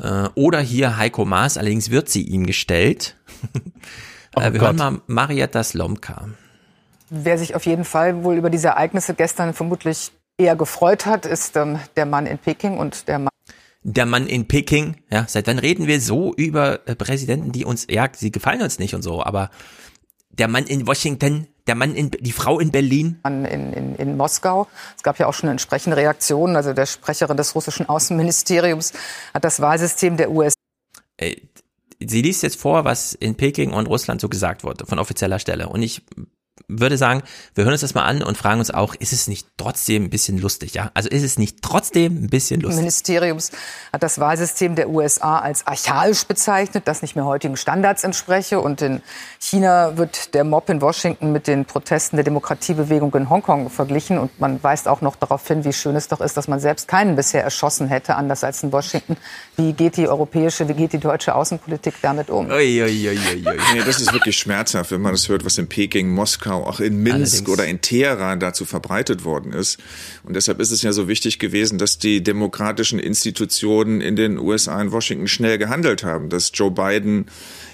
[0.00, 3.16] äh, oder hier Heiko Maas, allerdings wird sie ihm gestellt.
[4.38, 4.68] Oh äh, wir Gott.
[4.68, 6.28] hören mal Marietta Slomka.
[7.08, 11.56] Wer sich auf jeden Fall wohl über diese Ereignisse gestern vermutlich eher gefreut hat, ist
[11.56, 13.30] ähm, der Mann in Peking und der Mann.
[13.82, 17.86] Der Mann in Peking, ja, seit wann reden wir so über äh, Präsidenten, die uns,
[17.88, 19.50] ja, sie gefallen uns nicht und so, aber
[20.30, 23.20] der Mann in Washington, der Mann in, die Frau in Berlin.
[23.24, 24.68] In, in, in Moskau.
[24.96, 26.56] Es gab ja auch schon entsprechende Reaktionen.
[26.56, 28.92] Also der Sprecherin des russischen Außenministeriums
[29.34, 30.56] hat das Wahlsystem der USA
[31.16, 31.36] Äh,
[31.98, 35.68] sie liest jetzt vor, was in Peking und Russland so gesagt wurde, von offizieller Stelle.
[35.68, 36.02] Und ich
[36.68, 37.22] würde sagen,
[37.54, 40.10] wir hören uns das mal an und fragen uns auch, ist es nicht trotzdem ein
[40.10, 40.90] bisschen lustig, ja?
[40.94, 42.78] Also ist es nicht trotzdem ein bisschen lustig?
[42.78, 43.52] Ministeriums
[43.92, 48.60] hat das Wahlsystem der USA als archaisch bezeichnet, das nicht mehr heutigen Standards entspreche.
[48.60, 49.00] Und in
[49.38, 54.18] China wird der Mob in Washington mit den Protesten der Demokratiebewegung in Hongkong verglichen.
[54.18, 56.88] Und man weist auch noch darauf hin, wie schön es doch ist, dass man selbst
[56.88, 59.16] keinen bisher erschossen hätte, anders als in Washington.
[59.56, 62.50] Wie geht die europäische, wie geht die deutsche Außenpolitik damit um?
[62.50, 63.56] Ui, ui, ui, ui, ui.
[63.72, 66.80] Nee, das ist wirklich schmerzhaft, wenn man das hört, was in Peking, Moskau Moskau, auch
[66.80, 67.48] in Minsk Allerdings.
[67.48, 69.78] oder in Teheran dazu verbreitet worden ist.
[70.24, 74.80] Und deshalb ist es ja so wichtig gewesen, dass die demokratischen Institutionen in den USA
[74.80, 77.26] in Washington schnell gehandelt haben, dass Joe Biden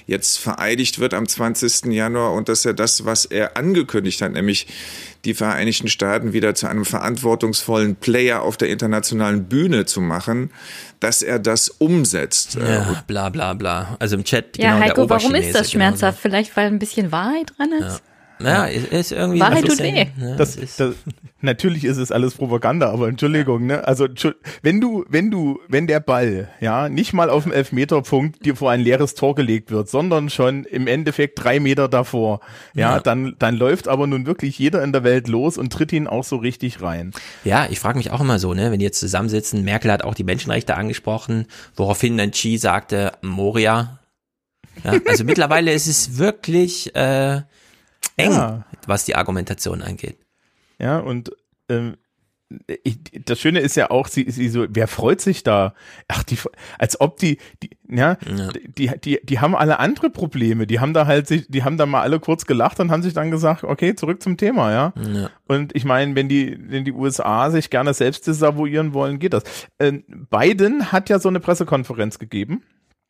[0.06, 1.92] jetzt vereidigt wird am 20.
[1.92, 4.66] Januar und dass er das, was er angekündigt hat, nämlich
[5.24, 10.50] die Vereinigten Staaten wieder zu einem verantwortungsvollen Player auf der internationalen Bühne zu machen,
[10.98, 12.56] dass er das umsetzt.
[12.56, 13.96] Äh, Ja, bla bla bla.
[14.00, 16.18] Also im Chat Ja, genau der Heiko, warum ist das schmerzhaft?
[16.20, 17.80] Vielleicht, weil ein bisschen Wahrheit dran ist?
[17.82, 18.11] Ja,
[18.66, 20.06] ist, ist irgendwie Wahrheit tut weh.
[20.18, 20.94] Ja, Das, das,
[21.40, 23.86] natürlich ist es alles Propaganda, aber Entschuldigung, ne?
[23.86, 24.06] Also
[24.62, 28.70] wenn du, wenn du, wenn der Ball, ja, nicht mal auf dem Elfmeterpunkt dir vor
[28.70, 32.40] ein leeres Tor gelegt wird, sondern schon im Endeffekt drei Meter davor,
[32.74, 33.00] ja, Ja.
[33.00, 36.24] dann, dann läuft aber nun wirklich jeder in der Welt los und tritt ihn auch
[36.24, 37.12] so richtig rein.
[37.44, 40.14] Ja, ich frage mich auch immer so, ne, wenn die jetzt zusammensitzen, Merkel hat auch
[40.14, 41.46] die Menschenrechte angesprochen,
[41.76, 43.98] woraufhin dann Xi sagte, Moria.
[44.84, 47.42] Ja, also mittlerweile ist es wirklich äh,
[48.16, 48.64] eng, Ja.
[48.86, 50.18] was die Argumentation angeht.
[50.78, 51.32] Ja, und
[51.68, 51.96] ähm,
[52.84, 55.74] ich, das Schöne ist ja auch, sie, sie so, wer freut sich da?
[56.08, 56.36] Ach, die,
[56.78, 58.16] als ob die, die, ja,
[58.76, 60.66] die, die, die haben alle andere Probleme.
[60.66, 63.14] Die haben da halt sich, die haben da mal alle kurz gelacht und haben sich
[63.14, 64.92] dann gesagt, okay, zurück zum Thema, ja.
[65.14, 65.30] Ja.
[65.46, 69.44] Und ich meine, wenn die, wenn die USA sich gerne selbst desavouieren wollen, geht das.
[69.78, 72.62] Äh, Biden hat ja so eine Pressekonferenz gegeben.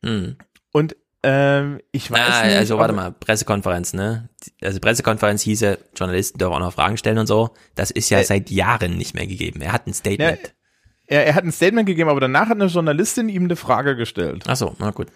[0.05, 0.37] Hm.
[0.71, 2.57] Und ähm, ich weiß Ah, nicht.
[2.57, 4.29] also warte mal, Pressekonferenz, ne?
[4.61, 7.51] Also Pressekonferenz hieße, Journalisten dürfen auch noch Fragen stellen und so.
[7.75, 9.61] Das ist ja Äh, seit Jahren nicht mehr gegeben.
[9.61, 10.53] Er hat ein Statement.
[11.07, 14.43] Er, er hat ein Statement gegeben, aber danach hat eine Journalistin ihm eine Frage gestellt.
[14.47, 15.07] Ach so, na gut.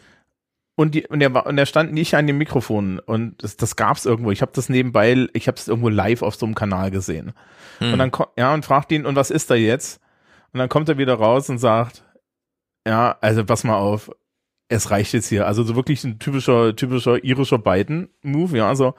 [0.76, 3.76] Und, die, und, er war, und er stand nicht an dem Mikrofon und das, das
[3.76, 4.30] gab's irgendwo.
[4.32, 7.34] Ich habe das nebenbei, ich habe es irgendwo live auf so einem Kanal gesehen.
[7.80, 7.94] Hm.
[7.94, 10.00] Und dann ja und fragt ihn und was ist da jetzt?
[10.54, 12.04] Und dann kommt er wieder raus und sagt,
[12.88, 14.12] ja also pass mal auf,
[14.70, 15.48] es reicht jetzt hier.
[15.48, 18.94] Also so wirklich ein typischer typischer irischer Biden-Move, ja also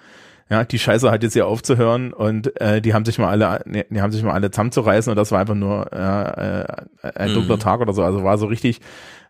[0.51, 4.01] ja die Scheiße hat jetzt hier aufzuhören und äh, die haben sich mal alle die
[4.01, 6.23] haben sich mal alle zusammenzureißen und das war einfach nur ja,
[6.63, 7.35] äh, ein Mhm.
[7.35, 8.03] dunkler Tag oder so.
[8.03, 8.81] Also war so richtig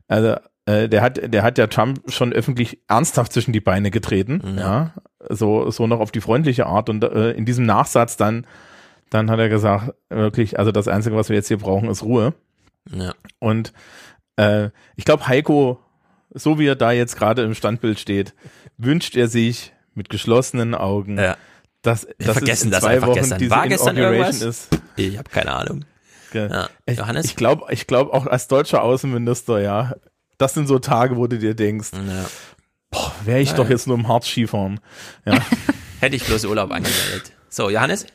[0.06, 0.36] also
[0.66, 4.92] äh, der hat, der hat ja Trump schon öffentlich ernsthaft zwischen die Beine getreten, ja,
[5.30, 8.46] so, so noch auf die freundliche Art und äh, in diesem Nachsatz dann,
[9.10, 12.34] dann hat er gesagt, wirklich, also das Einzige, was wir jetzt hier brauchen, ist Ruhe.
[12.90, 13.12] Ja.
[13.38, 13.72] Und
[14.36, 15.78] äh, ich glaube, Heiko,
[16.30, 18.34] so wie er da jetzt gerade im Standbild steht,
[18.76, 21.36] wünscht er sich mit geschlossenen Augen, Ja.
[21.82, 23.38] dass, Wir dass vergessen es in das einfach Wochen gestern.
[23.38, 24.42] diese War gestern irgendwas?
[24.42, 24.68] ist.
[24.96, 25.84] Ich habe keine Ahnung.
[26.32, 26.68] Ja.
[26.86, 27.24] Ich, Johannes?
[27.26, 29.94] ich glaube, ich glaube auch als deutscher Außenminister, ja,
[30.36, 31.88] das sind so Tage, wo du dir denkst,
[32.90, 33.70] boah, wäre ich Ja, doch ja.
[33.70, 34.78] jetzt nur im Harz Skifahren.
[35.24, 35.38] Ja.
[36.00, 37.32] Hätte ich bloß Urlaub angemeldet.
[37.48, 38.06] So, Johannes?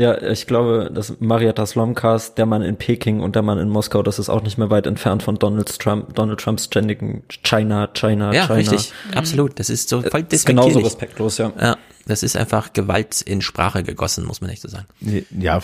[0.00, 4.02] Ja, ich glaube, dass Marietta Slomkas, der Mann in Peking und der Mann in Moskau,
[4.02, 8.32] das ist auch nicht mehr weit entfernt von Donald Trump, Donald Trumps ständigen China, China,
[8.32, 8.54] Ja, China.
[8.58, 8.92] richtig.
[9.14, 9.58] Absolut.
[9.60, 11.52] Das ist so voll Ist genauso respektlos, ja.
[11.60, 14.86] Ja, das ist einfach Gewalt in Sprache gegossen, muss man echt so sagen.
[15.38, 15.60] Ja,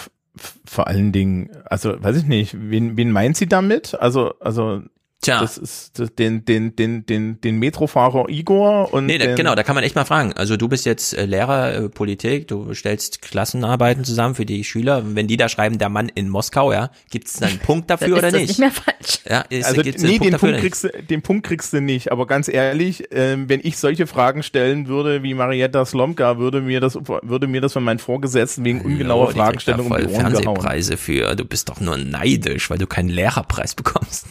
[0.66, 3.94] vor allen Dingen, also weiß ich nicht, wen, wen meint sie damit?
[3.98, 4.82] Also, also
[5.26, 5.40] Tja.
[5.40, 9.62] das ist das- den, den, den, den, den Metrofahrer Igor und Nee, da, genau, da
[9.62, 10.32] kann man echt mal fragen.
[10.32, 15.02] Also du bist jetzt äh, Lehrer äh, Politik, du stellst Klassenarbeiten zusammen für die Schüler.
[15.14, 18.18] Wenn die da schreiben, der Mann in Moskau, ja, gibt es einen Punkt dafür Dann
[18.18, 18.48] oder ist das nicht?
[18.50, 19.18] nicht mehr falsch.
[19.28, 20.62] Ja, ist, also gibt's nee, einen den Punkt, nicht?
[20.62, 22.12] kriegst du, den Punkt kriegst du nicht.
[22.12, 26.80] Aber ganz ehrlich, ähm, wenn ich solche Fragen stellen würde wie Marietta Slomka, würde mir
[26.80, 30.32] das würde mir das von meinen Vorgesetzten wegen ungenauer kriegt Fragestellung um die Ohren gehauen.
[30.32, 31.34] Fernsehpreise für.
[31.34, 34.26] Du bist doch nur neidisch, weil du keinen Lehrerpreis bekommst.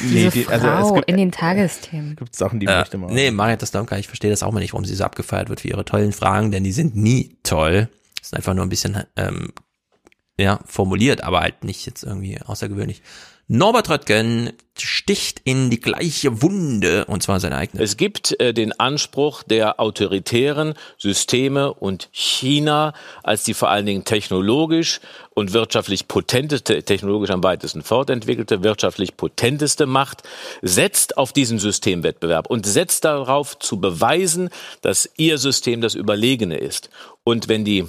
[0.00, 2.16] Diese die- also es gibt- in den Tagesthemen.
[2.16, 3.12] gibt Sachen, die Äh, möchte man.
[3.12, 5.68] nee, Marietta Slomka, ich verstehe das auch mal nicht, warum sie so abgefeiert wird für
[5.68, 7.88] ihre tollen Fragen, denn die sind nie toll.
[8.18, 9.52] Das ist einfach nur ein bisschen ähm,
[10.38, 13.02] ja, formuliert, aber halt nicht jetzt irgendwie außergewöhnlich.
[13.48, 17.80] Norbert Röttgen sticht in die gleiche Wunde, und zwar seine eigene.
[17.80, 22.92] Es gibt äh, den Anspruch der autoritären Systeme und China
[23.22, 25.00] als die vor allen Dingen technologisch
[25.30, 30.24] und wirtschaftlich potenteste, technologisch am weitesten fortentwickelte, wirtschaftlich potenteste Macht,
[30.62, 34.50] setzt auf diesen Systemwettbewerb und setzt darauf zu beweisen,
[34.82, 36.90] dass ihr System das Überlegene ist.
[37.22, 37.86] Und wenn die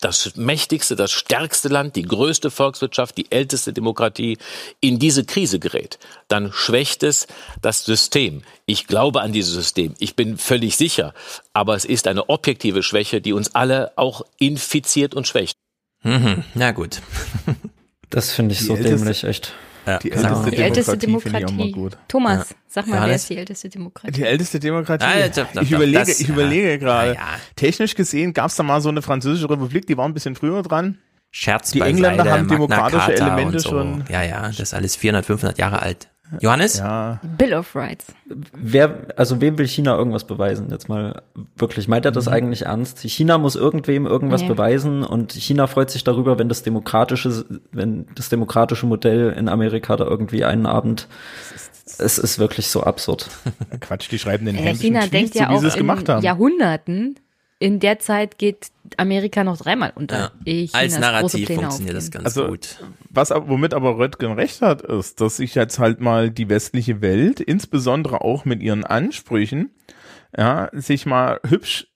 [0.00, 4.38] das mächtigste, das stärkste Land, die größte Volkswirtschaft, die älteste Demokratie
[4.80, 5.98] in diese Krise gerät,
[6.28, 7.26] dann schwächt es
[7.62, 8.42] das System.
[8.66, 9.94] Ich glaube an dieses System.
[9.98, 11.14] Ich bin völlig sicher.
[11.52, 15.54] Aber es ist eine objektive Schwäche, die uns alle auch infiziert und schwächt.
[16.02, 17.00] Mhm, na gut.
[18.10, 19.52] Das finde ich Die so älteste- dämlich, echt.
[19.88, 20.28] Ja, Die genau.
[20.28, 21.96] älteste Die älteste Demokratie finde ich auch mal Demokratie.
[21.96, 21.98] gut.
[22.08, 22.56] Thomas, Ja.
[22.68, 23.22] sag mal, wer Johannes?
[23.22, 24.12] ist die älteste Demokratie?
[24.12, 25.04] Die älteste Demokratie.
[25.04, 26.34] Ah, doch, doch, ich überlege, das- ich ja.
[26.34, 27.08] überlege gerade.
[27.10, 27.26] Ja, ja.
[27.56, 30.62] Technisch gesehen gab es da mal so eine französische Republik, die war ein bisschen früher
[30.62, 30.98] dran.
[31.30, 33.68] Scherz Die Engländer haben Magna demokratische Carta Elemente so.
[33.70, 36.08] schon- Ja, ja, das ist alles 400, 500 Jahre alt.
[36.40, 36.78] Johannes?
[36.78, 37.20] Ja.
[37.38, 38.06] Bill of Rights.
[38.54, 40.68] Wer, also wem will China irgendwas beweisen?
[40.70, 41.22] Jetzt mal
[41.56, 41.88] wirklich.
[41.88, 42.32] Meint er das Mhm.
[42.32, 43.00] eigentlich ernst?
[43.00, 44.48] China muss irgendwem irgendwas Nee.
[44.48, 49.96] beweisen und China freut sich darüber, wenn das demokratische, wenn das demokratische Modell in Amerika
[49.96, 51.08] da irgendwie einen Abend,
[51.98, 53.28] es ist wirklich so absurd.
[53.80, 56.22] Quatsch, die schreiben den Äh, händischen China denkt ja auch sie es in gemacht haben.
[56.22, 57.18] Jahrhunderten.
[57.60, 60.18] In der Zeit geht Amerika noch dreimal unter.
[60.18, 60.30] Ja.
[60.44, 62.76] Chinas Als große Narrativ Pläne funktioniert das ganz Also, gut.
[63.10, 67.00] Was, aber- womit aber Röttgen recht hat, ist, dass sich jetzt halt mal die westliche
[67.00, 69.70] Welt, insbesondere auch mit ihren Ansprüchen,
[70.36, 71.88] ja, sich mal hübsch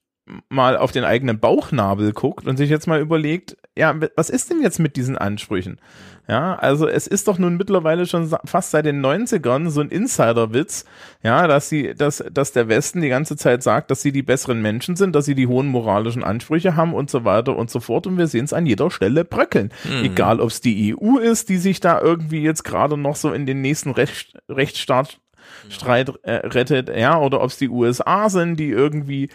[0.48, 4.62] mal auf den eigenen Bauchnabel guckt und sich jetzt mal überlegt, ja, was ist denn
[4.62, 5.80] jetzt mit diesen Ansprüchen?
[6.28, 10.84] Ja, also es ist doch nun mittlerweile schon fast seit den 90ern so ein Insiderwitz,
[11.22, 14.62] ja, dass sie, dass, dass der Westen die ganze Zeit sagt, dass sie die besseren
[14.62, 18.06] Menschen sind, dass sie die hohen moralischen Ansprüche haben und so weiter und so fort
[18.06, 19.72] und wir sehen es an jeder Stelle bröckeln.
[19.82, 20.04] Mhm.
[20.04, 23.44] Egal, ob es die EU ist, die sich da irgendwie jetzt gerade noch so in
[23.44, 25.18] den nächsten Recht, Rechtsstaat
[25.68, 29.28] Streit äh, rettet, ja, oder ob es die USA sind, die irgendwie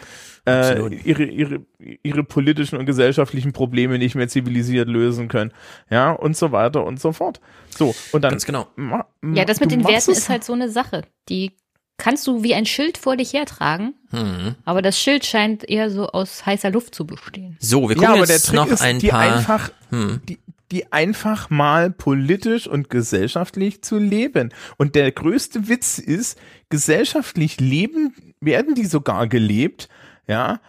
[0.47, 1.59] äh, ihre, ihre,
[2.03, 5.51] ihre politischen und gesellschaftlichen Probleme nicht mehr zivilisiert lösen können,
[5.89, 7.39] ja, und so weiter und so fort.
[7.69, 8.31] So, und dann.
[8.31, 8.67] Ganz genau.
[8.75, 11.03] Ma, Ja, das mit den Werten es- ist halt so eine Sache.
[11.29, 11.51] Die
[11.97, 14.55] kannst du wie ein Schild vor dich hertragen, Hm.
[14.65, 17.57] aber das Schild scheint eher so aus heißer Luft zu bestehen.
[17.59, 19.19] So, wir ja, gucken der jetzt Trick noch ist, ein die paar.
[19.21, 20.21] einfach, Hm.
[20.29, 20.37] die,
[20.71, 24.53] die einfach mal politisch und gesellschaftlich zu leben.
[24.77, 26.37] Und der größte Witz ist,
[26.69, 29.89] gesellschaftlich leben, werden die sogar gelebt,
[30.27, 30.59] ja,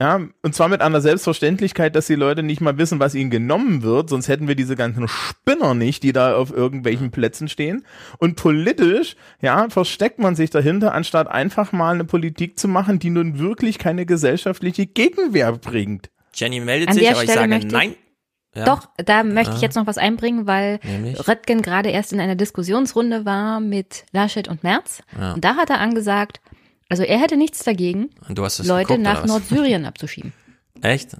[0.00, 3.84] ja, und zwar mit einer Selbstverständlichkeit, dass die Leute nicht mal wissen, was ihnen genommen
[3.84, 7.84] wird, sonst hätten wir diese ganzen Spinner nicht, die da auf irgendwelchen Plätzen stehen.
[8.18, 13.10] Und politisch, ja, versteckt man sich dahinter, anstatt einfach mal eine Politik zu machen, die
[13.10, 16.10] nun wirklich keine gesellschaftliche Gegenwehr bringt.
[16.34, 17.94] Jenny meldet An sich, aber ich Stelle sage ich- nein.
[18.54, 18.64] Ja.
[18.66, 19.62] Doch, da möchte ich Ah.
[19.62, 21.26] jetzt noch was einbringen, weil Nämlich?
[21.26, 25.02] Röttgen gerade erst in einer Diskussionsrunde war mit Laschet und Merz.
[25.18, 25.32] Ja.
[25.32, 26.40] Und da hat er angesagt,
[26.90, 29.24] also er hätte nichts dagegen, Leute geguckt, nach?
[29.24, 30.32] Nordsyrien abzuschieben.
[30.82, 31.16] Echt?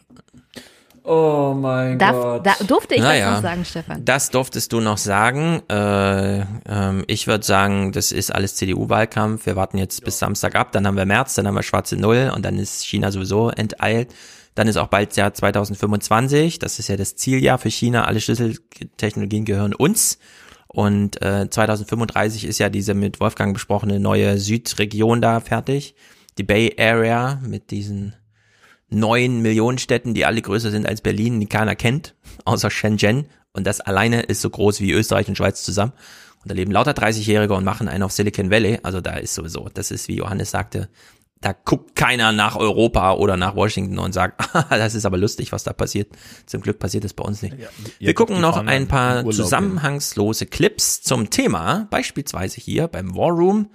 [1.04, 3.26] Oh mein Da, da durfte ich Naja.
[3.26, 4.04] das noch sagen, Stefan.
[4.04, 5.62] Das durftest du noch sagen.
[5.68, 9.46] Äh, ähm, ich würde sagen, das ist alles CDU-Wahlkampf.
[9.46, 12.30] Wir warten jetzt bis Samstag ab, dann haben wir März, dann haben wir schwarze Null
[12.34, 14.14] und dann ist China sowieso enteilt.
[14.54, 16.58] Dann ist auch bald Jahr 2025.
[16.58, 18.04] Das ist ja das Zieljahr für China.
[18.04, 20.18] Alle Schlüsseltechnologien gehören uns.
[20.68, 25.94] Und äh, 2035 ist ja diese mit Wolfgang besprochene neue Südregion da fertig.
[26.38, 28.14] Die Bay Area mit diesen
[28.92, 32.14] neun Millionenstädten, die alle größer sind als Berlin, die keiner kennt,
[32.44, 33.26] außer Shenzhen.
[33.52, 35.92] Und das alleine ist so groß wie Österreich und Schweiz zusammen.
[36.42, 38.80] Und da leben lauter 30-Jährige und machen einen auf Silicon Valley.
[38.82, 40.88] Also da ist sowieso, das ist, wie Johannes sagte,
[41.40, 45.64] da guckt keiner nach Europa oder nach Washington und sagt, das ist aber lustig, was
[45.64, 46.12] da passiert.
[46.46, 47.58] Zum Glück passiert das bei uns nicht.
[47.58, 53.70] Wir jetzt gucken noch ein paar zusammenhangslose Clips zum Thema, beispielsweise hier beim War Room.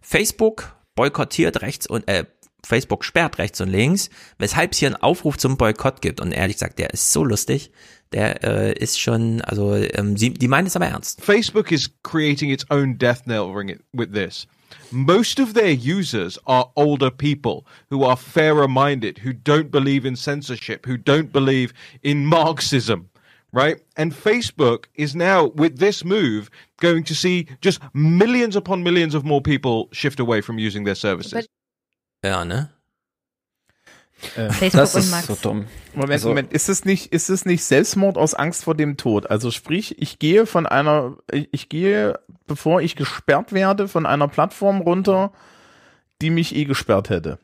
[0.00, 2.24] Facebook boykottiert rechts und äh,
[2.64, 6.20] Facebook sperrt rechts und links, weshalb es hier einen Aufruf zum Boykott gibt.
[6.20, 7.70] Und ehrlich gesagt, der ist so lustig.
[8.12, 11.22] Der äh, ist schon, also ähm, sie, die meinen es aber ernst.
[11.22, 14.48] Facebook is creating its own death knell ring with this.
[14.90, 20.16] Most of their users are older people who are fairer minded, who don't believe in
[20.16, 21.72] censorship, who don't believe
[22.02, 23.08] in Marxism,
[23.52, 23.80] right?
[23.96, 29.24] And Facebook is now, with this move, going to see just millions upon millions of
[29.24, 31.46] more people shift away from using their services.
[32.24, 32.70] Ja, ne?
[34.22, 35.26] Facebook das und ist Max.
[35.28, 35.64] so dumm.
[35.94, 39.30] Moment, Also- Moment, ist es nicht, ist es nicht Selbstmord aus Angst vor dem Tod?
[39.30, 44.28] Also sprich, ich gehe von einer, ich, ich gehe, bevor ich gesperrt werde, von einer
[44.28, 45.32] Plattform runter,
[46.20, 47.38] die mich eh gesperrt hätte.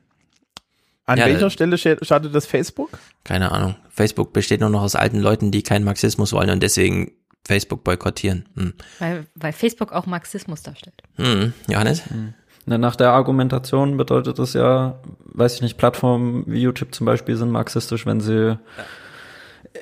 [1.07, 2.99] An Ja, welcher Stelle scha- schadet das Facebook?
[3.25, 3.77] Keine Ahnung.
[3.89, 7.13] Facebook besteht nur noch aus alten Leuten, die keinen Marxismus wollen und deswegen
[7.47, 8.49] Facebook boykottieren.
[8.55, 8.75] Hm.
[8.99, 11.01] Weil, weil Facebook auch Marxismus darstellt.
[11.15, 11.55] Hm.
[11.69, 12.03] Johannes?
[12.11, 12.35] Na,
[12.67, 14.99] nach der Argumentation bedeutet das ja,
[15.33, 18.59] weiß ich nicht, Plattformen wie YouTube zum Beispiel sind marxistisch, wenn sie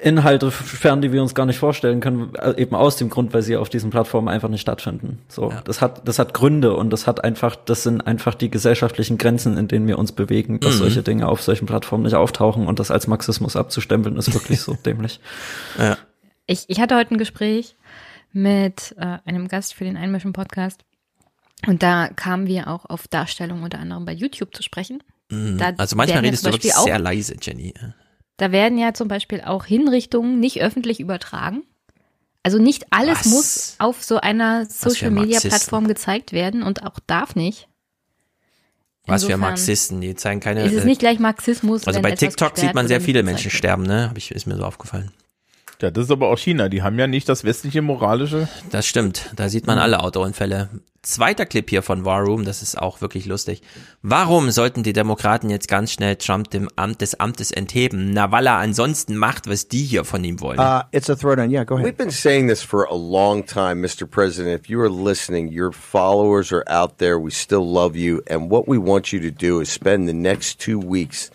[0.03, 3.43] Inhalte sperren, die wir uns gar nicht vorstellen können, äh, eben aus dem Grund, weil
[3.43, 5.21] sie auf diesen Plattformen einfach nicht stattfinden.
[5.29, 9.19] So, das hat, das hat Gründe und das hat einfach, das sind einfach die gesellschaftlichen
[9.19, 10.79] Grenzen, in denen wir uns bewegen, dass Mhm.
[10.79, 14.75] solche Dinge auf solchen Plattformen nicht auftauchen und das als Marxismus abzustempeln, ist wirklich so
[14.85, 15.21] dämlich.
[15.79, 15.97] Ja.
[16.47, 17.77] Ich, ich hatte heute ein Gespräch
[18.33, 20.85] mit äh, einem Gast für den Einmischen-Podcast.
[21.67, 25.03] Und da kamen wir auch auf Darstellung unter anderem bei YouTube zu sprechen.
[25.31, 25.59] Mhm.
[25.59, 27.75] Da Also manchmal ja redest du wirklich auch- sehr leise, Jenny.
[28.37, 31.63] Da werden ja zum Beispiel auch Hinrichtungen nicht öffentlich übertragen.
[32.43, 33.27] Also nicht alles Was?
[33.27, 37.69] muss auf so einer Social-Media-Plattform gezeigt werden und auch darf nicht.
[39.07, 40.65] Was für Marxisten, die zeigen keine.
[40.65, 41.87] Ist es äh, nicht gleich Marxismus?
[41.87, 44.09] Also bei TikTok sieht man sehr viele Menschen sterben, ne?
[44.09, 45.11] Hab ich, ist mir so aufgefallen.
[45.85, 46.71] Ja, das ist aber auch China.
[46.71, 48.49] Die haben ja nicht das westliche moralische.
[48.71, 49.31] Das stimmt.
[49.37, 50.71] Da sieht man alle Autounfälle.
[51.03, 53.61] Zweiter Clip hier von War Room, das ist auch wirklich lustig.
[54.01, 58.15] Warum sollten die Demokraten jetzt ganz schnell Trump dem Amt des Amtes entheben?
[58.15, 60.59] Na, weil er ansonsten macht, was die hier von ihm wollen.
[60.59, 61.51] Uh, it's a throwdown.
[61.51, 61.87] Yeah, go ahead.
[61.87, 64.07] We've been saying this for a long time, Mr.
[64.07, 64.59] President.
[64.59, 67.19] If you are listening, your followers are out there.
[67.23, 68.23] We still love you.
[68.27, 71.31] And what we want you to do is spend the next two weeks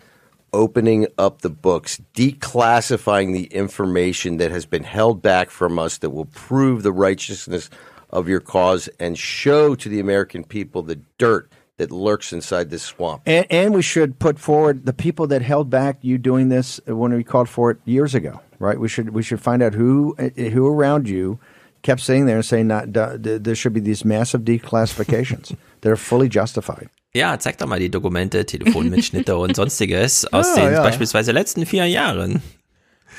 [0.54, 6.10] opening up the books, declassifying the information that has been held back from us that
[6.10, 7.70] will prove the righteousness
[8.10, 12.84] of your cause and show to the American people the dirt that lurks inside this
[12.84, 13.22] swamp.
[13.26, 17.14] And, and we should put forward the people that held back you doing this when
[17.14, 18.80] we called for it years ago, right?
[18.80, 21.40] We should we should find out who who around you
[21.82, 25.56] kept sitting there and saying not there should be these massive declassifications.
[25.82, 26.90] They're fully justified.
[27.14, 30.84] Ja, zeig doch mal die Dokumente, Telefonmitschnitte und sonstiges aus Ja, den ja.
[30.84, 32.42] beispielsweise letzten vier Jahren.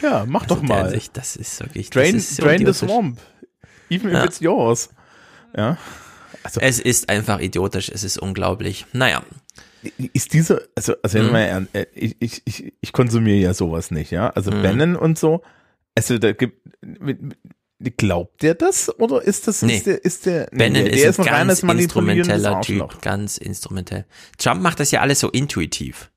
[0.03, 0.85] Ja, mach doch Also der mal.
[0.85, 1.91] Hinsicht, das ist wirklich.
[1.91, 3.19] Drain, das ist so drain the swamp.
[3.91, 4.25] Even if Ja.
[4.25, 4.91] it's yours.
[5.57, 5.77] Ja.
[6.61, 8.87] Es ist einfach idiotisch, es ist unglaublich.
[8.93, 9.23] Naja.
[10.13, 11.33] Ist diese, also, also Mhm.
[11.33, 14.31] mal ernst, äh, ich, ich, ich, ich konsumiere ja sowas nicht, ja.
[14.31, 14.63] Also Mhm.
[14.63, 15.43] Bannon und so.
[15.97, 17.19] Also da gibt, mit-
[17.97, 19.77] glaubt der das oder ist das, Nee.
[19.77, 22.61] ist der, ist der, nee, Bannon der ist, ist ein ganz instrumenteller.
[22.61, 24.05] Typ, ganz instrumentell.
[24.39, 26.11] Trump macht das ja alles so intuitiv.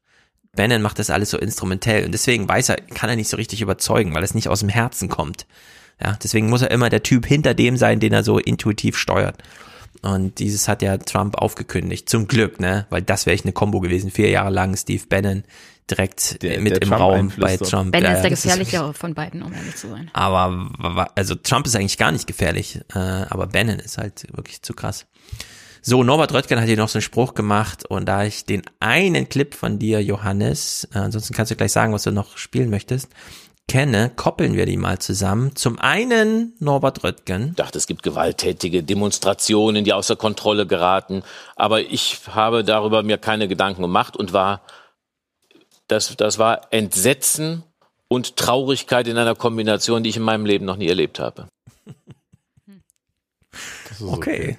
[0.55, 3.61] Bannon macht das alles so instrumentell und deswegen weiß er, kann er nicht so richtig
[3.61, 5.47] überzeugen, weil es nicht aus dem Herzen kommt.
[6.03, 9.41] Ja, deswegen muss er immer der Typ hinter dem sein, den er so intuitiv steuert.
[10.01, 12.09] Und dieses hat ja Trump aufgekündigt.
[12.09, 12.85] Zum Glück, ne?
[12.89, 14.11] Weil das wäre echt eine Combo gewesen.
[14.11, 15.43] Vier Jahre lang Steve Bannon
[15.89, 17.57] direkt Der- mit der im Trump Raum bei.
[17.57, 17.91] Trump.
[17.91, 20.09] Ben Ja, ist ja, der gefährlichere von beiden, um ehrlich zu sein.
[20.13, 24.73] aber also Trump ist eigentlich gar nicht gefährlich, äh, aber Bannon ist halt wirklich zu
[24.73, 25.05] krass.
[25.85, 29.27] So, Norbert Röttgen hat hier noch so einen Spruch gemacht und da ich den einen
[29.27, 33.09] Clip von dir, Johannes, äh, ansonsten kannst du gleich sagen, was du noch spielen möchtest,
[33.67, 35.55] kenne, koppeln wir die mal zusammen.
[35.57, 37.49] Zum einen Norbert Röttgen.
[37.49, 41.23] Ich dachte, es gibt gewalttätige Demonstrationen, die außer Kontrolle geraten.
[41.57, 44.61] Aber ich habe darüber mir keine Gedanken gemacht und war,
[45.87, 47.63] das, das war Entsetzen
[48.07, 51.47] und Traurigkeit in einer Kombination, die ich in meinem Leben noch nie erlebt habe.
[54.01, 54.57] Okay.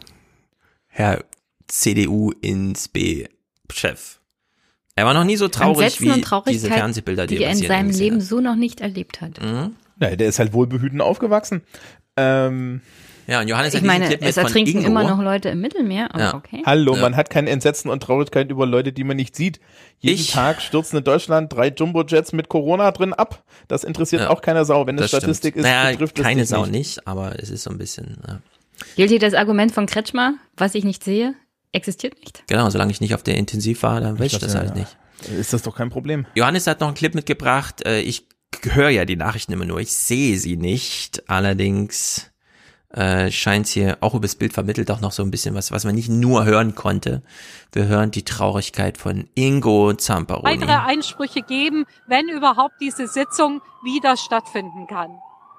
[0.86, 1.24] Herr
[1.66, 4.20] CDU ins B-Chef.
[4.94, 7.50] Er war noch nie so traurig Entsetzen wie und diese Traurigkeit, Fernsehbilder, die, die er
[7.50, 9.42] in seinem Leben so noch nicht erlebt hat.
[9.42, 9.74] Mhm.
[10.00, 11.62] Ja, der ist halt wohlbehüten aufgewachsen.
[12.16, 12.80] Ähm,
[13.26, 16.62] ja, und Johannes Ich meine, es ertrinken immer noch Leute im Mittelmeer, aber okay.
[16.66, 19.60] Hallo, man hat kein Entsetzen und Traurigkeit über Leute, die man nicht sieht.
[19.98, 23.44] Jeden Ich- Tag stürzen in Deutschland drei Jumbo-Jets mit Corona drin ab.
[23.68, 24.86] Das interessiert Ja, auch keiner Sau.
[24.86, 25.66] Wenn es Statistik stimmt.
[25.66, 26.72] ist, naja, betrifft es keine dich Sau nicht.
[26.72, 28.40] nicht, aber es ist so ein bisschen, ja.
[28.96, 31.34] Gilt hier das Argument von Kretschmer, was ich nicht sehe,
[31.72, 32.42] existiert nicht?
[32.48, 34.74] genau, solange ich nicht auf der Intensiv war, dann weiß ich das ja, halt ja.
[34.76, 34.96] nicht.
[35.38, 36.26] Ist das doch kein Problem.
[36.34, 38.26] Johannes hat noch einen Clip mitgebracht, äh, ich
[38.62, 42.30] höre ja die Nachrichten immer nur, ich sehe sie nicht, allerdings
[42.94, 45.94] äh, scheint hier auch übers Bild vermittelt auch noch so ein bisschen was, was man
[45.94, 47.22] nicht nur hören konnte.
[47.72, 50.44] Wir hören die Traurigkeit von Ingo Zamperoni.
[50.44, 55.10] weitere Einsprüche geben, wenn überhaupt diese Sitzung wieder stattfinden kann.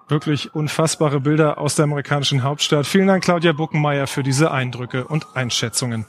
[0.07, 2.85] Wirklich unfassbare Bilder aus der amerikanischen Hauptstadt.
[2.85, 6.05] Vielen Dank, Claudia Buckenmeier, für diese Eindrücke und Einschätzungen.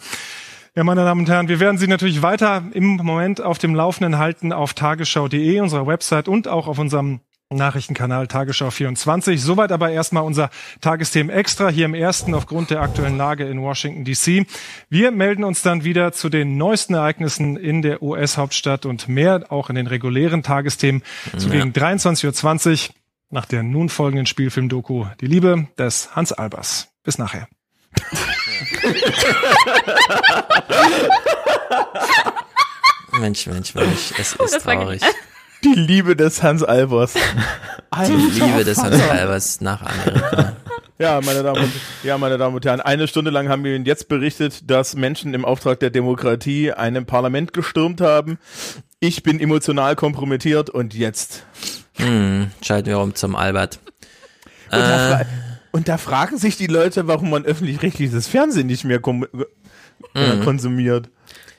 [0.77, 4.19] Ja, meine Damen und Herren, wir werden Sie natürlich weiter im Moment auf dem Laufenden
[4.19, 9.41] halten auf tagesschau.de, unserer Website und auch auf unserem Nachrichtenkanal Tagesschau 24.
[9.41, 10.51] Soweit aber erstmal unser
[10.81, 14.47] Tagesthemen extra hier im ersten aufgrund der aktuellen Lage in Washington DC.
[14.91, 19.71] Wir melden uns dann wieder zu den neuesten Ereignissen in der US-Hauptstadt und mehr auch
[19.71, 21.03] in den regulären Tagesthemen
[21.37, 21.53] zu Ja.
[21.53, 22.95] gegen 23.20 Uhr
[23.31, 26.89] nach der nun folgenden Spielfilm-Doku Die Liebe des Hans Albers.
[27.05, 27.47] Bis nachher.
[33.21, 35.01] Mensch, Mensch, Mensch, es ist Das war traurig.
[35.67, 37.15] Die Liebe des Hans Albers.
[38.07, 40.53] Die Liebe des Hans Albers nach Amerika.
[40.99, 41.73] Ja, meine Damen und,
[42.05, 45.35] ja, meine Damen und Herren, eine Stunde lang haben wir Ihnen jetzt berichtet, dass Menschen
[45.35, 48.39] im Auftrag der Demokratie einem Parlament gestürmt haben.
[49.01, 51.45] Ich bin emotional kompromittiert und jetzt.
[51.97, 53.79] Hm, schalten wir um zum Albert.
[54.71, 55.27] Und, da, Äh, fra
[55.73, 59.25] und da fragen sich die Leute, warum man öffentlich-rechtliches Fernsehen nicht mehr kom
[60.15, 60.45] äh, Mhm.
[60.45, 61.07] konsumiert.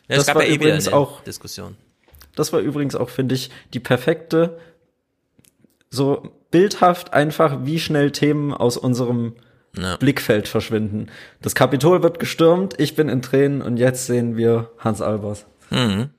[0.08, 1.76] Ja, es Das gab war ja eh übrigens eine auch- Diskussion.
[2.40, 4.58] Das war übrigens auch, finde ich, die perfekte,
[5.90, 9.34] so bildhaft einfach, wie schnell Themen aus unserem
[10.00, 11.08] Blickfeld verschwinden.
[11.42, 15.46] Das Kapitol wird gestürmt, ich bin in Tränen und jetzt sehen wir Hans Albers.
[15.70, 16.10] Mhm.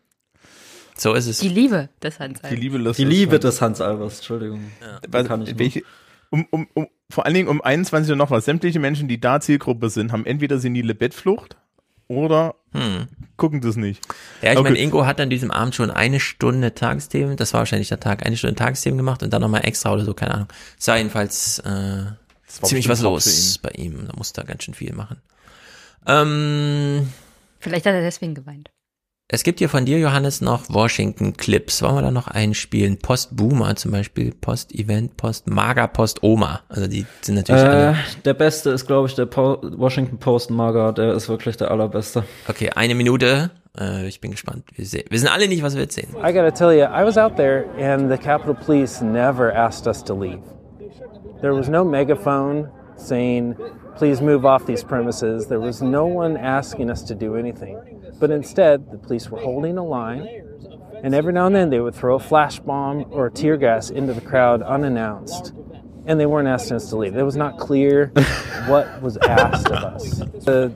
[0.97, 1.39] So ist es.
[1.39, 4.73] Die Liebe des Hans Die Liebe, des Die Liebe des Hans Albers, Entschuldigung.
[5.09, 5.83] Was, Kann ich welche,
[6.31, 8.45] um, um, um, vor allen Dingen um 21 Uhr noch was.
[8.45, 11.57] Sämtliche Menschen, die da Zielgruppe sind, haben entweder senile Bettflucht
[12.09, 13.07] oder Hm.
[13.37, 14.05] gucken das nicht.
[14.43, 14.65] Ja, ich Okay.
[14.71, 18.27] meine, Ingo hat an diesem Abend schon eine Stunde Tagesthemen, das war wahrscheinlich der Tag,
[18.27, 20.49] eine Stunde Tagesthemen gemacht und dann nochmal extra oder so, keine Ahnung.
[20.79, 24.07] Es war jedenfalls äh, war ziemlich was los bei ihm.
[24.07, 25.21] Da musste er ganz schön viel machen.
[26.07, 27.09] Ähm,
[27.61, 28.71] Vielleicht hat er deswegen geweint.
[29.31, 31.83] Es gibt hier von dir, Johannes, noch Washington-Clips.
[31.83, 32.99] Wollen wir da noch einspielen?
[32.99, 36.61] Post-Boomer zum Beispiel, Post-Event, Post-Mager, Post-Oma.
[36.71, 37.97] Also die sind natürlich Äh, alle.
[38.25, 40.93] der beste ist, glaube ich, der po Washington Post Maga.
[40.93, 42.25] Der ist wirklich der allerbeste.
[42.49, 43.51] Okay, eine Minute.
[43.79, 44.65] Äh, ich bin gespannt.
[44.75, 46.09] Wir, sehen, wir wissen alle nicht, was wir jetzt sehen.
[46.17, 50.03] I gotta tell you, I was out there and the Capitol Police never asked us
[50.05, 50.41] to leave.
[51.43, 53.55] There was no megaphone saying,
[53.97, 55.47] please move off these premises.
[55.49, 57.77] There was no one asking us to do anything.
[58.19, 60.27] But instead, the police were holding a line,
[61.03, 64.13] and every now and then they would throw a flash bomb or tear gas into
[64.13, 65.53] the crowd unannounced.
[66.07, 67.17] And they weren't asking us to leave.
[67.17, 68.07] It was not clear
[68.67, 70.19] what was asked of us.
[70.19, 70.73] The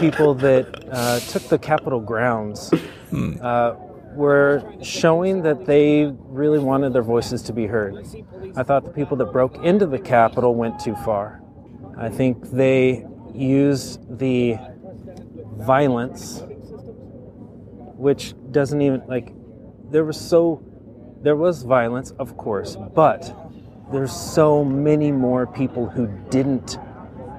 [0.00, 2.70] people that uh, took the Capitol grounds
[3.40, 3.74] uh,
[4.14, 8.06] were showing that they really wanted their voices to be heard.
[8.56, 11.42] I thought the people that broke into the Capitol went too far.
[11.98, 14.58] I think they used the
[15.56, 16.42] violence,
[17.96, 19.32] which doesn't even like.
[19.90, 20.62] There was so,
[21.22, 23.34] there was violence, of course, but
[23.92, 26.78] there's so many more people who didn't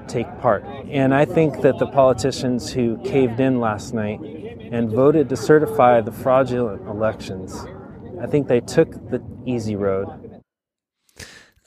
[0.08, 0.64] take part.
[0.90, 4.22] And I think that the politicians who caved in last night
[4.72, 7.66] and voted to certify the fraudulent elections,
[8.22, 10.08] I think they took the easy road.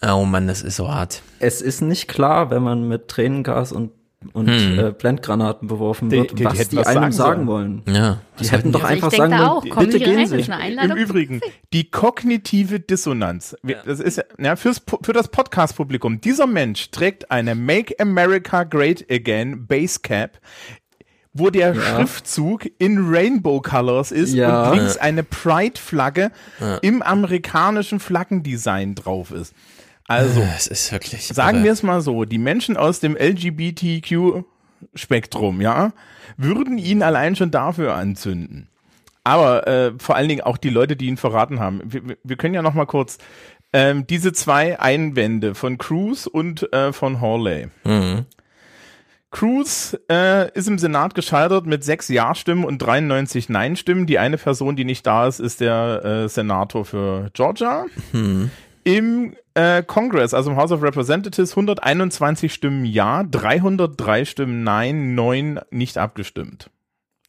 [0.03, 1.21] Oh Mann, das ist so hart.
[1.41, 3.93] Es ist nicht klar, wenn man mit Tränengas und
[4.35, 4.79] und Hm.
[4.79, 7.83] äh, Blendgranaten beworfen Die- wird, die- die was hätten die was einem sagen sagen, sollen.
[7.87, 7.95] wollen.
[7.97, 9.99] Ja, die das hätten hätten doch die- Also ich einfach sagen wollen, auch, kommen bitte
[10.05, 10.91] gehen rein, Sie.
[10.91, 11.41] Im Übrigen,
[11.73, 13.57] die kognitive Dissonanz.
[13.87, 16.21] Das ist ja, ja fürs, für das Podcast-Publikum.
[16.21, 20.39] Dieser Mensch trägt eine Make America Great Again Basecap,
[21.33, 21.81] wo der Ja.
[21.81, 24.71] Schriftzug in Rainbow Colors ist Ja.
[24.71, 26.77] und links eine Pride-Flagge Ja.
[26.79, 29.55] im amerikanischen Flaggendesign drauf ist.
[30.11, 31.27] Also, Es ist wirklich.
[31.29, 31.65] sagen irre.
[31.67, 35.93] wir es mal so, die Menschen aus dem LGBTQ-Spektrum, ja,
[36.37, 38.69] würden ihn allein schon dafür anzünden.
[39.25, 41.81] Aber äh, vor allen Dingen auch die Leute, die ihn verraten haben.
[41.85, 43.19] Wir, wir- können ja noch mal kurz
[43.73, 47.69] ähm, diese zwei Einwände von Cruz und äh, von Hawley.
[47.85, 48.25] Mhm.
[49.31, 54.07] Cruz äh, ist im Senat gescheitert mit sechs Ja-Stimmen und 93 Nein-Stimmen.
[54.07, 57.85] Die eine Person, die nicht da ist, ist der äh, Senator für Georgia.
[58.11, 58.51] Hm.
[58.83, 65.61] Im äh, Congress, also im House of Representatives, 121 Stimmen Ja, 303 Stimmen Nein, 9
[65.71, 66.71] nicht abgestimmt.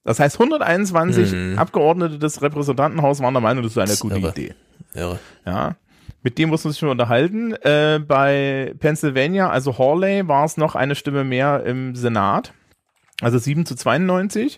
[0.03, 1.59] Das heißt, 121 Mhm.
[1.59, 4.29] Abgeordnete des Repräsentantenhauses waren der Meinung, das ist eine Das gute irre.
[4.31, 4.53] Idee.
[4.93, 5.19] Irre.
[5.45, 5.75] Ja.
[6.23, 7.53] Mit dem muss man sich schon unterhalten.
[7.53, 12.53] Äh, bei Pennsylvania, also Hawley, war es noch eine Stimme mehr im Senat.
[13.21, 14.57] Also 7 zu 92.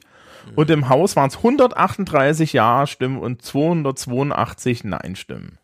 [0.56, 5.58] Und im Haus waren es 138 Ja-Stimmen und 282 Nein-Stimmen.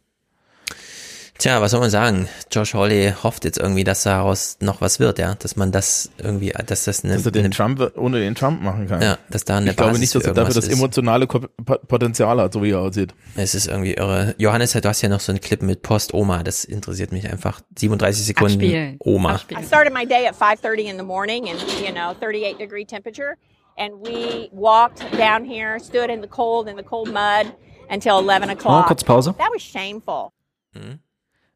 [1.40, 2.28] Tja, was soll man sagen?
[2.52, 6.50] Josh Hawley hofft jetzt irgendwie, dass daraus noch was wird, ja, dass man das irgendwie,
[6.66, 9.02] dass das eine, Dass er den eine Trump ohne den Trump machen kann.
[9.02, 10.74] ja, dass da eine ich glaube Basis nicht, dass er dafür das ist.
[10.74, 13.14] emotionale Potenzial hat, so wie er aussieht.
[13.38, 14.36] Es ist irgendwie irre.
[14.38, 17.62] Johannes, du hast ja noch so einen Clip mit Post-Oma, das interessiert mich einfach.
[17.78, 18.98] 37 Sekunden Abspielen.
[19.00, 19.40] Oma.
[19.58, 23.38] I started my day at 5:30 in the morning, and you know, 38 degree temperature,
[23.78, 27.54] and we walked down here, stood in the cold in the cold mud
[27.90, 28.88] until 11 o'clock.
[28.88, 29.34] kurz Pause.
[29.38, 30.34] That was shameful.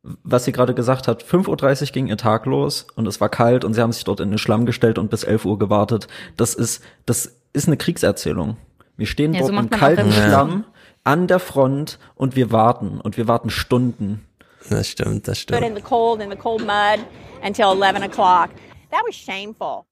[0.03, 3.63] Was sie gerade gesagt hat, 5.30 Uhr ging ihr Tag los und es war kalt
[3.63, 6.07] und sie haben sich dort in den Schlamm gestellt und bis 11 Uhr gewartet.
[6.35, 8.57] Das ist, das ist eine Kriegserzählung.
[8.97, 10.11] Wir stehen Ja, dort so im kalten.
[10.11, 10.65] Schlamm
[11.05, 14.25] an der Front und wir warten und wir warten Stunden.
[14.69, 16.99] Das stimmt, das Stood in the cold in the cold mud
[17.41, 18.49] until 11 o'clock.
[18.91, 19.85] That was shameful.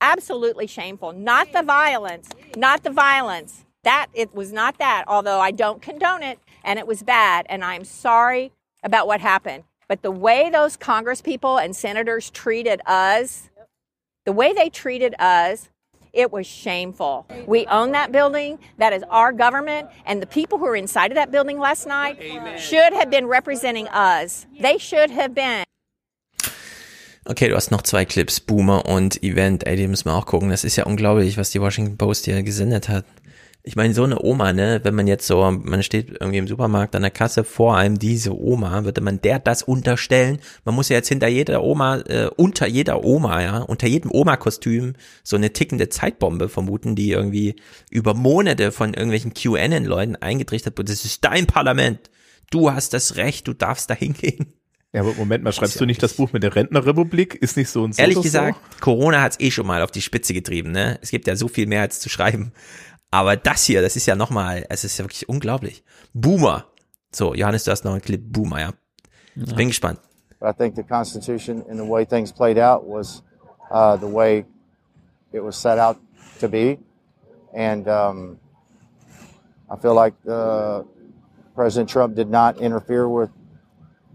[0.00, 1.12] Absolutely shameful.
[1.12, 2.28] Not the violence.
[2.56, 3.64] Not the violence.
[3.84, 5.04] That it was not that.
[5.06, 8.52] Although I don't condone it, and it was bad, and I'm sorry
[8.82, 9.64] about what happened.
[9.88, 13.50] But the way those Congress people and senators treated us,
[14.24, 15.68] the way they treated us,
[16.12, 17.26] it was shameful.
[17.46, 18.58] We own that building.
[18.78, 19.88] That is our government.
[20.04, 22.18] And the people who were inside of that building last night
[22.58, 24.46] should have been representing us.
[24.60, 25.64] They should have been.
[27.24, 30.50] Okay, du hast noch zwei Clips, Boomer und Event, ey, die müssen wir auch gucken.
[30.50, 33.04] Das ist ja unglaublich, was die Washington Post hier gesendet hat.
[33.64, 36.96] Ich meine, so eine Oma, ne, wenn man jetzt so, man steht irgendwie im Supermarkt
[36.96, 40.40] an der Kasse vor einem diese Oma, würde man der das unterstellen?
[40.64, 44.94] Man muss ja jetzt hinter jeder Oma, äh, unter jeder Oma, ja, unter jedem Oma-Kostüm
[45.22, 47.54] so eine tickende Zeitbombe vermuten, die irgendwie
[47.88, 50.88] über Monate von irgendwelchen QAnon-Leuten eingetrichtert wird.
[50.88, 52.10] Das ist dein Parlament.
[52.50, 54.54] Du hast das Recht, du darfst da hingehen.
[54.92, 57.34] Ja, aber Moment mal, schreibst du nicht das Buch mit der Rentnerrepublik?
[57.36, 60.70] Ist nicht so ein Ehrlich gesagt, Corona hat's eh schon mal auf die Spitze getrieben,
[60.70, 60.98] ne?
[61.00, 62.52] Es gibt ja so viel mehr als zu schreiben.
[63.12, 65.84] Aber das hier, das ist ja nochmal, es ist ja wirklich unglaublich.
[66.14, 66.64] Boomer.
[67.14, 68.70] So, Johannes, du hast noch einen Clip Boomer, ja.
[69.36, 69.54] Ich Ja.
[69.54, 70.00] bin gespannt.
[70.40, 73.22] But I think the Constitution and the way things played out was
[73.70, 74.44] uh, the way
[75.32, 75.98] it was set out
[76.40, 76.78] to be.
[77.54, 78.38] And um,
[79.70, 80.82] I feel like uh,
[81.54, 83.30] President Trump did not interfere with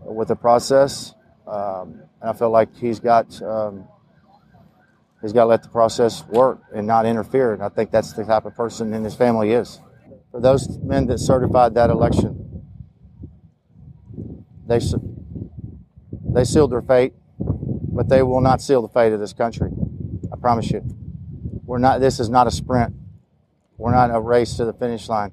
[0.03, 1.13] with the process.
[1.45, 3.87] Um, and I feel like he's got um,
[5.21, 7.53] he's got to let the process work and not interfere.
[7.53, 9.79] And I think that's the type of person in his family is.
[10.31, 12.63] For those men that certified that election,
[14.67, 14.79] they
[16.29, 19.71] they sealed their fate, but they will not seal the fate of this country.
[20.31, 20.83] I promise you.
[21.65, 21.99] We're not.
[21.99, 22.93] This is not a sprint.
[23.77, 25.31] We're not a race to the finish line.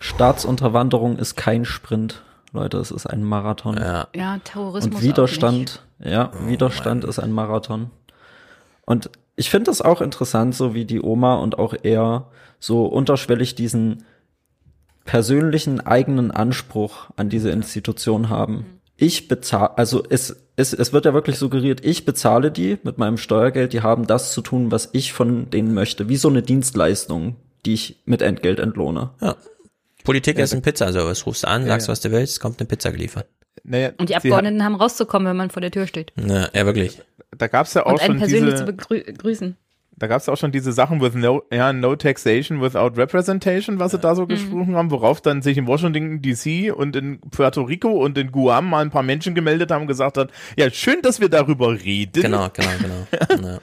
[0.00, 2.22] Staatsunterwanderung ist kein Sprint,
[2.56, 3.76] Leute, es ist ein Marathon.
[3.76, 7.90] Ja, Ja, Terrorismus Und auch Widerstand, ja, Widerstand ist ein Marathon.
[8.84, 12.26] Und ich finde es auch interessant, so wie die Oma und auch er
[12.58, 14.04] so unterschwellig diesen
[15.04, 18.80] persönlichen eigenen Anspruch an diese Institution haben.
[18.96, 23.18] Ich bezahle, also es, es, es wird ja wirklich suggeriert, ich bezahle die mit meinem
[23.18, 27.36] Steuergeld, die haben das zu tun, was ich von denen möchte, wie so eine Dienstleistung,
[27.66, 29.10] die ich mit Entgelt entlohne.
[29.20, 29.36] Ja.
[30.06, 31.26] Politik Ja, ist ein Pizzaservice.
[31.26, 31.92] Rufst du an, Ja, sagst, ja.
[31.92, 33.26] was du willst, es kommt eine Pizza geliefert.
[33.64, 36.12] Naja, Und die Abgeordneten haben rauszukommen, wenn man vor der Tür steht.
[36.16, 37.02] Ja, ja wirklich.
[37.36, 39.56] Da gab's ja auch Und einen schon persönlich diese, zu begrü begrüßen.
[39.98, 43.92] da gab's ja auch schon diese Sachen with no, ja, no taxation without representation, was
[43.92, 47.88] sie da so gesprochen haben, worauf dann sich in Washington DC und in Puerto Rico
[47.90, 51.18] und in Guam mal ein paar Menschen gemeldet haben und gesagt hat, ja, schön, dass
[51.20, 52.22] wir darüber reden.
[52.22, 53.42] Genau, genau, genau.
[53.48, 53.58] ja.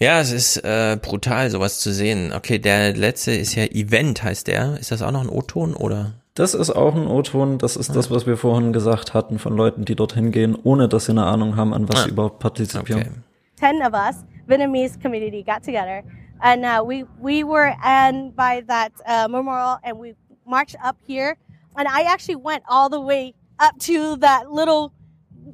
[0.00, 2.32] Ja, es ist äh, brutal, sowas zu sehen.
[2.32, 4.78] Okay, der letzte ist ja Event, heißt der.
[4.78, 6.14] Ist das auch noch ein O-Ton oder?
[6.34, 9.84] Das ist auch ein O-Ton, das ist das, was wir vorhin gesagt hatten von Leuten,
[9.84, 12.02] die dorthin gehen, ohne dass sie eine Ahnung haben, an was Ah.
[12.04, 13.22] sie überhaupt partizipieren.
[13.60, 16.02] 10 of us vietnamese community got together
[16.40, 20.14] and uh, we we were and by that uh, memorial and we
[20.44, 21.34] marched up here
[21.76, 24.90] and i actually went all the way up to that little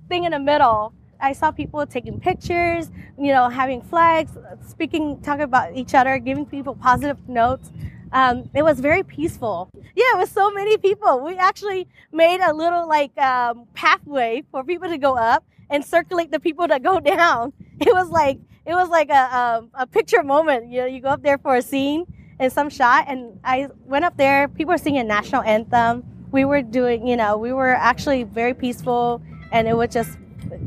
[0.08, 4.32] thing in the middle i saw people taking pictures you know having flags
[4.66, 7.70] speaking talking about each other giving people positive notes
[8.12, 12.52] um, it was very peaceful yeah it was so many people we actually made a
[12.52, 16.98] little like um, pathway for people to go up and circulate the people that go
[17.14, 20.70] down it was like it was like a, um, a picture moment.
[20.70, 22.06] You know, you go up there for a scene
[22.38, 24.48] and some shot, and I went up there.
[24.48, 26.04] People were singing national anthem.
[26.30, 30.16] We were doing, you know, we were actually very peaceful, and it was just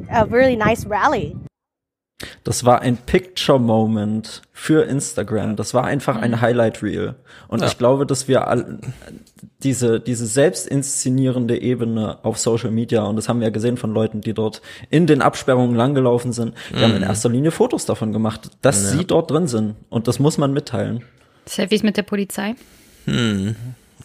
[0.10, 1.36] a really nice rally.
[2.46, 5.56] Das war ein Picture-Moment für Instagram.
[5.58, 7.16] Das war einfach ein Highlight-Reel.
[7.50, 7.68] Und Ja.
[7.68, 8.80] ich glaube, dass wir all,
[9.62, 14.22] diese, diese selbstinszenierende Ebene auf Social Media, und das haben wir ja gesehen von Leuten,
[14.22, 17.04] die dort in den Absperrungen langgelaufen sind, die haben in Mhm.
[17.04, 18.98] erster Linie Fotos davon gemacht, dass Ja.
[19.00, 19.76] sie dort drin sind.
[19.90, 21.04] Und das muss man mitteilen.
[21.46, 22.56] Selfies mit der Polizei.
[23.06, 23.56] Hm.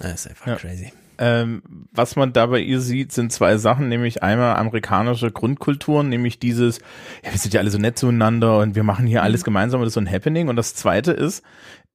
[0.01, 0.93] Das ist einfach crazy.
[1.19, 6.39] Ähm, was man da bei ihr sieht, sind zwei Sachen, nämlich einmal amerikanische Grundkulturen, nämlich
[6.39, 6.79] dieses,
[7.25, 9.85] ja, wir sind ja alle so nett zueinander und wir machen hier alles gemeinsam und
[9.85, 10.49] das ist so ein Happening.
[10.49, 11.43] Und das zweite ist,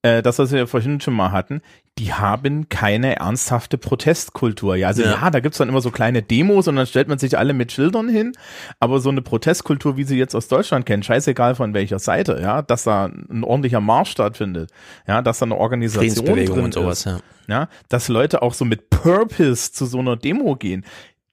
[0.03, 1.61] äh, das, was wir vorhin schon mal hatten,
[1.97, 4.75] die haben keine ernsthafte Protestkultur.
[4.75, 5.11] Ja, also Ja.
[5.21, 7.71] ja, da gibt's dann immer so kleine Demos und dann stellt man sich alle mit
[7.71, 8.33] Schildern hin,
[8.79, 12.61] aber so eine Protestkultur, wie sie jetzt aus Deutschland kennen, scheißegal von welcher Seite, ja,
[12.61, 14.71] dass da ein ordentlicher Marsch stattfindet,
[15.07, 17.19] ja, dass da eine Organisation drin und sowas, ist, ja.
[17.47, 20.85] ja, dass Leute auch so mit Purpose zu so einer Demo gehen.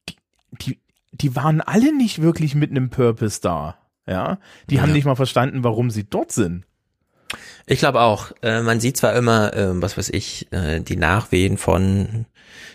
[0.09, 0.17] Die,
[0.63, 0.79] die,
[1.13, 4.39] die waren alle nicht wirklich mit einem Purpose da, ja.
[4.69, 4.95] Die haben Ja.
[4.95, 6.65] nicht mal verstanden, warum sie dort sind.
[7.67, 8.33] Ich glaube auch.
[8.43, 12.27] Äh, man sieht zwar immer, äh, was weiß ich, äh, die Nachwehen von,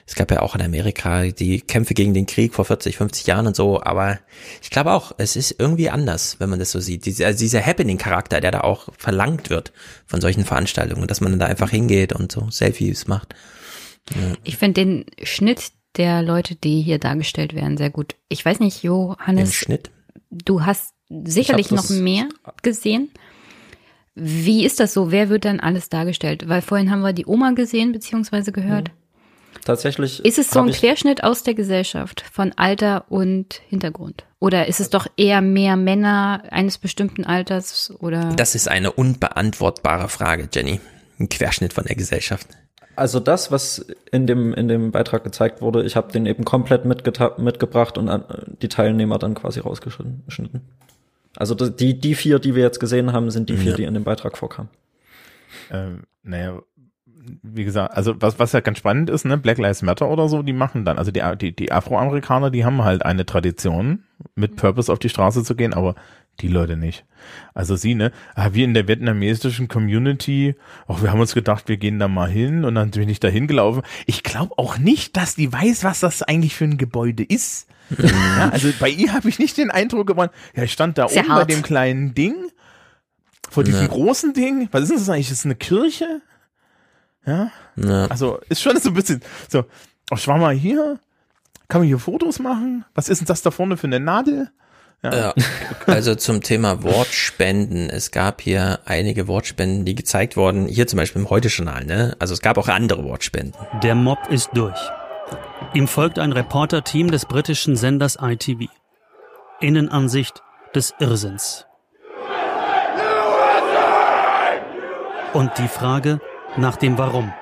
[0.06, 3.48] es gab ja auch in Amerika die Kämpfe gegen den Krieg vor 40, 50 Jahren
[3.48, 4.20] und so, aber
[4.62, 7.06] ich glaube auch, es ist irgendwie anders, wenn man das so sieht.
[7.06, 9.74] Diese, also dieser Happening-Charakter, der da auch verlangt wird
[10.06, 13.36] von solchen Veranstaltungen, dass man da einfach hingeht und so Selfies macht.
[14.14, 14.38] Ja.
[14.44, 18.16] Ich finde den Schnitt der Leute, die hier dargestellt werden, sehr gut.
[18.30, 19.50] Ich weiß nicht, Johannes.
[19.50, 19.92] Den Schnitt?
[20.30, 22.28] Du hast sicherlich noch mehr
[22.62, 23.12] gesehen.
[24.16, 25.12] Wie ist das so?
[25.12, 26.48] Wer wird dann alles dargestellt?
[26.48, 28.52] Weil vorhin haben wir die Oma gesehen bzw.
[28.52, 28.92] gehört.
[29.66, 30.24] Tatsächlich.
[30.24, 34.26] Ist es so ein Querschnitt aus der Gesellschaft von Alter und Hintergrund?
[34.40, 38.34] Oder ist es doch eher mehr Männer eines bestimmten Alters oder?
[38.36, 40.80] Das ist eine unbeantwortbare Frage, Jenny.
[41.20, 42.48] Ein Querschnitt von der Gesellschaft.
[42.96, 46.86] Also das, was in dem, in dem Beitrag gezeigt wurde, ich habe den eben komplett
[46.86, 48.24] mitgebracht und an,
[48.62, 50.62] die Teilnehmer dann quasi rausgeschnitten.
[51.38, 53.78] Also die, die vier, die wir jetzt gesehen haben, sind die vier, Ja.
[53.78, 54.70] die in dem Beitrag vorkamen.
[55.72, 56.62] Ähm, naja,
[57.42, 60.44] wie gesagt, also was, was ja ganz spannend ist, ne, Black Lives Matter oder so,
[60.44, 64.04] die machen dann, also die, die, die Afroamerikaner, die haben halt eine Tradition,
[64.36, 65.96] mit Purpose auf die Straße zu gehen, aber
[66.42, 67.06] die Leute nicht.
[67.54, 70.56] Also sie, ne, ah, wir in der vietnamesischen Community,
[70.88, 73.28] auch wir haben uns gedacht, wir gehen da mal hin und dann bin ich da
[73.30, 73.82] hingelaufen.
[74.06, 77.68] Ich glaube auch nicht, dass die weiß, was das eigentlich für ein Gebäude ist.
[77.98, 81.22] Ja, also bei ihr habe ich nicht den Eindruck gewonnen, ja, ich stand da Sehr
[81.22, 81.50] oben bei hart.
[81.52, 82.36] dem kleinen Ding,
[83.50, 83.88] vor diesem Ja.
[83.88, 84.68] großen Ding.
[84.72, 85.32] Was ist denn das eigentlich?
[85.32, 86.22] Ist das eine Kirche?
[87.26, 87.52] Ja.
[87.76, 88.06] Ja.
[88.08, 89.66] Also ist schon so ein bisschen so,
[90.12, 91.00] oh, ich war mal hier,
[91.68, 92.86] kann man hier Fotos machen?
[92.94, 94.50] Was ist denn das da vorne für eine Nadel?
[95.04, 95.36] Ja.
[95.86, 97.92] Also zum Thema Wortspenden.
[97.92, 100.66] Es gab hier einige Wortspenden, die gezeigt wurden.
[100.68, 102.16] Hier zum Beispiel im Heute-Journal, ne?
[102.18, 103.54] Also es gab auch andere Wortspenden.
[103.84, 104.80] Der Mob ist durch.
[105.76, 108.70] Ihm folgt ein Reporter-Team des britischen Senders ITV.
[109.60, 110.42] Innenansicht
[110.74, 111.66] des Irrsinns.
[115.34, 116.22] Und die Frage
[116.56, 117.34] nach dem Warum.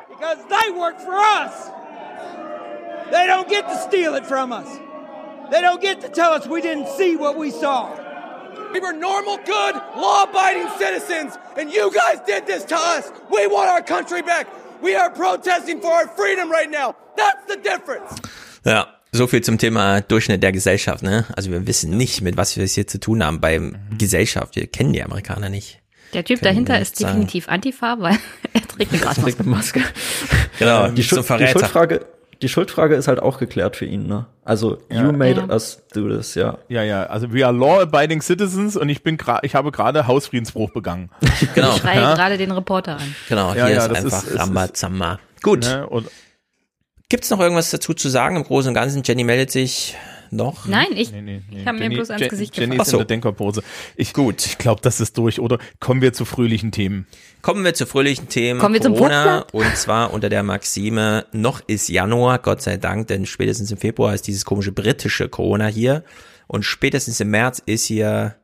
[3.11, 4.79] They don't get to steal it from us.
[5.51, 7.91] They don't get to tell us we didn't see what we saw.
[8.73, 13.11] We were normal, good, law abiding citizens, and you guys did this to us.
[13.29, 14.47] We want our country back.
[14.83, 16.93] We are protesting for our freedom right now.
[17.15, 18.21] That's the difference.
[18.65, 21.25] Ja, so viel zum Thema Durchschnitt der Gesellschaft, ne?
[21.37, 24.57] Also wir wissen nicht, mit was wir es hier zu tun haben beim Gesellschaft.
[24.57, 25.79] Wir kennen die Amerikaner nicht.
[26.13, 27.13] Der Typ Können dahinter ist nicht sagen.
[27.13, 28.17] definitiv Antifa, weil
[28.53, 29.43] er trägt eine Gasmaske.
[29.43, 29.81] Maske.
[30.59, 31.59] Genau, die, so Schuld, die Verräter.
[31.59, 32.05] Schuldfrage,
[32.43, 34.25] die Schuldfrage ist halt auch geklärt für ihn, ne?
[34.43, 35.47] Also, you made Ja.
[35.49, 36.57] us do this, ja.
[36.67, 40.71] Ja, ja, also we are law-abiding citizens und ich bin gerade, ich habe gerade Hausfriedensbruch
[40.71, 41.09] begangen.
[41.55, 41.71] Genau.
[41.75, 42.13] Ich schreie Ja.
[42.13, 43.15] gerade den Reporter an.
[43.29, 45.19] Genau, Ja, hier ja, ist das einfach ist- Rambazamba.
[45.41, 45.61] Gut.
[45.65, 46.07] Ne, und
[47.09, 49.03] Gibt's noch irgendwas dazu zu sagen im Großen und Ganzen?
[49.05, 49.95] Jenny meldet sich
[50.35, 50.65] noch.
[50.67, 51.59] Nein, ich, Nee, nee, nee.
[51.61, 52.89] ich habe mir Jenny- bloß ans Je- Gesicht Jenny gefasst.
[52.89, 53.63] ist in der Denkerpose.
[53.95, 54.45] Ich, Gut.
[54.45, 55.57] Ich glaube, das ist durch, oder?
[55.79, 57.07] Kommen wir zu fröhlichen Themen.
[57.41, 58.59] Kommen wir zu fröhlichen Themen.
[58.59, 63.07] Kommen wir zum Corona und zwar unter der Maxime, noch ist Januar, Gott sei Dank,
[63.07, 66.03] denn spätestens im Februar ist dieses komische britische Corona hier
[66.47, 68.35] und spätestens im März ist hier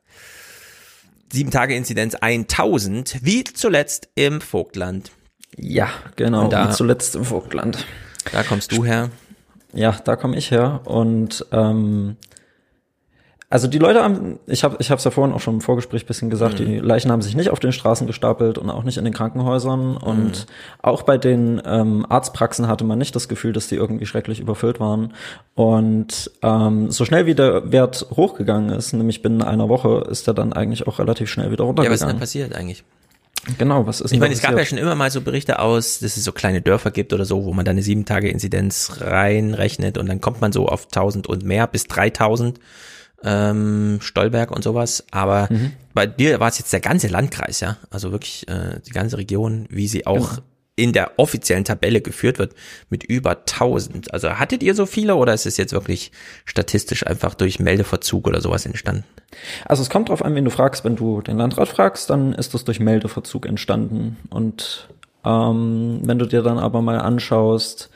[1.31, 5.11] sieben Tage Inzidenz 1000, wie zuletzt im Vogtland.
[5.57, 7.85] Ja, genau, Und da- wie zuletzt im Vogtland.
[8.31, 9.09] Da kommst du her.
[9.73, 12.15] Ja, da komme ich her und ähm,
[13.51, 16.06] also die Leute haben, ich habe ich habe es ja vorhin auch schon im Vorgespräch
[16.06, 16.65] bisschen gesagt, Mhm.
[16.65, 19.98] die Leichen haben sich nicht auf den Straßen gestapelt und auch nicht in den Krankenhäusern
[19.98, 20.33] und Mhm.
[20.83, 24.80] auch bei den ähm, Arztpraxen hatte man nicht das Gefühl, dass die irgendwie schrecklich überfüllt
[24.80, 25.14] waren
[25.56, 30.35] und ähm, so schnell wie der Wert hochgegangen ist, nämlich binnen einer Woche, ist er
[30.35, 32.19] dann eigentlich auch relativ schnell wieder Ja, was ist denn runtergegangen.
[32.19, 32.83] passiert eigentlich?
[33.57, 36.17] Genau, was ist Ich meine, es gab ja schon immer mal so Berichte aus, dass
[36.17, 39.97] es so kleine Dörfer gibt oder so, wo man dann eine sieben Tage Inzidenz reinrechnet
[39.97, 42.59] und dann kommt man so auf 1000 und mehr bis 3000
[43.23, 45.03] ähm, Stolberg und sowas.
[45.11, 45.73] Aber Mhm.
[45.93, 49.65] bei dir war es jetzt der ganze Landkreis, ja, also wirklich äh, die ganze Region,
[49.69, 50.41] wie sie auch Genau.
[50.80, 52.53] In der offiziellen Tabelle geführt wird
[52.90, 54.14] mit über 1000.
[54.14, 56.11] Also hattet ihr so viele oder ist es jetzt wirklich
[56.45, 59.03] statistisch einfach durch Meldeverzug oder sowas entstanden?
[59.66, 60.85] Also es kommt drauf an, wen du fragst.
[60.85, 64.17] Wenn du den Landrat fragst, dann ist das durch Meldeverzug entstanden.
[64.30, 64.88] Und
[65.25, 67.90] ähm, wenn du dir dann aber mal anschaust,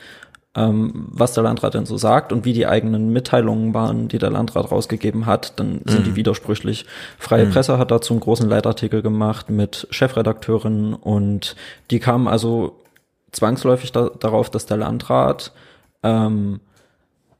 [0.55, 4.29] ähm, was der Landrat denn so sagt und wie die eigenen Mitteilungen waren, die der
[4.29, 6.03] Landrat rausgegeben hat, dann sind Mhm.
[6.03, 6.85] die widersprüchlich.
[7.17, 7.51] Freie Mhm.
[7.51, 11.55] Presse hat dazu einen großen Leitartikel gemacht mit Chefredakteurin und
[11.89, 12.75] die kamen also
[13.31, 15.51] zwangsläufig da, darauf, dass der Landrat
[16.03, 16.59] ähm,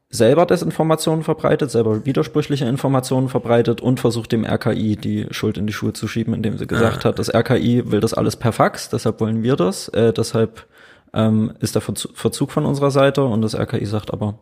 [0.10, 5.74] selber Desinformationen verbreitet, selber widersprüchliche Informationen verbreitet und versucht dem RKI die Schuld in die
[5.74, 7.10] Schuhe zu schieben, indem sie gesagt Ah.
[7.10, 10.66] hat, das RKI will das alles per Fax, deshalb wollen wir das, äh, deshalb
[11.14, 14.36] ähm, ist der Verzu- Verzug von unserer Seite und das RKI sagt aber,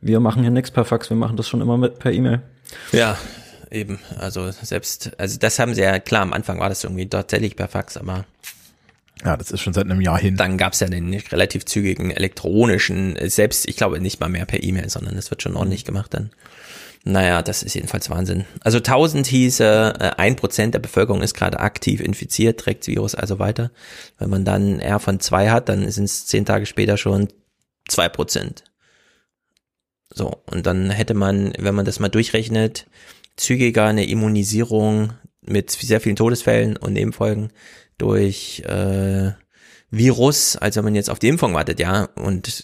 [0.00, 2.42] wir machen hier nichts per Fax, wir machen das schon immer mit per E-Mail.
[2.92, 3.16] Ja,
[3.70, 3.98] eben.
[4.18, 7.68] Also selbst, also das haben sie ja, klar, am Anfang war das irgendwie tatsächlich per
[7.68, 8.24] Fax, aber
[9.24, 10.36] Ja, das ist schon seit einem Jahr hin.
[10.36, 14.90] dann gab's ja den relativ zügigen elektronischen, selbst, ich glaube, nicht mal mehr per E-Mail,
[14.90, 16.30] sondern es wird schon ordentlich gemacht dann.
[17.04, 18.44] Naja, das ist jedenfalls Wahnsinn.
[18.60, 23.14] Also 1000 hieße, äh, ein Prozent der Bevölkerung ist gerade aktiv infiziert, trägt das Virus
[23.14, 23.72] also weiter.
[24.18, 27.28] Wenn man dann R von zwei hat, dann sind es zehn Tage später schon
[27.88, 28.64] zwei Prozent.
[30.14, 32.86] So, und dann hätte man, wenn man das mal durchrechnet,
[33.36, 37.50] zügiger eine Immunisierung mit sehr vielen Todesfällen und Nebenfolgen
[37.98, 39.32] durch äh,
[39.90, 42.04] Virus, als wenn man jetzt auf die Impfung wartet, ja.
[42.14, 42.62] Und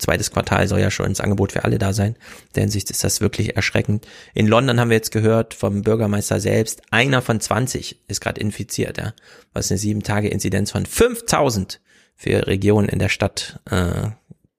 [0.00, 2.14] zweites Quartal soll ja schon ins Angebot für alle da sein.
[2.14, 4.06] In der Hinsicht ist das wirklich erschreckend.
[4.34, 8.98] In London haben wir jetzt gehört vom Bürgermeister selbst, einer von 20 ist gerade infiziert,
[8.98, 9.12] ja.
[9.52, 11.80] Was eine sieben Tage Inzidenz von 5000
[12.16, 14.10] für Regionen in der Stadt äh,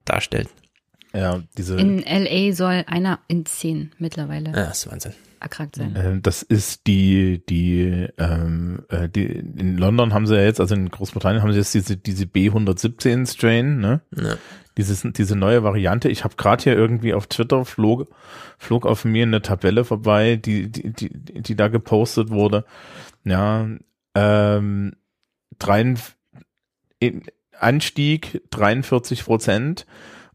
[0.04, 0.48] darstellt.
[1.14, 1.76] Ja, diese.
[1.76, 4.46] In LA soll einer in zehn mittlerweile.
[4.50, 5.12] Ja, das ist Wahnsinn.
[5.40, 5.94] erkrankt sein.
[5.94, 10.74] Äh, Das ist die, die, ähm, äh, die, in London haben sie ja jetzt, also
[10.74, 14.00] in Großbritannien haben sie jetzt diese, diese B117 Strain, ne?
[14.16, 14.36] Ja.
[14.76, 16.08] Dieses, diese neue Variante.
[16.08, 18.08] Ich habe gerade hier irgendwie auf Twitter flog,
[18.58, 22.64] flog auf mir eine Tabelle vorbei, die, die, die, die da gepostet wurde.
[23.24, 23.68] Ja,
[24.14, 24.92] ähm,
[25.58, 25.98] dreien,
[26.98, 27.22] in,
[27.58, 29.86] Anstieg 43 Prozent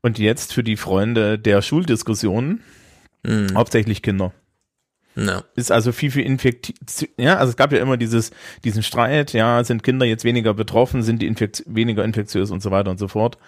[0.01, 2.61] und jetzt für die Freunde der Schuldiskussionen
[3.27, 3.55] Mhm.
[3.55, 4.33] hauptsächlich Kinder.
[5.19, 5.43] Ja.
[5.55, 6.75] Ist also viel, viel infektiv.
[7.17, 8.29] Ja, also es gab ja immer dieses,
[8.63, 12.69] diesen Streit, ja, sind Kinder jetzt weniger betroffen, sind die Infekt weniger infektiös und so
[12.69, 13.39] weiter und so fort.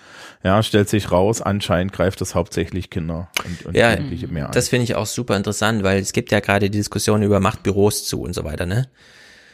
[0.44, 4.52] Ja, stellt sich raus, anscheinend greift das hauptsächlich Kinder und, und Ja, Jugendliche mehr an.
[4.52, 7.62] das finde ich auch super interessant, weil es gibt ja gerade die Diskussion über Macht
[7.62, 8.88] Büros zu und so weiter, ne?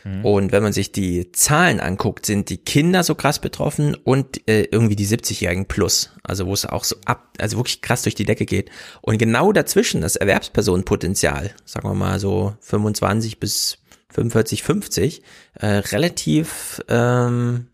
[0.06, 0.24] Mhm.
[0.24, 4.68] Und wenn man sich die Zahlen anguckt, sind die Kinder so krass betroffen und äh,
[4.72, 6.12] irgendwie die 70-Jährigen plus.
[6.24, 8.70] Also wo es auch so ab, also wirklich krass durch die Decke geht.
[9.02, 13.80] Und genau dazwischen das Erwerbspersonenpotenzial, sagen wir mal so 25 bis
[14.12, 15.24] 45, 50,
[15.56, 17.68] äh, relativ ähm,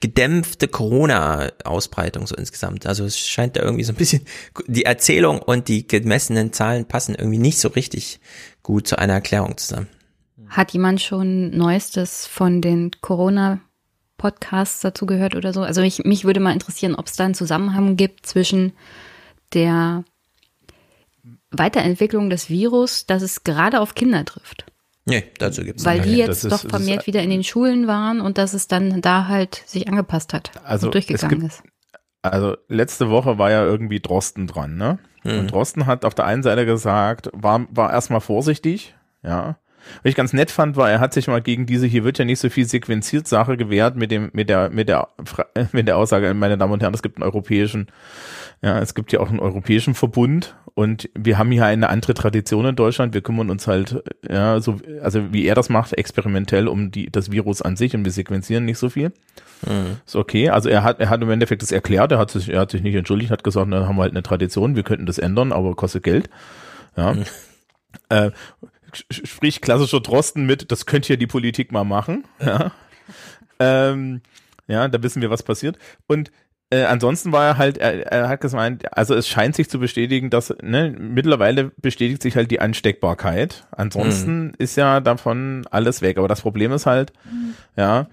[0.00, 2.86] gedämpfte Corona-Ausbreitung so insgesamt.
[2.86, 4.24] Also es scheint da irgendwie so ein bisschen,
[4.68, 8.20] die Erzählung und die gemessenen Zahlen passen irgendwie nicht so richtig
[8.62, 9.88] gut zu einer Erklärung zusammen.
[10.48, 15.62] Hat jemand schon Neuestes von den Corona-Podcasts dazu gehört oder so?
[15.62, 18.72] Also ich, mich würde mal interessieren, ob es da einen Zusammenhang gibt zwischen
[19.54, 20.04] der
[21.50, 24.66] Weiterentwicklung des Virus, dass es gerade auf Kinder trifft.
[25.06, 28.20] Nee, dazu gibt's Weil die jetzt ist- doch vermehrt ist- wieder in den Schulen waren
[28.20, 31.62] und dass es dann da halt sich angepasst hat Also und durchgegangen es ist.
[32.20, 34.98] Also letzte Woche war ja irgendwie Drosten dran, ne?
[35.24, 35.38] Mhm.
[35.38, 39.56] Und Drosten hat auf der einen Seite gesagt, war, war erstmal vorsichtig, ja.
[40.02, 42.24] Was ich ganz nett fand, war, er hat sich mal gegen diese, hier wird ja
[42.24, 45.08] nicht so viel sequenziert Sache gewehrt mit dem, mit der, mit der,
[45.72, 47.86] mit der Aussage, meine Damen und Herren, es gibt einen europäischen,
[48.62, 52.66] ja, es gibt ja auch einen europäischen Verbund und wir haben hier eine andere Tradition
[52.66, 53.14] in Deutschland.
[53.14, 57.30] Wir kümmern uns halt, ja, so, also wie er das macht, experimentell um die, das
[57.32, 59.12] Virus an sich und wir sequenzieren nicht so viel.
[60.06, 60.50] Ist okay.
[60.50, 62.82] Also er hat, er hat im Endeffekt das erklärt, er hat sich, er hat sich
[62.82, 65.74] nicht entschuldigt, hat gesagt, dann haben wir halt eine Tradition, wir könnten das ändern, aber
[65.74, 66.30] kostet Geld.
[66.96, 67.14] Ja.
[68.08, 68.32] Äh, sch-
[68.92, 72.24] sprich klassischer Drosten mit, das könnte ja die Politik mal machen.
[72.40, 72.72] Ja.
[73.58, 74.22] ähm,
[74.66, 75.78] ja, da wissen wir, was passiert.
[76.06, 76.30] Und
[76.70, 80.28] äh, ansonsten war er halt, er, er hat gemeint, also es scheint sich zu bestätigen,
[80.28, 83.66] dass ne, mittlerweile bestätigt sich halt die Ansteckbarkeit.
[83.70, 86.18] Ansonsten ist ja davon alles weg.
[86.18, 87.12] Aber das Problem ist halt,
[87.76, 88.08] ja,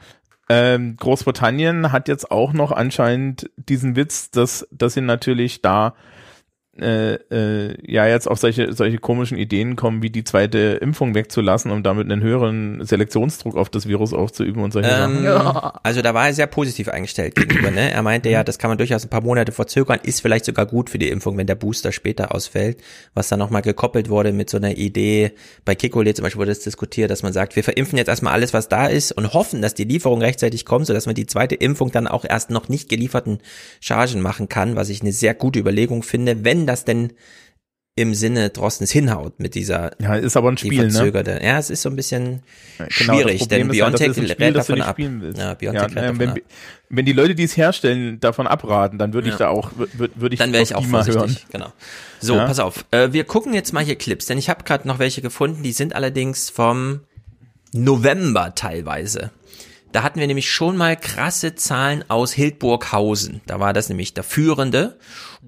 [0.48, 5.96] ähm, Großbritannien hat jetzt auch noch anscheinend diesen Witz, dass, dass sie natürlich da
[6.80, 11.72] äh, äh, ja jetzt auf solche solche komischen Ideen kommen, wie die zweite Impfung wegzulassen,
[11.72, 15.80] um damit einen höheren Selektionsdruck auf das Virus aufzuüben und solche Ähm, Sachen.
[15.84, 17.72] Also da war er sehr positiv eingestellt gegenüber.
[17.72, 17.92] Ne?
[17.92, 20.90] Er meinte ja, das kann man durchaus ein paar Monate verzögern, ist vielleicht sogar gut
[20.90, 22.78] für die Impfung, wenn der Booster später ausfällt.
[23.14, 25.32] Was dann nochmal gekoppelt wurde mit so einer Idee,
[25.64, 28.54] bei Kikole zum Beispiel wurde es diskutiert, dass man sagt, wir verimpfen jetzt erstmal alles,
[28.54, 31.92] was da ist und hoffen, dass die Lieferung rechtzeitig kommt, sodass man die zweite Impfung
[31.92, 33.40] dann auch erst noch nicht gelieferten
[33.80, 37.14] Chargen machen kann, was ich eine sehr gute Überlegung finde, wenn das denn
[37.98, 41.40] im Sinne Drostens hinhaut mit dieser Ja, ist aber ein Spiel, ne?
[41.42, 42.44] Ja, es ist so ein bisschen
[42.78, 45.00] Genau, schwierig, denn halt, BioNTech Spiel, rät davon ab.
[45.00, 46.38] Ja, Ja, BioNTech rät äh, davon wenn, ab.
[46.90, 49.40] wenn die Leute, die es herstellen, davon abraten, dann würde ich Ja.
[49.40, 51.38] da auch, würde würd ich Dann wäre ich auch vorsichtig, hören.
[51.54, 51.74] genau.
[52.20, 52.46] So, Ja.
[52.46, 52.84] pass auf.
[52.92, 55.72] Äh, wir gucken jetzt mal hier Clips, denn ich habe gerade noch welche gefunden, die
[55.72, 57.00] sind allerdings vom
[57.72, 59.32] November teilweise.
[59.96, 63.40] Da hatten wir nämlich schon mal krasse Zahlen aus Hildburghausen.
[63.46, 65.00] Da war das nämlich der Führende.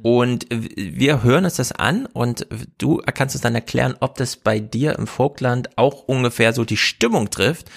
[0.01, 4.61] Und wir hören uns das an und du kannst uns dann erklären, ob das bei
[4.61, 7.69] dir im Vogtland auch ungefähr so die Stimmung trifft.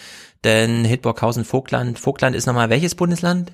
[0.44, 3.50] Denn Hildburghausen, Vogtland, Vogtland ist nochmal welches Bundesland?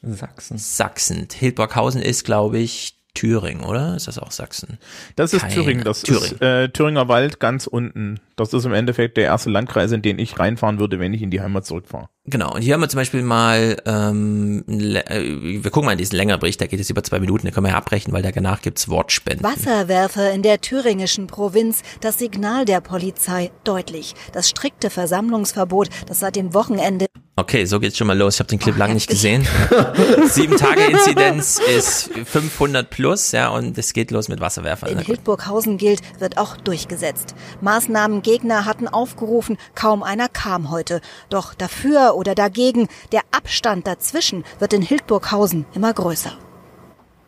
[0.00, 0.56] Sachsen.
[0.56, 1.28] Sachsen.
[1.30, 3.96] Hildburghausen ist, glaube ich, Thüringen, oder?
[3.96, 4.78] Ist das auch Sachsen?
[5.16, 6.24] Das ist Keine- Thüringen, das Thüringen.
[6.36, 8.20] ist äh, Thüringer Wald ganz unten.
[8.36, 11.30] Das ist im Endeffekt der erste Landkreis, in den ich reinfahren würde, wenn ich in
[11.30, 12.08] die Heimat zurückfahre.
[12.30, 16.16] Genau, und hier haben wir zum Beispiel mal, ähm, äh, wir gucken mal in diesen
[16.16, 18.62] längeren Bericht, der geht jetzt über zwei Minuten, den können wir ja abbrechen, weil danach
[18.62, 19.42] gibt's Wortspenden.
[19.42, 24.14] Wasserwerfer in der thüringischen Provinz, das Signal der Polizei deutlich.
[24.32, 27.06] Das strikte Versammlungsverbot, das seit dem Wochenende
[27.40, 28.34] Okay, so geht's schon mal los.
[28.34, 29.48] Ich habe den Clip lang nicht gesehen.
[30.26, 34.90] Sieben Tage Inzidenz ist 500 plus, ja, und es geht los mit Wasserwerfern.
[34.90, 34.98] in.
[34.98, 37.34] Hildburghausen gilt, wird auch durchgesetzt.
[37.62, 41.00] Maßnahmengegner hatten aufgerufen, kaum einer kam heute.
[41.30, 46.32] Doch dafür oder dagegen, der Abstand dazwischen wird in Hildburghausen immer größer.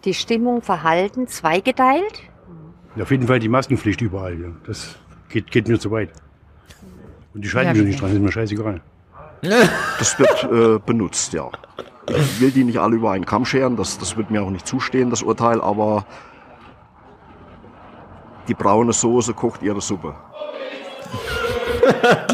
[0.04, 2.20] Die Stimmung verhalten zweigeteilt?
[3.00, 4.38] Auf jeden Fall die Maskenpflicht überall.
[4.38, 4.48] Ja.
[4.66, 4.96] Das
[5.30, 6.10] geht, geht mir zu weit.
[7.32, 8.80] Und die schreiben Ja, mir nicht dran, das ist mir scheißegal.
[9.98, 11.48] Das wird äh, benutzt, ja.
[12.08, 14.66] Ich will die nicht alle über einen Kamm scheren, das, das wird mir auch nicht
[14.66, 16.04] zustehen, das Urteil, aber
[18.46, 20.14] die braune Soße kocht ihre Suppe.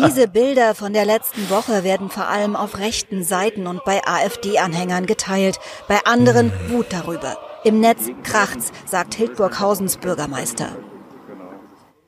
[0.06, 5.06] Diese Bilder von der letzten Woche werden vor allem auf rechten Seiten und bei AfD-Anhängern
[5.06, 7.36] geteilt, bei anderen Wut darüber.
[7.64, 10.68] Im Netz kracht's, sagt Hildburghausens Bürgermeister.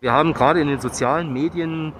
[0.00, 1.92] Wir haben gerade in den sozialen Medien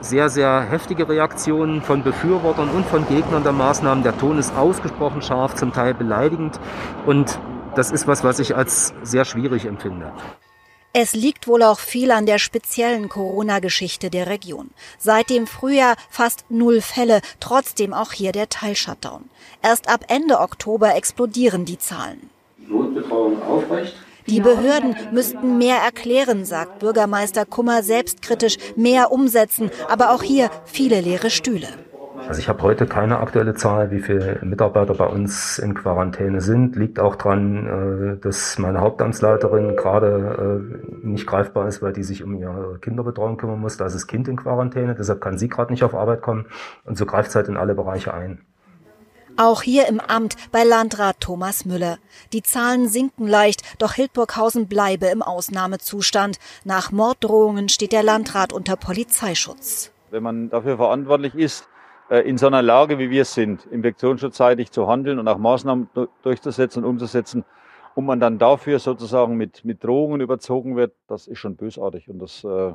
[0.00, 4.04] sehr, sehr heftige Reaktionen von Befürwortern und von Gegnern der Maßnahmen.
[4.04, 6.60] Der Ton ist ausgesprochen scharf, zum Teil beleidigend.
[7.06, 7.38] Und
[7.74, 10.12] das ist was, was ich als sehr schwierig empfinde.
[10.98, 14.70] Es liegt wohl auch viel an der speziellen Corona-Geschichte der Region.
[14.98, 19.28] Seit dem Frühjahr fast null Fälle, trotzdem auch hier der Teilshutdown.
[19.62, 22.30] Erst ab Ende Oktober explodieren die Zahlen.
[22.56, 23.92] Notbetreuung aufrecht.
[24.26, 31.02] Die Behörden müssten mehr erklären, sagt Bürgermeister Kummer selbstkritisch, mehr umsetzen, aber auch hier viele
[31.02, 31.68] leere Stühle.
[32.28, 36.74] Also ich habe heute keine aktuelle Zahl, wie viele Mitarbeiter bei uns in Quarantäne sind.
[36.74, 42.24] Liegt auch dran, äh, dass meine Hauptamtsleiterin gerade äh, nicht greifbar ist, weil die sich
[42.24, 43.76] um ihre Kinderbetreuung kümmern muss.
[43.76, 46.46] Da ist das Kind in Quarantäne, deshalb kann sie gerade nicht auf Arbeit kommen.
[46.84, 48.40] Und so greift es halt in alle Bereiche ein.
[49.36, 51.98] Auch hier im Amt bei Landrat Thomas Müller.
[52.32, 56.38] Die Zahlen sinken leicht, doch Hildburghausen bleibe im Ausnahmezustand.
[56.64, 59.92] Nach Morddrohungen steht der Landrat unter Polizeischutz.
[60.10, 61.68] Wenn man dafür verantwortlich ist,
[62.08, 65.88] in so einer Lage, wie wir sind, infektionsschutzseitig zu handeln und auch Maßnahmen
[66.22, 67.44] durchzusetzen und umzusetzen,
[67.96, 72.10] und man dann dafür sozusagen mit, mit Drohungen überzogen wird, das ist schon bösartig.
[72.10, 72.74] Und das, äh,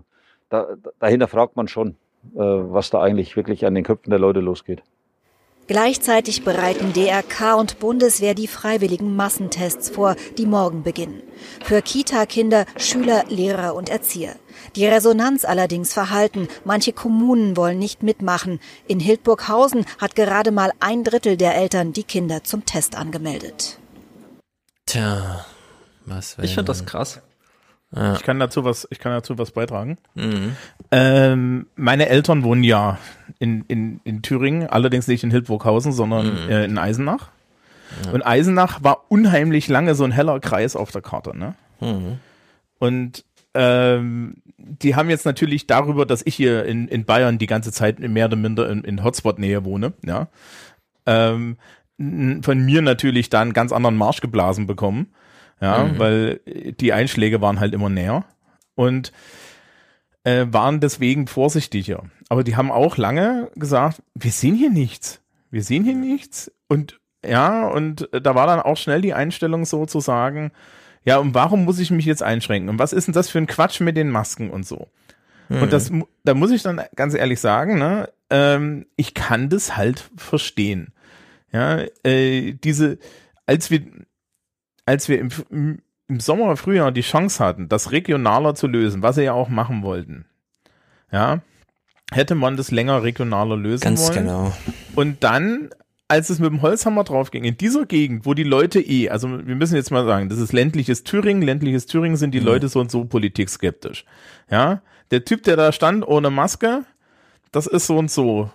[0.50, 0.68] da,
[1.00, 1.90] dahinter fragt man schon,
[2.34, 4.82] äh, was da eigentlich wirklich an den Köpfen der Leute losgeht.
[5.72, 11.24] Gleichzeitig bereiten DRK und Bundeswehr die freiwilligen Massentests vor, die morgen beginnen.
[11.64, 14.36] Für Kita-Kinder, Schüler, Lehrer und Erzieher.
[14.76, 16.50] Die Resonanz allerdings verhalten.
[16.66, 18.60] Manche Kommunen wollen nicht mitmachen.
[18.86, 23.80] In Hildburghausen hat gerade mal ein Drittel der Eltern die Kinder zum Test angemeldet.
[24.88, 25.46] Tja,
[26.06, 27.22] was Ich finde das krass.
[27.96, 28.14] Ja.
[28.16, 29.98] Ich kann dazu was, ich kann dazu was beitragen.
[30.16, 30.56] Mhm.
[30.92, 32.98] Ähm, meine Eltern wohnen ja
[33.40, 36.50] in, in, in Thüringen, allerdings nicht in Hildburghausen, sondern Mhm.
[36.50, 37.30] äh, in Eisenach.
[38.06, 38.12] Ja.
[38.14, 41.56] Und Eisenach war unheimlich lange so ein heller Kreis auf der Karte, ne?
[41.82, 42.20] Mhm.
[42.80, 47.74] Und ähm, die haben jetzt natürlich darüber, dass ich hier in, in Bayern die ganze
[47.74, 50.30] Zeit mehr oder minder in, in Hotspot-Nähe wohne, ja,
[51.06, 51.58] ähm,
[51.98, 55.08] von mir natürlich da einen ganz anderen Marsch geblasen bekommen,
[55.62, 56.00] ja, Mhm.
[56.00, 56.42] weil
[56.80, 58.26] die Einschläge waren halt immer näher
[58.76, 59.12] und
[60.24, 62.04] äh, waren deswegen vorsichtiger.
[62.30, 67.00] Aber die haben auch lange gesagt, wir sehen hier nichts, wir sehen hier nichts und
[67.26, 70.52] ja, und da war dann auch schnell die Einstellung so zu sagen,
[71.04, 72.70] ja, und warum muss ich mich jetzt einschränken?
[72.70, 74.88] Und was ist denn das für ein Quatsch mit den Masken und so?
[75.50, 75.62] Mhm.
[75.64, 79.78] Und das, mu- da muss ich dann ganz ehrlich sagen, ne, ähm, ich kann das
[79.78, 80.94] halt verstehen.
[81.52, 82.98] Ja, äh, diese,
[83.46, 83.82] als wir,
[84.92, 85.80] als wir im,
[86.10, 89.84] im, Sommer, Frühjahr die Chance hatten, das regionaler zu lösen, was sie ja auch machen
[89.84, 90.26] wollten,
[91.14, 91.40] ja,
[92.12, 94.26] hätte man das länger regionaler lösen Ganz wollen.
[94.26, 94.54] genau.
[94.96, 95.70] Und dann,
[96.10, 99.30] als es mit dem Holzhammer drauf ging, in dieser Gegend, wo die Leute eh, also
[99.30, 102.48] wir müssen jetzt mal sagen, das ist ländliches Thüringen, ländliches Thüringen sind die Mhm.
[102.48, 104.04] Leute so und so politikskeptisch.
[104.50, 106.84] Ja, der Typ, der da stand ohne Maske,
[107.54, 108.52] das ist so und so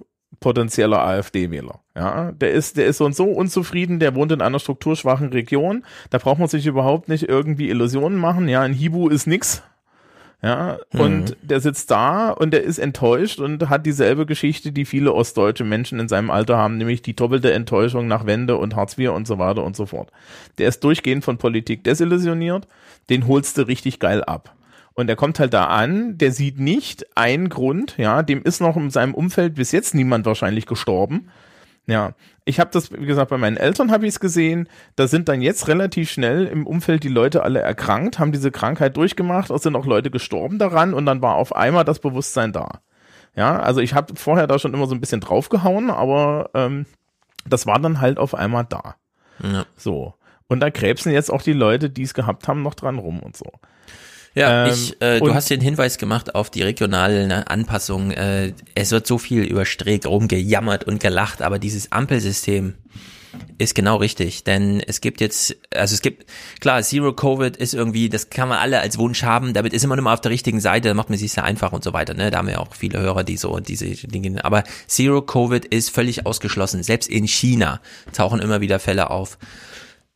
[0.46, 1.80] potenzieller AfD-Wähler.
[1.96, 5.84] Ja, der ist, der ist so und so unzufrieden, der wohnt in einer strukturschwachen Region.
[6.10, 8.46] Da braucht man sich überhaupt nicht irgendwie Illusionen machen.
[8.48, 9.64] Ja, ein Hibu ist nix.
[10.42, 11.00] Ja, Mhm.
[11.00, 15.64] und der sitzt da und der ist enttäuscht und hat dieselbe Geschichte, die viele ostdeutsche
[15.64, 19.26] Menschen in seinem Alter haben, nämlich die doppelte Enttäuschung nach Wende und Hartz IV und
[19.26, 20.12] so weiter und so fort.
[20.58, 22.68] Der ist durchgehend von Politik desillusioniert,
[23.10, 24.54] den holst du richtig geil ab.
[24.96, 28.76] Und er kommt halt da an, der sieht nicht einen Grund, ja, dem ist noch
[28.76, 31.28] in seinem Umfeld bis jetzt niemand wahrscheinlich gestorben.
[31.86, 32.14] Ja,
[32.46, 34.68] ich habe das, wie gesagt, bei meinen Eltern habe ich es gesehen.
[34.96, 38.96] Da sind dann jetzt relativ schnell im Umfeld die Leute alle erkrankt, haben diese Krankheit
[38.96, 42.80] durchgemacht, es sind auch Leute gestorben daran und dann war auf einmal das Bewusstsein da.
[43.36, 46.86] Ja, also ich habe vorher da schon immer so ein bisschen draufgehauen, aber ähm,
[47.46, 48.96] das war dann halt auf einmal da.
[49.42, 49.66] Ja.
[49.76, 50.14] So.
[50.48, 53.36] Und da krebsen jetzt auch die Leute, die es gehabt haben, noch dran rum und
[53.36, 53.52] so.
[54.36, 58.10] Ja, Ähm, ich, äh, du hast den Hinweis gemacht auf die regionalen ne, Anpassungen.
[58.12, 62.74] Äh, es wird so viel über Streeck rumgejammert und gelacht, aber dieses Ampelsystem
[63.58, 66.26] ist genau richtig, denn es gibt jetzt, also es gibt,
[66.60, 69.96] klar, Zero Covid ist irgendwie, das kann man alle als Wunsch haben, damit ist immer
[69.96, 72.14] nur mal auf der richtigen Seite, da macht man sich sehr einfach und so weiter,
[72.14, 75.90] ne, da haben wir auch viele Hörer, die so diese Dinge, aber Zero Covid ist
[75.90, 77.80] völlig ausgeschlossen, selbst in China
[78.12, 79.38] tauchen immer wieder Fälle auf.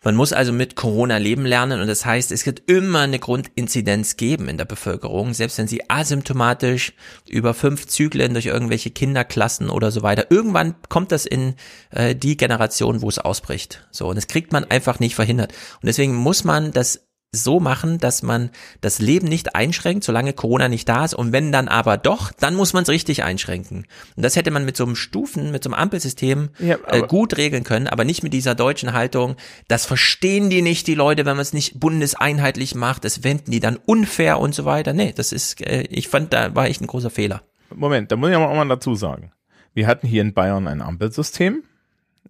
[0.03, 4.17] Man muss also mit Corona leben lernen und das heißt, es wird immer eine Grundinzidenz
[4.17, 6.95] geben in der Bevölkerung, selbst wenn sie asymptomatisch
[7.29, 10.31] über fünf Zyklen durch irgendwelche Kinderklassen oder so weiter.
[10.31, 11.55] Irgendwann kommt das in
[11.91, 13.87] äh, die Generation, wo es ausbricht.
[13.91, 15.53] So und das kriegt man einfach nicht verhindert.
[15.83, 18.50] Und deswegen muss man das so machen, dass man
[18.81, 21.15] das Leben nicht einschränkt, solange Corona nicht da ist.
[21.15, 23.86] Und wenn dann aber doch, dann muss man es richtig einschränken.
[24.17, 27.36] Und das hätte man mit so einem Stufen, mit so einem Ampelsystem Ja, äh, gut
[27.36, 29.36] regeln können, aber nicht mit dieser deutschen Haltung.
[29.68, 33.05] Das verstehen die nicht, die Leute, wenn man es nicht bundeseinheitlich macht.
[33.05, 34.92] Das wenden die dann unfair und so weiter.
[34.92, 37.42] Nee, das ist, äh, ich fand, da war echt ein großer Fehler.
[37.73, 39.31] Moment, da muss ich aber auch mal dazu sagen.
[39.73, 41.62] Wir hatten hier in Bayern ein Ampelsystem.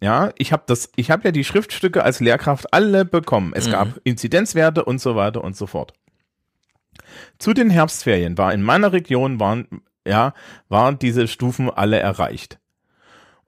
[0.01, 3.53] Ja, ich habe das, ich habe ja die Schriftstücke als Lehrkraft alle bekommen.
[3.55, 3.73] Es Mhm.
[3.73, 5.93] gab Inzidenzwerte und so weiter und so fort.
[7.39, 10.33] Zu den Herbstferien war in meiner Region waren ja
[10.69, 12.59] waren diese Stufen alle erreicht.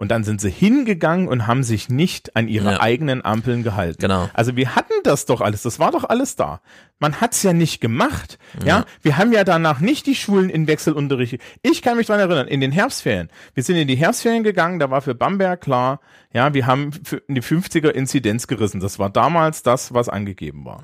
[0.03, 2.81] Und dann sind sie hingegangen und haben sich nicht an ihre Ja.
[2.81, 4.01] eigenen Ampeln gehalten.
[4.01, 4.29] Genau.
[4.35, 6.61] Also wir hatten das doch alles, das war doch alles da.
[6.99, 8.37] Man hat's ja nicht gemacht.
[8.65, 11.39] Ja, wir haben ja danach nicht die Schulen in Wechselunterricht.
[11.63, 13.29] Ich kann mich dran erinnern, in den Herbstferien.
[13.55, 16.01] Wir sind in die Herbstferien gegangen, da war für Bamberg klar,
[16.33, 16.91] ja, wir haben
[17.29, 18.81] die 50er Inzidenz gerissen.
[18.81, 20.83] Das war damals das, was angegeben war.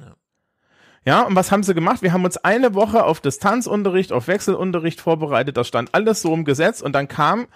[1.04, 2.02] Ja, und was haben sie gemacht?
[2.02, 5.56] Wir haben uns eine Woche auf Distanzunterricht, auf Wechselunterricht vorbereitet.
[5.56, 7.48] Das stand alles so im Gesetz und dann kam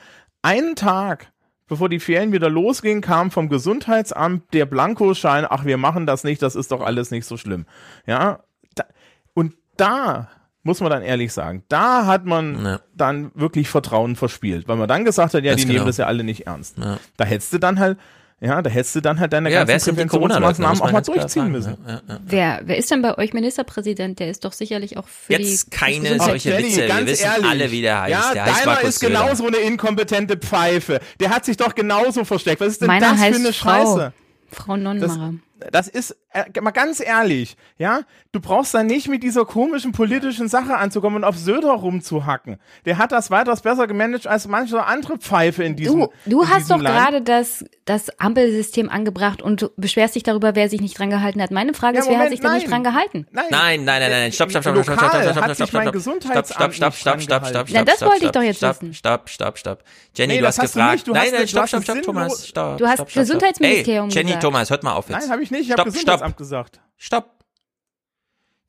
[0.42, 1.32] einen Tag,
[1.73, 6.42] bevor die Ferien wieder losgingen, kam vom Gesundheitsamt der Blankoschein, ach, wir machen das nicht,
[6.42, 7.65] das ist doch alles nicht so schlimm.
[8.07, 8.41] Ja,
[8.75, 8.84] da,
[9.33, 10.28] und da
[10.65, 15.07] muss man dann ehrlich sagen, da hat man dann wirklich Vertrauen verspielt, weil man dann
[15.07, 15.78] gesagt hat, ja, Ganz die genau.
[15.78, 16.76] nehmen das ja alle nicht ernst.
[16.76, 16.99] Ja.
[17.17, 17.99] Da hättest du dann halt,
[18.42, 21.52] ja, da hättest du dann halt deine Ja, wer ganzen Präventionsmaßnahmen auch mal durchziehen sagen.
[21.52, 21.76] müssen.
[21.86, 22.20] Ja, ja, ja.
[22.26, 24.18] Wer, wer ist denn bei euch Ministerpräsident?
[24.18, 26.76] Der ist doch sicherlich auch für Jetzt die keine Gesundheit- solche Jenny, Witze.
[26.80, 27.46] Wir ganz wissen ehrlich.
[27.50, 28.10] alle, wie der heißt.
[28.10, 29.20] Ja, der heißt deiner Markus ist Söder.
[29.20, 31.00] genauso eine inkompetente Pfeife.
[31.20, 32.60] Der hat sich doch genauso versteckt.
[32.60, 33.70] Was ist denn Meiner das für eine Frau.
[33.96, 34.12] Scheiße?
[34.50, 35.34] Frau Nonnenmacher.
[35.70, 38.01] Das ist, äh, mal ganz ehrlich, ja,
[38.33, 42.59] du brauchst da nicht mit dieser komischen politischen Sache anzukommen und auf Söder rumzuhacken.
[42.85, 46.49] Der hat das weitaus besser gemanagt als manche andere Pfeife in diesem Du, du in
[46.49, 46.97] hast diesem doch Land.
[46.97, 51.43] gerade das, das Ampelsystem angebracht und du beschwerst dich darüber, wer sich nicht dran gehalten
[51.43, 51.51] hat.
[51.51, 53.27] Meine Frage Ja, ist, wer hat Moment, sich denn nicht dran gehalten?
[53.31, 56.75] Nein, Nein, nein, nein, nein, stopp, stopp, stopp, stopp, stopp, stopp, stopp, stopp, stopp, stopp,
[56.75, 58.94] stopp, stopp, stopp, stopp, stopp, Na, das stopp, wollte ich stopp, doch jetzt stopp, wissen.
[58.94, 59.83] Stopp, stopp, stopp.
[60.15, 60.93] Jenny, Nee, du hast gefragt.
[60.93, 61.09] nicht.
[61.09, 62.78] Du nein, hast- nein, stopp, stopp, stopp, Thomas, stopp.
[62.78, 63.23] Du hast stopp, stopp, stopp.
[63.23, 64.43] Gesundheitsministerium Ey, Jenny, gesagt.
[64.43, 65.20] Thomas, hört mal auf jetzt.
[65.20, 65.62] Nein, habe ich nicht.
[65.62, 66.36] Ich habe Stopp, Stopp.
[66.36, 66.81] gesagt.
[66.97, 67.44] Stopp.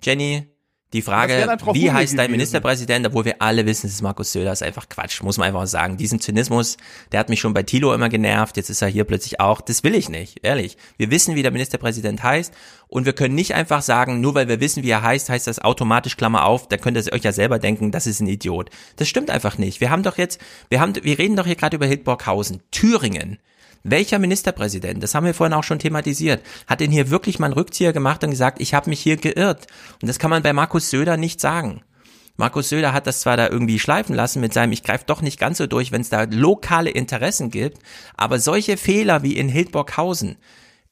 [0.01, 0.53] Jenny,
[0.93, 2.31] die Frage, wie heißt dein gewesen.
[2.31, 5.65] Ministerpräsident, obwohl wir alle wissen, es ist Markus Söder, ist einfach Quatsch, muss man einfach
[5.65, 5.97] sagen.
[5.97, 6.77] Diesen Zynismus,
[7.11, 9.59] der hat mich schon bei Thilo immer genervt, jetzt ist er hier plötzlich auch.
[9.61, 10.77] Das will ich nicht, ehrlich.
[10.97, 12.53] Wir wissen, wie der Ministerpräsident heißt
[12.87, 15.57] und wir können nicht einfach sagen, nur weil wir wissen, wie er heißt, heißt das
[15.57, 18.69] automatisch, Klammer auf, da könnt ihr euch ja selber denken, das ist ein Idiot.
[18.97, 19.81] Das stimmt einfach nicht.
[19.81, 23.39] Wir haben doch jetzt, wir haben, wir reden doch hier gerade über Hildburghausen, Thüringen.
[23.83, 27.55] Welcher Ministerpräsident, das haben wir vorhin auch schon thematisiert, hat denn hier wirklich mal einen
[27.55, 29.67] Rückzieher gemacht und gesagt, ich habe mich hier geirrt?
[30.01, 31.81] Und das kann man bei Markus Söder nicht sagen.
[32.37, 35.37] Markus Söder hat das zwar da irgendwie schleifen lassen mit seinem, ich greife doch nicht
[35.37, 37.79] ganz so durch, wenn es da lokale Interessen gibt,
[38.15, 40.37] aber solche Fehler wie in Hildburghausen,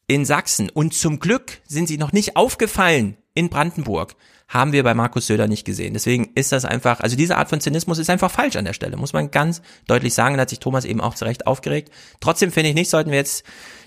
[0.07, 4.15] in Sachsen und zum Glück sind sie noch nicht aufgefallen in Brandenburg,
[4.51, 5.93] haben wir bei Markus Söder nicht gesehen.
[5.93, 8.97] Deswegen ist das einfach, also diese Art von Zynismus ist einfach falsch an der Stelle,
[8.97, 10.35] muss man ganz deutlich sagen.
[10.35, 11.89] Da hat sich Thomas eben auch zu Recht aufgeregt.
[12.19, 13.45] Trotzdem finde ich nicht, sollten wir jetzt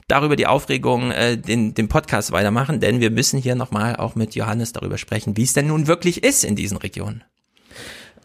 [0.09, 4.35] darüber die Aufregung äh, den, den Podcast weitermachen, denn wir müssen hier nochmal auch mit
[4.35, 7.25] Johannes darüber sprechen, wie es denn nun wirklich ist in diesen Regionen.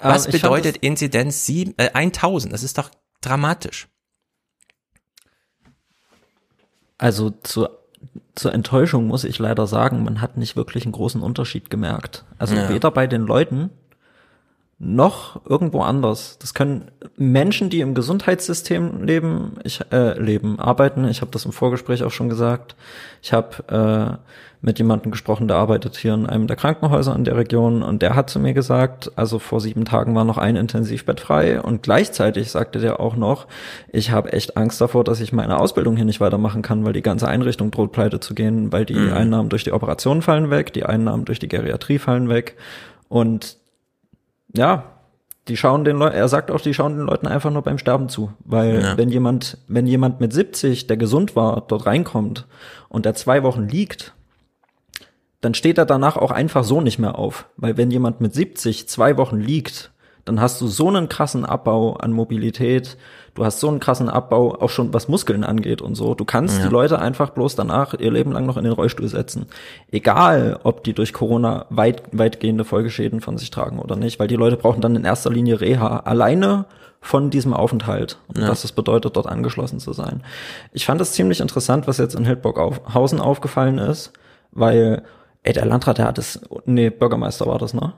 [0.02, 2.54] Was Ähm, ich fand bedeutet Inzidenz sieben, äh, 1000?
[2.54, 3.90] Das ist doch dramatisch.
[6.98, 7.79] Also zur,
[8.36, 12.24] zur Enttäuschung muss ich leider sagen, man hat nicht wirklich einen großen Unterschied gemerkt.
[12.38, 12.70] Also Ja.
[12.70, 13.70] weder bei den Leuten
[14.82, 16.38] noch irgendwo anders.
[16.40, 21.06] Das können Menschen, die im Gesundheitssystem leben, ich äh, leben, arbeiten.
[21.10, 22.78] Ich habe das im Vorgespräch auch schon gesagt.
[23.22, 24.18] Ich habe äh,
[24.62, 28.16] mit jemandem gesprochen, der arbeitet hier in einem der Krankenhäuser in der Region und der
[28.16, 32.52] hat zu mir gesagt, also vor sieben Tagen war noch ein Intensivbett frei und gleichzeitig
[32.52, 33.48] sagte der auch noch,
[33.92, 37.02] ich habe echt Angst davor, dass ich meine Ausbildung hier nicht weitermachen kann, weil die
[37.02, 39.14] ganze Einrichtung droht pleite zu gehen, weil die Mhm.
[39.14, 42.56] Einnahmen durch die Operationen fallen weg, die Einnahmen durch die Geriatrie fallen weg
[43.08, 43.59] und
[44.56, 44.84] ja,
[45.48, 48.08] die schauen den Leuten, er sagt auch, die schauen den Leuten einfach nur beim Sterben
[48.10, 48.32] zu.
[48.46, 48.98] Weil Ja.
[48.98, 52.46] wenn jemand, wenn jemand mit 70, der gesund war, dort reinkommt
[52.88, 54.14] und der zwei Wochen liegt,
[55.42, 57.48] dann steht er danach auch einfach so nicht mehr auf.
[57.58, 59.92] Weil wenn jemand mit 70 zwei Wochen liegt,
[60.30, 62.98] dann hast du so einen krassen Abbau an Mobilität,
[63.34, 66.14] du hast so einen krassen Abbau, auch schon was Muskeln angeht und so.
[66.14, 66.68] Du kannst Ja.
[66.68, 69.48] die Leute einfach bloß danach ihr Leben lang noch in den Rollstuhl setzen.
[69.92, 74.36] Egal, ob die durch Corona weit, weitgehende Folgeschäden von sich tragen oder nicht, weil die
[74.36, 76.02] Leute brauchen dann in erster Linie Reha.
[76.02, 76.66] Alleine
[77.02, 78.50] von diesem Aufenthalt und Ja.
[78.50, 80.22] was es bedeutet, dort angeschlossen zu sein.
[80.74, 84.12] Ich fand es ziemlich interessant, was jetzt in Hildburghausen aufgefallen ist,
[84.52, 85.02] weil,
[85.44, 87.94] ey, der Landrat, der hat es, nee, Bürgermeister war das, ne?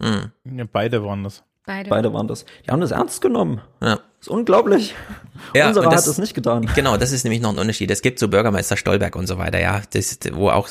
[0.00, 0.32] Mhm.
[0.58, 1.42] Ja, beide waren das.
[1.66, 1.88] Beide.
[1.88, 2.44] Beide waren das.
[2.66, 3.62] Die haben das ernst genommen.
[3.82, 4.00] Ja.
[4.20, 4.94] ist unglaublich.
[5.54, 6.68] Ja, Unsere und hat das- es nicht getan.
[6.74, 7.90] Genau, das ist nämlich noch ein Unterschied.
[7.90, 10.68] Es gibt so Bürgermeister Stolberg und so weiter, ja, das, wo auch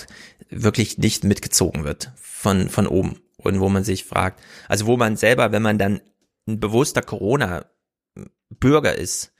[0.50, 3.20] wirklich nicht mitgezogen wird von, von oben.
[3.38, 6.00] Und wo man sich fragt, also wo man selber, wenn man dann
[6.48, 9.34] ein bewusster Corona-Bürger ist,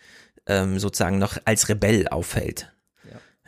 [0.48, 2.73] ähm, sozusagen noch als Rebell auffällt.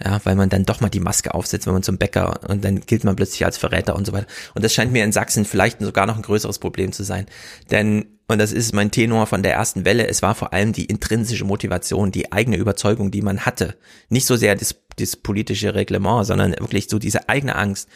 [0.04, 2.82] Ja, weil man dann doch mal die Maske aufsetzt, wenn man zum Bäcker und dann
[2.82, 4.28] gilt man plötzlich als Verräter und so weiter.
[4.54, 7.28] Und das scheint mir in Sachsen vielleicht sogar noch ein größeres Problem zu sein.
[7.72, 10.84] Denn, und das ist mein Tenor von der ersten Welle, es war vor allem die
[10.84, 13.78] intrinsische Motivation, die eigene Überzeugung, die man hatte.
[14.10, 17.88] Nicht so sehr das, das politische Reglement, sondern wirklich so diese eigene Angst.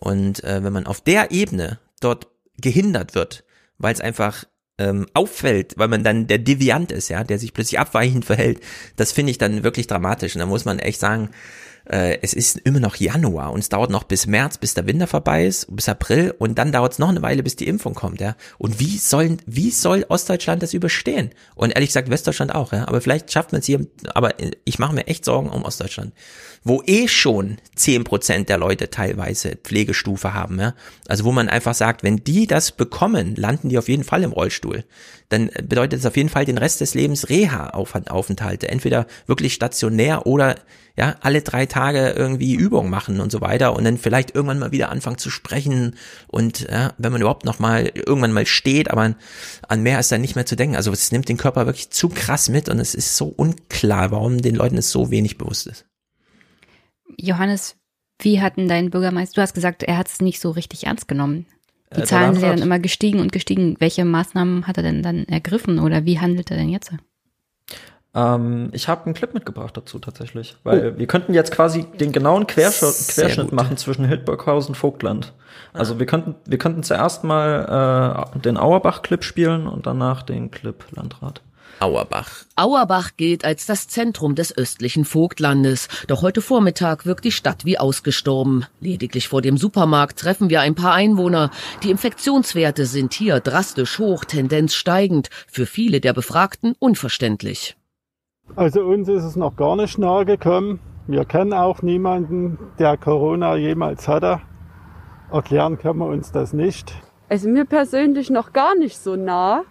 [0.00, 3.44] Und äh, wenn man auf der Ebene dort gehindert wird,
[3.76, 4.44] weil es einfach
[4.82, 8.60] ähm, auffällt, weil man dann der Deviant ist, ja, der sich plötzlich abweichend verhält,
[8.96, 10.34] das finde ich dann wirklich dramatisch.
[10.34, 11.30] Und da muss man echt sagen,
[11.84, 15.06] äh, es ist immer noch Januar und es dauert noch bis März, bis der Winter
[15.06, 18.20] vorbei ist, bis April und dann dauert es noch eine Weile, bis die Impfung kommt,
[18.20, 18.36] ja.
[18.58, 21.30] Und wie sollen, wie soll Ostdeutschland das überstehen?
[21.54, 22.86] Und ehrlich gesagt Westdeutschland auch, ja.
[22.86, 26.12] Aber vielleicht schafft man es hier, aber ich mache mir echt Sorgen um Ostdeutschland,
[26.62, 30.74] wo eh schon zehn Prozent der Leute teilweise Pflegestufe haben, ja.
[31.08, 34.32] Also wo man einfach sagt, wenn die das bekommen, landen die auf jeden Fall im
[34.32, 34.84] Rollstuhl.
[35.28, 40.56] Dann bedeutet es auf jeden Fall den Rest des Lebens Reha-Aufenthalte, entweder wirklich stationär oder
[40.96, 44.72] ja, alle drei Tage irgendwie Übungen machen und so weiter und dann vielleicht irgendwann mal
[44.72, 45.96] wieder anfangen zu sprechen
[46.28, 49.16] und ja, wenn man überhaupt noch mal irgendwann mal steht, aber an,
[49.68, 50.76] an mehr ist dann nicht mehr zu denken.
[50.76, 54.42] Also es nimmt den Körper wirklich zu krass mit und es ist so unklar, warum
[54.42, 55.86] den Leuten es so wenig bewusst ist.
[57.18, 57.76] Johannes,
[58.20, 61.08] wie hat denn dein Bürgermeister, du hast gesagt, er hat es nicht so richtig ernst
[61.08, 61.46] genommen.
[61.96, 63.76] Die Äh, Zahlen sind ja dann immer gestiegen und gestiegen.
[63.78, 66.92] Welche Maßnahmen hat er denn dann ergriffen oder wie handelt er denn jetzt?
[68.14, 72.46] Ähm, ich habe einen Clip mitgebracht dazu tatsächlich, weil wir könnten jetzt quasi den genauen
[72.46, 72.92] Querschnitt, Oh.
[72.92, 73.58] Sehr Querschnitt gut.
[73.58, 73.62] Ah.
[73.62, 75.32] machen zwischen Hildburghausen und Vogtland.
[75.72, 80.84] Also wir könnten wir könnten zuerst mal äh, den Auerbach-Clip spielen und danach den Clip
[80.90, 81.40] Landrat.
[81.80, 82.28] Auerbach.
[82.54, 85.88] Auerbach gilt als das Zentrum des östlichen Vogtlandes.
[86.06, 88.66] Doch heute Vormittag wirkt die Stadt wie ausgestorben.
[88.80, 91.50] Lediglich vor dem Supermarkt treffen wir ein paar Einwohner.
[91.82, 95.28] Die Infektionswerte sind hier drastisch hoch, Tendenz steigend.
[95.50, 97.74] Für viele der Befragten unverständlich.
[98.54, 100.78] Also uns ist es noch gar nicht nahe gekommen.
[101.06, 104.40] Wir kennen auch niemanden, der Corona jemals hatte.
[105.32, 106.92] Erklären können wir uns das nicht.
[107.30, 109.64] Also mir persönlich noch gar nicht so nah,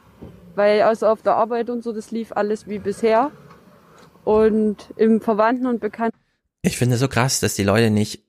[0.56, 3.30] weil also auf der Arbeit und so, das lief alles wie bisher.
[4.24, 6.18] Und im Verwandten und Bekannten.
[6.64, 8.24] Ich finde so krass, dass die Leute nicht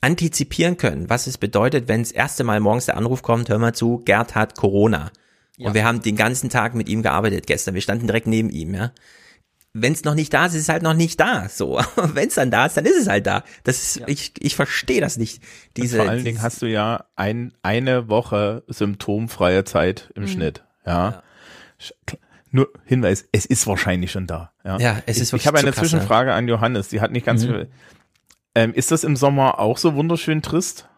[0.00, 3.74] antizipieren können, was es bedeutet, wenn das erste Mal morgens der Anruf kommt, hör mal
[3.74, 5.10] zu, Gerd hat Corona.
[5.58, 7.74] Und wir haben den ganzen Tag mit ihm gearbeitet gestern.
[7.74, 8.92] Wir standen direkt neben ihm, ja.
[9.78, 11.48] Wenn es noch nicht da ist, ist es halt noch nicht da.
[11.48, 13.44] So, wenn es dann da ist, dann ist es halt da.
[13.64, 15.42] Das ist, ich, ich verstehe das nicht.
[15.76, 20.28] Diese, und vor allen Dingen hast du ja ein, eine Woche symptomfreie Zeit im Mhm.
[20.28, 20.64] Schnitt.
[20.86, 21.22] Ja.
[21.80, 21.92] Sch-
[22.50, 24.52] Nur Hinweis, es ist wahrscheinlich schon da.
[24.64, 25.80] Ja, Ja, es ich, ist wirklich Ich habe eine krass?
[25.88, 27.48] Zwischenfrage an Johannes, die hat nicht ganz Mhm.
[27.48, 27.68] viel.
[28.54, 30.88] Ähm, ist das im Sommer auch so wunderschön trist?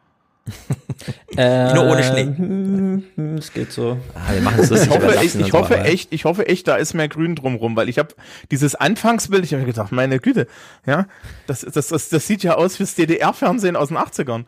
[1.37, 2.25] Nur ohne Schnee.
[2.25, 3.99] hm, Es geht so.
[4.15, 6.67] Ah, wir machen es Ich hoffe, echt, ich so, hoffe aber- echt, ich hoffe echt,
[6.69, 8.15] da ist mehr Grün drumrum, weil ich habe
[8.51, 10.47] dieses Anfangsbild, ich habe gedacht, meine Güte,
[10.87, 11.07] ja,
[11.47, 14.45] das, das, das, das sieht ja aus fürs DDR-Fernsehen aus den 80ern.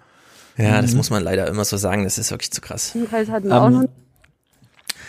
[0.57, 2.05] Ja, das muss man leider immer so sagen.
[2.05, 2.95] Das ist wirklich zu krass.
[2.95, 3.89] Ähm, wir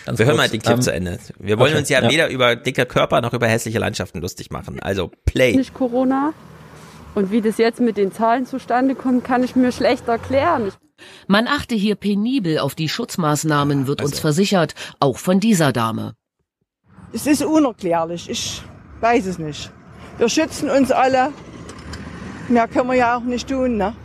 [0.05, 1.19] Ganz Wir hören kurz, mal den Clip ähm, zu Ende.
[1.39, 2.09] Wir wollen okay, uns ja, ja.
[2.09, 4.79] weder über dicke Körper noch über hässliche Landschaften lustig machen.
[4.79, 5.55] Also Play.
[5.55, 6.33] nicht Corona.
[7.13, 10.71] Und wie das jetzt mit den Zahlen zustande kommt, kann ich mir schlecht erklären.
[11.27, 16.13] Man achte hier penibel auf die Schutzmaßnahmen, wird uns versichert, auch von dieser Dame.
[17.11, 18.29] Es ist unerklärlich.
[18.29, 18.61] Ich
[19.01, 19.71] weiß es nicht.
[20.17, 21.33] Wir schützen uns alle.
[22.47, 23.95] Mehr können wir ja auch nicht tun, ne?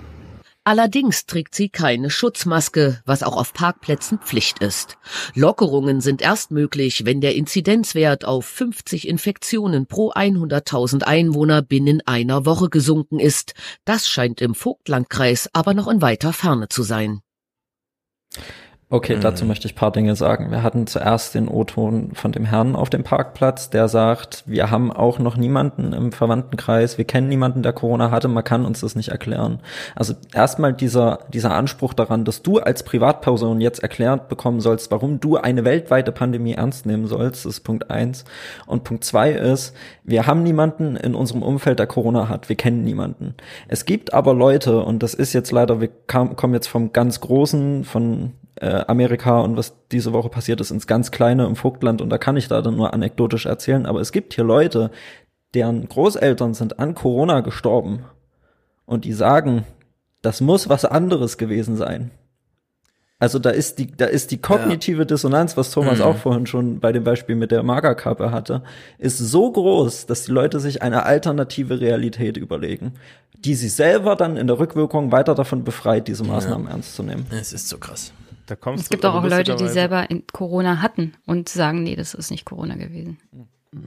[0.67, 4.99] Allerdings trägt sie keine Schutzmaske, was auch auf Parkplätzen Pflicht ist.
[5.37, 12.47] Lockerungen sind erst möglich, wenn der Inzidenzwert auf 50 Infektionen pro 100.000 Einwohner binnen einer
[12.47, 13.55] Woche gesunken ist.
[13.85, 17.21] Das scheint im Vogtlandkreis aber noch in weiter Ferne zu sein.
[18.89, 19.49] Okay, dazu Mhm.
[19.49, 20.53] möchte ich paar Dinge sagen.
[20.53, 24.93] Wir hatten zuerst den O-Ton von dem Herrn auf dem Parkplatz, der sagt, wir haben
[24.93, 28.95] auch noch niemanden im Verwandtenkreis, wir kennen niemanden, der Corona hatte, man kann uns das
[28.95, 29.59] nicht erklären.
[29.97, 35.19] Also erstmal dieser, dieser Anspruch daran, dass du als Privatperson jetzt erklärt bekommen sollst, warum
[35.19, 38.25] du eine weltweite Pandemie ernst nehmen sollst, das ist Punkt eins.
[38.67, 39.75] Und Punkt zwei ist,
[40.05, 43.35] wir haben niemanden in unserem Umfeld, der Corona hat, wir kennen niemanden.
[43.67, 47.21] Es gibt aber Leute, und das ist jetzt leider, wir kam, kommen jetzt vom ganz
[47.21, 52.01] Großen, von äh, Amerika und was diese Woche passiert ist ins ganz kleine im Vogtland
[52.01, 54.91] und da kann ich da dann nur anekdotisch erzählen, aber es gibt hier Leute,
[55.55, 58.05] deren Großeltern sind an Corona gestorben
[58.85, 59.65] und die sagen,
[60.23, 62.11] das muss was anderes gewesen sein.
[63.19, 66.05] Also da ist die, da ist die kognitive Dissonanz, was Thomas Mhm.
[66.05, 68.63] auch vorhin schon bei dem Beispiel mit der Magerkappe hatte,
[68.99, 72.93] ist so groß, dass die Leute sich eine alternative Realität überlegen,
[73.39, 77.27] die sie selber dann in der Rückwirkung weiter davon befreit, diese Maßnahmen ernst zu nehmen.
[77.31, 78.13] Es ist so krass.
[78.47, 81.97] Da kommst Es gibt auch, auch Leute, die selber in Corona hatten und sagen, nee,
[81.97, 83.19] das ist nicht Corona gewesen.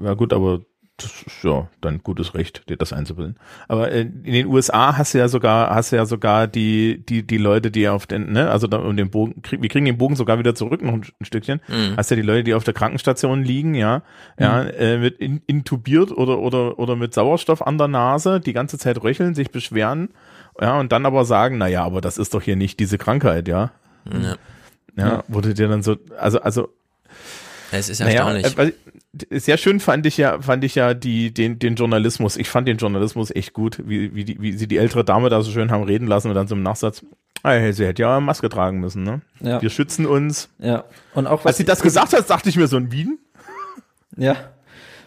[0.04, 0.62] Ja gut, aber
[0.98, 3.38] das ist ja dein gutes Recht, dir das einzubilden.
[3.70, 7.26] Aber äh, in den USA hast du ja sogar, hast du ja sogar die, die,
[7.26, 9.98] die Leute, die auf den, ne, also da um den Bogen, krieg, wir kriegen den
[9.98, 11.62] Bogen sogar wieder zurück, noch ein, ein Stückchen.
[11.70, 11.96] Mhm.
[11.96, 14.04] Hast ja die Leute, die auf der Krankenstation liegen, ja,
[14.38, 14.70] ja, Mhm.
[14.78, 19.02] äh, mit in, intubiert oder, oder, oder mit Sauerstoff an der Nase, die ganze Zeit
[19.02, 20.10] röcheln, sich beschweren,
[20.60, 23.48] ja, und dann aber sagen, na ja, aber das ist doch hier nicht diese Krankheit,
[23.48, 23.72] ja.
[24.06, 24.36] Ja.
[24.98, 26.70] Ja, wurde dir dann so, also, also,
[27.72, 28.46] Es ist naja, erstaunlich.
[28.46, 28.74] äh, weil-
[29.32, 32.38] sehr schön fand ich ja, fand ich ja die, den, den Journalismus.
[32.38, 35.42] Ich fand den Journalismus echt gut, wie, wie, die, wie sie die ältere Dame da
[35.42, 37.04] so schön haben reden lassen und dann so im Nachsatz,
[37.44, 39.22] ah, ja, sie hätte ja eine Maske tragen müssen, ne?
[39.40, 39.62] Ja.
[39.62, 40.50] Wir schützen uns.
[40.60, 40.84] Ja.
[41.16, 43.18] Und auch was Als sie das gesagt hat, dachte ich mir so ein Wien.
[44.18, 44.36] Ja.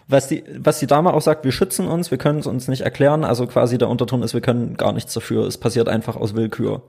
[0.09, 2.81] Was die, was die Dame auch sagt, wir schützen uns, wir können es uns nicht
[2.83, 3.25] erklären.
[3.25, 5.47] Also quasi der Unterton ist, wir können gar nichts dafür.
[5.47, 6.83] Es passiert einfach aus Willkür.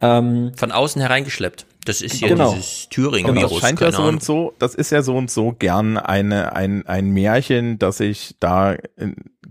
[0.00, 1.66] Ähm, Von außen hereingeschleppt.
[1.84, 2.52] Das ist ja Genau.
[2.54, 3.50] dieses Thüringen-Virus.
[3.52, 6.86] das scheint ja so und so, das ist ja so und so gern eine, ein,
[6.86, 8.78] ein Märchen, das sich da äh,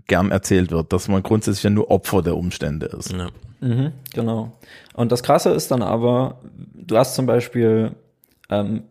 [0.06, 3.12] gern erzählt wird, dass man grundsätzlich ja nur Opfer der Umstände ist.
[3.12, 3.28] Ja.
[3.60, 4.52] Mhm, genau.
[4.94, 6.40] Und das Krasse ist dann aber,
[6.74, 7.92] du hast zum Beispiel
[8.50, 8.82] ähm,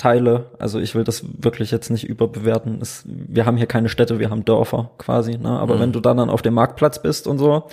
[0.00, 2.78] Innenstadtteile, also ich will das wirklich jetzt nicht überbewerten.
[2.80, 5.36] Es, wir haben hier keine Städte, wir haben Dörfer quasi.
[5.38, 5.48] Ne?
[5.50, 5.80] Aber Mhm.
[5.80, 7.64] wenn du da dann auf dem Marktplatz bist und so,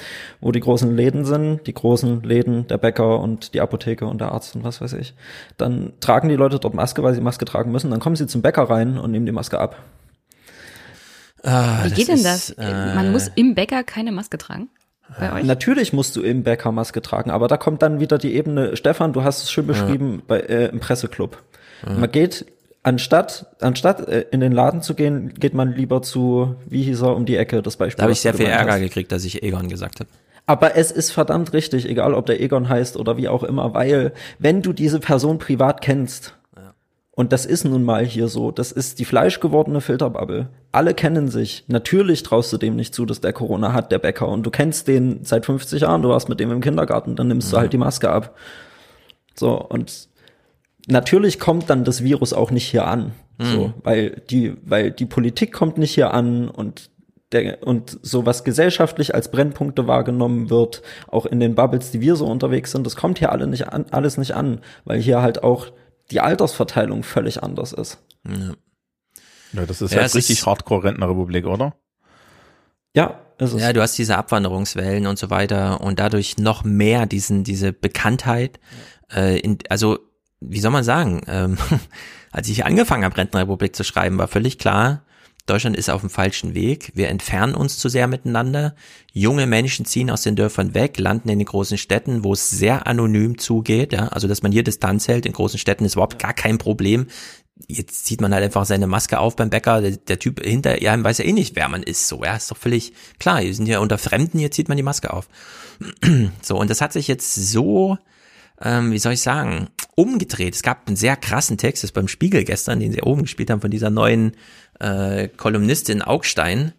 [0.41, 4.31] wo die großen Läden sind, die großen Läden, der Bäcker und die Apotheke und der
[4.31, 5.13] Arzt und was weiß ich,
[5.57, 7.91] dann tragen die Leute dort Maske, weil sie Maske tragen müssen.
[7.91, 9.77] Dann kommen sie zum Bäcker rein und nehmen die Maske ab.
[11.43, 12.49] Ah, Wie geht denn das?
[12.49, 14.69] ist, äh, Man muss im Bäcker keine Maske tragen?
[15.19, 15.45] Bei euch?
[15.45, 19.13] Natürlich musst du im Bäcker Maske tragen, aber da kommt dann wieder die Ebene, Stefan,
[19.13, 21.41] du hast es schön beschrieben bei, äh, im Presseclub.
[21.85, 22.45] Man geht,
[22.83, 27.15] anstatt, anstatt äh, in den Laden zu gehen, geht man lieber zu, wie hieß er,
[27.15, 27.97] um die Ecke, das Beispiel.
[27.97, 28.79] Da habe ich sehr viel Ärger hast.
[28.79, 30.09] gekriegt, dass ich Egon gesagt habe.
[30.45, 34.13] Aber es ist verdammt richtig, egal ob der Egon heißt oder wie auch immer, weil
[34.39, 36.37] wenn du diese Person privat kennst,
[37.17, 40.49] und das ist nun mal hier so, das ist die fleischgewordene Filterbubble.
[40.71, 41.63] Alle kennen sich.
[41.65, 44.27] Natürlich traust du dem nicht zu, dass der Corona hat, der Bäcker.
[44.27, 47.51] Und du kennst den seit 50 Jahren, du warst mit dem im Kindergarten, dann nimmst
[47.51, 48.35] du halt die Maske ab.
[49.33, 50.06] So, und
[50.87, 53.11] natürlich kommt dann das Virus auch nicht hier an.
[53.39, 53.73] So, Mhm.
[53.83, 56.89] weil die, weil die Politik kommt nicht hier an und
[57.31, 62.15] der, und so was gesellschaftlich als Brennpunkte wahrgenommen wird, auch in den Bubbles, die wir
[62.15, 65.43] so unterwegs sind, das kommt hier alle nicht an, alles nicht an, weil hier halt
[65.43, 65.67] auch
[66.09, 67.99] die Altersverteilung völlig anders ist.
[68.27, 68.53] Ja.
[69.53, 71.75] Ja, das ist Ja, ja, es richtig ist- Hardcore-Rentnerrepublik, oder?
[72.95, 73.61] Ja, ist es.
[73.61, 78.59] Ja, du hast diese Abwanderungswellen und so weiter und dadurch noch mehr diesen, diese Bekanntheit.
[79.13, 79.99] Äh, in, also,
[80.39, 81.57] wie soll man sagen, ähm,
[82.31, 85.03] als ich angefangen habe, Rentenrepublik zu schreiben, war völlig klar,
[85.47, 86.91] Deutschland ist auf dem falschen Weg.
[86.93, 88.75] Wir entfernen uns zu sehr miteinander.
[89.13, 92.85] Junge Menschen ziehen aus den Dörfern weg, landen in den großen Städten, wo es sehr
[92.85, 93.93] anonym zugeht.
[93.93, 94.09] Ja?
[94.09, 97.07] Also, dass man hier Distanz hält in großen Städten ist überhaupt gar kein Problem.
[97.65, 99.81] Jetzt zieht man halt einfach seine Maske auf beim Bäcker.
[99.81, 102.09] Der, der Typ hinter einem weiß ja eh nicht, wer man ist.
[102.09, 103.41] So, ja, ist doch völlig klar.
[103.41, 105.29] Wir sind ja unter Fremden, hier zieht man die Maske auf.
[106.41, 107.97] so, und das hat sich jetzt so,
[108.61, 110.55] ähm, wie soll ich sagen, umgedreht.
[110.55, 113.49] Es gab einen sehr krassen Text, das ist beim Spiegel gestern, den sie oben gespielt
[113.49, 114.33] haben, von dieser neuen
[114.79, 116.73] äh, Kolumnistin Augstein,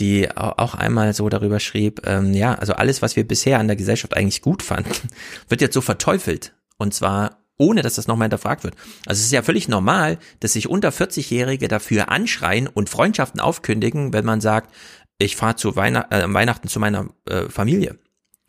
[0.00, 3.66] die au- auch einmal so darüber schrieb, ähm, ja, also alles, was wir bisher an
[3.68, 4.90] der Gesellschaft eigentlich gut fanden,
[5.48, 6.54] wird jetzt so verteufelt.
[6.78, 8.74] Und zwar ohne, dass das nochmal hinterfragt wird.
[9.06, 14.12] Also es ist ja völlig normal, dass sich unter 40-Jährige dafür anschreien und Freundschaften aufkündigen,
[14.12, 14.74] wenn man sagt,
[15.18, 17.98] ich fahre zu Weihnacht, äh, Weihnachten zu meiner äh, Familie.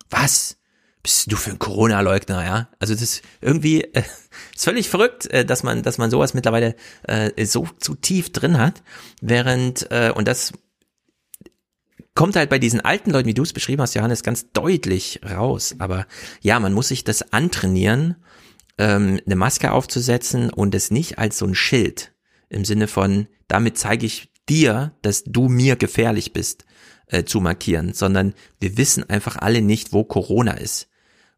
[0.09, 0.57] Was?
[1.07, 2.67] Bist du für ein Corona-Leugner, ja?
[2.79, 4.03] Also das ist irgendwie äh,
[4.53, 8.57] ist völlig verrückt, äh, dass man, dass man sowas mittlerweile äh, so zu tief drin
[8.57, 8.83] hat,
[9.21, 10.51] während äh, und das
[12.13, 15.75] kommt halt bei diesen alten Leuten, wie du es beschrieben hast, Johannes, ganz deutlich raus.
[15.79, 16.07] Aber
[16.41, 18.17] ja, man muss sich das antrainieren,
[18.77, 22.11] ähm, eine Maske aufzusetzen und es nicht als so ein Schild
[22.49, 26.65] im Sinne von, damit zeige ich dir, dass du mir gefährlich bist,
[27.05, 30.89] äh, zu markieren, sondern wir wissen einfach alle nicht, wo Corona ist.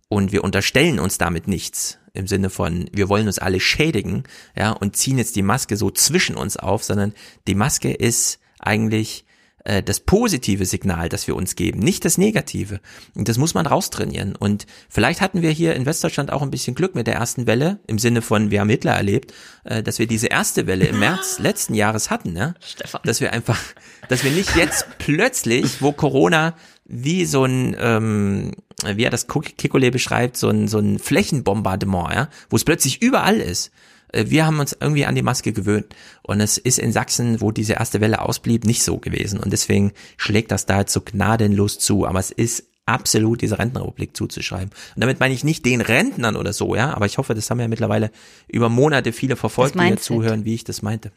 [0.09, 4.23] Und wir unterstellen uns damit nichts im Sinne von, wir wollen uns alle schädigen,
[4.57, 7.13] ja, und ziehen jetzt die Maske so zwischen uns auf, sondern
[7.47, 9.25] die Maske ist eigentlich
[9.65, 12.79] äh, das positive Signal, das wir uns geben, nicht das negative.
[13.13, 14.35] Und das muss man raustrainieren.
[14.35, 17.79] Und vielleicht hatten wir hier in Westdeutschland auch ein bisschen Glück mit der ersten Welle,
[17.85, 21.39] im Sinne von, wir haben Hitler erlebt, äh, dass wir diese erste Welle im März
[21.39, 22.55] letzten Jahres hatten, ne?
[22.61, 23.01] Stefan.
[23.03, 23.59] Dass wir einfach,
[24.07, 26.55] dass wir nicht jetzt plötzlich, wo Corona
[26.89, 28.51] wie so ein, ähm,
[28.85, 33.37] wie er das Kikole beschreibt, so ein, so ein Flächenbombardement, ja, wo es plötzlich überall
[33.37, 33.71] ist.
[34.11, 35.95] Äh, wir haben uns irgendwie an die Maske gewöhnt.
[36.23, 39.39] Und es ist in Sachsen, wo diese erste Welle ausblieb, nicht so gewesen.
[39.39, 42.07] Und deswegen schlägt das da jetzt so gnadenlos zu.
[42.07, 44.71] Aber es ist absolut dieser Rentenrepublik zuzuschreiben.
[44.95, 47.59] Und damit meine ich nicht den Rentnern oder so, ja, aber ich hoffe, das haben
[47.59, 48.09] ja mittlerweile
[48.47, 51.11] über Monate viele verfolgt, die hier zuhören, wie ich das meinte.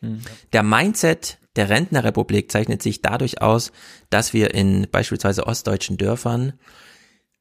[0.00, 0.22] Hm.
[0.52, 3.72] Der Mindset der Rentnerrepublik zeichnet sich dadurch aus,
[4.10, 6.52] dass wir in beispielsweise ostdeutschen Dörfern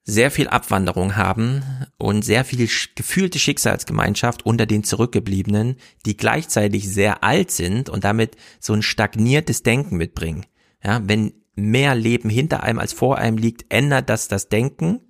[0.04, 1.64] sehr viel Abwanderung haben
[1.98, 8.38] und sehr viel gefühlte Schicksalsgemeinschaft unter den Zurückgebliebenen, die gleichzeitig sehr alt sind und damit
[8.60, 10.46] so ein stagniertes Denken mitbringen.
[10.82, 15.02] Ja, wenn mehr Leben hinter einem als vor einem liegt, ändert das das Denken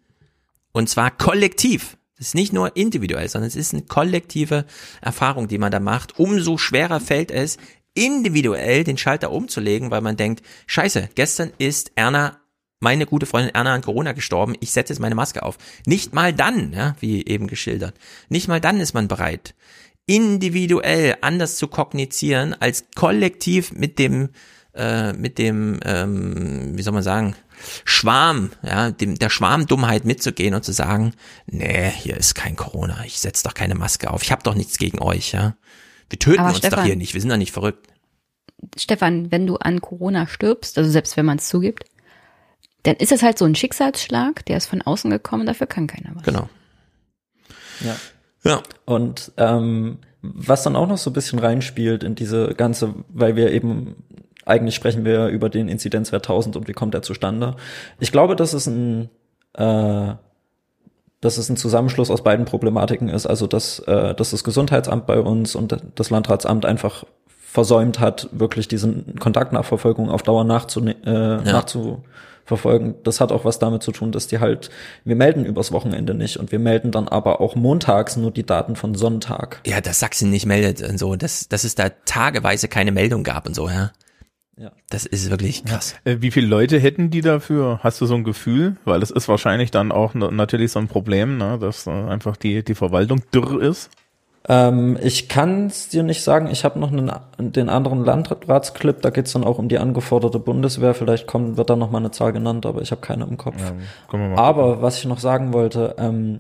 [0.72, 1.97] und zwar kollektiv.
[2.18, 4.66] Das ist nicht nur individuell, sondern es ist eine kollektive
[5.02, 6.20] Erfahrung, die man da macht.
[6.20, 7.58] Umso schwerer fällt es,
[7.94, 12.40] individuell den Schalter umzulegen, weil man denkt, scheiße, gestern ist Erna
[12.80, 15.58] meine gute Freundin Erna an Corona gestorben, ich setze jetzt meine Maske auf.
[15.86, 17.96] Nicht mal dann, ja, wie eben geschildert,
[18.30, 19.56] nicht mal dann ist man bereit,
[20.06, 24.30] individuell anders zu kognizieren, als kollektiv mit dem,
[24.78, 27.36] äh, mit dem, ähm, wie soll man sagen,
[27.86, 31.14] Schwarm, ja, dem, der Schwarmdummheit mitzugehen und zu sagen,
[31.48, 34.78] nee, hier ist kein Corona, ich setze doch keine Maske auf, ich habe doch nichts
[34.78, 35.56] gegen euch, ja.
[36.10, 37.88] Wir töten Aber uns Stefan, doch hier nicht, wir sind doch nicht verrückt.
[38.78, 41.86] Stefan, wenn du an Corona stirbst, also selbst wenn man es zugibt,
[42.84, 46.12] dann ist es halt so ein Schicksalsschlag, der ist von außen gekommen, dafür kann keiner
[46.16, 46.24] was.
[46.24, 46.50] Genau.
[47.82, 47.96] Ja.
[48.44, 48.64] Ja.
[48.86, 53.52] Und ähm, was dann auch noch so ein bisschen reinspielt in diese ganze, weil wir
[53.52, 54.04] eben
[54.48, 57.56] eigentlich sprechen wir über den Inzidenzwert 1000 und wie kommt er zustande.
[58.00, 59.10] Ich glaube, dass es ein
[59.54, 60.14] äh,
[61.20, 65.20] dass es ein Zusammenschluss aus beiden Problematiken ist, also dass, äh, dass das Gesundheitsamt bei
[65.20, 71.42] uns und das Landratsamt einfach versäumt hat, wirklich diesen Kontaktnachverfolgung auf Dauer nachzune äh, ja.
[71.42, 72.04] nachzu
[72.46, 72.96] verfolgen.
[73.04, 74.70] Das hat auch was damit zu tun, dass die halt,
[75.04, 78.76] wir melden übers Wochenende nicht und wir melden dann aber auch montags nur die Daten
[78.76, 79.60] von Sonntag.
[79.66, 83.48] Ja, dass Sachsen nicht meldet und so, dass, dass es da tageweise keine Meldung gab
[83.48, 83.92] und so, ja.
[84.58, 84.72] Ja.
[84.90, 85.96] Das ist wirklich krass.
[86.04, 86.14] Ja.
[86.14, 87.80] Äh, wie viele Leute hätten die dafür?
[87.84, 88.76] Hast du so ein Gefühl?
[88.86, 92.64] Weil es ist wahrscheinlich dann auch natürlich so ein Problem, ne, dass äh, einfach die,
[92.64, 93.92] die Verwaltung dürr ist.
[94.50, 96.50] Ähm, ich kann es dir nicht sagen.
[96.50, 100.96] Ich habe noch einen, den anderen Landratsclip, da geht's dann auch um die angeforderte Bundeswehr.
[100.96, 103.62] Vielleicht kommt, wird da noch mal eine Zahl genannt, aber ich habe keine im Kopf.
[104.12, 106.38] Ja, aber was ich noch sagen wollte, ähm,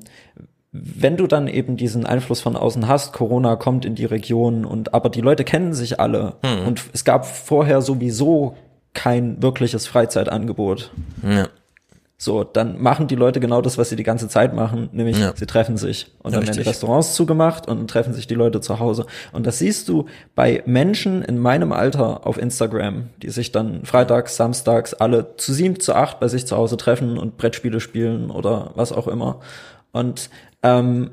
[0.72, 4.94] wenn du dann eben diesen Einfluss von außen hast, Corona kommt in die Region und
[4.94, 6.68] aber die Leute kennen sich alle hm.
[6.68, 8.56] und es gab vorher sowieso
[8.94, 10.92] kein wirkliches Freizeitangebot.
[11.24, 11.48] Ja.
[12.20, 15.34] So, dann machen die Leute genau das, was sie die ganze Zeit machen, nämlich ja.
[15.36, 16.08] sie treffen sich.
[16.24, 19.06] Und ja, dann werden die Restaurants zugemacht und dann treffen sich die Leute zu Hause.
[19.34, 24.36] Und das siehst du bei Menschen in meinem Alter auf Instagram, die sich dann freitags,
[24.36, 28.72] samstags alle zu sieben, zu acht bei sich zu Hause treffen und Brettspiele spielen oder
[28.74, 29.40] was auch immer.
[29.98, 30.30] Und
[30.64, 31.12] ähm,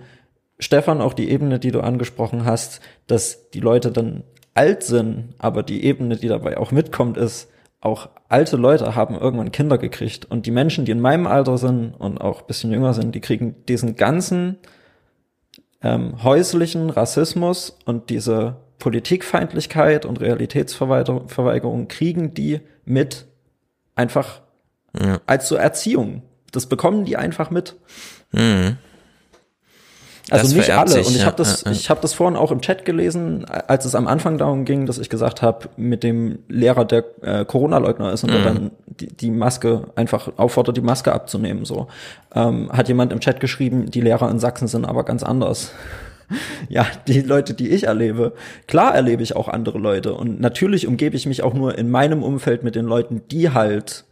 [0.59, 4.23] Stefan, auch die Ebene, die du angesprochen hast, dass die Leute dann
[4.55, 9.53] alt sind, aber die Ebene, die dabei auch mitkommt, ist, auch alte Leute haben irgendwann
[9.53, 10.25] Kinder gekriegt.
[10.25, 13.57] Und die Menschen, die in meinem Alter sind und auch bisschen jünger sind, die kriegen
[13.69, 14.59] diesen ganzen
[15.83, 23.27] ähm, häuslichen Rassismus und diese Politikfeindlichkeit und Realitätsverweigerung kriegen die mit
[23.95, 24.41] einfach
[24.99, 25.21] ja.
[25.27, 26.23] als so Erziehung.
[26.53, 27.77] Das bekommen die einfach mit.
[28.35, 28.77] Mhm.
[30.31, 30.91] Also nicht alle.
[30.91, 31.77] Sich, und ich habe das, ja, ja.
[31.77, 34.99] ich habe das vorhin auch im Chat gelesen, als es am Anfang darum ging, dass
[34.99, 38.35] ich gesagt habe, mit dem Lehrer, der äh, Corona-Leugner ist und mhm.
[38.35, 41.67] der dann die, die Maske einfach auffordert, die Maske abzunehmen.
[41.67, 41.89] So
[42.35, 45.73] ähm, hat jemand im Chat geschrieben, die Lehrer in Sachsen sind aber ganz anders.
[46.71, 48.33] ja, die Leute, die ich erlebe,
[48.67, 52.23] klar erlebe ich auch andere Leute und natürlich umgebe ich mich auch nur in meinem
[52.23, 54.05] Umfeld mit den Leuten, die halt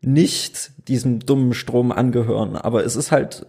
[0.00, 2.56] nicht diesem dummen Strom angehören.
[2.56, 3.46] Aber es ist halt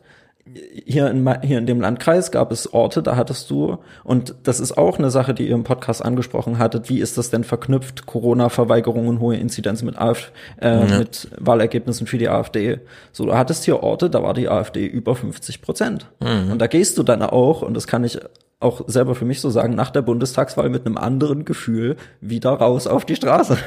[0.86, 4.78] hier in, hier in dem Landkreis gab es Orte, da hattest du, und das ist
[4.78, 9.08] auch eine Sache, die ihr im Podcast angesprochen hattet, wie ist das denn verknüpft, Corona-Verweigerung
[9.08, 11.00] und hohe Inzidenz mit, AfD, äh, ja.
[11.00, 12.80] mit Wahlergebnissen für die AfD.
[13.12, 16.08] So, du hattest hier Orte, da war die AfD über 50 Prozent.
[16.22, 16.52] Mhm.
[16.52, 18.20] Und da gehst du dann auch, und das kann ich
[18.60, 22.88] auch selber für mich so sagen, nach der Bundestagswahl mit einem anderen Gefühl wieder raus
[22.88, 23.58] auf die Straße.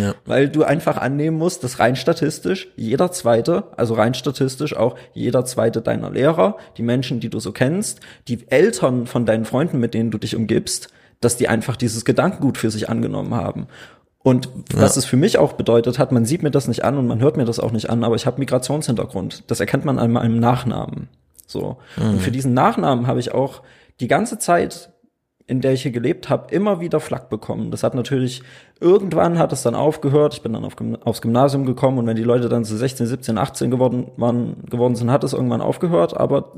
[0.00, 0.14] Ja.
[0.24, 5.44] Weil du einfach annehmen musst, dass rein statistisch jeder zweite, also rein statistisch auch jeder
[5.44, 9.94] zweite deiner Lehrer, die Menschen, die du so kennst, die Eltern von deinen Freunden, mit
[9.94, 10.88] denen du dich umgibst,
[11.20, 13.68] dass die einfach dieses Gedankengut für sich angenommen haben.
[14.24, 15.00] Und was ja.
[15.00, 17.36] es für mich auch bedeutet hat, man sieht mir das nicht an und man hört
[17.36, 19.44] mir das auch nicht an, aber ich habe Migrationshintergrund.
[19.46, 21.08] Das erkennt man an meinem Nachnamen.
[21.46, 21.76] So.
[21.96, 22.10] Mhm.
[22.10, 23.62] Und für diesen Nachnamen habe ich auch
[24.00, 24.94] die ganze Zeit
[25.46, 27.70] in der ich hier gelebt habe, immer wieder Flack bekommen.
[27.70, 28.42] Das hat natürlich,
[28.80, 30.32] irgendwann hat es dann aufgehört.
[30.34, 30.74] Ich bin dann auf,
[31.04, 34.96] aufs Gymnasium gekommen und wenn die Leute dann so 16, 17, 18 geworden, waren, geworden
[34.96, 36.16] sind, hat es irgendwann aufgehört.
[36.16, 36.52] Aber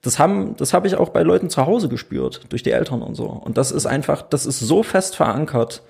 [0.00, 3.16] das haben, das habe ich auch bei Leuten zu Hause gespürt, durch die Eltern und
[3.16, 3.26] so.
[3.26, 5.82] Und das ist einfach, das ist so fest verankert.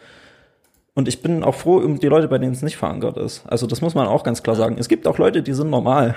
[0.95, 3.43] Und ich bin auch froh um die Leute, bei denen es nicht verankert ist.
[3.47, 4.77] Also das muss man auch ganz klar sagen.
[4.79, 6.15] Es gibt auch Leute, die sind normal.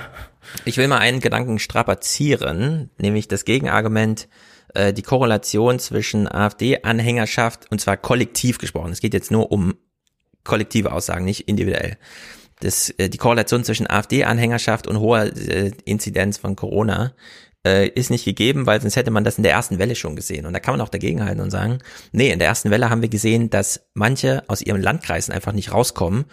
[0.63, 4.29] Ich will mal einen Gedanken strapazieren, nämlich das Gegenargument,
[4.73, 8.91] äh, die Korrelation zwischen AfD-Anhängerschaft, und zwar kollektiv gesprochen.
[8.91, 9.75] Es geht jetzt nur um
[10.43, 11.97] kollektive Aussagen, nicht individuell.
[12.59, 17.13] Das, äh, die Korrelation zwischen AfD-Anhängerschaft und hoher äh, Inzidenz von Corona
[17.65, 20.45] äh, ist nicht gegeben, weil sonst hätte man das in der ersten Welle schon gesehen.
[20.45, 21.79] Und da kann man auch dagegenhalten und sagen,
[22.11, 25.71] nee, in der ersten Welle haben wir gesehen, dass manche aus ihren Landkreisen einfach nicht
[25.71, 26.25] rauskommen.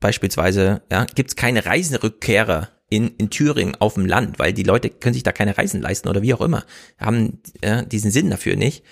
[0.00, 4.90] Beispielsweise ja, gibt es keine Reisenrückkehrer in, in Thüringen auf dem Land, weil die Leute
[4.90, 6.64] können sich da keine Reisen leisten oder wie auch immer,
[6.98, 8.84] haben ja, diesen Sinn dafür nicht.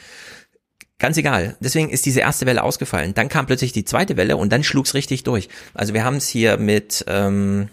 [0.99, 1.57] Ganz egal.
[1.61, 3.15] Deswegen ist diese erste Welle ausgefallen.
[3.15, 5.49] Dann kam plötzlich die zweite Welle und dann schlug's richtig durch.
[5.75, 7.69] Also wir haben es hier mit, ähm,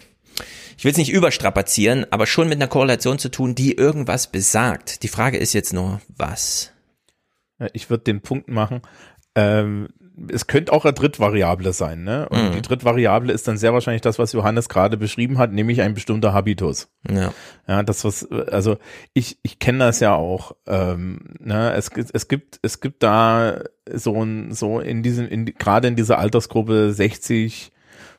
[0.76, 5.02] ich will es nicht überstrapazieren, aber schon mit einer Korrelation zu tun, die irgendwas besagt.
[5.02, 6.72] Die Frage ist jetzt nur, was?
[7.72, 8.82] Ich würde den Punkt machen,
[9.34, 9.88] ähm,
[10.30, 12.28] es könnte auch eine Drittvariable sein, ne?
[12.30, 12.52] Und Mhm.
[12.52, 16.32] die Drittvariable ist dann sehr wahrscheinlich das, was Johannes gerade beschrieben hat, nämlich ein bestimmter
[16.32, 16.88] Habitus.
[17.10, 17.32] Ja.
[17.68, 18.78] Ja, das was, also
[19.12, 20.56] ich, ich kenne das ja auch.
[20.66, 21.72] Ähm, ne?
[21.74, 23.60] es, gibt- es gibt, es gibt da
[23.92, 27.72] so ein, so in diesem, in, gerade in dieser Altersgruppe 60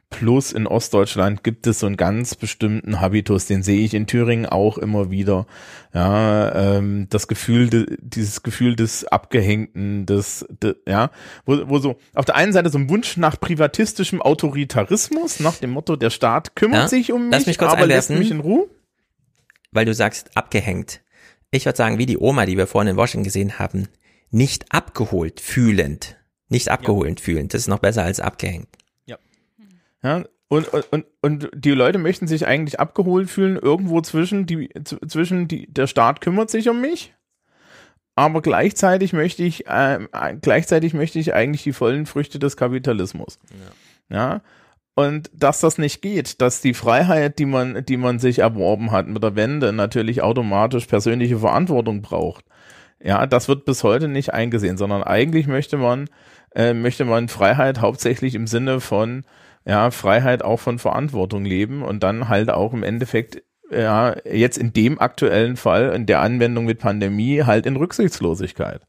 [0.10, 4.46] plus in Ostdeutschland gibt es so einen ganz bestimmten Habitus, den sehe ich in Thüringen
[4.46, 5.46] auch immer wieder.
[5.94, 11.12] Ja, ähm, das Gefühl, de, dieses Gefühl des Abgehängten, des, de, ja,
[11.46, 15.72] wo, wo so auf der einen Seite so ein Wunsch nach privatistischem Autoritarismus, nach dem
[15.72, 18.20] Motto, der Staat kümmert Ja, sich um mich, mich kurz aber lässt einwerfen.
[18.20, 18.68] mich in Ruhe.
[19.72, 21.02] Weil du sagst, abgehängt.
[21.52, 23.88] Ich würde sagen, wie die Oma, die wir vorhin in Washington gesehen haben,
[24.32, 26.18] nicht abgeholt fühlend.
[26.50, 27.54] Nicht abgeholt fühlend.
[27.54, 28.70] Das ist noch besser als abgehängt.
[30.08, 35.50] Ja, und, und, und, die Leute möchten sich eigentlich abgeholt fühlen, irgendwo zwischen die, zwischen
[35.50, 37.14] die, der Staat kümmert sich um mich,
[38.16, 40.00] aber gleichzeitig möchte ich, äh,
[40.42, 43.38] gleichzeitig möchte ich eigentlich die vollen Früchte des Kapitalismus.
[44.10, 44.42] Ja.
[44.96, 49.08] Und dass das nicht geht, dass die Freiheit, die man, die man sich erworben hat
[49.08, 52.46] mit der Wende, natürlich automatisch persönliche Verantwortung braucht.
[53.04, 56.10] Ja, das wird bis heute nicht eingesehen, sondern eigentlich möchte man,
[56.56, 59.26] äh, möchte man Freiheit hauptsächlich im Sinne von,
[59.68, 64.72] ja, Freiheit auch von Verantwortung leben und dann halt auch im Endeffekt, ja, jetzt in
[64.72, 68.82] dem aktuellen Fall, in der Anwendung mit Pandemie, halt in Rücksichtslosigkeit.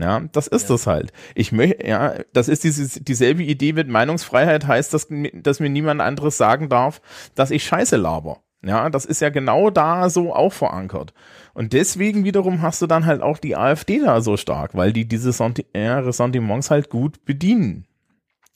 [0.00, 1.12] Ja, das ist das halt.
[1.36, 6.00] Ich möchte, ja, das ist dieses, dieselbe Idee mit Meinungsfreiheit heißt, dass, dass mir niemand
[6.00, 7.00] anderes sagen darf,
[7.36, 8.40] dass ich Scheiße laber.
[8.64, 11.14] Ja, das ist ja genau da so auch verankert.
[11.54, 15.06] Und deswegen wiederum hast du dann halt auch die AfD da so stark, weil die
[15.06, 17.86] diese Senti ja, Ressentiments halt gut bedienen.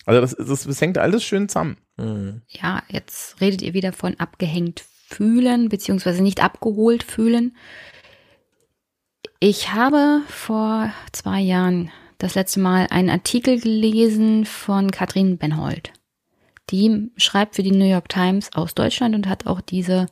[0.06, 1.76] Also das, das, das hängt alles schön zusammen.
[2.48, 7.56] Ja, jetzt redet ihr wieder von abgehängt fühlen, beziehungsweise nicht abgeholt fühlen.
[9.40, 15.92] Ich habe vor zwei Jahren das letzte Mal einen Artikel gelesen von Katrin Benhold.
[16.70, 20.06] Die schreibt für die New York Times aus Deutschland und hat auch diese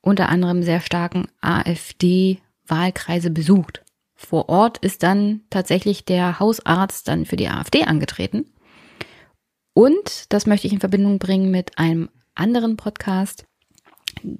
[0.00, 3.82] unter anderem sehr starken AfD-Wahlkreise besucht.
[4.14, 8.46] Vor Ort ist dann tatsächlich der Hausarzt dann für die AfD angetreten.
[9.74, 13.46] Und das möchte ich in Verbindung bringen mit einem anderen Podcast,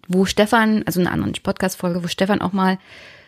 [0.09, 2.79] wo Stefan, also einer anderen Podcast-Folge, wo Stefan auch mal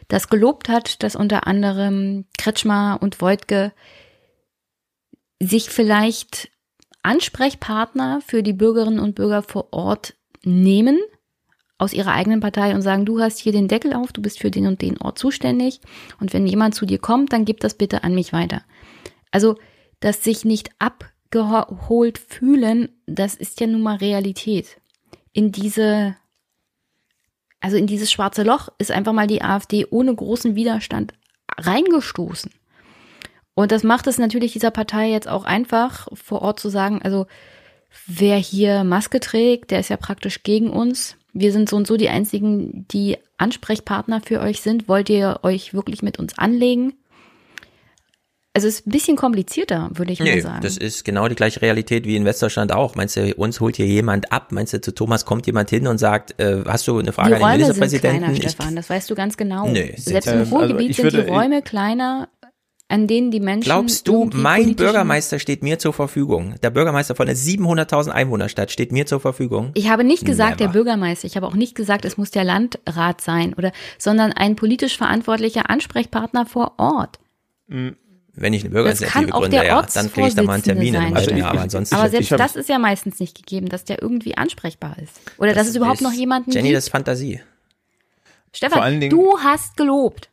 [0.09, 3.73] das gelobt hat, dass unter anderem Kretschmer und Wojtke
[5.41, 6.51] sich vielleicht
[7.03, 10.15] Ansprechpartner für die Bürgerinnen und Bürger vor Ort
[10.45, 10.99] nehmen
[11.79, 14.51] aus ihrer eigenen Partei und sagen, du hast hier den Deckel auf, du bist für
[14.51, 15.81] den und den Ort zuständig
[16.20, 18.62] und wenn jemand zu dir kommt, dann gib das bitte an mich weiter.
[19.31, 19.57] Also,
[20.01, 20.70] dass sich nicht
[21.31, 24.81] abgeholt fühlen, das ist ja nun mal Realität.
[25.33, 26.17] In diese,
[27.60, 31.15] also in dieses schwarze Loch ist einfach mal die AfD ohne großen Widerstand
[31.57, 32.50] reingestoßen.
[33.55, 37.26] Und das macht es natürlich dieser Partei jetzt auch einfach, vor Ort zu sagen, also
[38.07, 41.17] wer hier Maske trägt, der ist ja praktisch gegen uns.
[41.33, 44.89] Wir sind so und so die einzigen, die Ansprechpartner für euch sind.
[44.89, 46.94] Wollt ihr euch wirklich mit uns anlegen?
[48.53, 50.61] Also es ist ein bisschen komplizierter, würde ich mal Nee, sagen.
[50.62, 52.97] das ist genau die gleiche Realität wie in Westdeutschland auch.
[52.97, 54.51] Meinst du, uns holt hier jemand ab?
[54.51, 57.35] Meinst du, zu Thomas kommt jemand hin und sagt, äh, hast du eine Frage die
[57.37, 58.19] an den Räume sind Ministerpräsidenten?
[58.25, 59.69] kleiner, Ich- Stefan, das weißt du ganz genau.
[59.69, 62.29] Nee, Selbst ähm, im also Ruhrgebiet ich sind würde- die Räume kleiner
[62.89, 63.67] an denen die Menschen.
[63.67, 66.57] Glaubst du, mein Bürgermeister steht mir zur Verfügung?
[66.61, 69.70] Der Bürgermeister von einer 700.000 Einwohnerstadt steht mir zur Verfügung?
[69.75, 70.73] Ich habe nicht gesagt, der Never.
[70.81, 74.97] Bürgermeister, ich habe auch nicht gesagt, es muss der Landrat sein oder, sondern ein politisch
[74.99, 77.20] verantwortlicher Ansprechpartner vor Ort.
[78.41, 80.55] Wenn ich eine Das Bürgerinitiative kann auch gründe, der ja, dann kriege ich da mal
[80.55, 81.39] einen Termin im Ortsvorsitzende halben sein.
[81.39, 81.94] Jahr, aber ansonsten.
[81.94, 85.20] Aber selbst ich hab- das ist ja meistens nicht gegeben, dass der irgendwie ansprechbar ist.
[85.39, 86.78] Oder dass es überhaupt ist- noch jemanden Jenny, gibt.
[86.78, 87.36] das ist Fantasie.
[87.36, 87.44] Vor
[88.55, 90.31] Stefan, allen Dingen- du hast gelobt.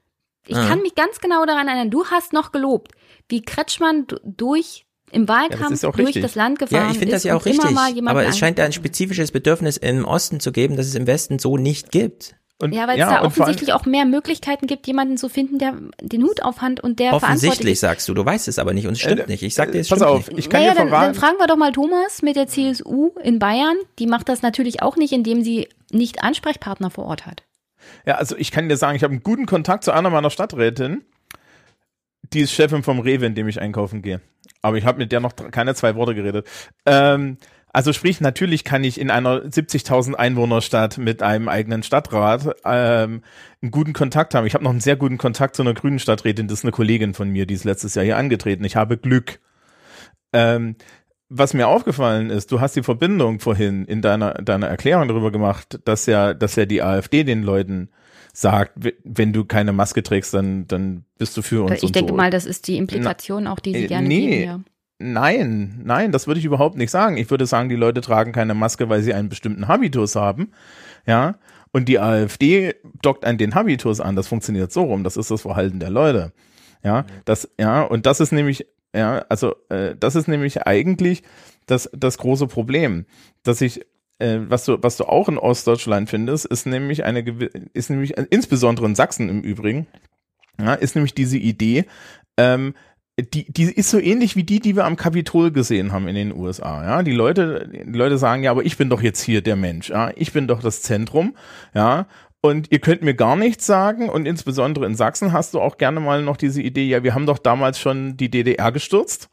[0.47, 0.67] Ich Ah.
[0.69, 2.93] kann mich ganz genau daran erinnern, du hast noch gelobt,
[3.27, 6.23] wie Kretschmann durch im Wahlkampf ist auch durch richtig.
[6.23, 7.77] das Land gefahren Ja, ich finde das ist ja auch richtig.
[8.07, 11.39] Aber es scheint da ein spezifisches Bedürfnis im Osten zu geben, das es im Westen
[11.39, 12.35] so nicht gibt.
[12.59, 16.23] Und, Ja, weil es da offensichtlich auch mehr Möglichkeiten gibt, jemanden zu finden, der den
[16.23, 18.99] Hut aufhat und der verantwortlich Offensichtlich sagst du, du weißt es aber nicht und es
[18.99, 19.43] stimmt Äh, nicht.
[19.43, 20.39] Ich sag dir, es pass stimmt auf, nicht.
[20.39, 21.19] ich kann naja, dir dann, dann verraten.
[21.19, 23.75] fragen wir doch mal Thomas mit der CSU in Bayern.
[23.99, 27.43] Die macht das natürlich auch nicht, indem sie nicht Ansprechpartner vor Ort hat.
[28.07, 31.05] Ja, also ich kann dir sagen, ich habe einen guten Kontakt zu einer meiner Stadträtinnen.
[32.33, 34.19] Die ist Chefin vom Rewe, in dem ich einkaufen gehe.
[34.63, 36.47] Aber ich habe mit der noch keine zwei Worte geredet.
[36.85, 37.37] Ähm,
[37.73, 43.21] also sprich, natürlich kann ich in einer 70.000 Einwohnerstadt mit einem eigenen Stadtrat ähm,
[43.61, 44.47] einen guten Kontakt haben.
[44.47, 46.47] Ich habe noch einen sehr guten Kontakt zu einer grünen Stadträtin.
[46.47, 48.63] Das ist eine Kollegin von mir, die ist letztes Jahr hier angetreten.
[48.63, 49.39] Ich habe Glück.
[50.33, 50.75] Ähm,
[51.29, 55.79] was mir aufgefallen ist, du hast die Verbindung vorhin in deiner, deiner Erklärung darüber gemacht,
[55.83, 57.89] dass ja, dass ja die AfD den Leuten
[58.33, 58.73] sagt,
[59.03, 62.15] wenn du keine Maske trägst, dann, dann bist du für uns ich denke so.
[62.15, 64.27] mal, das ist die Implikation auch, die sie Äh, gerne nee.
[64.27, 64.43] geben.
[64.43, 64.59] Ja.
[64.99, 67.17] Nein, nein, das würde ich überhaupt nicht sagen.
[67.17, 70.51] Ich würde sagen, die Leute tragen keine Maske, weil sie einen bestimmten Habitus haben.
[71.05, 71.37] Ja.
[71.71, 74.15] Und die AfD dockt an den Habitus an.
[74.15, 75.03] Das funktioniert so rum.
[75.03, 76.33] Das ist das Verhalten der Leute.
[76.83, 77.05] Ja.
[77.25, 77.83] Das, ja.
[77.83, 81.21] Und das ist nämlich, ja, also, äh, das ist nämlich eigentlich
[81.67, 83.05] das, das große Problem,
[83.43, 83.85] dass ich,
[84.17, 87.19] äh, was du, was du auch in Ostdeutschland findest, ist nämlich eine,
[87.73, 89.85] ist nämlich, insbesondere in Sachsen im Übrigen,
[90.59, 91.85] ja, ist nämlich diese Idee,
[92.37, 92.73] ähm,
[93.19, 96.35] die, die ist so ähnlich wie die, die wir am Kapitol gesehen haben in den
[96.35, 96.83] USA.
[96.83, 99.89] Ja, die Leute, die Leute sagen ja, aber ich bin doch jetzt hier der Mensch.
[99.89, 101.35] Ja, ich bin doch das Zentrum.
[101.73, 102.05] Ja,
[102.41, 104.09] und ihr könnt mir gar nichts sagen.
[104.09, 107.25] Und insbesondere in Sachsen hast du auch gerne mal noch diese Idee, ja, wir haben
[107.25, 109.29] doch damals schon die DDR gestürzt.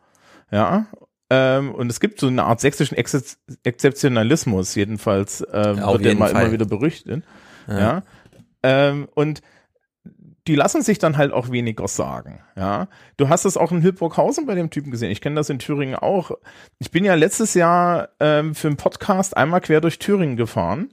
[0.50, 0.86] Ja.
[1.28, 6.10] Ähm, und es gibt so eine Art sächsischen Ex Exzeptionalismus, jedenfalls äh, auf wird der
[6.12, 6.42] jeden mal Fall.
[6.42, 7.22] immer wieder berüchtigt.
[7.68, 7.78] Ja.
[7.78, 8.02] ja.
[8.62, 9.42] Ähm, und
[10.46, 12.40] die lassen sich dann halt auch weniger sagen.
[12.56, 15.10] Ja, du hast es auch in Hildburghausen bei dem Typen gesehen.
[15.10, 16.32] Ich kenne das in Thüringen auch.
[16.78, 20.90] Ich bin ja letztes Jahr ähm, für einen Podcast einmal quer durch Thüringen gefahren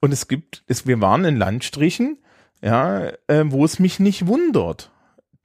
[0.00, 2.18] und es gibt, es, wir waren in Landstrichen,
[2.62, 4.90] ja, äh, wo es mich nicht wundert.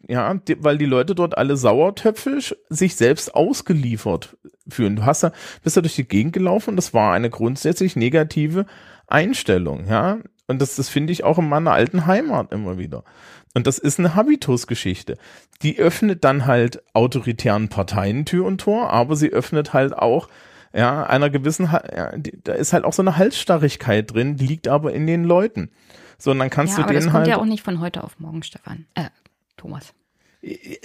[0.08, 4.98] Ja, die, weil die Leute dort alle sauertöpfisch sich selbst ausgeliefert fühlen.
[4.98, 5.32] Du hast da,
[5.64, 8.66] bist da durch die Gegend gelaufen und das war eine grundsätzlich negative
[9.08, 10.20] Einstellung, ja.
[10.48, 13.04] Und das, das finde ich auch in meiner alten Heimat immer wieder.
[13.56, 15.18] Und das ist eine Habitusgeschichte.
[15.64, 20.28] Die öffnet dann halt autoritären Parteien Tür und Tor, aber sie öffnet halt auch
[20.74, 22.12] ja, einer gewissen, Ha- ja,
[22.44, 25.72] da ist halt auch so eine Halsstarrigkeit drin, die liegt aber in den Leuten.
[26.18, 27.30] So, und dann kannst ja, du aber das denen kommt halt.
[27.30, 28.86] ja auch nicht von heute auf morgen, Stefan.
[28.94, 29.06] Äh,
[29.56, 29.94] Thomas.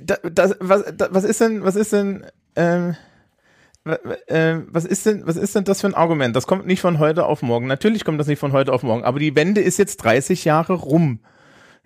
[0.02, 2.24] da, das, was, da, was ist denn, was ist denn,
[2.54, 2.94] ähm,
[3.82, 6.36] wa- wa- äh, was ist denn, was ist denn das für ein Argument?
[6.36, 7.66] Das kommt nicht von heute auf morgen.
[7.66, 10.74] Natürlich kommt das nicht von heute auf morgen, aber die Wende ist jetzt 30 Jahre
[10.74, 11.18] rum.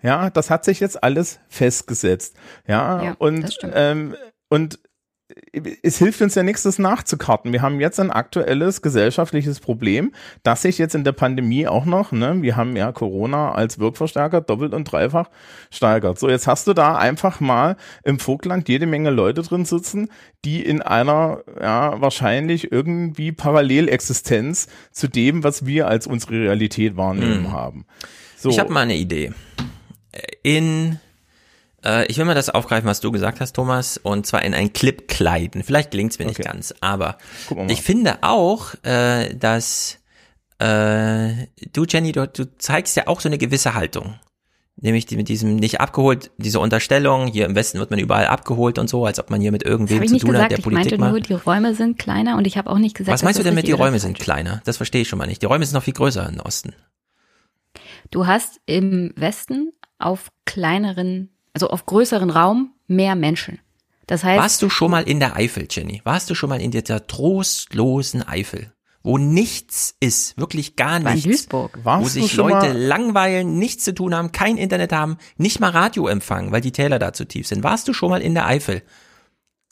[0.05, 2.35] Ja, das hat sich jetzt alles festgesetzt.
[2.67, 3.73] Ja, Ja, das und, stimmt.
[3.75, 4.15] ähm,
[4.49, 4.79] und
[5.81, 7.51] es hilft uns ja nichts, das nachzukarten.
[7.51, 12.11] Wir haben jetzt ein aktuelles gesellschaftliches Problem, das sich jetzt in der Pandemie auch noch,
[12.11, 15.29] ne, wir haben ja Corona als Wirkverstärker doppelt und dreifach
[15.71, 16.19] steigert.
[16.19, 20.09] So, jetzt hast du da einfach mal im Vogtland jede Menge Leute drin sitzen,
[20.45, 27.43] die in einer, ja, wahrscheinlich irgendwie Parallelexistenz zu dem, was wir als unsere Realität wahrnehmen
[27.43, 27.51] Mhm.
[27.51, 27.85] haben.
[28.37, 28.49] So.
[28.49, 29.33] Ich habe mal eine Idee.
[30.43, 30.99] In,
[31.83, 34.73] äh, ich will mal das aufgreifen, was du gesagt hast, Thomas, und zwar in ein
[34.73, 35.63] Clip kleiden.
[35.63, 37.17] Vielleicht gelingt's mir nicht ganz, aber
[37.67, 39.97] ich finde auch, äh, dass
[40.59, 44.15] äh, du, Jenny, du, du zeigst ja auch so eine gewisse Haltung.
[44.77, 48.77] Nämlich die, mit diesem nicht abgeholt, diese Unterstellung, hier im Westen wird man überall abgeholt
[48.77, 50.51] und so, als ob man hier mit irgendwem zu nicht tun hat, gesagt.
[50.51, 51.29] der Ich Politik meinte nur, macht.
[51.29, 53.55] die Räume sind kleiner und ich habe auch nicht gesagt, Was meinst du dass denn
[53.55, 54.61] das mit, die Räume sind kleiner?
[54.65, 55.41] Das verstehe ich schon mal nicht.
[55.41, 56.73] Die Räume sind noch viel größer im Osten.
[58.11, 63.59] Du hast im Westen auf kleineren, also auf größeren Raum mehr Menschen.
[64.07, 66.01] Das heißt, Warst du schon mal in der Eifel, Jenny?
[66.03, 68.71] Warst du schon mal in dieser trostlosen Eifel?
[69.01, 71.23] Wo nichts ist, wirklich gar War in nichts.
[71.23, 71.77] Duisburg.
[71.81, 75.17] Wo Warst du sich schon Leute mal- langweilen, nichts zu tun haben, kein Internet haben,
[75.37, 77.63] nicht mal Radio empfangen, weil die Täler da zu tief sind.
[77.63, 78.81] Warst du schon mal in der Eifel?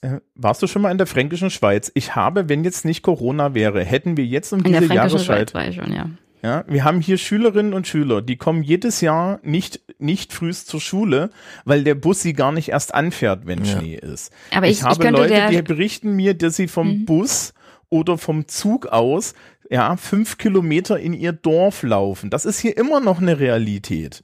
[0.02, 1.92] Äh, Warst du schon mal in der fränkischen Schweiz?
[1.96, 5.18] Ich habe, wenn jetzt nicht Corona wäre, hätten wir jetzt um in der diese fränkischen
[5.18, 6.10] Jahreszeit Schweiz war ich schon, ja.
[6.44, 10.82] Ja, wir haben hier Schülerinnen und Schüler, die kommen jedes Jahr nicht, nicht frühst zur
[10.82, 11.30] Schule,
[11.64, 13.78] weil der Bus sie gar nicht erst anfährt, wenn Ja.
[13.80, 14.34] Schnee ist.
[14.54, 17.06] Aber ich- ich habe könnte Leute, die berichten mir, dass sie vom Mhm.
[17.06, 17.54] Bus
[17.90, 19.36] oder vom Zug aus,
[19.70, 22.30] ja, fünf Kilometer in ihr Dorf laufen.
[22.30, 24.22] Das ist hier immer noch eine Realität.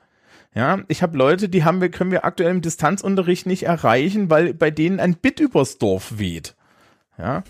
[0.54, 4.54] Ja, ich habe Leute, die haben wir, können wir aktuell im Distanzunterricht nicht erreichen, weil
[4.54, 6.56] bei denen ein Bit übers Dorf weht.
[7.18, 7.44] Ja.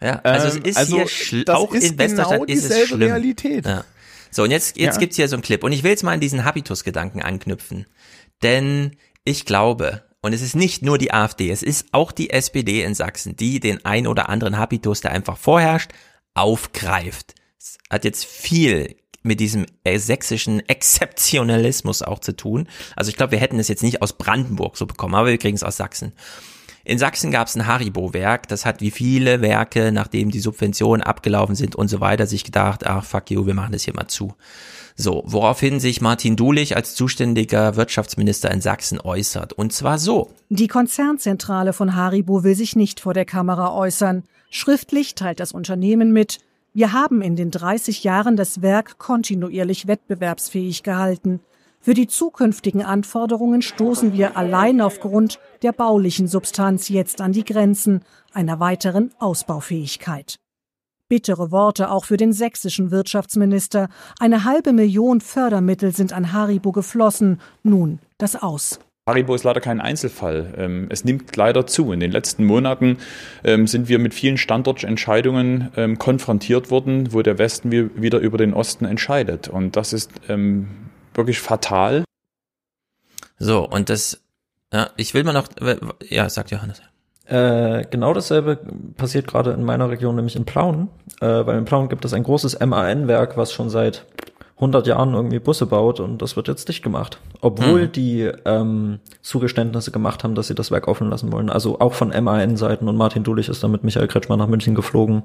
[0.00, 3.02] Ja, also Ähm, es ist also hier auch ist in Westerstadt genau ist es schlimm.
[3.02, 3.64] Realität.
[3.66, 3.84] Ja.
[4.30, 5.00] So, und jetzt, jetzt Ja.
[5.00, 5.62] gibt's hier so einen Clip.
[5.64, 7.86] Und ich will jetzt mal an diesen Habitus-Gedanken anknüpfen.
[8.42, 12.82] Denn ich glaube, und es ist nicht nur die AfD, es ist auch die SPD
[12.82, 15.90] in Sachsen, die den ein oder anderen Habitus, der einfach vorherrscht,
[16.34, 17.34] aufgreift.
[17.58, 22.68] Es hat jetzt viel mit diesem äh, sächsischen Exzeptionalismus auch zu tun.
[22.94, 25.56] Also ich glaube, wir hätten es jetzt nicht aus Brandenburg so bekommen, aber wir kriegen
[25.56, 26.12] es aus Sachsen.
[26.86, 31.56] In Sachsen gab es ein Haribo-Werk, das hat wie viele Werke, nachdem die Subventionen abgelaufen
[31.56, 34.34] sind und so weiter, sich gedacht, ach fuck you, wir machen das hier mal zu.
[34.94, 39.52] So, woraufhin sich Martin Dulich als zuständiger Wirtschaftsminister in Sachsen äußert.
[39.52, 40.30] Und zwar so.
[40.48, 44.22] Die Konzernzentrale von Haribo will sich nicht vor der Kamera äußern.
[44.50, 46.38] Schriftlich teilt das Unternehmen mit,
[46.72, 51.40] wir haben in den 30 Jahren das Werk kontinuierlich wettbewerbsfähig gehalten.
[51.86, 58.00] Für die zukünftigen Anforderungen stoßen wir allein aufgrund der baulichen Substanz jetzt an die Grenzen
[58.32, 60.34] einer weiteren Ausbaufähigkeit.
[61.08, 63.88] Bittere Worte auch für den sächsischen Wirtschaftsminister.
[64.18, 67.40] Eine halbe Million Fördermittel sind an Haribo geflossen.
[67.62, 68.80] Nun das Aus.
[69.08, 70.54] Haribo ist leider kein Einzelfall.
[70.58, 71.92] Ähm, Es nimmt leider zu.
[71.92, 72.98] In den letzten Monaten
[73.44, 78.38] ähm, sind wir mit vielen Standortentscheidungen ähm, konfrontiert worden, wo der Westen wi- wieder über
[78.38, 79.46] den Osten entscheidet.
[79.46, 80.10] Und das ist
[81.16, 82.04] wirklich fatal.
[83.38, 84.20] So, und das,
[84.72, 85.48] ja, ich will mal noch,
[86.08, 86.80] ja, sagt Johannes.
[87.26, 88.56] Äh, genau dasselbe
[88.96, 90.88] passiert gerade in meiner Region, nämlich in Plauen.
[91.20, 94.06] Äh, weil in Plauen gibt es ein großes MAN-Werk, was schon seit
[94.56, 97.18] 100 Jahren irgendwie Busse baut und das wird jetzt dicht gemacht.
[97.42, 97.92] Obwohl Mhm.
[97.92, 101.50] die ähm, Zugeständnisse gemacht haben, dass sie das Werk offen lassen wollen.
[101.50, 105.24] Also auch von MAN-Seiten und Martin Dulich ist dann mit Michael Kretschmann nach München geflogen,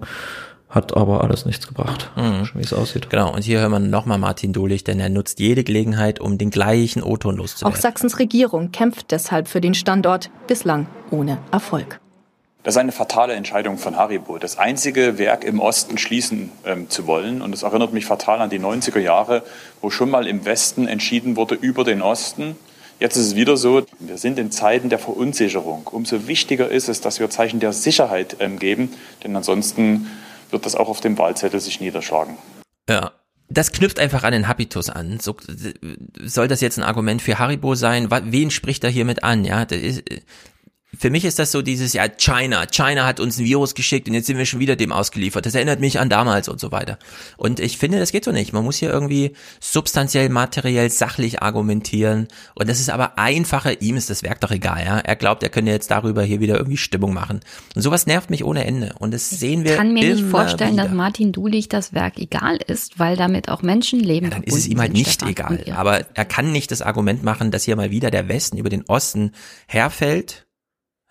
[0.71, 2.49] hat aber alles nichts gebracht, Mhm.
[2.55, 3.09] wie es aussieht.
[3.09, 6.49] Genau, und hier hören wir nochmal Martin Dulich, denn er nutzt jede Gelegenheit, um den
[6.49, 7.79] gleichen O-Ton Auch loszuwerden.
[7.79, 11.99] Sachsens Regierung kämpft deshalb für den Standort, bislang ohne Erfolg.
[12.63, 17.07] Das ist eine fatale Entscheidung von Haribo, das einzige Werk im Osten schließen ähm, zu
[17.07, 17.41] wollen.
[17.41, 19.41] Und es erinnert mich fatal an die 90er Jahre,
[19.81, 22.55] wo schon mal im Westen entschieden wurde über den Osten.
[22.99, 25.87] Jetzt ist es wieder so, wir sind in Zeiten der Verunsicherung.
[25.91, 28.93] Umso wichtiger ist es, dass wir Zeichen der Sicherheit ähm, geben,
[29.23, 30.05] denn ansonsten
[30.51, 32.37] wird das auch auf dem Wahlzettel sich niederschlagen.
[32.89, 33.11] Ja.
[33.53, 35.19] Das knüpft einfach an den Habitus an.
[35.19, 35.35] So,
[36.23, 38.09] soll das jetzt ein Argument für Haribo sein?
[38.09, 39.43] Wen spricht er hiermit an?
[39.43, 40.03] Ja, das ist,
[40.97, 44.13] für mich ist das so dieses, ja, China, China hat uns ein Virus geschickt und
[44.13, 45.45] jetzt sind wir schon wieder dem ausgeliefert.
[45.45, 46.99] Das erinnert mich an damals und so weiter.
[47.37, 48.51] Und ich finde, das geht so nicht.
[48.51, 52.27] Man muss hier irgendwie substanziell, materiell, sachlich argumentieren.
[52.55, 53.81] Und das ist aber einfacher.
[53.81, 54.99] Ihm ist das Werk doch egal, ja.
[54.99, 57.39] Er glaubt, er könnte jetzt darüber hier wieder irgendwie Stimmung machen.
[57.73, 58.93] Und sowas nervt mich ohne Ende.
[58.99, 60.83] Und das sehen wir Ich kann mir nicht vorstellen, wieder.
[60.83, 64.81] dass Martin Dulich das Werk egal ist, weil damit auch Menschenleben Dann ist es ihm
[64.81, 65.63] halt nicht egal.
[65.73, 68.83] Aber er kann nicht das Argument machen, dass hier mal wieder der Westen über den
[68.87, 69.31] Osten
[69.67, 70.47] herfällt,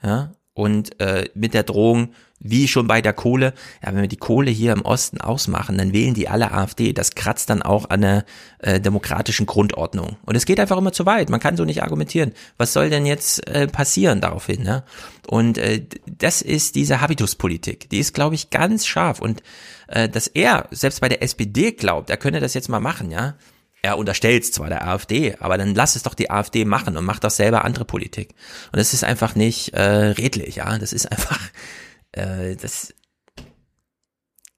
[0.02, 4.16] ja, und äh, mit der Drohung, wie schon bei der Kohle, ja, wenn wir die
[4.16, 6.92] Kohle hier im Osten ausmachen, dann wählen die alle AfD.
[6.92, 8.24] Das kratzt dann auch an der
[8.58, 10.16] äh, demokratischen Grundordnung.
[10.26, 11.30] Und es geht einfach immer zu weit.
[11.30, 12.32] Man kann so nicht argumentieren.
[12.58, 14.62] Was soll denn jetzt äh, passieren daraufhin?
[14.62, 14.84] Ne?
[15.26, 17.88] Und äh, das ist diese Habituspolitik.
[17.88, 19.20] Die ist, glaube ich, ganz scharf.
[19.20, 19.42] Und
[19.86, 23.34] äh, dass er selbst bei der SPD glaubt, er könne das jetzt mal machen, ja.
[23.82, 27.04] Er unterstellt es zwar der AfD, aber dann lass es doch die AfD machen und
[27.04, 28.34] mach doch selber andere Politik.
[28.72, 30.78] Und das ist einfach nicht äh, redlich, ja.
[30.78, 31.40] Das ist einfach
[32.12, 32.92] äh, das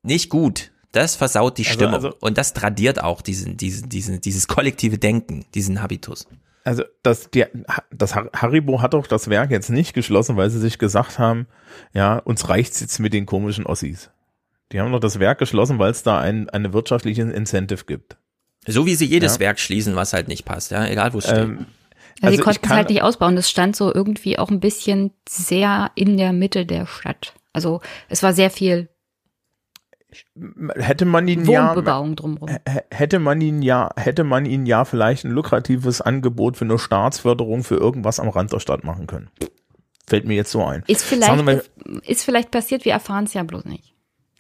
[0.02, 0.72] nicht gut.
[0.92, 4.98] Das versaut die Also- Stimmung also- und das tradiert auch diesen, diesen, diesen, dieses kollektive
[4.98, 6.26] Denken, diesen Habitus.
[6.64, 7.44] Also das, die,
[7.90, 11.46] das Har- Haribo hat doch das Werk jetzt nicht geschlossen, weil sie sich gesagt haben,
[11.92, 14.10] ja, uns reicht's jetzt mit den komischen Ossis.
[14.70, 18.16] Die haben doch das Werk geschlossen, weil es da ein, eine wirtschaftliche Incentive gibt.
[18.66, 19.40] So wie sie jedes Ja.
[19.40, 21.38] Werk schließen, was halt nicht passt, ja, egal wo es steht.
[21.38, 21.66] Ähm,
[22.20, 23.34] Ja, also sie konnten es halt nicht ausbauen.
[23.36, 27.34] Das stand so irgendwie auch ein bisschen sehr in der Mitte der Stadt.
[27.52, 28.88] Also es war sehr viel
[30.76, 32.50] hätte man ihn ja Wohnbebauung drumherum.
[32.50, 36.78] h- hätte man ihn ja hätte man ihn ja vielleicht ein lukratives Angebot für eine
[36.78, 39.30] Staatsförderung für irgendwas am Rand der Stadt machen können.
[40.06, 40.82] Fällt mir jetzt so ein.
[40.86, 41.62] Ist vielleicht, mal,
[42.06, 43.94] ist vielleicht passiert, wir erfahren es ja bloß nicht.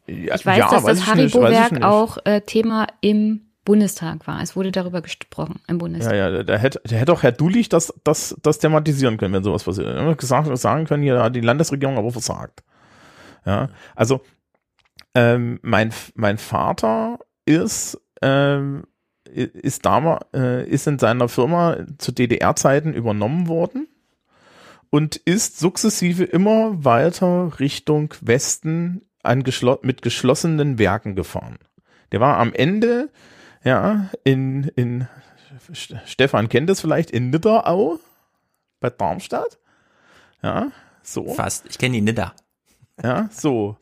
[0.06, 1.82] ja, Ich weiß, ja, dass weiß das Haribo-Werk nicht.
[1.84, 4.42] auch äh, Thema im Bundestag war.
[4.42, 6.14] Es wurde darüber gesprochen im Bundestag.
[6.14, 9.44] Ja, ja, da hätte, da hätte auch Herr Dulich das, das, das thematisieren können, wenn
[9.44, 9.86] sowas passiert.
[9.86, 12.62] Er gesagt, sagen können, hier hat die Landesregierung aber versagt.
[13.46, 14.20] Ja, also
[15.14, 18.84] ähm, mein, mein Vater ist ähm,
[19.32, 23.88] ist damals, äh, ist in seiner Firma zu DDR-Zeiten übernommen worden
[24.90, 31.58] und ist sukzessive immer weiter Richtung Westen an geschlo mit geschlossenen Werken gefahren.
[32.12, 33.10] Der war am Ende,
[33.64, 35.08] ja, in, in,
[36.04, 37.98] Stefan kennt es vielleicht, in Nidderau
[38.80, 39.58] bei Darmstadt.
[40.42, 41.32] Ja, so.
[41.34, 41.66] Fast.
[41.68, 42.34] Ich kenne die Nidder.
[43.02, 43.76] Ja, so.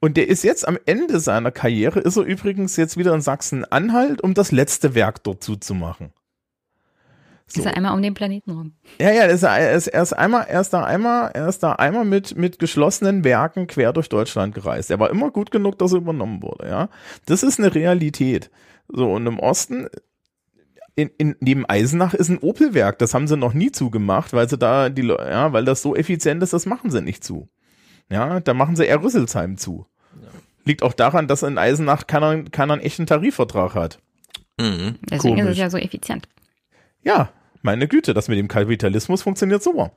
[0.00, 4.20] Und der ist jetzt am Ende seiner Karriere, ist er übrigens jetzt wieder in Sachsen-Anhalt,
[4.22, 6.12] um das letzte Werk dort zuzumachen.
[7.46, 7.60] So.
[7.60, 8.72] Ist er einmal um den Planeten rum.
[9.00, 11.72] Ja, ja, ist er, ist, er ist einmal, er ist da einmal, er ist da
[11.72, 14.90] einmal mit, mit geschlossenen Werken quer durch Deutschland gereist.
[14.90, 16.88] Er war immer gut genug, dass er übernommen wurde, ja.
[17.26, 18.50] Das ist eine Realität.
[18.88, 19.88] So, und im Osten,
[20.94, 22.98] in, in, neben Eisenach ist ein Opelwerk.
[22.98, 26.42] Das haben sie noch nie zugemacht, weil sie da die, ja, weil das so effizient
[26.42, 27.48] ist, das machen sie nicht zu.
[28.10, 29.86] Ja, da machen sie eher Rüsselsheim zu.
[30.14, 30.28] Ja.
[30.64, 34.00] Liegt auch daran, dass in Eisenach keiner, keiner einen echten Tarifvertrag hat.
[34.58, 34.96] Mhm.
[35.10, 35.44] Deswegen Komisch.
[35.44, 36.28] ist es ja so effizient.
[37.02, 37.30] Ja,
[37.62, 39.92] meine Güte, das mit dem Kapitalismus funktioniert super.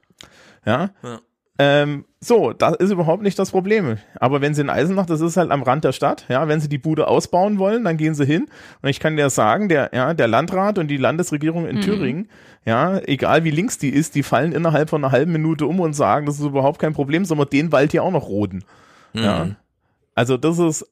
[0.66, 0.92] Ja.
[1.04, 1.22] ja.
[1.62, 3.98] Ähm, so, das ist überhaupt nicht das Problem.
[4.16, 6.70] Aber wenn sie in Eisenach, das ist halt am Rand der Stadt, ja, wenn sie
[6.70, 8.48] die Bude ausbauen wollen, dann gehen sie hin.
[8.82, 11.82] Und ich kann dir sagen, der, ja, der Landrat und die Landesregierung in mhm.
[11.82, 12.30] Thüringen,
[12.66, 15.94] ja, egal wie links die ist, die fallen innerhalb von einer halben Minute um und
[15.94, 18.64] sagen, das ist überhaupt kein Problem, sondern den Wald hier auch noch roden.
[19.14, 19.22] Mhm.
[19.22, 19.48] Ja.
[20.16, 20.86] Also das ist,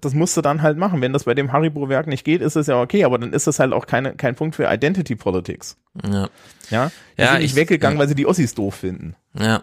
[0.00, 1.00] das musst du dann halt machen.
[1.00, 3.58] Wenn das bei dem Haribo-Werk nicht geht, ist es ja okay, aber dann ist das
[3.58, 5.76] halt auch keine, kein Punkt für Identity Politics.
[6.04, 6.28] Ja.
[6.70, 6.90] Ja.
[7.16, 8.00] Die ja, sind nicht ich, weggegangen, ja.
[8.00, 9.14] weil sie die Ossis doof finden.
[9.38, 9.62] Ja.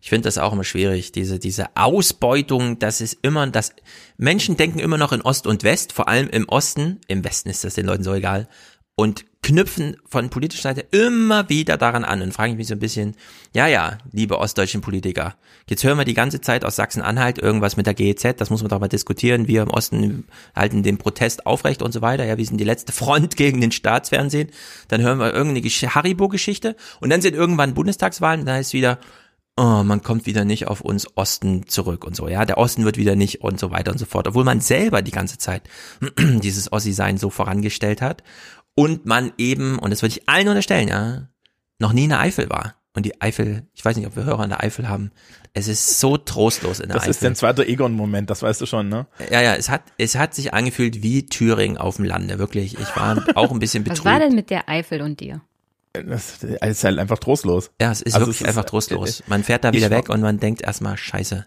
[0.00, 3.72] Ich finde das auch immer schwierig, diese, diese Ausbeutung, das ist immer, das,
[4.18, 7.64] Menschen denken immer noch in Ost und West, vor allem im Osten, im Westen ist
[7.64, 8.46] das den Leuten so egal,
[8.94, 13.14] und knüpfen von politischer Seite immer wieder daran an und fragen mich so ein bisschen,
[13.54, 15.36] ja, ja, liebe ostdeutschen Politiker,
[15.70, 18.70] jetzt hören wir die ganze Zeit aus Sachsen-Anhalt irgendwas mit der GEZ, das muss man
[18.70, 20.24] doch mal diskutieren, wir im Osten
[20.56, 23.70] halten den Protest aufrecht und so weiter, ja, wir sind die letzte Front gegen den
[23.70, 24.50] Staatsfernsehen,
[24.88, 28.98] dann hören wir irgendeine Haribo-Geschichte und dann sind irgendwann Bundestagswahlen und dann ist wieder,
[29.56, 32.98] oh, man kommt wieder nicht auf uns Osten zurück und so, ja, der Osten wird
[32.98, 35.62] wieder nicht und so weiter und so fort, obwohl man selber die ganze Zeit
[36.18, 38.24] dieses Ossi-Sein so vorangestellt hat
[38.76, 41.28] und man eben, und das würde ich allen unterstellen, ja,
[41.78, 42.76] noch nie in der Eifel war.
[42.94, 45.10] Und die Eifel, ich weiß nicht, ob wir Hörer in der Eifel haben.
[45.52, 47.08] Es ist so trostlos in der das Eifel.
[47.08, 49.06] Das ist dein zweiter Egon-Moment, das weißt du schon, ne?
[49.30, 52.78] Ja, ja, es hat, es hat sich angefühlt wie Thüringen auf dem Lande, wirklich.
[52.78, 54.04] Ich war auch ein bisschen betrübt.
[54.04, 55.42] Was war denn mit der Eifel und dir?
[55.92, 57.70] Das ist halt einfach trostlos.
[57.80, 59.22] Ja, es ist also wirklich es ist, einfach trostlos.
[59.26, 61.46] Man fährt da wieder weg und man denkt erstmal, scheiße.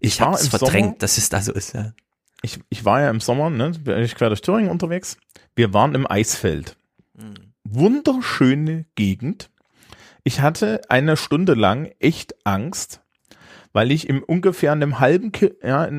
[0.00, 1.92] Ich, ich hab's verdrängt, Sommer, dass es da so ist, ja.
[2.44, 5.16] Ich, ich war ja im Sommer, ne, bin ich quer durch Thüringen unterwegs
[5.54, 6.76] wir waren im Eisfeld.
[7.14, 7.52] Mhm.
[7.64, 9.50] Wunderschöne Gegend.
[10.24, 13.02] Ich hatte eine Stunde lang echt Angst,
[13.72, 15.32] weil ich im ungefähr einem halben,
[15.62, 15.90] ja,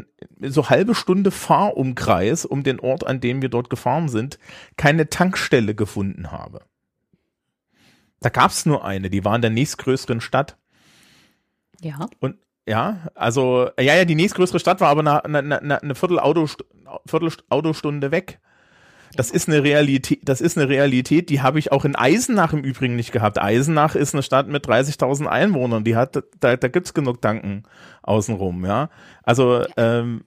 [0.41, 4.39] so halbe Stunde Fahrumkreis um den Ort, an dem wir dort gefahren sind,
[4.77, 6.61] keine Tankstelle gefunden habe.
[8.19, 10.57] Da gab es nur eine, die war in der nächstgrößeren Stadt.
[11.81, 12.07] Ja.
[12.19, 12.37] Und
[12.67, 18.39] ja, also, ja, ja, die nächstgrößere Stadt war aber eine, eine, eine, eine Viertelautostunde weg.
[19.15, 22.63] Das ist eine Realität, das ist eine Realität, die habe ich auch in Eisenach im
[22.63, 23.39] Übrigen nicht gehabt.
[23.39, 27.63] Eisenach ist eine Stadt mit 30.000 Einwohnern, die hat, da, da gibt's genug Tanken
[28.01, 28.89] außenrum, ja.
[29.23, 30.25] Also, ähm,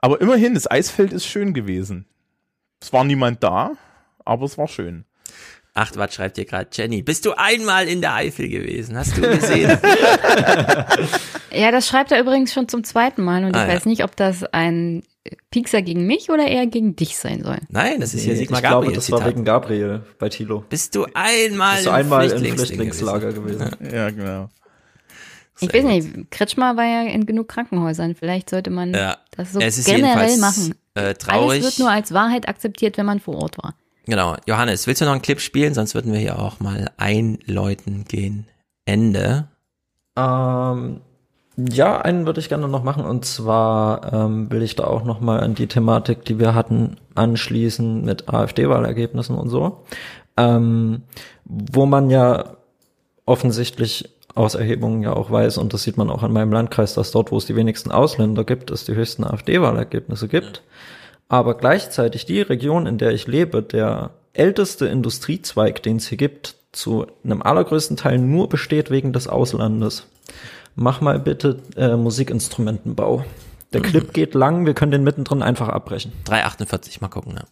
[0.00, 2.06] aber immerhin, das Eisfeld ist schön gewesen.
[2.80, 3.72] Es war niemand da,
[4.24, 5.04] aber es war schön.
[5.78, 7.02] Ach, was schreibt dir gerade Jenny?
[7.02, 8.96] Bist du einmal in der Eifel gewesen?
[8.96, 9.78] Hast du gesehen?
[11.52, 13.90] ja, das schreibt er übrigens schon zum zweiten Mal und ich ah, weiß ja.
[13.90, 15.02] nicht, ob das ein
[15.50, 17.58] Piekser gegen mich oder eher gegen dich sein soll.
[17.68, 18.78] Nein, das ist nee, ja Sigmar ich Gabriel.
[18.78, 19.20] Ich glaube, das Zitat.
[19.20, 20.64] war wegen Gabriel bei Tilo.
[20.66, 23.70] Bist du einmal, Bist du einmal im Flüchtlingslager gewesen?
[23.78, 23.94] gewesen?
[23.94, 24.48] Ja, genau.
[25.56, 28.14] Sehr ich weiß nicht, Kretschmer war ja in genug Krankenhäusern.
[28.14, 29.18] Vielleicht sollte man ja.
[29.36, 30.74] das so generell machen.
[30.94, 31.60] Äh, traurig.
[31.60, 33.74] Alles wird nur als Wahrheit akzeptiert, wenn man vor Ort war.
[34.06, 34.36] Genau.
[34.46, 35.74] Johannes, willst du noch einen Clip spielen?
[35.74, 38.46] Sonst würden wir hier auch mal einläuten gehen.
[38.84, 39.48] Ende.
[40.16, 41.00] Ähm,
[41.56, 43.04] ja, einen würde ich gerne noch machen.
[43.04, 46.98] Und zwar ähm, will ich da auch noch mal an die Thematik, die wir hatten,
[47.16, 49.84] anschließen mit AfD-Wahlergebnissen und so.
[50.36, 51.02] Ähm,
[51.44, 52.56] wo man ja
[53.24, 57.10] offensichtlich aus Erhebungen ja auch weiß, und das sieht man auch in meinem Landkreis, dass
[57.10, 60.58] dort, wo es die wenigsten Ausländer gibt, es die höchsten AfD-Wahlergebnisse gibt.
[60.58, 60.62] Ja
[61.28, 66.56] aber gleichzeitig die Region, in der ich lebe, der älteste Industriezweig, den es hier gibt,
[66.72, 70.06] zu einem allergrößten Teil nur besteht wegen des Auslandes.
[70.74, 73.24] Mach mal bitte äh, Musikinstrumentenbau.
[73.72, 76.12] Der Clip geht lang, wir können den mittendrin einfach abbrechen.
[76.26, 77.44] 3,48, mal gucken, ja.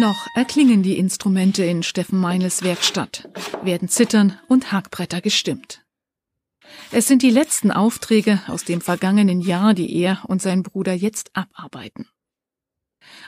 [0.00, 3.28] Noch erklingen die Instrumente in Steffen Meinels Werkstatt,
[3.62, 5.82] werden Zittern und Hackbretter gestimmt.
[6.90, 11.30] Es sind die letzten Aufträge aus dem vergangenen Jahr, die er und sein Bruder jetzt
[11.34, 12.08] abarbeiten.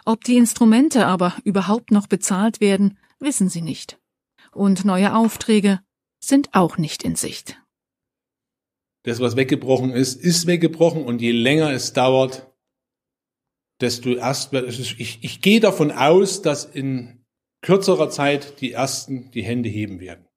[0.05, 3.99] Ob die Instrumente aber überhaupt noch bezahlt werden, wissen sie nicht.
[4.53, 5.81] Und neue Aufträge
[6.21, 7.61] sind auch nicht in Sicht.
[9.05, 12.53] Das, was weggebrochen ist, ist weggebrochen und je länger es dauert,
[13.81, 17.25] desto erst, ich, ich gehe davon aus, dass in
[17.63, 20.28] kürzerer Zeit die ersten die Hände heben werden.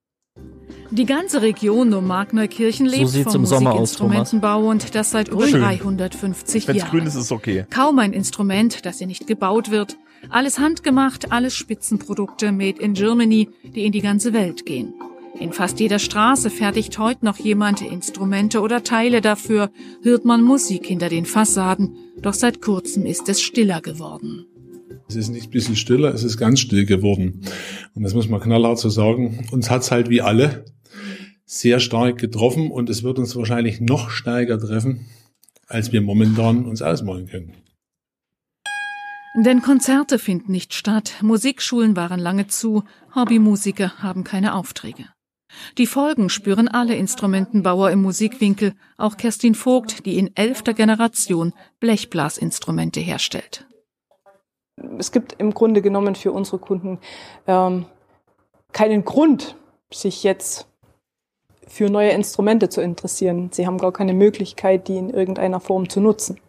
[0.92, 5.62] Die ganze Region um Markneukirchen lebt So vom aus, Musikinstrumentenbau und das seit über Schön.
[5.62, 6.90] 350 Wenn's Jahren.
[6.90, 7.66] grün ist, ist okay.
[7.70, 9.98] Kaum ein Instrument, das hier nicht gebaut wird.
[10.30, 14.94] Alles handgemacht, alles Spitzenprodukte made in Germany, die in die ganze Welt gehen.
[15.40, 19.72] In fast jeder Straße fertigt heute noch jemand Instrumente oder Teile dafür,
[20.04, 24.46] hört man Musik hinter den Fassaden, doch seit kurzem ist es stiller geworden.
[25.12, 27.42] Es ist nicht ein bisschen stiller, es ist ganz still geworden.
[27.94, 29.46] Und das muss man knallhart so sagen.
[29.52, 30.64] Uns hat's halt wie alle
[31.46, 35.08] sehr stark getroffen und es wird uns wahrscheinlich noch stärker treffen,
[35.68, 37.56] als wir momentan uns ausmalen können.
[39.36, 45.08] Denn Konzerte finden nicht statt, Musikschulen waren lange zu, Hobbymusiker haben keine Aufträge.
[45.78, 53.02] Die Folgen spüren alle Instrumentenbauer im Musikwinkel, auch Kerstin Vogt, die in elfter Generation Blechblasinstrumente
[53.02, 53.66] herstellt.
[54.98, 57.00] Es gibt im Grunde genommen für unsere Kunden
[57.48, 57.86] ähm,
[58.72, 59.56] keinen Grund,
[59.92, 60.68] sich jetzt
[61.68, 63.50] für neue Instrumente zu interessieren.
[63.52, 66.40] Sie haben gar keine Möglichkeit, die in irgendeiner Form zu nutzen.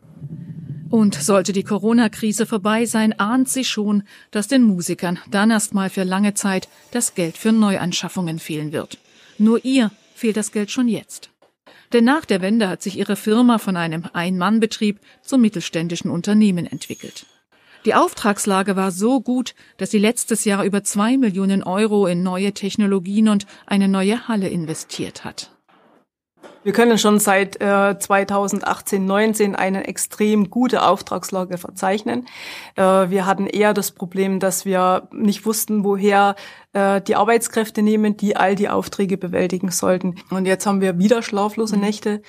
[0.91, 6.05] Und sollte die Corona-Krise vorbei sein, ahnt sie schon, dass den Musikern dann erstmal für
[6.05, 8.99] lange Zeit das Geld für Neuanschaffungen fehlen wird.
[9.39, 11.31] Nur ihr fehlt das Geld schon jetzt.
[11.93, 17.27] Denn nach der Wende hat sich ihre Firma von einem Ein-Mann-Betrieb zum mittelständischen Unternehmen entwickelt.
[17.85, 22.53] Die Auftragslage war so gut, dass sie letztes Jahr über zwei Millionen Euro in neue
[22.53, 25.51] Technologien und eine neue Halle investiert hat.
[26.65, 32.27] Wir können schon seit äh, 2018, 19 eine extrem gute Auftragslage verzeichnen.
[32.77, 36.37] Äh, wir hatten eher das Problem, dass wir nicht wussten, woher
[36.73, 40.15] äh, die Arbeitskräfte nehmen, die all die Aufträge bewältigen sollten.
[40.31, 42.23] Und jetzt haben wir wieder schlaflose Nächte,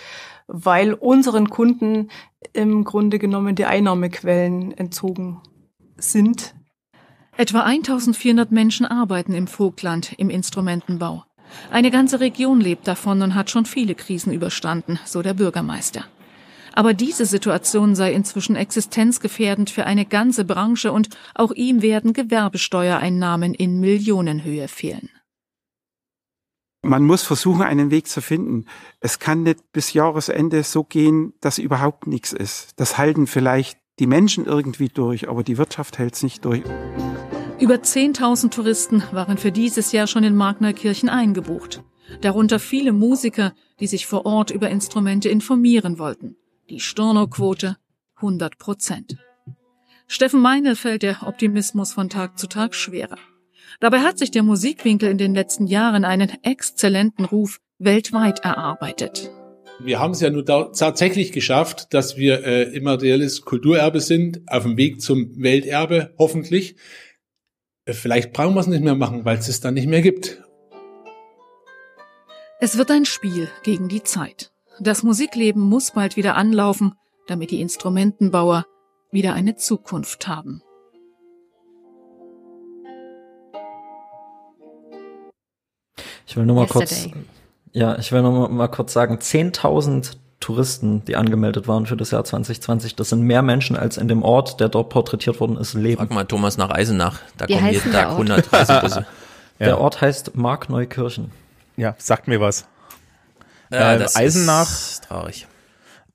[0.47, 2.09] weil unseren Kunden
[2.53, 5.41] im Grunde genommen die Einnahmequellen entzogen
[5.97, 6.55] sind.
[7.35, 11.23] Etwa 1400 Menschen arbeiten im Vogtland im Instrumentenbau.
[11.71, 16.05] Eine ganze Region lebt davon und hat schon viele Krisen überstanden, so der Bürgermeister.
[16.73, 23.53] Aber diese Situation sei inzwischen existenzgefährdend für eine ganze Branche und auch ihm werden Gewerbesteuereinnahmen
[23.53, 25.09] in Millionenhöhe fehlen.
[26.85, 28.65] Man muss versuchen, einen Weg zu finden.
[28.99, 32.71] Es kann nicht bis Jahresende so gehen, dass überhaupt nichts ist.
[32.75, 36.63] Das halten vielleicht die Menschen irgendwie durch, aber die Wirtschaft hält es nicht durch.
[37.57, 41.81] Über 10.000 Touristen waren für dieses Jahr schon in Markneukirchen eingebucht.
[42.19, 46.35] Darunter viele Musiker, die sich vor Ort über Instrumente informieren wollten.
[46.69, 47.77] Die Stornoquote
[48.17, 49.17] 100 Prozent.
[50.07, 53.17] Steffen Meinl fällt der Optimismus von Tag zu Tag schwerer.
[53.83, 59.29] Dabei hat sich der Musikwinkel in den letzten Jahren einen exzellenten Ruf weltweit erarbeitet.
[59.77, 64.77] Wir haben es ja nur tatsächlich geschafft, dass wir äh, immaterielles Kulturerbe sind, auf dem
[64.77, 66.77] Weg zum Welterbe, hoffentlich.
[67.83, 70.41] Äh, vielleicht brauchen wir es nicht mehr machen, weil es es dann nicht mehr gibt.
[72.61, 74.53] Es wird ein Spiel gegen die Zeit.
[74.79, 76.93] Das Musikleben muss bald wieder anlaufen,
[77.27, 78.65] damit die Instrumentenbauer
[79.11, 80.63] wieder eine Zukunft haben.
[86.25, 87.23] Ich will nur mal kurz, Yesterday.
[87.73, 92.11] ja, ich will nur mal, mal kurz sagen, 10.000 Touristen, die angemeldet waren für das
[92.11, 95.73] Jahr 2020, das sind mehr Menschen, als in dem Ort, der dort porträtiert worden ist,
[95.73, 95.99] leben.
[95.99, 97.19] Frag mal Thomas nach Eisenach.
[97.37, 98.29] Da Wie kommen jeden der Tag Ort?
[98.29, 99.05] 100 Reisebusse.
[99.59, 101.31] Der Ort heißt Markneukirchen.
[101.77, 102.65] Ja, sagt mir was.
[103.71, 104.69] Ja, Ähm, das Eisenach.
[104.69, 105.47] ist traurig.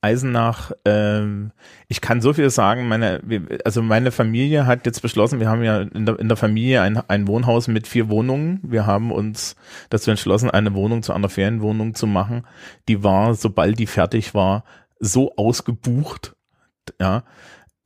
[0.00, 1.50] Eisenach, ähm,
[1.88, 3.20] ich kann so viel sagen, meine,
[3.64, 6.98] also meine Familie hat jetzt beschlossen, wir haben ja in der, in der Familie ein,
[7.08, 8.60] ein Wohnhaus mit vier Wohnungen.
[8.62, 9.56] Wir haben uns
[9.90, 12.46] dazu entschlossen, eine Wohnung zu einer Ferienwohnung zu machen.
[12.86, 14.64] Die war, sobald die fertig war,
[15.00, 16.36] so ausgebucht,
[17.00, 17.24] ja,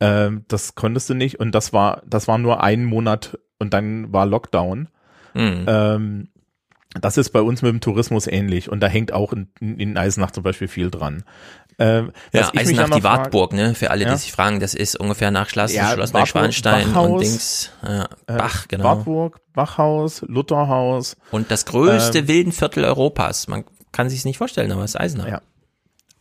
[0.00, 1.40] ähm, das konntest du nicht.
[1.40, 4.88] Und das war, das war nur ein Monat und dann war Lockdown.
[5.34, 5.64] Mhm.
[5.66, 6.28] Ähm,
[7.00, 10.30] das ist bei uns mit dem Tourismus ähnlich und da hängt auch in, in Eisenach
[10.30, 11.24] zum Beispiel viel dran.
[11.78, 13.74] Ähm, Ja, Eisenach, noch die Wartburg, ne?
[13.74, 14.12] Für alle, Ja.
[14.12, 17.70] die sich fragen, das ist ungefähr nach Schloss, Ja, Schloss Neuschwanstein und Dings.
[17.82, 18.84] Ja, äh, Bach, genau.
[18.84, 21.16] Wartburg, Bachhaus, Lutherhaus.
[21.30, 23.48] Und das größte Ähm, Wildenviertel Europas.
[23.48, 25.26] Man kann sich nicht vorstellen, aber es ist Eisenach.
[25.28, 25.40] Ja.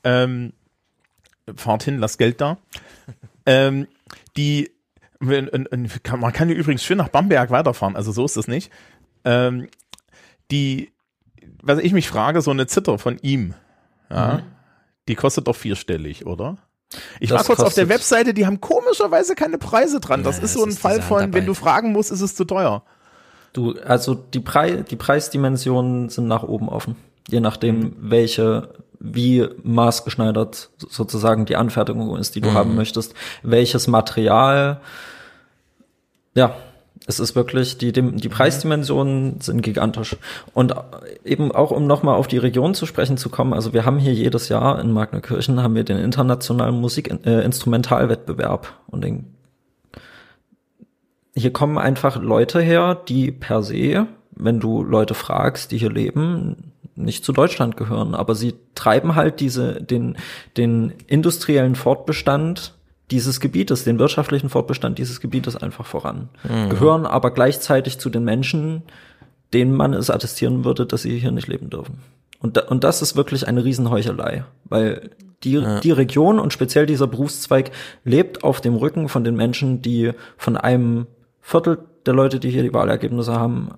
[0.04, 0.54] Ähm,
[1.56, 2.58] fahrt hin, lasst Geld da.
[3.46, 3.88] ähm,
[4.38, 4.72] die,
[5.20, 8.72] man kann hier übrigens schön nach Bamberg weiterfahren, also so ist das nicht.
[9.26, 9.68] Ähm,
[10.50, 10.92] die,
[11.62, 13.54] was ich mich frage, so eine Zitter von ihm,
[14.10, 14.42] ja, Mhm.
[15.12, 16.56] Die kostet doch vierstellig, oder?
[17.20, 20.24] Ich Das war kurz auf der Webseite, die haben komischerweise keine Preise dran.
[20.24, 22.84] Das Ja, ist so ein Fall von, wenn du fragen musst, ist es zu teuer.
[23.52, 26.96] Du, also die, Prei die Preisdimensionen sind nach oben offen.
[27.28, 32.54] Je nachdem, welche, wie maßgeschneidert sozusagen die Anfertigung ist, die du Mhm.
[32.54, 34.80] haben möchtest, welches Material.
[36.36, 36.56] Ja,
[37.08, 40.16] es ist wirklich, die, die Preisdimensionen sind gigantisch.
[40.54, 40.76] Und
[41.26, 44.14] eben auch, um nochmal auf die Region zu sprechen zu kommen, also wir haben hier
[44.14, 49.26] jedes Jahr in Magnerkirchen haben wir den internationalen Musik-Instrumentalwettbewerb und den
[51.34, 56.74] hier kommen einfach Leute her, die per se, wenn du Leute fragst, die hier leben,
[56.96, 60.18] nicht zu Deutschland gehören, aber sie treiben halt diese, den,
[60.58, 62.74] den industriellen Fortbestand
[63.12, 66.30] dieses Gebietes, den wirtschaftlichen Fortbestand dieses Gebietes einfach voran.
[66.44, 66.70] Mhm.
[66.70, 68.84] Gehören aber gleichzeitig zu den Menschen,
[69.54, 72.00] denen man es attestieren würde, dass sie hier nicht leben dürfen.
[72.40, 75.12] Und, da, und das ist wirklich eine Riesenheuchelei, weil
[75.44, 75.80] die, Ja.
[75.80, 77.72] die Region und speziell dieser Berufszweig
[78.04, 81.08] lebt auf dem Rücken von den Menschen, die von einem
[81.42, 83.72] Viertel der Leute, die hier die Wahlergebnisse haben,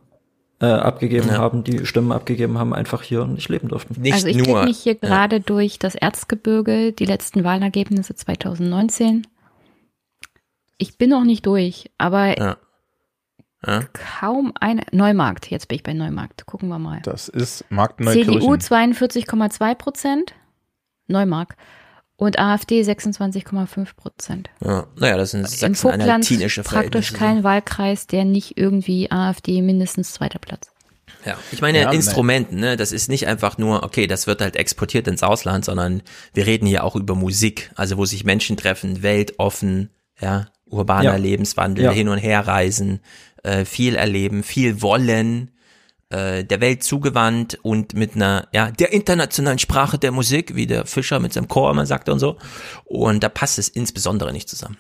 [0.64, 1.38] äh, abgegeben Ja.
[1.40, 3.96] haben, die Stimmen abgegeben haben, einfach hier nicht leben durften.
[4.12, 9.28] also ich klicke mich hier gerade durch das Erzgebirge, die letzten Wahlergebnisse 2019.
[10.78, 12.58] Ich bin noch nicht durch, aber Ja.
[13.66, 13.84] Ja.
[13.94, 14.84] kaum eine.
[14.92, 16.46] Neumarkt, jetzt bin ich bei Neumarkt.
[16.46, 17.02] Gucken wir mal.
[17.04, 18.34] Das ist Marktneukirchen.
[18.42, 20.34] CDU 42,2 Prozent,
[21.08, 21.56] Neumark.
[22.24, 24.50] Und AfD 26,5 Prozent.
[24.64, 30.72] Ja, naja, das sind sachsen-anhaltinische praktisch kein Wahlkreis, der nicht irgendwie AfD mindestens zweiter Platz.
[31.26, 34.56] Ja, ich meine Ja, Instrumenten, ne, das ist nicht einfach nur, okay, das wird halt
[34.56, 36.02] exportiert ins Ausland, sondern
[36.34, 39.90] wir reden hier auch über Musik, also wo sich Menschen treffen, weltoffen,
[40.22, 41.16] ja, urbaner Ja.
[41.18, 41.92] Lebenswandel, Ja.
[41.92, 43.02] hin und her reisen,
[43.44, 45.52] äh, viel erleben, viel wollen,
[46.14, 50.86] äh, der Welt zugewandt und mit einer, ja, der internationalen Sprache der Musik, wie der
[50.86, 52.38] Fischer mit seinem Chor immer sagte und so.
[52.86, 54.78] Und da passt es insbesondere nicht zusammen.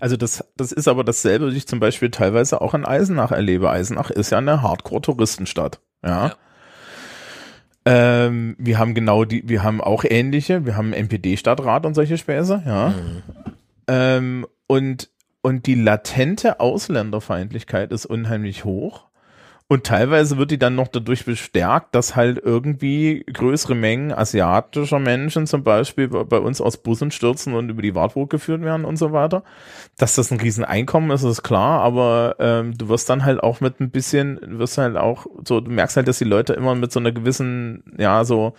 [0.00, 3.70] Also das, das ist aber dasselbe, was ich zum Beispiel teilweise auch in Eisenach erlebe.
[3.70, 5.80] Eisenach ist ja eine Hardcore-Touristenstadt.
[6.04, 6.34] Ja.
[7.84, 12.62] Ähm, wir haben genau die, wir haben auch ähnliche, wir haben NPD-Stadtrat und solche Späße,
[12.66, 12.94] ja.
[13.86, 15.10] Ähm, und,
[15.42, 19.06] und die latente Ausländerfeindlichkeit ist unheimlich hoch.
[19.66, 25.46] Und teilweise wird die dann noch dadurch bestärkt, dass halt irgendwie größere Mengen asiatischer Menschen
[25.46, 29.12] zum Beispiel bei uns aus Bussen stürzen und über die Wartburg geführt werden und so
[29.12, 29.42] weiter.
[29.96, 33.80] Dass das ein Rieseneinkommen ist, ist klar, aber ähm, du wirst dann halt auch mit
[33.80, 36.92] ein bisschen, du wirst halt auch so, du merkst halt, dass die Leute immer mit
[36.92, 38.52] so einer gewissen, ja, so,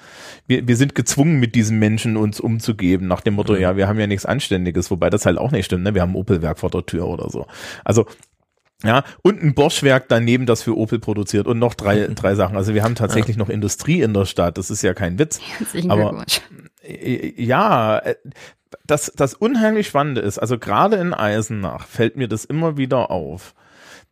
[0.48, 4.00] wir, wir sind gezwungen, mit diesen Menschen uns umzugeben, nach dem Motto, ja, wir haben
[4.00, 5.93] ja nichts Anständiges, wobei das halt auch nicht stimmt, ne?
[5.93, 7.45] Wir haben ein Opelwerk vor der Tür oder so.
[7.84, 8.08] Also
[8.83, 12.57] ja, und ein Boschwerk daneben, das für Opel produziert und noch drei, drei Sachen.
[12.57, 14.57] Also wir haben tatsächlich noch Industrie in der Stadt.
[14.57, 15.39] Das ist ja kein Witz.
[15.39, 16.41] Herzlichen Aber Glückwunsch.
[16.81, 18.15] äh, ja, äh,
[18.85, 23.55] das, das unheimlich Spannende ist, also gerade in Eisenach fällt mir das immer wieder auf,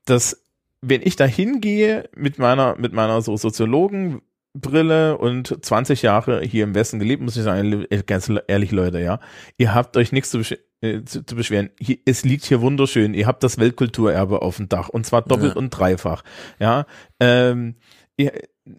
[0.05, 0.41] dass
[0.81, 6.75] wenn ich da hingehe mit meiner, mit meiner so Soziologenbrille und 20 Jahre hier im
[6.75, 9.19] Westen gelebt, muss ich sagen, ganz ehrlich, Leute, ja,
[9.57, 11.69] ihr habt euch nichts zu, besch äh, zu, zu beschweren.
[11.79, 13.13] Hier, es liegt hier wunderschön.
[13.13, 15.57] Ihr habt das Weltkulturerbe auf dem Dach und zwar doppelt Ja.
[15.57, 16.23] und dreifach.
[16.59, 16.85] Ja,
[17.19, 17.75] ähm,
[18.17, 18.31] ihr,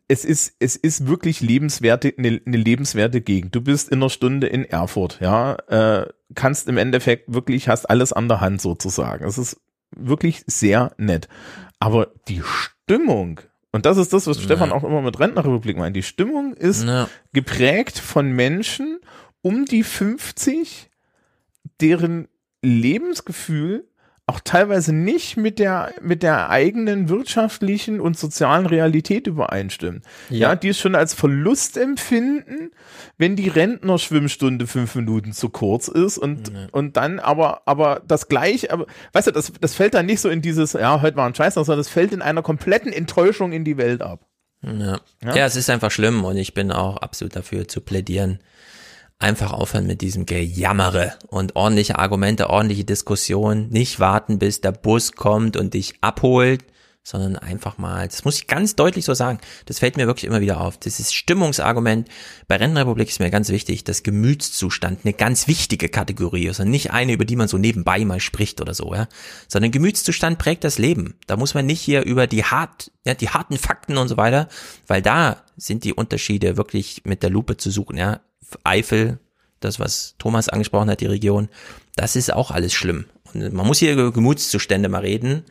[0.09, 3.55] es ist, es ist wirklich lebenswerte, eine, eine lebenswerte Gegend.
[3.55, 8.13] Du bist in einer Stunde in Erfurt, ja, äh, kannst im Endeffekt wirklich, hast alles
[8.13, 9.25] an der Hand sozusagen.
[9.27, 9.61] Es ist
[9.95, 11.29] wirklich sehr nett.
[11.81, 13.41] Aber die Stimmung,
[13.73, 17.09] und das ist das, was Stefan auch immer mit Rentnerrepublik meint, die Stimmung ist Ja.
[17.35, 19.01] geprägt von Menschen
[19.43, 20.91] um die 50,
[21.81, 22.29] deren
[22.63, 23.89] Lebensgefühl
[24.27, 30.01] auch teilweise nicht mit der, mit der eigenen wirtschaftlichen und sozialen Realität übereinstimmen.
[30.31, 30.57] Ja, Ja.
[30.57, 32.71] die es schon als Verlust empfinden,
[33.19, 38.73] wenn die Rentnerschwimmstunde fünf Minuten zu kurz ist und, und dann aber, aber das gleich,
[38.73, 41.35] aber, weißt du, das, das fällt dann nicht so in dieses, ja, heute war ein
[41.35, 44.27] Scheiß, sondern das fällt in einer kompletten Enttäuschung in die Welt ab.
[44.63, 45.01] Ja.
[45.23, 45.37] Ja?
[45.37, 48.39] ja, es ist einfach schlimm und ich bin auch absolut dafür zu plädieren.
[49.19, 53.69] Einfach aufhören mit diesem Gejammere und ordentliche Argumente, ordentliche Diskussion.
[53.69, 56.65] Nicht warten, bis der Bus kommt und dich abholt,
[57.07, 60.41] sondern einfach mal, das muss ich ganz deutlich so sagen, das fällt mir wirklich immer
[60.41, 60.79] wieder auf.
[60.79, 62.09] Das ist Stimmungsargument.
[62.49, 66.93] Bei Rentenrepublik ist mir ganz wichtig, dass Gemütszustand eine ganz wichtige Kategorie ist und nicht
[66.93, 69.07] eine, über die man so nebenbei mal spricht oder so, ja.
[69.49, 71.19] Sondern Gemütszustand prägt das Leben.
[71.27, 74.49] Da muss man nicht hier über die hart, ja, die harten Fakten und so weiter,
[74.87, 78.21] weil da sind die Unterschiede wirklich mit der Lupe zu suchen, ja.
[78.65, 79.19] Eifel,
[79.61, 81.49] das, was Thomas angesprochen hat, die Region,
[81.97, 83.07] das ist auch alles schlimm.
[83.33, 85.45] Und man muss hier über Gemütszustände mal reden.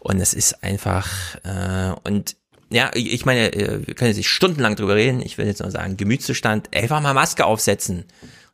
[0.00, 1.08] Und es ist einfach,
[1.44, 2.36] äh, und
[2.72, 5.20] ja, ich meine, äh, wir können jetzt nicht stundenlang drüber reden.
[5.20, 8.04] Ich will jetzt nur sagen, Gemütszustand, einfach mal Maske aufsetzen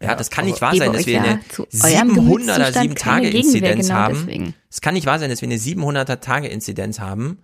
[0.00, 2.94] Ja, das kann nicht wahr sein, dass wir eine zu eurem 700er Gemütszustand 7 keine
[2.94, 4.15] Tage Gegenwehr, Inzidenz genau haben.
[4.15, 4.55] deswegen.
[4.70, 7.39] Es kann nicht wahr sein, dass wir eine 700er Tage Inzidenz haben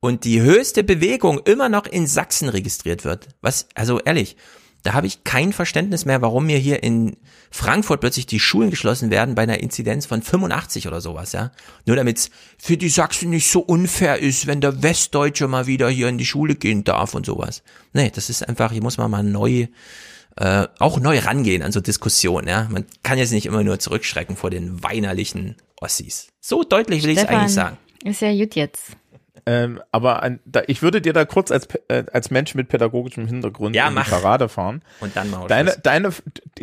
[0.00, 3.28] und die höchste Bewegung immer noch in Sachsen registriert wird.
[3.40, 4.36] Was, also ehrlich,
[4.82, 7.16] da habe ich kein Verständnis mehr, warum mir hier in
[7.50, 11.50] Frankfurt plötzlich die Schulen geschlossen werden bei einer Inzidenz von 85 oder sowas, ja.
[11.86, 15.88] Nur damit es für die Sachsen nicht so unfair ist, wenn der Westdeutsche mal wieder
[15.88, 17.62] hier in die Schule gehen darf und sowas.
[17.92, 19.66] Nee, das ist einfach, hier muss man mal neu,
[20.36, 22.68] äh, auch neu rangehen an so Diskussionen, ja.
[22.70, 26.28] Man kann jetzt nicht immer nur zurückschrecken vor den weinerlichen Ossis.
[26.40, 27.78] So deutlich will ich es eigentlich sagen.
[28.04, 28.92] Ist ja gut jetzt.
[29.50, 33.26] Ähm, aber an, da, ich würde dir da kurz als, äh, als Mensch mit pädagogischem
[33.26, 34.02] Hintergrund Ja, in die.
[34.02, 34.82] Parade fahren.
[35.00, 36.10] Und dann mal Deine, deine,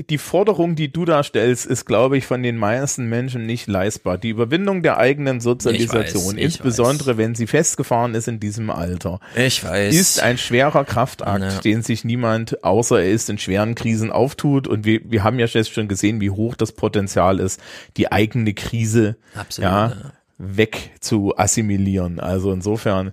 [0.09, 4.19] die Forderung, die du da stellst, ist, glaube ich, von den meisten Menschen nicht leistbar.
[4.19, 8.69] Die Überwindung der eigenen Sozialisation, Ich weiß, ich insbesondere wenn sie festgefahren ist in diesem
[8.69, 9.95] Alter, Ich weiß.
[9.95, 11.59] ist ein schwerer Kraftakt, Ja.
[11.61, 14.67] den sich niemand, außer er ist in schweren Krisen, auftut.
[14.67, 17.59] Und wir, wir haben ja jetzt schon gesehen, wie hoch das Potenzial ist,
[17.97, 19.95] die eigene Krise Absolut, ja, ja.
[20.38, 22.19] Weg zu assimilieren.
[22.19, 23.11] Also insofern.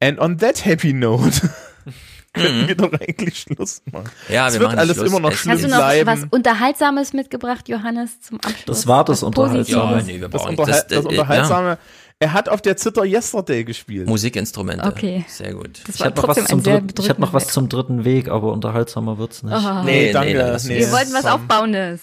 [0.00, 1.48] And on that happy note
[2.34, 4.10] können wir doch eigentlich Schluss machen.
[4.28, 4.34] Mhm.
[4.34, 5.08] Ja, es wir wird machen alles Schluss.
[5.08, 6.06] immer noch Es- schlimm Hast du noch bleiben.
[6.06, 8.64] was Unterhaltsames mitgebracht, Johannes, zum Abschluss?
[8.66, 9.82] Das war das Unterhaltsame.
[9.96, 10.06] Positives?
[10.06, 11.78] nee, wir das, Unterhal das, das, das, Unterhaltsame.
[12.20, 14.08] Er hat auf der Zither Yesterday gespielt.
[14.08, 14.84] Musikinstrumente.
[14.84, 15.24] Okay.
[15.28, 15.80] Sehr gut.
[15.86, 17.46] Das Ich war hätte noch trotzdem was zum ein sehr dritten, ich hätte noch was
[17.48, 19.52] zum dritten Weg, aber unterhaltsamer wird's nicht.
[19.54, 19.84] Aha.
[19.84, 20.32] Nee, danke.
[20.32, 20.78] nee, lass nee.
[20.80, 21.24] Wir wollten was.
[21.26, 22.00] Aufbauendes.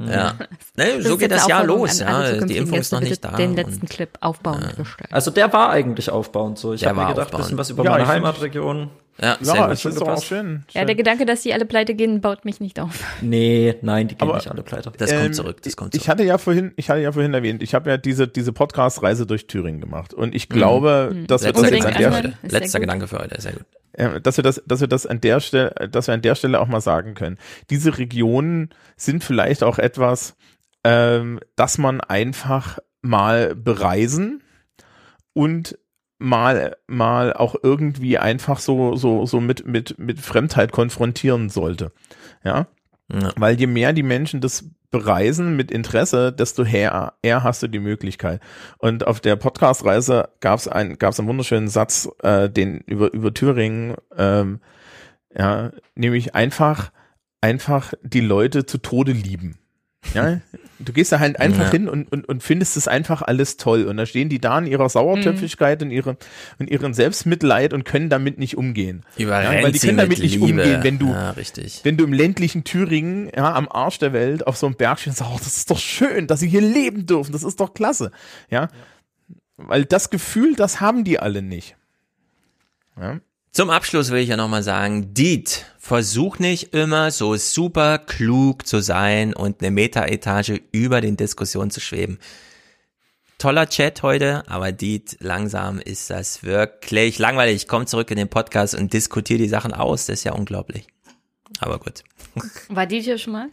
[0.00, 0.34] Ja.
[0.76, 2.00] Nee, so geht das Jahr los.
[2.00, 2.20] Ja.
[2.22, 3.30] Die zukünftigen Impfung ist noch nicht da.
[3.32, 5.14] Den letzten Clip aufbauend gestalten.
[5.14, 6.72] Also der war eigentlich aufbauend so.
[6.74, 7.44] Ich habe mir gedacht, aufbauend.
[7.44, 8.90] bisschen was über Ja, meine ich Heimatregion.
[9.18, 10.64] Ja, Ja, es ist doch auch schön.
[10.72, 13.02] Ja, der Gedanke, dass die alle pleite gehen, baut mich nicht auf.
[13.22, 14.92] Nee, nein, die gehen Aber- nicht alle pleite.
[14.98, 16.08] Das kommt Ähm, zurück, das kommt Ich zurück.
[16.10, 19.46] hatte ja vorhin, ich hatte ja vorhin erwähnt, ich habe ja diese diese Podcast-Reise durch
[19.46, 21.26] Thüringen gemacht und ich glaube, Mhm.
[21.28, 22.80] dass wir das Letzter jetzt an Gedanke der sehr Letzter.
[22.80, 23.64] Gedanke für heute, sehr gut.
[23.96, 26.60] Äh, dass wir das, dass wir das an der Stelle, dass wir an der Stelle
[26.60, 27.38] auch mal sagen können.
[27.70, 30.36] Diese Regionen sind vielleicht auch etwas,
[30.84, 34.42] ähm, dass man einfach mal bereisen
[35.32, 35.78] und
[36.18, 41.92] mal mal auch irgendwie einfach so so so mit mit mit Fremdheit konfrontieren sollte.
[42.44, 42.68] Ja?
[43.12, 43.32] Ja.
[43.36, 44.64] Weil je mehr die Menschen das
[44.96, 48.40] bereisen mit Interesse, desto eher, eher hast du die Möglichkeit.
[48.78, 53.96] Und auf der Podcast-Reise gab es ein, einen wunderschönen Satz, äh, den über, über Thüringen,
[54.16, 54.60] ähm,
[55.36, 56.92] ja, nämlich einfach,
[57.42, 59.58] einfach die Leute zu Tode lieben.
[60.14, 60.40] Ja,
[60.78, 61.70] du gehst da halt einfach Ja.
[61.70, 63.84] hin und, und, und findest es einfach alles toll.
[63.84, 66.16] Und da stehen die da in ihrer Sauertöpfigkeit und ihre,
[66.58, 69.04] in ihrem Selbstmitleid und können damit nicht umgehen.
[69.16, 70.44] Überrennt weil die können mit damit nicht Liebe.
[70.44, 71.80] umgehen, wenn du, Ja, richtig.
[71.84, 75.20] wenn du im ländlichen Thüringen, ja, am Arsch der Welt auf so einem Berg stehst
[75.20, 77.74] und sagst, oh, das ist doch schön, dass sie hier leben dürfen, das ist doch
[77.74, 78.10] klasse.
[78.50, 78.68] Ja.
[79.56, 81.76] Weil das Gefühl, das haben die alle nicht.
[83.00, 83.18] Ja.
[83.56, 88.82] Zum Abschluss will ich ja nochmal sagen, Diet, versuch nicht immer so super klug zu
[88.82, 92.18] sein und eine Metaetage über den Diskussionen zu schweben.
[93.38, 97.66] Toller Chat heute, aber Diet, langsam ist das wirklich langweilig.
[97.66, 100.86] Komm zurück in den Podcast und diskutier die Sachen aus, das ist ja unglaublich.
[101.58, 102.04] Aber gut.
[102.68, 103.48] War die hier schon mal?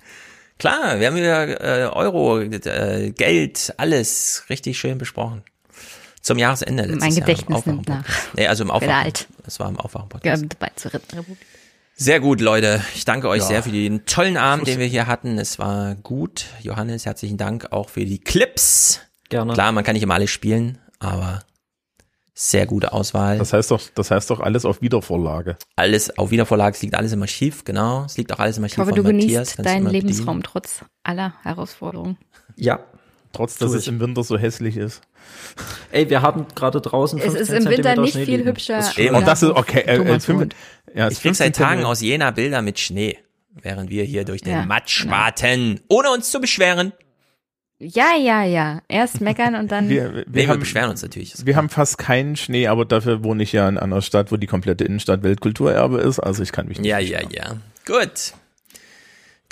[0.59, 5.43] Klar, wir haben wieder äh, Euro, äh, Geld, alles richtig schön besprochen.
[6.23, 7.19] Zum Jahresende letztes Mein Jahr.
[7.27, 8.05] Gedächtnis nimmt nach.
[8.35, 8.93] Nee, also im Aufwachen.
[8.95, 9.27] alt.
[9.43, 10.41] Das war im Aufwachen-Podcast.
[10.41, 11.37] Ja, dabei zur Republik.
[11.95, 12.81] Sehr gut, Leute.
[12.95, 13.47] Ich danke euch Ja.
[13.47, 15.37] sehr für den tollen Abend, den wir hier hatten.
[15.37, 16.45] Es war gut.
[16.61, 19.01] Johannes, herzlichen Dank auch für die Clips.
[19.29, 19.53] Gerne.
[19.53, 21.43] Klar, man kann nicht immer alles spielen, aber
[22.33, 23.37] sehr gute Auswahl.
[23.37, 25.57] Das heißt doch, das heißt doch alles auf Wiedervorlage.
[25.75, 28.05] alles auf Wiedervorlage, es liegt alles im Archiv, genau.
[28.05, 29.55] Es liegt auch alles im Ich Archiv hoffe, von du Matthias.
[29.57, 29.87] genießt deinen.
[29.87, 32.17] Lebensraum trotz aller Herausforderungen.
[32.55, 32.79] Ja.
[33.33, 35.01] Trotz, dass es im Winter so hässlich ist.
[35.91, 38.49] Ey, wir haben gerade draußen Es 15 ist im Winter nicht Schnee viel liegen.
[38.49, 38.77] hübscher.
[38.77, 39.09] Das ist.
[39.11, 39.79] Und das ist okay.
[39.87, 40.53] Äh, äh, fünf,
[40.95, 43.17] ja, Ich krieg seit Tagen aus Jena Bilder mit Schnee,
[43.61, 45.13] während wir hier durch den Ja, Matsch genau.
[45.15, 46.93] warten, ohne uns zu beschweren.
[47.79, 48.81] Ja, ja, ja.
[48.87, 49.89] Erst meckern und dann.
[49.89, 51.33] Wir, wir, Nee, wir haben, beschweren uns natürlich.
[51.45, 54.47] wir haben fast keinen Schnee, aber dafür wohne ich ja in einer Stadt, wo die
[54.47, 56.19] komplette Innenstadt Weltkulturerbe ist.
[56.19, 57.59] Also ich kann mich nicht Ja, ja, beschweren.
[57.87, 57.99] ja.
[57.99, 58.33] Gut.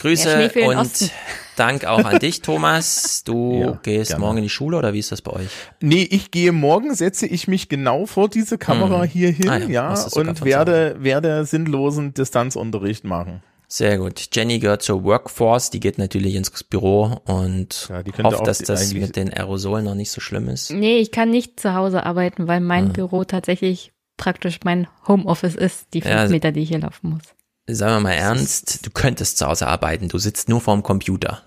[0.02, 1.10] Grüße und Osten.
[1.58, 3.24] Dank auch an dich, Thomas.
[3.24, 4.24] Du Ja, gehst gerne.
[4.26, 5.50] morgen in die Schule oder wie ist das bei euch?
[5.82, 9.10] Nee, ich gehe morgen, setze ich mich genau vor diese Kamera Mhm.
[9.10, 13.44] hier hin, Ah ja, ja, und werde, werde sinnlosen Distanzunterricht machen.
[13.68, 14.28] Sehr gut.
[14.34, 18.66] Jenny gehört zur Workforce, die geht natürlich ins Büro und Ja, hofft, auch dass die-
[18.66, 20.72] das mit den Aerosolen noch nicht so schlimm ist.
[20.72, 22.92] Nee, ich kann nicht zu Hause arbeiten, weil mein Ah.
[22.94, 27.22] Büro tatsächlich praktisch mein Homeoffice ist, die fünf Ja, Meter, die ich hier laufen muss.
[27.68, 31.44] Sagen wir mal ernst, du könntest zu Hause arbeiten, du sitzt nur vorm Computer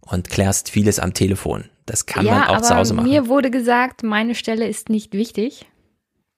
[0.00, 1.64] und klärst vieles am Telefon.
[1.86, 3.08] Das kann ja, man auch aber zu Hause machen.
[3.08, 5.66] mir wurde gesagt, meine Stelle ist nicht wichtig.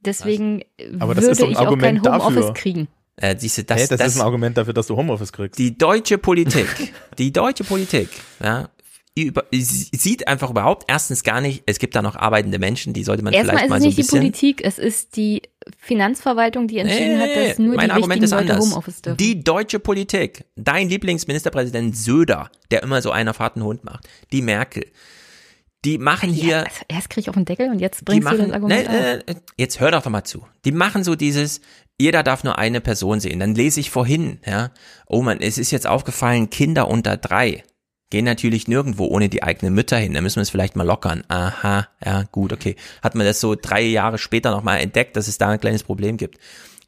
[0.01, 0.65] Deswegen
[0.99, 2.55] Aber das ist würde ich auch kein Argument Homeoffice dafür.
[2.55, 2.89] kriegen.
[3.17, 5.59] Äh, siehst du, das, hey, das, das ist ein Argument dafür, dass du Homeoffice kriegst.
[5.59, 6.67] Die deutsche Politik,
[7.19, 8.09] die deutsche Politik,
[8.43, 8.71] ja,
[9.15, 13.23] über, sieht einfach überhaupt erstens gar nicht, es gibt da noch arbeitende Menschen, die sollte
[13.23, 14.19] man Erstmal vielleicht ist mal es so ein nicht die bisschen.
[14.21, 15.43] Politik, es ist die
[15.79, 18.71] Finanzverwaltung, die entschieden hat, dass nur mein die Argument ist Leute anders.
[18.71, 19.17] Homeoffice dürfen.
[19.17, 24.43] Die deutsche Politik, dein Lieblingsministerpräsident Söder, der immer so einen auf harten Hund macht, die
[24.43, 24.85] Merkel,
[25.85, 26.51] die machen hier.
[26.51, 28.89] Ja, also erst krieg ich auf den Deckel und jetzt bringst machen, du das Argument
[28.89, 29.35] ne, auf.
[29.35, 30.47] äh, jetzt hör doch doch mal zu.
[30.65, 31.61] Die machen so dieses,
[31.99, 33.41] jeder darf nur eine Person sehen.
[33.41, 34.73] Dann lese ich vorhin, ja,
[35.07, 37.65] oh man, es ist jetzt aufgefallen, Kinder unter drei
[38.11, 40.15] gehen natürlich nirgendwo ohne die eigenen Mütter hin.
[40.15, 41.25] Da müssen wir es vielleicht mal lockern.
[41.29, 42.77] Aha, ja, gut, okay.
[43.03, 46.17] Hat man das so drei Jahre später nochmal entdeckt, dass es da ein kleines Problem
[46.17, 46.39] gibt.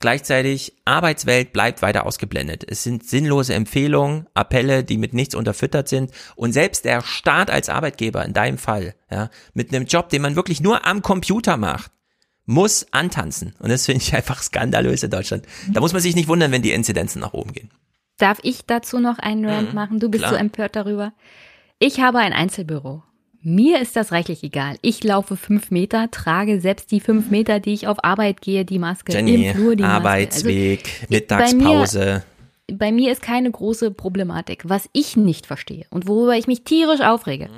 [0.01, 2.65] Gleichzeitig, Arbeitswelt bleibt weiter ausgeblendet.
[2.69, 6.11] Es sind sinnlose Empfehlungen, Appelle, die mit nichts unterfüttert sind.
[6.35, 10.35] Und selbst der Staat als Arbeitgeber, in deinem Fall, ja, mit einem Job, den man
[10.35, 11.93] wirklich nur am Computer macht,
[12.47, 13.55] muss antanzen.
[13.61, 15.47] Und das finde ich einfach skandalös in Deutschland.
[15.73, 17.71] Da muss man sich nicht wundern, wenn die Inzidenzen nach oben gehen.
[18.19, 20.01] Darf ich dazu noch einen Rant Mhm, machen?
[20.01, 20.35] Du bist klar.
[20.35, 21.13] so empört darüber.
[21.79, 23.03] Ich habe ein Einzelbüro.
[23.45, 24.77] Mir ist das reichlich egal.
[24.83, 28.79] Ich laufe fünf Meter, trage selbst die fünf Meter, die ich auf Arbeit gehe, die
[28.79, 31.37] Maske Jenny, im Flur, die Arbeitsweg, Maske.
[31.41, 32.23] Also, Mittagspause.
[32.69, 34.63] Bei mir, bei mir ist keine große Problematik.
[34.69, 37.49] Was ich nicht verstehe und worüber ich mich tierisch aufrege,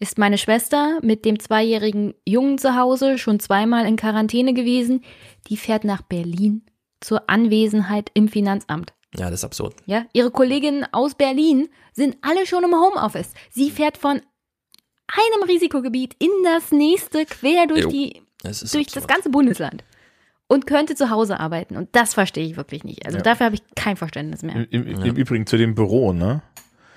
[0.00, 5.02] ist meine Schwester mit dem zweijährigen Jungen zu Hause, schon zweimal in Quarantäne gewesen.
[5.48, 6.62] Die fährt nach Berlin
[7.00, 8.92] zur Anwesenheit im Finanzamt.
[9.16, 9.74] Ja, das ist absurd.
[9.86, 13.32] Ja, ihre Kolleginnen aus Berlin sind alle schon im Homeoffice.
[13.50, 14.20] Sie fährt von
[15.08, 19.82] einem Risikogebiet in das nächste quer durch Jo, die das durch das ganze Bundesland
[20.46, 23.04] und könnte zu Hause arbeiten und das verstehe ich wirklich nicht.
[23.04, 23.22] Also Ja.
[23.24, 24.54] dafür habe ich kein Verständnis mehr.
[24.70, 26.42] Im, im, Im Übrigen zu dem Büro, ne?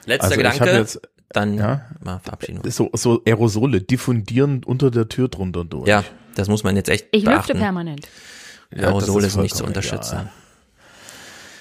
[0.06, 2.62] Letzter Also ich Gedanke, Jetzt, dann ja, mal verabschieden.
[2.70, 5.88] so, so Aerosole diffundieren unter der Tür drunter durch.
[5.88, 6.04] Ja,
[6.36, 7.58] das muss man jetzt echt Ich lüfte beachten.
[7.58, 8.08] permanent.
[8.76, 10.14] Ja, Aerosole das ist nicht zu unterstützen.
[10.16, 10.30] egal.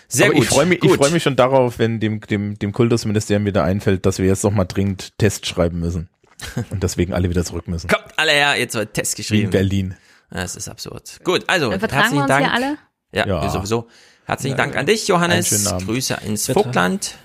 [0.09, 0.43] Sehr Aber gut.
[0.45, 0.99] Ich freue mich, ich gut.
[0.99, 4.51] freue mich schon darauf, wenn dem, dem, dem Kultusministerium wieder einfällt, dass wir jetzt noch
[4.53, 6.09] mal dringend Test schreiben müssen.
[6.71, 7.89] Und deswegen alle wieder zurück müssen.
[7.89, 9.45] Kommt alle her, jetzt wird Test Wie geschrieben.
[9.45, 9.97] in Berlin.
[10.31, 11.21] Das ist absurd.
[11.25, 12.45] Gut, also Dann vertragen wir herzlichen uns Dank.
[12.47, 12.79] hier alle.
[13.13, 13.43] Ja, Ja.
[13.43, 13.89] wir sowieso.
[14.25, 15.51] Herzlichen Ja, Dank an dich, Johannes.
[15.85, 16.59] Grüße ins Bitte.
[16.61, 17.17] Vogtland.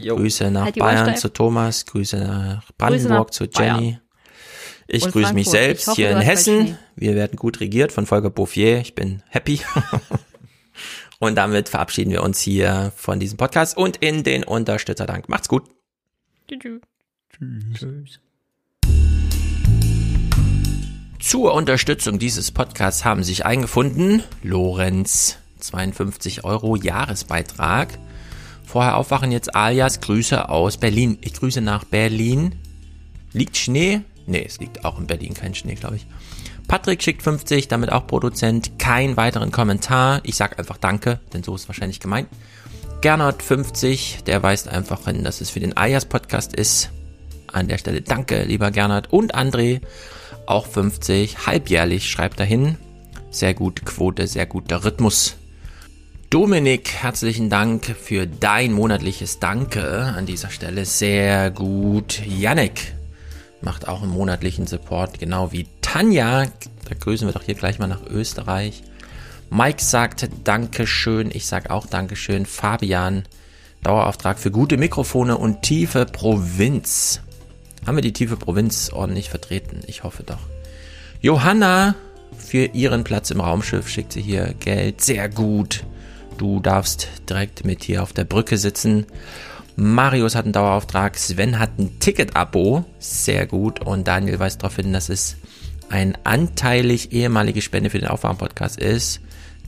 [0.00, 1.84] Grüße nach Halt Bayern zu Thomas.
[1.86, 4.00] Grüße nach Brandenburg nach zu Bayern.
[4.94, 5.64] Ich Und grüße mich Frankfurt.
[5.64, 6.78] selbst Ich hoffe, hier in Hessen.
[6.96, 8.78] Wir werden gut regiert von Volker Bouffier.
[8.80, 9.60] Ich bin happy.
[11.18, 15.28] Und damit verabschieden wir uns hier von diesem Podcast und in den Unterstützerdank.
[15.28, 15.62] Macht's gut.
[16.50, 18.20] Tschüss.
[21.20, 27.98] Zur Unterstützung dieses Podcasts haben sich eingefunden Lorenz, 52 Euro Jahresbeitrag.
[28.66, 31.16] Vorher aufwachen jetzt alias Grüße aus Berlin.
[31.22, 32.56] Ich grüße nach Berlin.
[33.32, 34.02] Liegt Schnee?
[34.26, 36.06] Nee, es liegt auch in Berlin kein Schnee, glaube ich.
[36.68, 38.78] Patrick schickt 50, damit auch Produzent.
[38.78, 40.20] Kein weiteren Kommentar.
[40.22, 42.28] Ich sag einfach Danke, denn so ist wahrscheinlich gemeint.
[43.02, 46.90] Gernot 50, der weist einfach hin, dass es für den alias Podcast ist.
[47.52, 49.12] An der Stelle danke, lieber Gernot.
[49.12, 49.80] Und André,
[50.46, 52.76] auch 50, halbjährlich schreibt dahin.
[53.30, 55.36] Sehr gute Quote, sehr guter Rhythmus.
[56.30, 60.86] Dominik, herzlichen Dank für dein monatliches Danke an dieser Stelle.
[60.86, 62.22] Sehr gut.
[62.24, 62.94] Yannick
[63.62, 66.44] macht auch einen monatlichen Support, genau wie Tanja.
[66.44, 68.82] Da grüßen wir doch hier gleich mal nach Österreich.
[69.50, 71.30] Mike sagt Dankeschön.
[71.32, 72.46] Ich sag auch Dankeschön.
[72.46, 73.24] Fabian,
[73.82, 77.20] Dauerauftrag für gute Mikrofone und tiefe Provinz.
[77.86, 79.80] Haben wir die tiefe Provinz ordentlich vertreten?
[79.86, 80.38] Ich hoffe doch.
[81.20, 81.94] Johanna,
[82.38, 85.00] für ihren Platz im Raumschiff schickt sie hier Geld.
[85.00, 85.84] Sehr gut.
[86.38, 89.06] Du darfst direkt mit hier auf der Brücke sitzen.
[89.82, 91.18] Marius hat einen Dauerauftrag.
[91.18, 92.84] Sven hat ein Ticket-Abo.
[93.00, 93.80] Sehr gut.
[93.80, 95.36] Und Daniel weist darauf hin, dass es
[95.90, 99.20] ein anteilig ehemalige Spende für den Aufwachen-Podcast ist.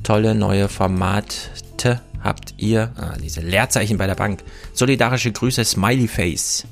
[0.05, 2.93] Tolle neue Formate habt ihr.
[2.97, 4.45] Ah, diese Leerzeichen bei der Bank.
[4.73, 6.65] Solidarische Grüße, Smiley Face.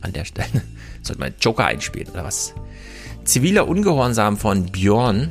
[0.00, 0.62] An der Stelle.
[1.02, 2.54] Sollte man Joker einspielen, oder was?
[3.24, 5.30] Ziviler Ungehorsam von Björn.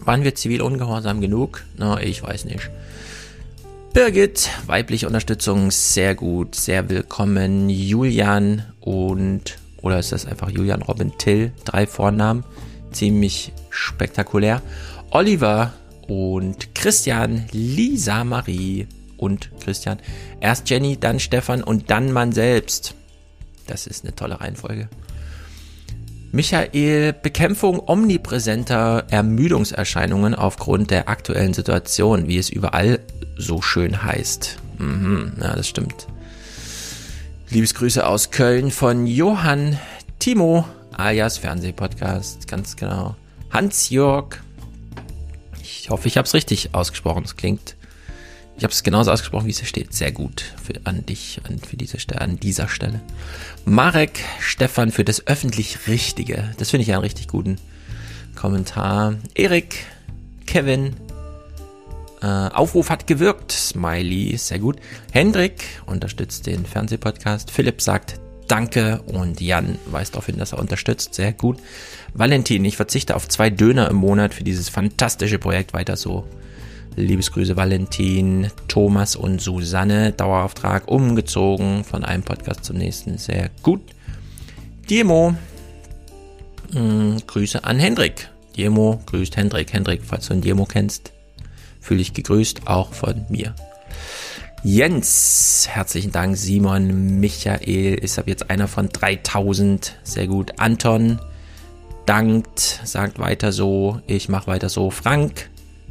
[0.00, 1.64] Waren wir zivil ungehorsam genug?
[1.76, 2.70] Na, ich weiß nicht.
[3.98, 7.68] Birgit, weibliche Unterstützung, sehr gut, sehr willkommen.
[7.68, 12.44] Julian und, oder ist das einfach Julian Robin Till, drei Vornamen,
[12.92, 14.62] ziemlich spektakulär.
[15.10, 15.72] Oliver
[16.06, 18.86] und Christian, Lisa Marie
[19.16, 19.98] und Christian.
[20.38, 22.94] Erst Jenny, dann Stefan und dann man selbst.
[23.66, 24.88] Das ist eine tolle Reihenfolge.
[26.30, 33.00] Michael, Bekämpfung omnipräsenter Ermüdungserscheinungen aufgrund der aktuellen Situation, wie es überall
[33.38, 34.58] so schön heißt.
[34.78, 36.06] Mhm, ja, das stimmt.
[37.50, 39.78] Liebesgrüße aus Köln von Johann
[40.18, 43.16] Timo, alias Fernsehpodcast, ganz genau.
[43.50, 44.40] Hans-Jörg,
[45.62, 47.24] ich hoffe, ich habe es richtig ausgesprochen.
[47.24, 47.76] Es klingt
[48.58, 49.94] Ich habe es genauso ausgesprochen, wie es hier steht.
[49.94, 53.00] Sehr gut für, an dich, an, für diese, an dieser Stelle.
[53.64, 56.52] Marek Stefan für das öffentlich Richtige.
[56.58, 57.56] Das finde ich einen richtig guten
[58.34, 59.14] Kommentar.
[59.34, 59.86] Erik,
[60.44, 60.94] Kevin,
[62.20, 63.52] äh, Aufruf hat gewirkt.
[63.52, 64.76] Smiley, sehr gut.
[65.12, 67.50] Hendrik unterstützt den Fernsehpodcast.
[67.50, 71.14] Philipp sagt Danke und Jan weist darauf hin, dass er unterstützt.
[71.14, 71.58] Sehr gut.
[72.14, 75.74] Valentin, ich verzichte auf zwei Döner im Monat für dieses fantastische Projekt.
[75.74, 76.26] Weiter so.
[76.96, 80.12] Liebesgrüße Valentin, Thomas und Susanne.
[80.12, 83.18] Dauerauftrag umgezogen von einem Podcast zum nächsten.
[83.18, 83.82] Sehr gut.
[84.90, 85.34] Diemo,
[86.72, 88.30] hm, Grüße an Hendrik.
[88.56, 89.72] Diemo grüßt Hendrik.
[89.72, 91.12] Hendrik, falls du einen Diemo kennst,
[91.88, 93.54] fühle dich gegrüßt, auch von mir.
[94.62, 96.36] Jens, herzlichen Dank.
[96.36, 99.96] Simon, Michael ist ab jetzt einer von 3000.
[100.02, 100.52] Sehr gut.
[100.58, 101.18] Anton
[102.04, 104.00] dankt, sagt weiter so.
[104.06, 104.90] Ich mache weiter so.
[104.90, 105.48] Frank,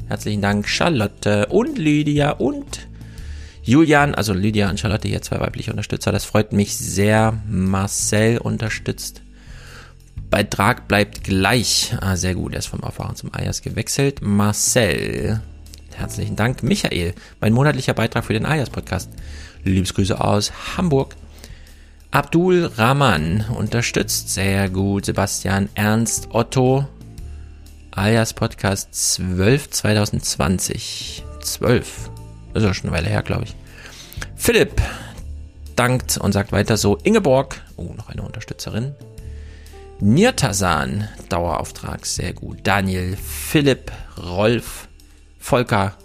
[0.08, 0.68] herzlichen Dank.
[0.68, 2.88] Charlotte und Lydia und
[3.64, 6.12] Julian, also Lydia und Charlotte hier zwei weibliche Unterstützer.
[6.12, 7.42] Das freut mich sehr.
[7.50, 9.22] Marcel unterstützt.
[10.30, 11.96] Beitrag bleibt gleich.
[12.02, 12.54] Ah, sehr gut.
[12.54, 14.22] Er ist vom Aufwachen zum Ayers gewechselt.
[14.22, 15.42] Marcel,
[15.98, 16.62] Herzlichen Dank.
[16.62, 19.10] Michael, mein monatlicher Beitrag für den Ayas Podcast.
[19.64, 21.16] Liebesgrüße aus Hamburg.
[22.12, 25.06] Abdul Rahman unterstützt sehr gut.
[25.06, 26.88] Sebastian Ernst Otto.
[27.90, 31.26] Alias Podcast 12 2020.
[31.42, 32.12] 12.
[32.54, 33.56] Das ist ja schon eine Weile her, glaube ich.
[34.36, 34.80] Philipp
[35.76, 36.98] dankt und sagt weiter so.
[36.98, 37.60] Ingeborg.
[37.76, 38.94] Oh, noch eine Unterstützerin.
[40.00, 41.08] Nirtasan.
[41.30, 42.06] Dauerauftrag.
[42.06, 42.60] Sehr gut.
[42.64, 43.18] Daniel.
[43.18, 43.92] Philipp.
[44.24, 44.87] Rolf.
[45.48, 45.98] Volker,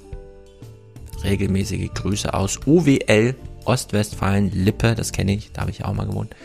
[1.25, 6.37] regelmäßige Grüße aus UWL Ostwestfalen, Lippe, das kenne ich, da habe ich auch mal gewohnt.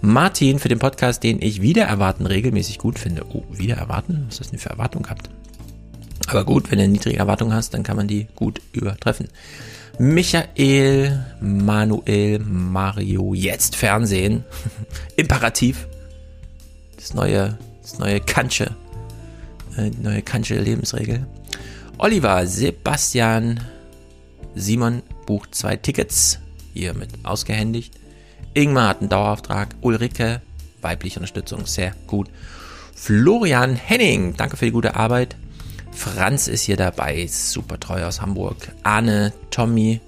[0.00, 3.26] Martin für den Podcast, den ich wieder erwarten regelmäßig gut finde.
[3.34, 4.24] Oh, wieder erwarten?
[4.24, 5.28] Was ist das denn für Erwartung gehabt?
[6.28, 9.28] Aber gut, wenn du eine niedrige Erwartung hast, dann kann man die gut übertreffen.
[9.98, 14.44] Michael, Manuel, Mario, jetzt Fernsehen.
[15.16, 15.88] Imperativ.
[16.96, 18.74] Das neue, das neue Kantsche,
[19.76, 21.26] äh, neue Kantsche Lebensregel.
[22.02, 23.60] Oliver, Sebastian,
[24.54, 26.38] Simon bucht zwei Tickets,
[26.72, 27.92] hiermit ausgehändigt.
[28.54, 29.74] Ingmar hat einen Dauerauftrag.
[29.82, 30.40] Ulrike,
[30.80, 32.30] weibliche Unterstützung, sehr gut.
[32.94, 35.36] Florian Henning, danke für die gute Arbeit.
[35.92, 38.72] Franz ist hier dabei, super treu aus Hamburg.
[38.82, 40.00] Arne, Tommy,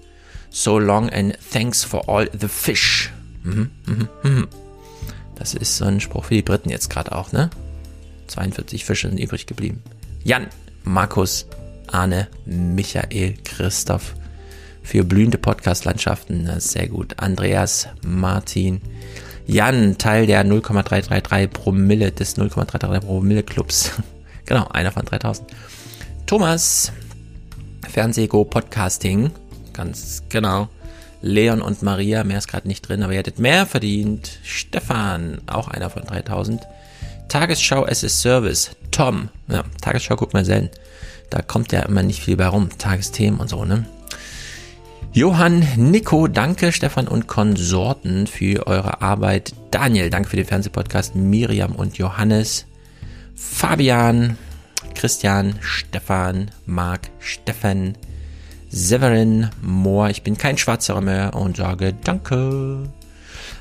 [0.48, 3.12] so long and thanks for all the fish.
[3.42, 4.48] Mhm, mhm, mhm.
[5.34, 7.50] Das ist so ein Spruch für die Briten jetzt gerade auch, ne?
[8.28, 9.82] 42 Fische sind übrig geblieben.
[10.24, 10.46] Jan,
[10.84, 11.46] Markus,
[11.92, 14.14] Arne, Michael, Christoph
[14.82, 16.48] für blühende Podcast-Landschaften.
[16.58, 17.18] Sehr gut.
[17.18, 18.80] Andreas, Martin,
[19.46, 23.92] Jan, Teil der 0,333 Promille des 0,333 Promille Clubs.
[24.46, 25.48] genau, einer von 3000.
[26.26, 26.92] Thomas,
[27.88, 29.30] Fernsehgo Podcasting.
[29.72, 30.68] Ganz genau.
[31.20, 34.38] Leon und Maria, mehr ist gerade nicht drin, aber ihr hättet mehr verdient.
[34.42, 36.62] Stefan, auch einer von 3000.
[37.28, 38.70] Tagesschau as a Service.
[38.90, 40.70] Tom, ja, Tagesschau guckt man selten.
[41.32, 42.68] Da kommt ja immer nicht viel bei rum.
[42.76, 43.86] Tagesthemen und so, ne?
[45.14, 49.54] Johann, Nico, danke, Stefan und Konsorten für eure Arbeit.
[49.70, 51.14] Daniel, danke für den Fernsehpodcast.
[51.14, 52.66] Miriam und Johannes.
[53.34, 54.36] Fabian,
[54.94, 57.96] Christian, Stefan, Marc, Stefan,
[58.68, 60.10] Severin, Mohr.
[60.10, 62.90] Ich bin kein Schwarzer mehr und sage Danke.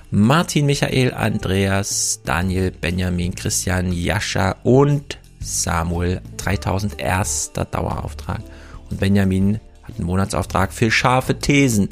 [0.10, 8.42] Martin, Michael, Andreas, Daniel, Benjamin, Christian, Jascha und Samuel 3000 erster Dauerauftrag.
[8.90, 11.90] Und Benjamin hat einen Monatsauftrag für scharfe Thesen.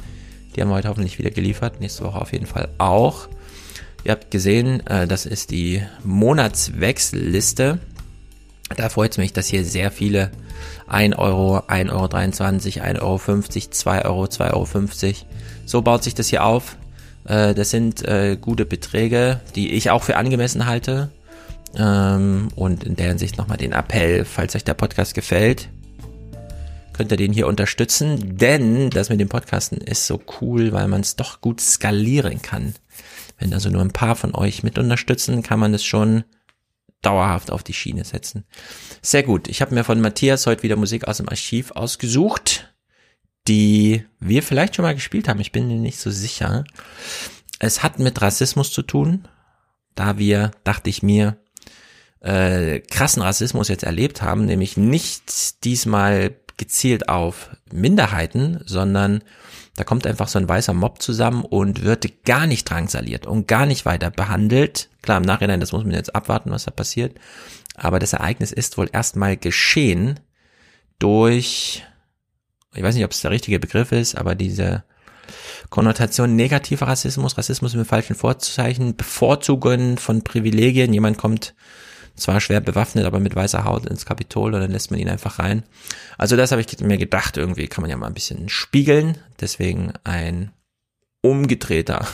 [0.55, 1.79] Die haben wir heute hoffentlich wieder geliefert.
[1.79, 3.27] Nächste Woche auf jeden Fall auch.
[4.03, 7.79] Ihr habt gesehen, äh, das ist die Monatswechselliste.
[8.75, 10.31] Da freut es mich, dass hier sehr viele
[10.87, 15.15] 1 Euro, 1,23 Euro, 1,50 Euro, 2 Euro, 2,50 Euro.
[15.65, 16.77] So baut sich das hier auf.
[17.25, 21.09] Äh, das sind äh, gute Beträge, die ich auch für angemessen halte.
[21.75, 25.69] Ähm, und in der Hinsicht nochmal den Appell, falls euch der Podcast gefällt,
[26.93, 31.01] könnt ihr den hier unterstützen, denn das mit dem Podcasten ist so cool, weil man
[31.01, 32.73] es doch gut skalieren kann.
[33.37, 36.25] Wenn also nur ein paar von euch mit unterstützen, kann man es schon
[37.01, 38.43] dauerhaft auf die Schiene setzen.
[39.01, 39.47] Sehr gut.
[39.47, 42.73] Ich habe mir von Matthias heute wieder Musik aus dem Archiv ausgesucht,
[43.47, 45.39] die wir vielleicht schon mal gespielt haben.
[45.39, 46.65] Ich bin mir nicht so sicher.
[47.59, 49.27] Es hat mit Rassismus zu tun,
[49.95, 51.37] da wir, dachte ich mir,
[52.21, 59.23] äh, krassen Rassismus jetzt erlebt haben, nämlich nicht diesmal gezielt auf Minderheiten, sondern
[59.77, 63.65] da kommt einfach so ein weißer Mob zusammen und wird gar nicht drangsaliert und gar
[63.65, 64.89] nicht weiter behandelt.
[65.01, 67.15] Klar, im Nachhinein, das muss man jetzt abwarten, was da passiert.
[67.75, 70.19] Aber das Ereignis ist wohl erstmal geschehen
[70.97, 71.83] durch
[72.75, 74.83] ich weiß nicht, ob es der richtige Begriff ist, aber diese
[75.69, 80.93] Konnotation negativer Rassismus, Rassismus mit falschen Vorzeichen, Bevorzugen von Privilegien.
[80.93, 81.55] Jemand kommt
[82.19, 85.39] zwar schwer bewaffnet, aber mit weißer Haut ins Kapitol und dann lässt man ihn einfach
[85.39, 85.63] rein.
[86.17, 89.17] Also das habe ich mir gedacht, irgendwie kann man ja mal ein bisschen spiegeln.
[89.39, 90.51] Deswegen ein
[91.21, 92.05] umgedrehter,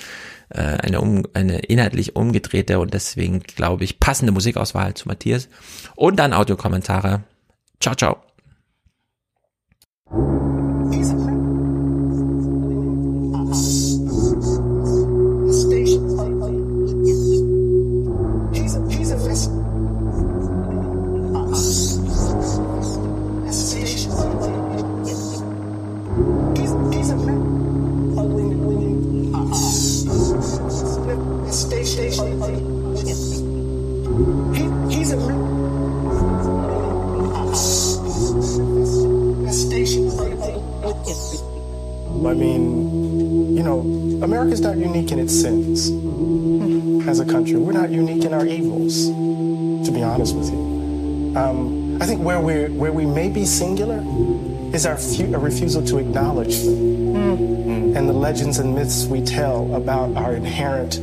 [0.50, 5.48] äh, eine, um, eine inhaltlich umgedrehte und deswegen glaube ich passende Musikauswahl zu Matthias.
[5.96, 7.22] Und dann Audiokommentare.
[7.80, 8.22] Ciao, ciao.
[44.92, 45.88] Unique in its sins
[47.08, 47.56] as a country.
[47.56, 51.34] We're not unique in our evils, to be honest with you.
[51.34, 54.04] Um, I think where, we where we may be singular
[54.74, 57.96] is our fu- a refusal to acknowledge them mm.
[57.96, 60.96] and the legends and myths we tell about our inherent,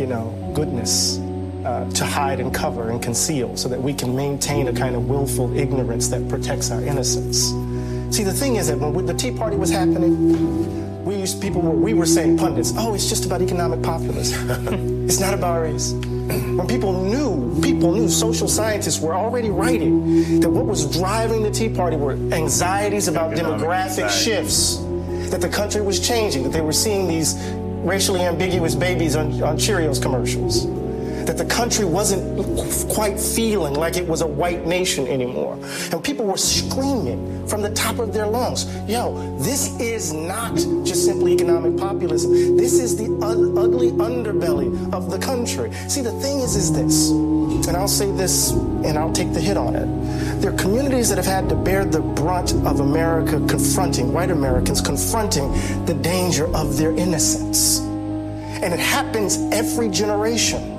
[0.00, 1.18] you know, goodness.
[1.64, 5.08] Uh, to hide and cover and conceal so that we can maintain a kind of
[5.08, 7.48] willful ignorance that protects our innocence.
[8.16, 11.70] See, the thing is that when the Tea Party was happening, we used people were,
[11.70, 14.50] we were saying pundits, oh, it's just about economic populism.
[15.06, 15.92] it's not about race.
[15.92, 21.50] When people knew, people knew, social scientists were already writing that what was driving the
[21.50, 24.22] Tea Party were anxieties about economic demographic anxiety.
[24.22, 24.76] shifts,
[25.30, 27.36] that the country was changing, that they were seeing these
[27.82, 30.66] racially ambiguous babies on, on Cheerios commercials
[31.28, 32.24] that the country wasn't
[32.88, 35.58] quite feeling like it was a white nation anymore.
[35.92, 41.04] And people were screaming from the top of their lungs, yo, this is not just
[41.04, 42.56] simply economic populism.
[42.56, 45.70] This is the ugly underbelly of the country.
[45.86, 49.58] See, the thing is, is this, and I'll say this and I'll take the hit
[49.58, 50.40] on it.
[50.40, 54.80] There are communities that have had to bear the brunt of America confronting, white Americans
[54.80, 55.52] confronting
[55.84, 57.80] the danger of their innocence.
[57.80, 60.77] And it happens every generation.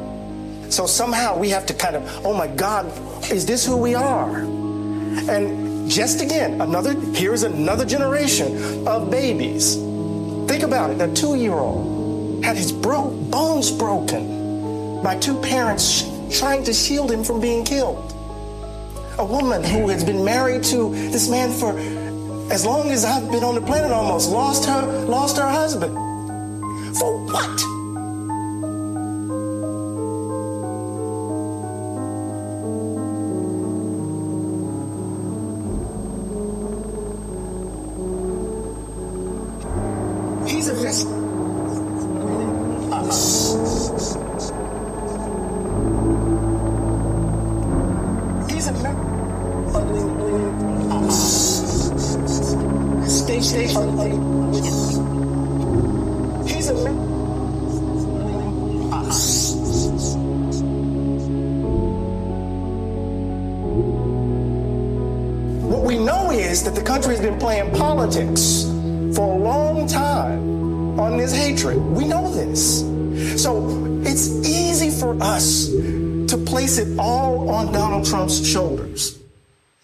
[0.69, 2.85] So somehow we have to kind of, oh my God,
[3.31, 4.37] is this who we are?
[4.37, 9.75] And just again, another, here's another generation of babies.
[10.47, 11.01] Think about it.
[11.01, 17.11] A two year old had his bro- bones broken by two parents trying to shield
[17.11, 18.13] him from being killed.
[19.17, 21.77] A woman who has been married to this man for
[22.53, 25.95] as long as I've been on the planet almost lost her lost her husband.
[26.97, 27.78] For what?
[78.19, 79.17] Trump's shoulders.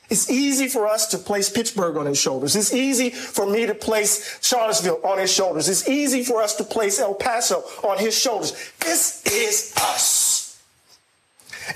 [0.10, 2.58] It's easy for us to place Pittsburgh on his shoulders.
[2.58, 5.70] It's easy for me to place Charlottesville on his shoulders.
[5.70, 8.52] It's easy for us to place El Paso on his shoulders.
[8.82, 10.62] This is us.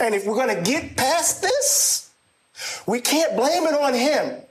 [0.01, 2.11] And if we're going to get past this,
[2.85, 4.41] we can't blame it on him.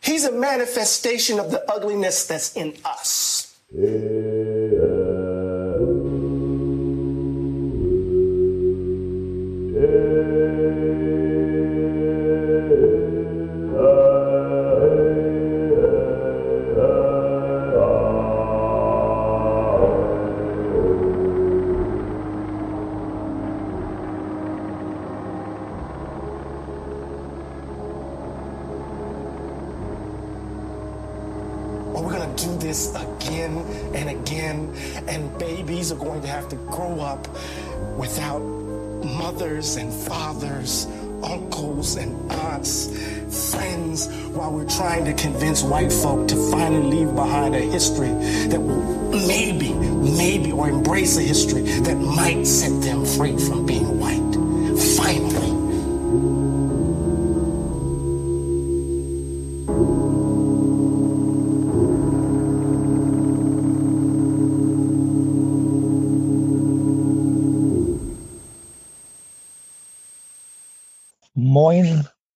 [0.00, 3.58] He's a manifestation of the ugliness that's in us.
[39.44, 40.86] Mothers and fathers,
[41.22, 42.88] uncles and aunts,
[43.52, 48.08] friends, while we're trying to convince white folk to finally leave behind a history
[48.48, 48.80] that will
[49.26, 53.93] maybe, maybe, or embrace a history that might set them free from being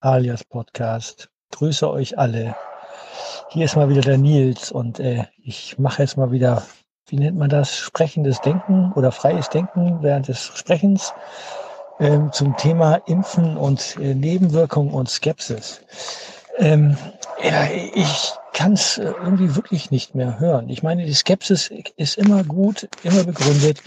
[0.09, 1.29] alias Podcast.
[1.53, 2.57] Grüße euch alle.
[3.51, 6.63] Hier ist mal wieder der Nils und äh, ich mache jetzt mal wieder,
[7.09, 11.13] wie nennt man das, sprechendes Denken oder freies Denken während des Sprechens
[12.01, 15.83] ähm, zum Thema Impfen und äh, Nebenwirkungen und Skepsis.
[16.57, 16.97] Ähm,
[17.43, 20.71] ja, ich kann es äh, irgendwie wirklich nicht mehr hören.
[20.71, 23.83] Ich meine, die Skepsis ist immer gut, immer begründet.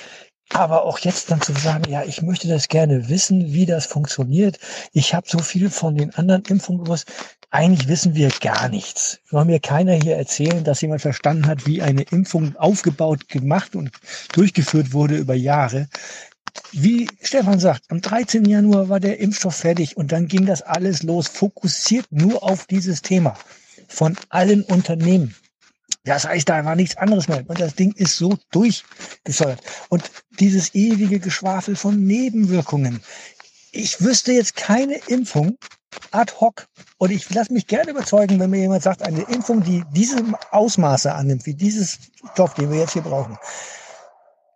[0.53, 4.59] Aber auch jetzt dann zu sagen, ja, ich möchte das gerne wissen, wie das funktioniert.
[4.91, 7.05] Ich habe so viel von den anderen Impfungen gewusst.
[7.49, 9.19] Eigentlich wissen wir gar nichts.
[9.29, 13.91] Soll mir keiner hier erzählen, dass jemand verstanden hat, wie eine Impfung aufgebaut, gemacht und
[14.33, 15.87] durchgeführt wurde über Jahre.
[16.71, 18.45] Wie Stefan sagt, am 13.
[18.45, 23.01] Januar war der Impfstoff fertig und dann ging das alles los, fokussiert nur auf dieses
[23.01, 23.35] Thema
[23.87, 25.35] von allen Unternehmen.
[26.03, 27.43] Das heißt, da war nichts anderes mehr.
[27.47, 29.61] Und das Ding ist so durchgefeuert.
[29.89, 33.01] Und dieses ewige Geschwafel von Nebenwirkungen.
[33.71, 35.57] Ich wüsste jetzt keine Impfung
[36.11, 36.67] ad hoc.
[36.97, 41.13] Und ich lasse mich gerne überzeugen, wenn mir jemand sagt, eine Impfung, die diese Ausmaße
[41.13, 41.99] annimmt, wie dieses
[42.33, 43.37] Stoff, den wir jetzt hier brauchen,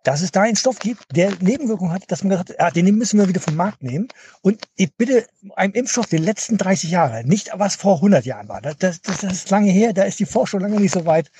[0.06, 2.94] dass es da einen Stoff gibt, der Nebenwirkungen hat, dass man gesagt hat, ah, den
[2.96, 4.06] müssen wir wieder vom Markt nehmen.
[4.40, 5.26] Und ich bitte,
[5.56, 8.60] einem Impfstoff der letzten 30 Jahre, nicht was vor 100 Jahren war.
[8.60, 11.32] Das, das, das ist lange her, da ist die Forschung lange nicht so weit.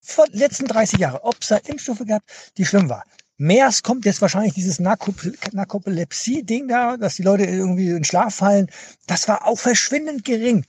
[0.00, 2.22] Vor den letzten 30 Jahre, ob es da Impfstoffe gab,
[2.56, 3.04] die schlimm war.
[3.36, 8.70] Mers kommt jetzt wahrscheinlich dieses Narkolepsie-Ding da, dass die Leute irgendwie in Schlaf fallen.
[9.06, 10.64] Das war auch verschwindend gering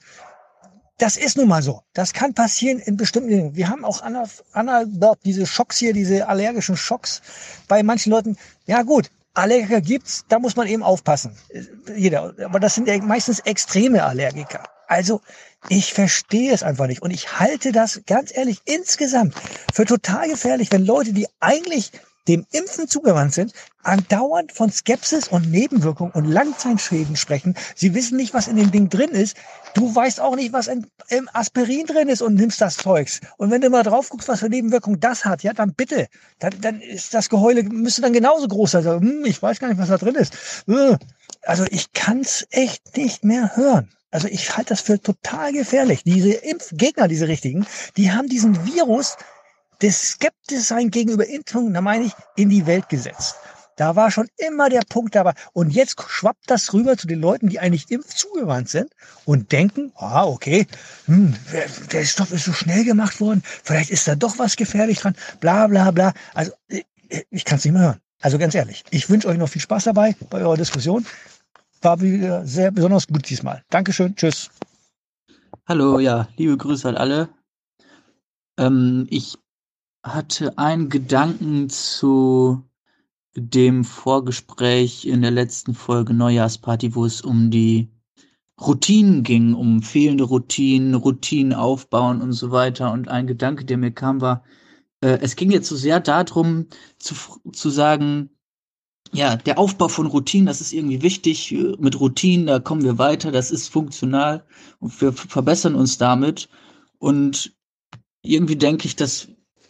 [1.00, 1.82] das ist nun mal so.
[1.94, 3.56] Das kann passieren in bestimmten Dingen.
[3.56, 4.02] Wir haben auch
[4.88, 7.22] dort diese Schocks hier, diese allergischen Schocks
[7.68, 8.38] bei manchen Leuten.
[8.66, 11.36] Ja gut, Allergiker gibt's, da muss man eben aufpassen.
[11.96, 12.34] Jeder.
[12.44, 14.64] Aber das sind ja meistens extreme Allergiker.
[14.88, 15.22] Also
[15.70, 17.02] ich verstehe es einfach nicht.
[17.02, 19.36] Und ich halte das ganz ehrlich insgesamt
[19.74, 21.92] für total gefährlich, wenn Leute, die eigentlich
[22.30, 27.56] dem Impfen zugewandt sind, andauernd von Skepsis und Nebenwirkungen und Langzeitschäden sprechen.
[27.76, 29.36] Sie wissen nicht, was in dem Ding drin ist.
[29.74, 33.20] Du weißt auch nicht, was in, im Aspirin drin ist und nimmst das Zeugs.
[33.38, 36.08] Und wenn du mal drauf guckst, was für Nebenwirkungen das hat, ja, dann bitte.
[36.38, 38.88] Dann, dann ist das Geheule, müsste dann genauso groß sein.
[38.88, 40.38] Also, hm, ich weiß gar nicht, was da drin ist.
[41.42, 43.90] Also ich kann's echt nicht mehr hören.
[44.12, 46.04] Also ich halte das für total gefährlich.
[46.04, 47.66] Diese Impfgegner, diese richtigen,
[47.98, 49.18] die haben diesen Virus
[49.80, 53.36] das Skeptischsein gegenüber Impfungen, da meine ich, in die Welt gesetzt.
[53.80, 55.34] Da war schon immer der Punkt dabei.
[55.54, 58.92] Und jetzt schwappt das rüber zu den Leuten, die eigentlich impfzugewandt sind
[59.24, 60.68] und denken, ah, okay,
[61.06, 61.34] hm,
[61.94, 65.68] der Stoff ist so schnell gemacht worden, vielleicht ist da doch was gefährlich dran, bla
[65.68, 66.14] bla bla.
[66.34, 66.52] Also
[67.30, 68.02] ich kann es nicht mehr hören.
[68.20, 71.06] Also ganz ehrlich, ich wünsche euch noch viel Spaß dabei bei eurer Diskussion.
[71.82, 73.64] War wieder sehr besonders gut diesmal.
[73.70, 74.50] Dankeschön, tschüss.
[75.70, 77.30] Hallo, ja, liebe Grüße an alle.
[78.58, 79.38] Ähm, ich
[80.04, 82.64] hatte einen Gedanken zu
[83.36, 87.90] dem Vorgespräch in der letzten Folge Neujahrsparty, wo es um die
[88.60, 92.92] Routinen ging, um fehlende Routinen, Routinen aufbauen und so weiter.
[92.92, 94.44] Und ein Gedanke, der mir kam, war,
[95.02, 97.16] äh, es ging jetzt so sehr darum, zu,
[97.54, 98.30] zu sagen,
[99.12, 101.52] ja, der Aufbau von Routinen, das ist irgendwie wichtig.
[101.80, 104.46] Mit Routinen, da kommen wir weiter, das ist funktional
[104.80, 106.50] und wir verbessern uns damit.
[107.00, 107.56] Und
[108.22, 109.30] irgendwie denke ich, dass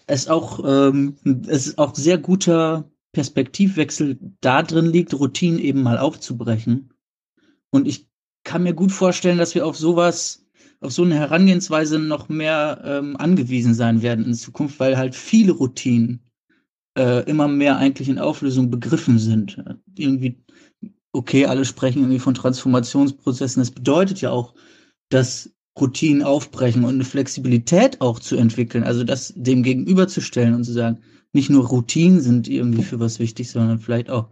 [0.10, 1.16] es auch, ähm,
[1.48, 6.94] es ist auch sehr guter Perspektivwechsel da drin liegt, Routinen eben mal aufzubrechen.
[7.70, 8.08] Und ich
[8.44, 10.46] kann mir gut vorstellen, dass wir auf sowas,
[10.82, 15.52] auf so eine Herangehensweise noch mehr ähm, angewiesen sein werden in Zukunft, weil halt viele
[15.52, 16.22] Routinen
[16.98, 19.64] äh, immer mehr eigentlich in Auflösung begriffen sind.
[19.96, 20.44] Irgendwie,
[21.12, 23.62] okay, alle sprechen irgendwie von Transformationsprozessen.
[23.62, 24.56] Das bedeutet ja auch,
[25.10, 30.74] dass Routinen aufbrechen und eine Flexibilität auch zu entwickeln, also das dem gegenüberzustellen und zu
[30.74, 31.00] sagen,
[31.34, 34.30] nicht nur Routinen sind irgendwie für was wichtig, sondern vielleicht auch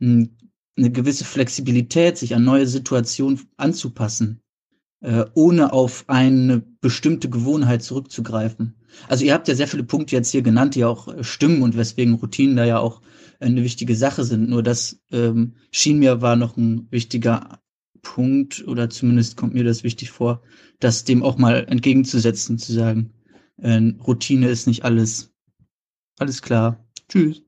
[0.00, 0.36] hm,
[0.76, 4.40] eine gewisse Flexibilität, sich an neue Situationen anzupassen,
[5.00, 8.74] äh, ohne auf eine bestimmte Gewohnheit zurückzugreifen.
[9.08, 11.76] Also ihr habt ja sehr viele Punkte jetzt hier genannt, die auch äh, stimmen und
[11.76, 13.02] weswegen Routinen da ja auch
[13.40, 14.48] eine wichtige Sache sind.
[14.48, 17.60] Nur das ähm, schien mir war noch ein wichtiger
[18.02, 20.42] Punkt oder zumindest kommt mir das wichtig vor,
[20.80, 23.12] das dem auch mal entgegenzusetzen, zu sagen,
[23.58, 25.32] äh, Routine ist nicht alles.
[26.18, 26.84] Alles klar.
[27.08, 27.47] Tschüss.